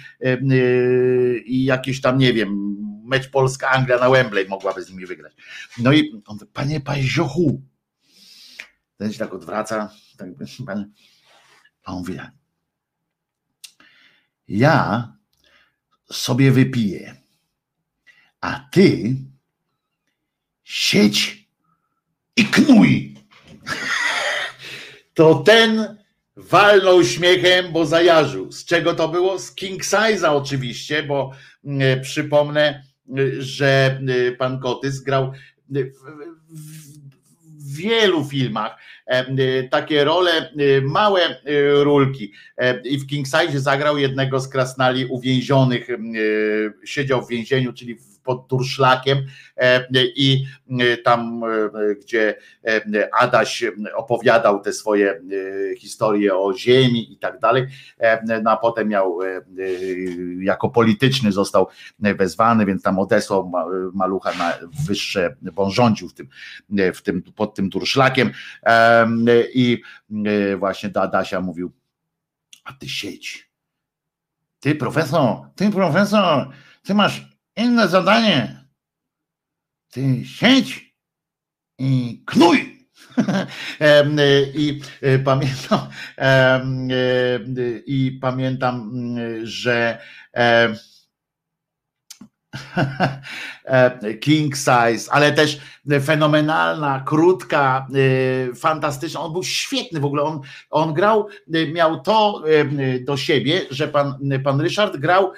[1.46, 5.34] i jakieś tam, nie wiem, mecz Polska-Anglia na Wembley mogłaby z nimi wygrać.
[5.78, 7.62] No i on mówi, panie Paździochu,
[8.98, 10.30] ten się tak odwraca, tak,
[11.84, 12.18] a on mówi,
[14.48, 15.08] ja
[16.12, 17.16] sobie wypiję,
[18.42, 19.16] a ty
[20.64, 21.48] sieć
[22.36, 23.16] i knuj.
[25.14, 25.98] To ten
[26.36, 28.52] walnął śmiechem, bo zajarzył.
[28.52, 29.40] Z czego to było?
[29.40, 31.32] Z King Size'a oczywiście, bo
[31.66, 32.84] e, przypomnę,
[33.18, 35.32] e, że e, pan Kotys grał
[35.70, 35.80] w,
[36.50, 36.94] w,
[37.60, 38.78] w wielu filmach
[39.72, 41.22] takie role, małe
[41.84, 42.34] rulki.
[42.84, 45.88] I w King Size zagrał jednego z krasnali uwięzionych,
[46.86, 49.18] siedział w więzieniu, czyli w pod Turszlakiem
[49.58, 50.46] e, i
[50.80, 52.36] e, tam, e, gdzie
[53.20, 53.64] Adaś
[53.96, 55.22] opowiadał te swoje
[55.78, 57.68] historie o ziemi i tak dalej,
[58.44, 59.20] no a potem miał
[60.40, 61.68] jako polityczny został
[62.00, 63.52] wezwany, więc tam odesłał
[63.94, 64.54] malucha na
[64.88, 66.28] wyższe, bo on rządził w tym,
[66.94, 68.32] w tym, pod tym Turszlakiem
[69.54, 69.82] i
[70.58, 71.72] właśnie do Adasia mówił,
[72.64, 73.50] a ty siedź,
[74.60, 76.50] ty profesor, ty profesor,
[76.84, 78.66] ty masz inne zadanie.
[79.92, 80.94] Ty siedź
[81.80, 82.74] i knuj.
[84.54, 85.80] I e, pamiętam,
[86.18, 86.60] e,
[87.86, 88.92] i pamiętam,
[89.44, 90.00] że
[94.22, 95.60] King size, ale też
[96.04, 97.88] fenomenalna, krótka,
[98.56, 99.20] fantastyczna.
[99.20, 100.24] On był świetny w ogóle.
[100.24, 101.28] On, on grał,
[101.74, 102.44] miał to
[103.02, 105.34] do siebie, że pan, pan Ryszard grał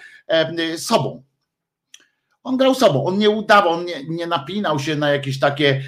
[0.77, 1.23] sobą
[2.45, 5.81] on grał sobą, on nie udawał, on nie, nie napinał się na jakieś takie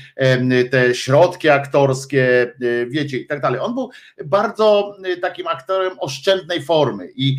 [0.71, 3.59] te środki aktorskie, e, wiecie, i tak dalej.
[3.59, 3.89] On był
[4.25, 7.37] bardzo e, takim aktorem oszczędnej formy i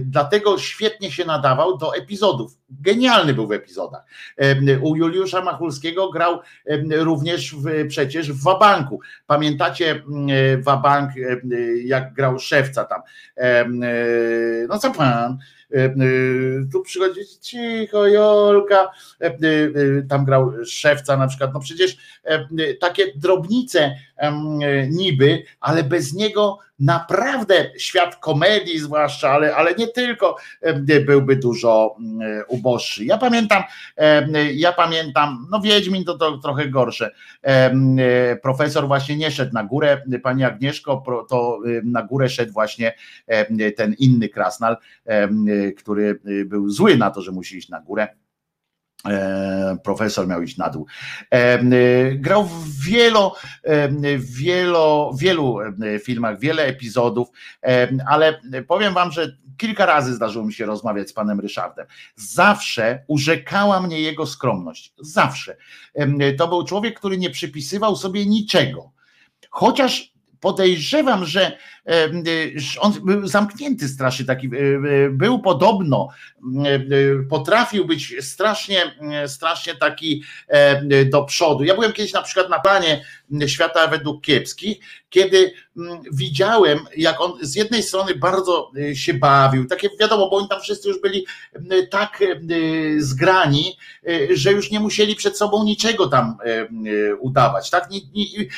[0.00, 2.58] dlatego świetnie się nadawał do epizodów.
[2.70, 4.04] Genialny był w epizodach.
[4.82, 6.40] U Juliusza Machulskiego grał
[6.90, 9.00] również w, przecież w Wabanku.
[9.26, 11.10] Pamiętacie e, Wabank,
[11.84, 13.00] jak grał szewca tam?
[14.68, 15.38] No co pan?
[15.74, 15.92] E, e,
[16.72, 19.32] tu przychodzi cicho, Jolka, e,
[20.08, 21.96] tam grał szewca na przykład, no przecież
[22.80, 23.96] takie drobnice
[24.90, 30.36] niby, ale bez niego naprawdę świat komedii zwłaszcza, ale, ale nie tylko
[31.06, 31.96] byłby dużo
[32.48, 33.04] uboższy.
[33.04, 33.62] Ja pamiętam,
[34.54, 37.10] ja pamiętam, no Wiedźmin to, to trochę gorsze.
[38.42, 42.94] Profesor właśnie nie szedł na górę, pani Agnieszko, to na górę szedł właśnie
[43.76, 44.76] ten inny krasnal,
[45.78, 48.25] który był zły na to, że musi iść na górę E,
[49.84, 50.86] profesor miał iść na dół.
[51.32, 51.60] E, e,
[52.14, 53.36] grał w wielo,
[54.18, 55.58] wielo, wielu
[56.04, 57.28] filmach, wiele epizodów,
[58.08, 61.86] ale powiem wam, że kilka razy zdarzyło mi się rozmawiać z panem Ryszardem.
[62.14, 64.94] Zawsze urzekała mnie jego skromność.
[64.98, 65.56] Zawsze.
[66.38, 68.92] To był człowiek, który nie przypisywał sobie niczego.
[69.50, 71.58] Chociaż podejrzewam, że
[72.80, 74.50] on był zamknięty strasznie taki,
[75.10, 76.08] był podobno,
[77.30, 78.82] potrafił być strasznie,
[79.26, 80.22] strasznie taki
[81.06, 81.64] do przodu.
[81.64, 83.04] Ja byłem kiedyś na przykład na planie
[83.46, 84.78] świata według kiepskich,
[85.10, 85.52] kiedy
[86.12, 90.88] widziałem, jak on z jednej strony bardzo się bawił, takie wiadomo, bo oni tam wszyscy
[90.88, 91.26] już byli
[91.90, 92.24] tak
[92.98, 93.76] zgrani,
[94.30, 96.36] że już nie musieli przed sobą niczego tam
[97.20, 97.90] udawać, tak?
[97.90, 98.48] Nie, nie,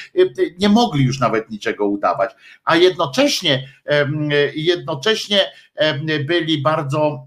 [0.59, 2.31] nie mogli już nawet niczego udawać,
[2.65, 3.69] a jednocześnie,
[4.55, 5.53] jednocześnie
[6.27, 7.27] byli bardzo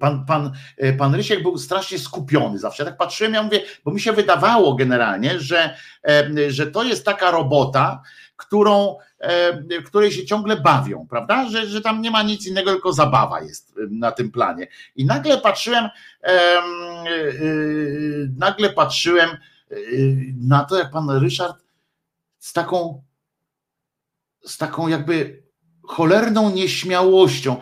[0.00, 0.52] Pan, pan,
[0.98, 2.84] pan Rysiek był strasznie skupiony zawsze.
[2.84, 5.76] tak patrzyłem, ja mówię, bo mi się wydawało generalnie, że,
[6.48, 8.02] że to jest taka robota,
[8.36, 8.96] którą,
[9.86, 11.48] której się ciągle bawią, prawda?
[11.48, 14.66] Że, że tam nie ma nic innego, tylko zabawa jest na tym planie.
[14.96, 15.88] I nagle patrzyłem,
[18.36, 19.30] nagle patrzyłem
[20.36, 21.56] na to, jak pan Ryszard
[22.38, 23.02] z taką
[24.44, 25.41] z taką jakby
[25.92, 27.56] cholerną nieśmiałością.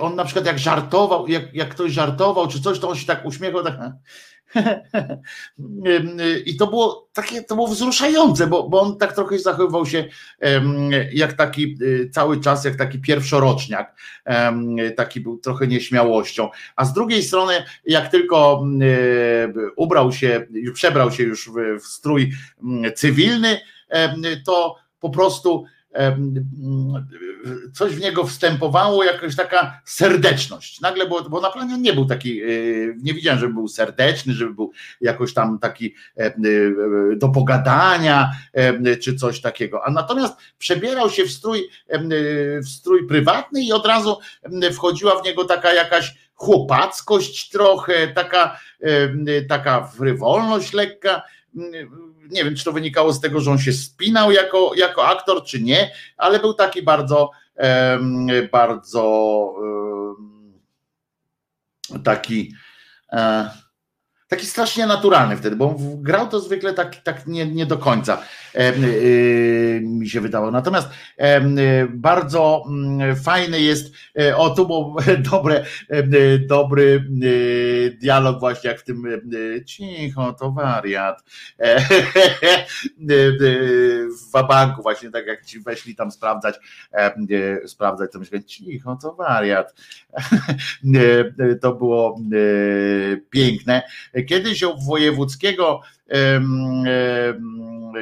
[0.00, 3.26] On na przykład jak żartował, jak, jak ktoś żartował czy coś, to on się tak
[3.26, 3.74] uśmiechał, tak
[6.46, 10.04] i to było takie, to było wzruszające, bo, bo on tak trochę zachowywał się
[11.12, 14.00] jak taki y, cały czas, jak taki pierwszoroczniak,
[14.96, 21.22] taki był trochę nieśmiałością, a z drugiej strony, jak tylko y, ubrał się, przebrał się
[21.22, 22.32] już w, w strój
[22.94, 23.60] cywilny,
[24.46, 25.64] to po prostu
[27.74, 30.80] coś w niego wstępowało, jakaś taka serdeczność.
[30.80, 34.54] Nagle, bo, bo na planie nie był taki, y, nie widziałem, żeby był serdeczny, żeby
[34.54, 38.30] był jakoś tam taki y, do pogadania,
[39.02, 39.84] czy coś takiego.
[39.84, 41.68] A natomiast przebierał się w strój,
[42.64, 44.18] w strój prywatny i od razu
[44.72, 48.60] wchodziła w niego taka jakaś chłopackość trochę, taka,
[49.48, 51.22] taka frywolność lekka
[52.30, 55.62] nie wiem, czy to wynikało z tego, że on się spinał jako, jako aktor, czy
[55.62, 57.30] nie, ale był taki bardzo,
[58.52, 59.54] bardzo
[62.04, 62.54] taki
[63.12, 63.50] e,
[64.30, 68.22] taki strasznie naturalny wtedy, bo grał to zwykle tak, tak nie, nie do końca
[68.54, 68.72] e,
[69.80, 70.50] mi się wydawało.
[70.50, 71.40] Natomiast e,
[71.88, 74.96] bardzo mm, fajny jest, e, o tu bo
[75.30, 75.64] dobre,
[76.46, 77.04] dobry
[78.00, 79.06] dialog właśnie jak w tym
[79.66, 81.22] cicho, to wariat.
[84.10, 86.60] W wabanku właśnie tak jak ci weszli tam sprawdzać
[87.66, 89.74] sprawdzać to myślę, cicho, to wariat.
[91.60, 92.20] To było
[93.30, 93.82] piękne
[94.24, 95.80] Kiedyś u wojewódzkiego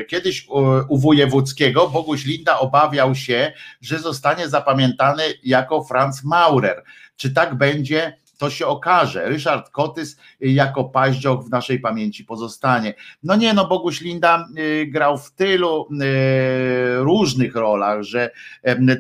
[0.08, 0.46] kiedyś
[0.88, 6.82] u wojewódzkiego Boguś Linda obawiał się, że zostanie zapamiętany jako Franz Maurer.
[7.16, 8.16] Czy tak będzie?
[8.38, 9.28] To się okaże.
[9.28, 12.94] Ryszard Kotys jako paździok w naszej pamięci pozostanie.
[13.22, 18.30] No nie, no Boguś Linda y, grał w tylu y, różnych rolach, że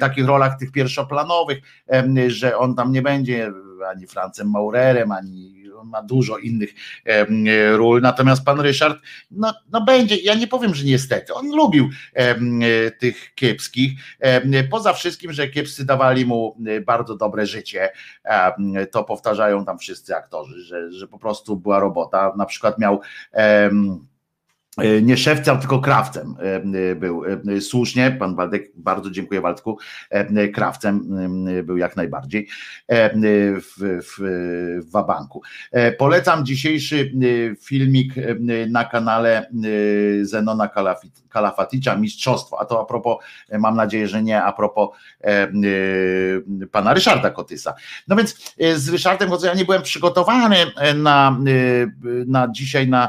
[0.00, 1.58] takich rolach tych pierwszoplanowych,
[2.26, 3.52] że on tam nie będzie
[3.90, 6.74] ani Francem Maurerem, ani on ma dużo innych
[7.76, 8.98] ról, natomiast pan Ryszard,
[9.30, 11.88] no, no będzie, ja nie powiem, że niestety, on lubił
[12.98, 13.92] tych kiepskich,
[14.70, 17.90] poza wszystkim, że kiepscy dawali mu bardzo dobre życie,
[18.90, 23.00] to powtarzają tam wszyscy aktorzy, że, że po prostu była robota, na przykład miał
[23.32, 23.70] E,
[25.02, 26.54] nie szewcem, tylko krawcem e,
[26.90, 27.22] e, był.
[27.60, 29.78] Słusznie, pan Waldek, bardzo dziękuję Waldku,
[30.54, 31.00] krawcem
[31.64, 32.48] był jak najbardziej
[32.88, 34.18] w, w,
[34.86, 35.42] w Wabanku.
[35.98, 37.12] Polecam dzisiejszy
[37.62, 38.14] filmik
[38.68, 39.50] na kanale
[40.22, 40.70] Zenona
[41.28, 43.16] Kalafaticza, Mistrzostwo, a to a propos,
[43.58, 44.88] mam nadzieję, że nie a propos
[46.72, 47.74] pana Ryszarda Kotysa.
[48.08, 50.56] No więc z Ryszardem ja nie byłem przygotowany
[50.94, 51.38] na,
[52.26, 53.08] na dzisiaj na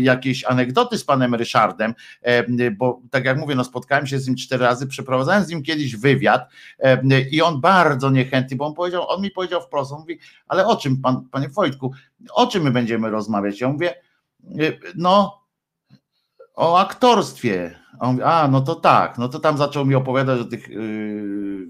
[0.00, 4.36] jakieś anegdoty, z panem Ryszardem, e, bo tak jak mówię, no spotkałem się z nim
[4.36, 9.08] cztery razy, przeprowadzałem z nim kiedyś wywiad e, i on bardzo niechętnie, bo on powiedział,
[9.08, 11.92] on mi powiedział wprost, on mówi, ale o czym pan, panie Wojtku,
[12.32, 13.60] o czym my będziemy rozmawiać?
[13.60, 13.94] Ja mówię,
[14.44, 15.42] e, no
[16.54, 17.81] o aktorstwie.
[18.02, 21.66] A, mówi, a no to tak, no to tam zaczął mi opowiadać o tych yy,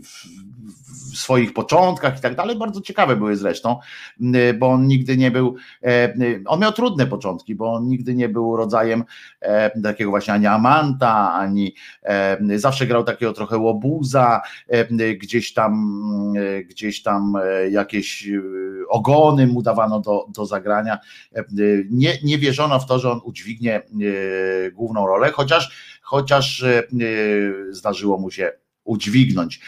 [1.15, 2.57] swoich początkach i tak dalej.
[2.57, 3.79] Bardzo ciekawe były zresztą,
[4.21, 8.15] y, bo on nigdy nie był, e, y, on miał trudne początki, bo on nigdy
[8.15, 9.05] nie był rodzajem
[9.41, 14.41] e, takiego właśnie ani amanta, ani e, zawsze grał takiego trochę łobuza,
[15.19, 16.03] gdzieś tam,
[16.71, 17.35] gdzieś tam
[17.71, 18.29] jakieś
[18.89, 20.99] ogony mu dawano do, do zagrania.
[21.91, 23.83] Nie, nie wierzono w to, że on udźwignie
[24.73, 26.65] główną rolę, chociaż, chociaż
[27.71, 28.53] zdarzyło mu się
[28.85, 29.61] udźwignąć.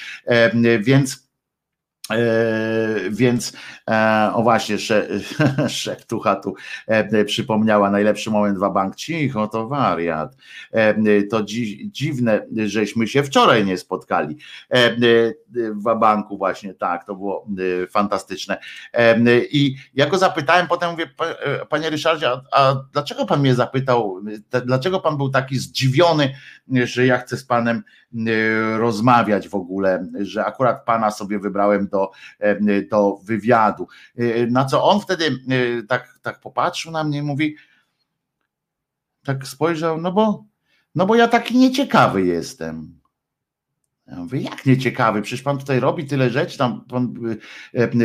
[0.80, 1.23] Więc E,
[3.10, 3.52] więc
[3.90, 4.76] e, o właśnie,
[5.68, 6.54] szeptucha tu
[6.86, 10.36] e, przypomniała najlepszy moment w bank cicho, to wariat.
[11.30, 14.36] To dzi, dziwne, żeśmy się wczoraj nie spotkali
[15.54, 17.46] w banku właśnie, tak, to było
[17.90, 18.58] fantastyczne.
[19.50, 21.10] I ja go zapytałem, potem mówię,
[21.68, 24.20] panie Ryszardzie, a, a dlaczego pan mnie zapytał,
[24.66, 26.34] dlaczego pan był taki zdziwiony,
[26.84, 27.82] że ja chcę z panem
[28.76, 32.10] rozmawiać w ogóle, że akurat pana sobie wybrałem do,
[32.90, 33.88] do wywiadu.
[34.50, 35.38] Na co on wtedy
[35.88, 37.56] tak, tak popatrzył na mnie i mówi,
[39.24, 40.44] tak spojrzał, no bo,
[40.94, 43.00] no bo ja taki nieciekawy jestem.
[44.06, 45.22] Ja mówię, jak nieciekawy?
[45.22, 47.14] Przecież pan tutaj robi tyle rzeczy, tam pan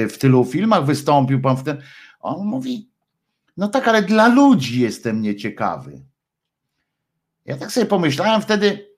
[0.09, 1.81] w tylu filmach wystąpił, pan w ten.
[2.19, 2.89] On mówi,
[3.57, 6.01] no tak, ale dla ludzi jestem nieciekawy.
[7.45, 8.88] Ja tak sobie pomyślałem wtedy,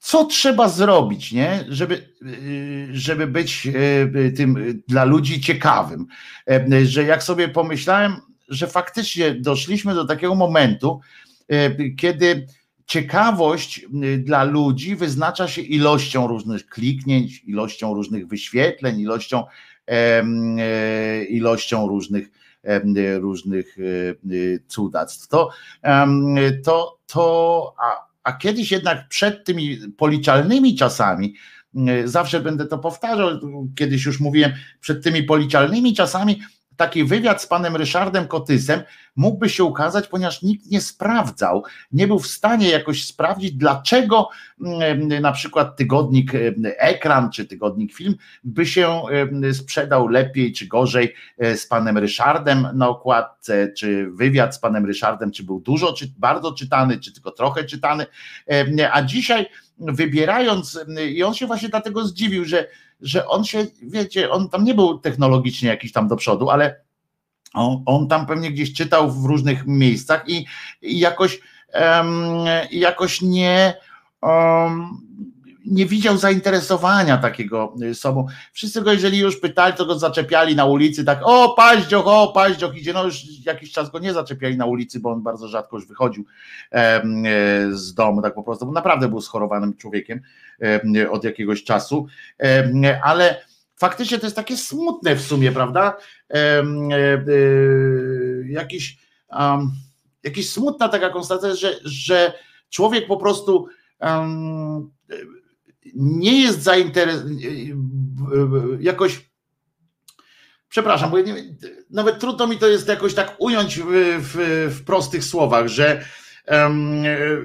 [0.00, 1.64] co trzeba zrobić, nie?
[1.68, 6.06] Żeby, y, żeby być y, tym dla ludzi ciekawym.
[6.50, 8.16] E, że jak sobie pomyślałem,
[8.48, 11.00] że faktycznie doszliśmy do takiego momentu,
[11.48, 12.46] e, kiedy
[12.86, 13.86] ciekawość
[14.18, 19.44] dla ludzi wyznacza się ilością różnych kliknięć, ilością różnych wyświetleń, ilością,
[19.86, 22.30] e, ilością różnych,
[23.20, 23.76] różnych
[24.68, 25.28] cudactw.
[25.28, 25.50] To,
[26.64, 31.34] to, to a, a kiedyś jednak przed tymi policzalnymi czasami,
[31.74, 33.28] mm, zawsze będę to powtarzał,
[33.76, 36.40] kiedyś już mówiłem, przed tymi policzalnymi czasami
[36.80, 38.82] taki wywiad z panem Ryszardem Kotysem
[39.16, 44.28] mógłby się ukazać, ponieważ nikt nie sprawdzał, nie był w stanie jakoś sprawdzić, dlaczego
[44.60, 46.32] mm, na przykład tygodnik
[46.78, 49.02] Ekran czy tygodnik Film by się
[49.52, 55.30] sprzedał lepiej czy gorzej e, z panem Ryszardem na okładce, czy wywiad z panem Ryszardem,
[55.30, 58.06] czy był dużo, czy bardzo czytany, czy tylko trochę czytany.
[58.92, 59.46] A dzisiaj
[59.80, 62.66] wybierając, i on się właśnie dlatego zdziwił, że
[63.02, 66.80] że on się, wiecie, on tam nie był technologicznie jakiś tam do przodu, ale
[67.54, 70.46] on, on tam pewnie gdzieś czytał w różnych miejscach i,
[70.82, 71.40] i jakoś,
[71.74, 73.74] um, jakoś nie.
[74.22, 75.00] Um,
[75.66, 78.26] nie widział zainteresowania takiego sobą.
[78.52, 82.76] Wszyscy go, jeżeli już pytali, to go zaczepiali na ulicy, tak o paździoch, o paździoch
[82.76, 85.86] idzie, no już jakiś czas go nie zaczepiali na ulicy, bo on bardzo rzadko już
[85.86, 86.24] wychodził
[87.70, 90.20] z domu, tak po prostu, bo naprawdę był schorowanym człowiekiem
[91.10, 92.06] od jakiegoś czasu,
[93.02, 93.44] ale
[93.76, 95.96] faktycznie to jest takie smutne w sumie, prawda?
[98.46, 98.98] Jakiś,
[100.22, 102.32] jakiś smutna taka konstatacja, że, że
[102.70, 103.66] człowiek po prostu
[105.94, 107.36] nie jest zainteresowany,
[108.80, 109.30] jakoś
[110.68, 111.34] przepraszam, bo ja nie,
[111.90, 113.86] nawet trudno mi to jest jakoś tak ująć w,
[114.70, 116.04] w, prostych słowach, że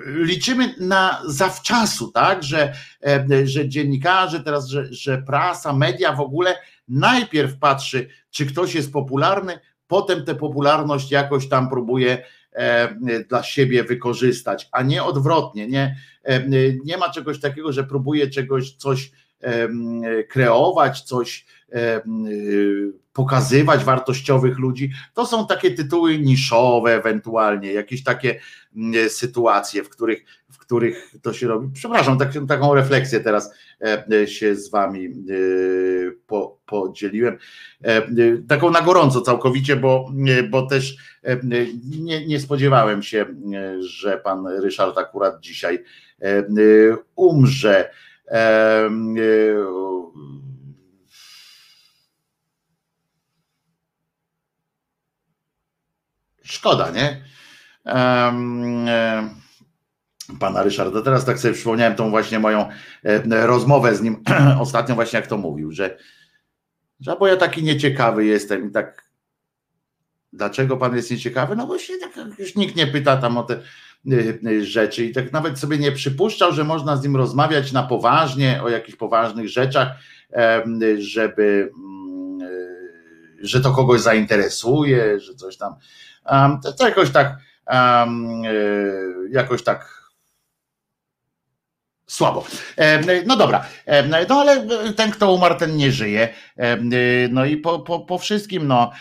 [0.06, 2.74] liczymy na zawczasu, tak, że,
[3.44, 6.56] że dziennikarze teraz, że, że prasa, media w ogóle
[6.88, 12.26] najpierw patrzy, czy ktoś jest popularny, potem tę popularność jakoś tam próbuje E,
[13.30, 15.68] dla siebie wykorzystać, a nie odwrotnie.
[15.68, 16.44] Nie, e,
[16.86, 19.12] nie ma czegoś takiego, że próbuje czegoś, coś
[19.42, 19.70] e,
[20.24, 21.46] kreować, coś
[23.14, 24.92] pokazywać wartościowych ludzi.
[25.14, 28.40] To są takie tytuły niszowe, ewentualnie, jakieś takie
[29.10, 30.26] sytuacje, w których,
[30.66, 31.70] których to się robi.
[31.74, 33.54] Przepraszam, tak, taką refleksję teraz
[34.26, 35.10] się z Wami
[36.28, 37.38] po, podzieliłem.
[38.48, 40.12] Taką na gorąco całkowicie, bo,
[40.50, 40.98] bo też
[41.84, 43.26] nie, nie spodziewałem się,
[43.80, 45.84] że pan Ryszard akurat dzisiaj
[47.16, 47.90] umrze.
[56.44, 57.22] Szkoda, nie?
[60.40, 61.02] Pana Ryszarda.
[61.02, 62.70] Teraz tak sobie przypomniałem tą właśnie moją
[63.30, 64.24] rozmowę z nim
[64.60, 65.98] ostatnio właśnie jak to mówił, że,
[67.00, 69.06] że bo ja taki nieciekawy jestem i tak
[70.36, 71.56] Dlaczego pan jest nieciekawy?
[71.56, 73.60] No się tak już nikt nie pyta tam o te
[74.12, 77.84] y, y, rzeczy i tak nawet sobie nie przypuszczał, że można z nim rozmawiać na
[77.84, 79.88] poważnie o jakichś poważnych rzeczach,
[80.98, 82.50] żeby mm,
[83.42, 85.76] że to kogoś zainteresuje, że coś tam.
[86.78, 87.38] To jakoś tak
[89.32, 89.95] jakoś tak
[92.08, 92.46] słabo.
[93.26, 93.66] No dobra,
[94.28, 96.30] no ale ten, kto umarł, ten nie żyje.
[97.30, 98.92] No i po, po, po wszystkim, no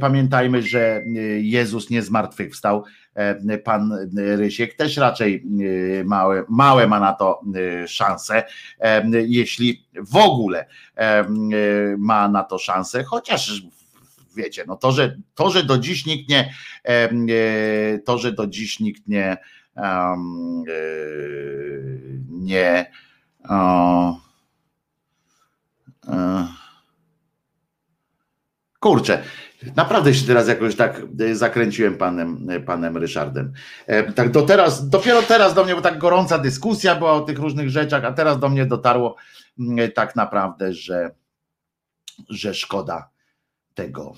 [0.00, 1.02] pamiętajmy, że
[1.38, 2.84] Jezus nie zmartwychwstał.
[3.64, 5.44] Pan Rysiek też raczej
[6.04, 7.40] małe, małe ma na to
[7.86, 8.44] szanse,
[9.26, 10.66] jeśli w ogóle
[11.98, 13.62] ma na to szanse, chociaż
[14.36, 16.54] wiecie, no to, że, to, że do dziś nikt nie,
[18.04, 19.36] to, że do dziś nikt nie
[22.28, 22.90] nie
[28.80, 29.22] kurczę,
[29.76, 33.52] naprawdę się teraz jakoś tak zakręciłem panem, panem Ryszardem.
[34.14, 37.70] Tak do teraz, dopiero teraz do mnie, bo tak gorąca dyskusja była o tych różnych
[37.70, 39.16] rzeczach, a teraz do mnie dotarło
[39.94, 41.10] tak naprawdę, że,
[42.28, 43.08] że szkoda
[43.74, 44.12] tego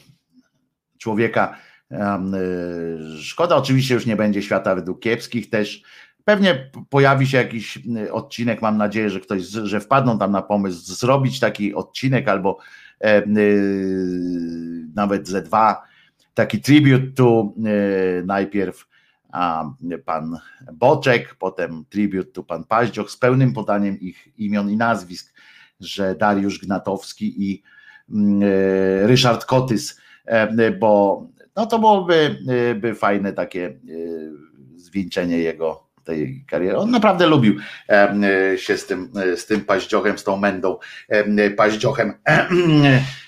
[0.99, 1.57] człowieka.
[3.21, 5.83] Szkoda, oczywiście już nie będzie świata według kiepskich też.
[6.25, 7.79] Pewnie pojawi się jakiś
[8.13, 12.59] odcinek, mam nadzieję, że ktoś, że wpadną tam na pomysł zrobić taki odcinek albo
[13.01, 13.23] e,
[14.95, 15.83] nawet ze dwa,
[16.35, 18.89] taki tribute to e, najpierw
[19.33, 19.71] a,
[20.05, 20.39] pan
[20.73, 25.35] Boczek, potem tribute to pan Paździoch z pełnym podaniem ich imion i nazwisk,
[25.81, 27.63] że Dariusz Gnatowski i
[28.43, 30.01] e, Ryszard Kotys,
[30.79, 31.23] bo
[31.57, 32.39] no to byłoby
[32.77, 33.79] by fajne takie
[34.77, 36.77] zwieńczenie jego tej kariery.
[36.77, 37.57] On naprawdę lubił
[38.57, 40.79] się z tym, z tym paździochem, z tą mędą
[41.57, 42.15] paździochem.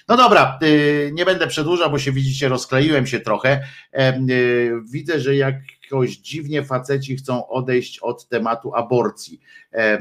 [0.09, 3.61] No dobra, y, nie będę przedłużał, bo się widzicie, rozkleiłem się trochę.
[3.95, 5.55] Y, widzę, że jak
[5.89, 9.41] jakoś dziwnie faceci chcą odejść od tematu aborcji.
[9.73, 9.99] E,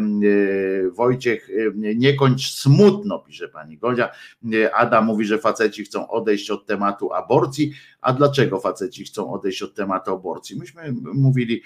[0.91, 4.09] Wojciech, nie kończ smutno, pisze pani Godzia.
[4.53, 7.73] E, Ada mówi, że faceci chcą odejść od tematu aborcji.
[8.01, 10.59] A dlaczego faceci chcą odejść od tematu aborcji?
[10.59, 11.63] Myśmy mówili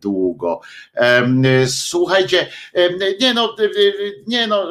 [0.00, 0.60] długo.
[1.66, 2.46] Słuchajcie,
[3.20, 3.56] nie no,
[4.26, 4.68] nie no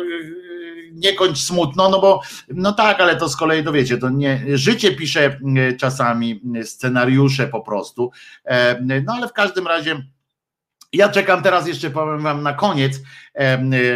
[0.94, 4.96] nie kończ smutno, no bo no tak, ale to z kolei dowiecie, to nie, życie
[4.96, 5.40] pisze
[5.80, 8.12] czasami scenariusze po prostu,
[8.46, 10.04] e, no ale w każdym razie
[10.94, 13.02] ja czekam teraz jeszcze powiem wam na koniec,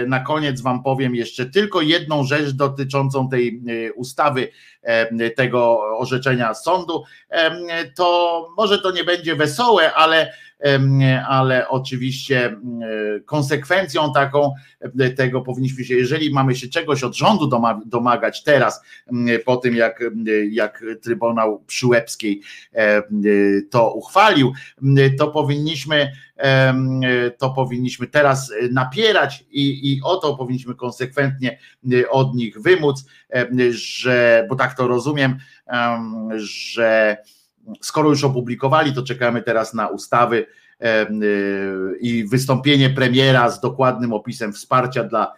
[0.07, 4.47] na koniec wam powiem jeszcze tylko jedną rzecz dotyczącą tej e, ustawy,
[5.35, 7.03] tego orzeczenia sądu.
[7.95, 10.33] To może to nie będzie wesołe, ale
[11.27, 12.57] ale oczywiście
[13.25, 14.53] konsekwencją taką
[15.17, 17.49] tego powinniśmy się, jeżeli mamy się czegoś od rządu
[17.85, 18.81] domagać teraz,
[19.45, 20.03] po tym jak,
[20.49, 22.41] jak Trybunał Przyłębskiej
[23.69, 24.53] to uchwalił,
[25.19, 26.11] to powinniśmy
[27.37, 31.59] to powinniśmy teraz napierać i, i o to powinniśmy konsekwentnie
[32.09, 33.05] od nich wymóc,
[33.69, 35.37] że, bo tak to rozumiem,
[36.35, 37.17] że
[37.81, 40.45] skoro już opublikowali, to czekamy teraz na ustawy
[42.01, 45.33] i wystąpienie premiera z dokładnym opisem wsparcia dla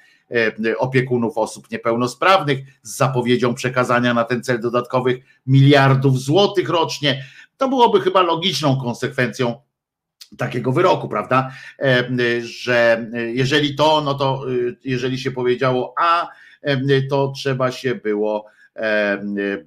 [0.78, 7.24] opiekunów osób niepełnosprawnych, z zapowiedzią przekazania na ten cel dodatkowych miliardów złotych rocznie.
[7.58, 9.56] To byłoby chyba logiczną konsekwencją
[10.38, 11.52] takiego wyroku, prawda?
[12.42, 16.28] Że jeżeli to, no to y, jeżeli się powiedziało A,
[17.10, 18.46] to trzeba się było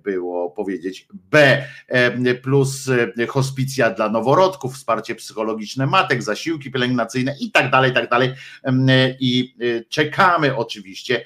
[0.05, 1.65] było powiedzieć B,
[2.43, 2.91] plus
[3.29, 8.33] hospicja dla noworodków, wsparcie psychologiczne matek, zasiłki pielęgnacyjne i tak dalej, i tak dalej.
[9.21, 9.55] I
[9.89, 11.25] czekamy oczywiście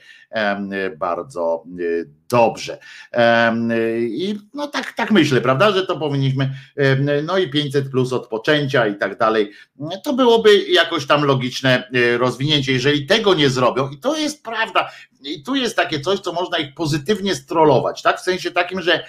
[0.98, 2.78] bardzo y, dobrze.
[4.00, 6.50] I no tak, tak myślę, prawda, że to powinniśmy,
[7.24, 9.50] no i 500 plus od poczęcia i tak dalej,
[10.04, 12.72] to byłoby jakoś tam logiczne y, rozwinięcie.
[12.72, 14.90] Jeżeli tego nie zrobią, i to jest prawda,
[15.22, 18.18] i tu jest takie coś, co można ich pozytywnie strollować, tak?
[18.18, 19.04] W sensie takim, że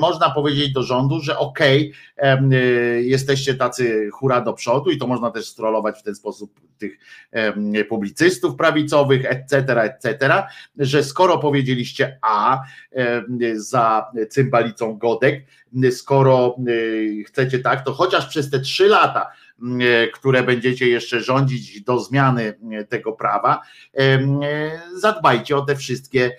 [0.00, 5.30] można powiedzieć do rządu, że okej, okay, jesteście tacy hura do przodu i to można
[5.30, 6.98] też strollować w ten sposób tych
[7.88, 10.05] publicystów prawicowych, etc., etc.,
[10.78, 12.60] że skoro powiedzieliście A
[13.54, 15.44] za cymbalicą Godek,
[15.90, 16.56] skoro
[17.26, 19.30] chcecie tak, to chociaż przez te trzy lata
[19.80, 23.62] E, które będziecie jeszcze rządzić do zmiany e, tego prawa,
[23.94, 24.18] e,
[24.96, 26.36] zadbajcie o te wszystkie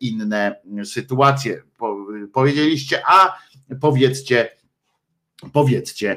[0.00, 1.62] inne sytuacje.
[2.32, 3.38] Powiedzieliście A,
[3.80, 4.48] powiedzcie
[5.52, 6.16] powiedzcie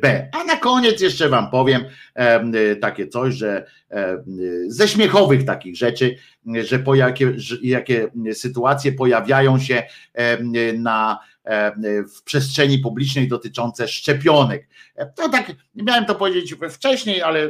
[0.00, 0.28] B.
[0.32, 1.84] A na koniec jeszcze Wam powiem
[2.80, 3.66] takie coś, że
[4.66, 6.16] ze śmiechowych takich rzeczy,
[6.62, 7.32] że po jakie,
[7.62, 9.82] jakie sytuacje pojawiają się
[10.78, 11.18] na
[12.16, 14.68] w przestrzeni publicznej dotyczące szczepionek.
[15.14, 17.46] To tak, miałem to powiedzieć wcześniej, ale e,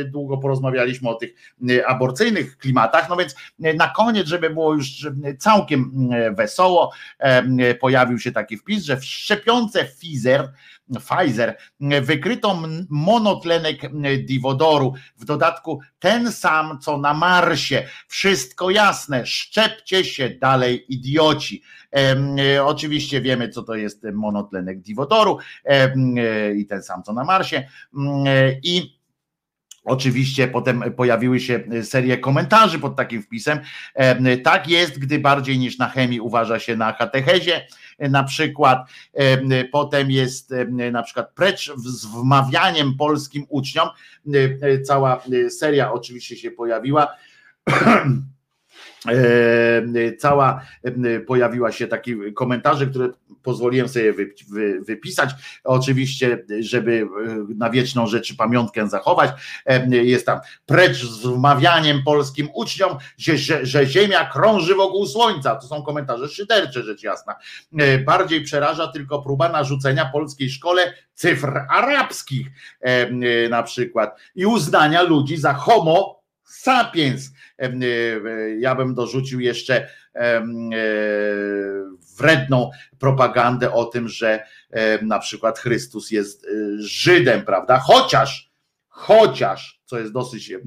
[0.00, 1.34] e, długo porozmawialiśmy o tych
[1.70, 3.08] e, aborcyjnych klimatach.
[3.08, 5.06] No więc na koniec, żeby było już
[5.38, 6.92] całkiem wesoło,
[7.80, 10.52] pojawił się taki wpis, że w szczepionce Pfizer
[11.00, 11.56] Pfizer
[12.02, 13.80] wykryto monotlenek
[14.24, 17.88] diwodoru, w dodatku ten sam co na Marsie.
[18.08, 21.62] Wszystko jasne, szczepcie się dalej, idioci.
[21.96, 25.94] E, oczywiście wiemy, co to jest monotlenek diwodoru e,
[26.54, 27.56] i ten sam co na Marsie.
[27.56, 29.02] E, I
[29.84, 33.60] Oczywiście potem pojawiły się serie komentarzy pod takim wpisem.
[34.44, 37.66] Tak jest, gdy bardziej niż na chemii uważa się na katechezie
[38.10, 38.88] na przykład.
[39.72, 40.54] Potem jest
[40.92, 43.88] na przykład precz z wmawianiem polskim uczniom.
[44.84, 47.08] Cała seria oczywiście się pojawiła
[50.18, 53.08] cała e, pojawiła się takie komentarze, które
[53.42, 54.14] pozwoliłem sobie
[54.86, 55.30] wypisać.
[55.64, 59.30] Oczywiście, żeby e, na wieczną rzeczy pamiątkę zachować,
[59.88, 65.56] jest tam precz z wmawianiem polskim uczniom, że, że, że Ziemia krąży wokół Słońca.
[65.56, 67.34] To są komentarze szydercze, rzecz jasna.
[68.06, 72.46] Bardziej przeraża tylko próba narzucenia polskiej szkole cyfr arabskich
[73.50, 77.41] na przykład i uznania ludzi za homo sapiens E, e,
[78.58, 80.46] ja bym dorzucił jeszcze e,
[82.18, 84.44] wredną propagandę o tym, że
[85.02, 86.46] na przykład Chrystus jest
[86.78, 87.78] Żydem, prawda?
[87.78, 88.52] Chociaż,
[88.88, 90.58] chociaż co jest dosyć e,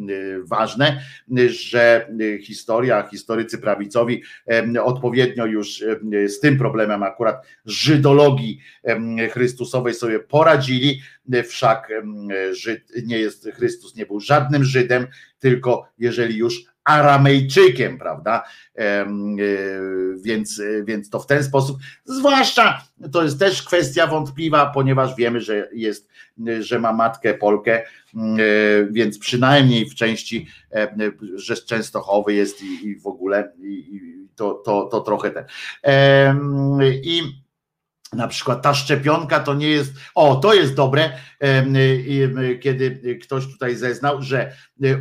[0.44, 1.02] ważne,
[1.48, 2.10] że
[2.44, 4.24] historia, historycy prawicowi
[4.76, 8.60] e, odpowiednio już e, z tym problemem akurat żydologii
[9.32, 11.02] chrystusowej sobie poradzili,
[11.44, 11.90] wszak
[12.52, 15.08] Żyd nie jest, Chrystus nie był żadnym Żydem,
[15.40, 18.44] tylko jeżeli już Aramejczykiem, prawda?
[20.24, 22.82] Więc, więc to w ten sposób, zwłaszcza
[23.12, 26.10] to jest też kwestia wątpliwa, ponieważ wiemy, że jest,
[26.60, 27.84] że ma matkę Polkę,
[28.92, 30.48] więc przynajmniej w części,
[31.36, 34.02] że z Częstochowy jest i, i w ogóle i,
[34.36, 35.46] to, to, to trochę ten.
[37.04, 37.22] I
[38.14, 41.12] na przykład ta szczepionka to nie jest, o to jest dobre,
[42.62, 44.52] kiedy ktoś tutaj zeznał, że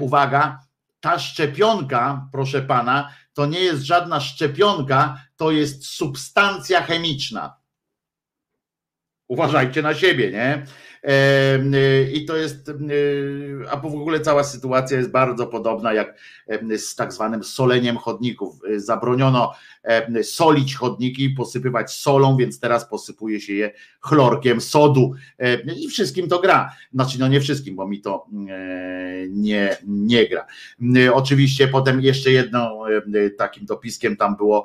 [0.00, 0.58] uwaga,
[1.04, 7.56] ta szczepionka, proszę pana, to nie jest żadna szczepionka, to jest substancja chemiczna.
[9.28, 10.66] Uważajcie na siebie, nie?
[12.12, 12.70] I to jest,
[13.70, 16.18] a w ogóle cała sytuacja jest bardzo podobna jak
[16.76, 18.54] z tak zwanym soleniem chodników.
[18.76, 19.52] Zabroniono
[20.22, 25.12] solić chodniki, posypywać solą, więc teraz posypuje się je chlorkiem sodu
[25.76, 26.72] i wszystkim to gra.
[26.94, 28.26] Znaczy, no nie wszystkim, bo mi to
[29.28, 30.46] nie, nie gra.
[31.12, 32.80] Oczywiście potem jeszcze jedną
[33.38, 34.64] takim dopiskiem tam było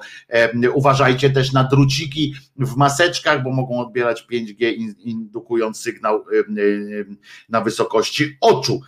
[0.73, 6.25] uważajcie też na druciki w maseczkach, bo mogą odbierać 5G indukując sygnał
[7.49, 8.81] na wysokości oczu.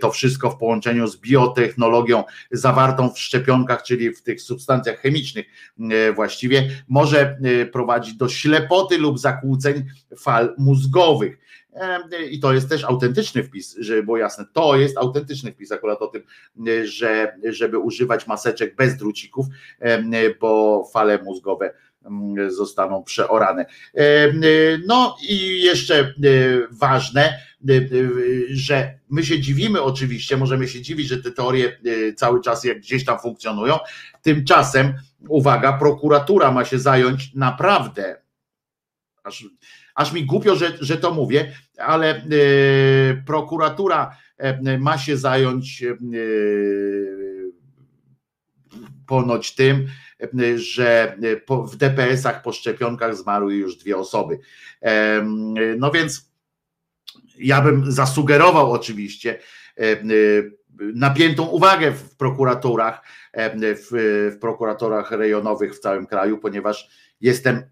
[0.00, 5.46] To wszystko w połączeniu z biotechnologią zawartą w szczepionkach, czyli w tych substancjach chemicznych
[6.14, 7.38] właściwie, może
[7.72, 9.84] prowadzić do ślepoty lub zakłóceń
[10.18, 11.38] fal mózgowych.
[12.30, 14.44] I to jest też autentyczny wpis, żeby było jasne.
[14.52, 16.22] To jest autentyczny wpis akurat o tym,
[16.84, 19.46] że żeby używać maseczek bez drucików,
[20.40, 21.74] bo fale mózgowe
[22.48, 23.66] zostaną przeorane.
[24.86, 26.14] No i jeszcze
[26.70, 27.38] ważne,
[28.50, 31.78] że my się dziwimy oczywiście, możemy się dziwić, że te teorie
[32.16, 33.78] cały czas jak gdzieś tam funkcjonują.
[34.22, 34.94] Tymczasem,
[35.28, 38.20] uwaga, prokuratura ma się zająć naprawdę
[39.24, 39.44] aż
[39.94, 42.22] aż mi głupio, że, że to mówię, ale e,
[43.26, 45.96] prokuratura e, ma się zająć e,
[49.06, 49.88] ponoć tym,
[50.56, 51.16] że
[51.48, 54.38] w DPS-ach po szczepionkach zmarły już dwie osoby.
[55.78, 56.30] No więc
[57.38, 59.38] ja bym zasugerował oczywiście
[60.78, 63.02] napiętą uwagę w prokuraturach,
[63.60, 64.38] w, w
[65.10, 66.88] rejonowych w całym kraju, ponieważ
[67.20, 67.62] jestem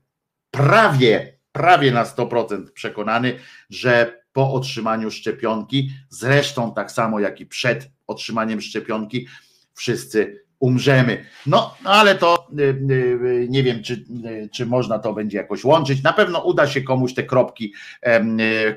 [0.50, 3.38] prawie prawie na 100% przekonany,
[3.70, 9.28] że po otrzymaniu szczepionki, zresztą tak samo jak i przed otrzymaniem szczepionki,
[9.74, 11.24] wszyscy umrzemy.
[11.46, 16.02] No, ale to y, y, nie wiem, czy, y, czy można to będzie jakoś łączyć.
[16.02, 17.72] Na pewno uda się komuś te kropki,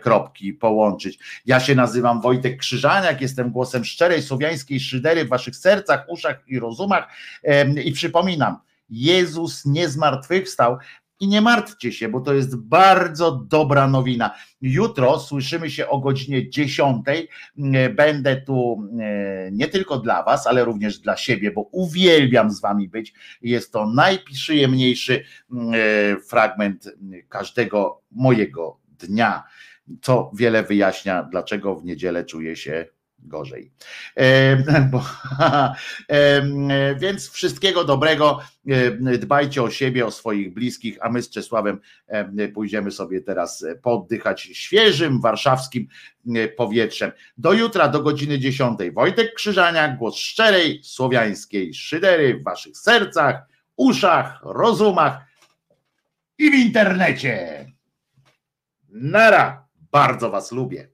[0.02, 1.20] kropki połączyć.
[1.46, 6.60] Ja się nazywam Wojtek Krzyżaniak, jestem głosem szczerej słowiańskiej szydery w waszych sercach, uszach i
[6.60, 7.08] rozumach
[7.86, 8.58] i przypominam,
[8.90, 10.78] Jezus nie zmartwychwstał,
[11.22, 14.36] i nie martwcie się, bo to jest bardzo dobra nowina.
[14.62, 17.06] Jutro słyszymy się o godzinie 10.
[17.96, 22.90] Będę tu e, nie tylko dla Was, ale również dla siebie, bo uwielbiam z Wami
[22.90, 23.14] być.
[23.42, 26.90] Jest to najprzyjemniejszy e, fragment
[27.30, 29.44] każdego mojego dnia,
[30.02, 32.86] co wiele wyjaśnia, dlaczego w niedzielę czuję się
[33.24, 33.72] gorzej.
[34.18, 34.58] E,
[34.92, 35.06] bo,
[36.10, 38.40] e, więc wszystkiego dobrego.
[38.68, 43.66] E, dbajcie o siebie, o swoich bliskich, a my z Czesławem e, pójdziemy sobie teraz
[43.82, 45.88] poddychać świeżym warszawskim
[46.36, 47.12] e, powietrzem.
[47.38, 48.80] Do jutra, do godziny 10.
[48.94, 53.44] Wojtek Krzyżania, głos szczerej słowiańskiej szydery w waszych sercach,
[53.76, 55.26] uszach, rozumach
[56.38, 57.66] i w internecie.
[58.90, 60.91] Nara, bardzo was lubię.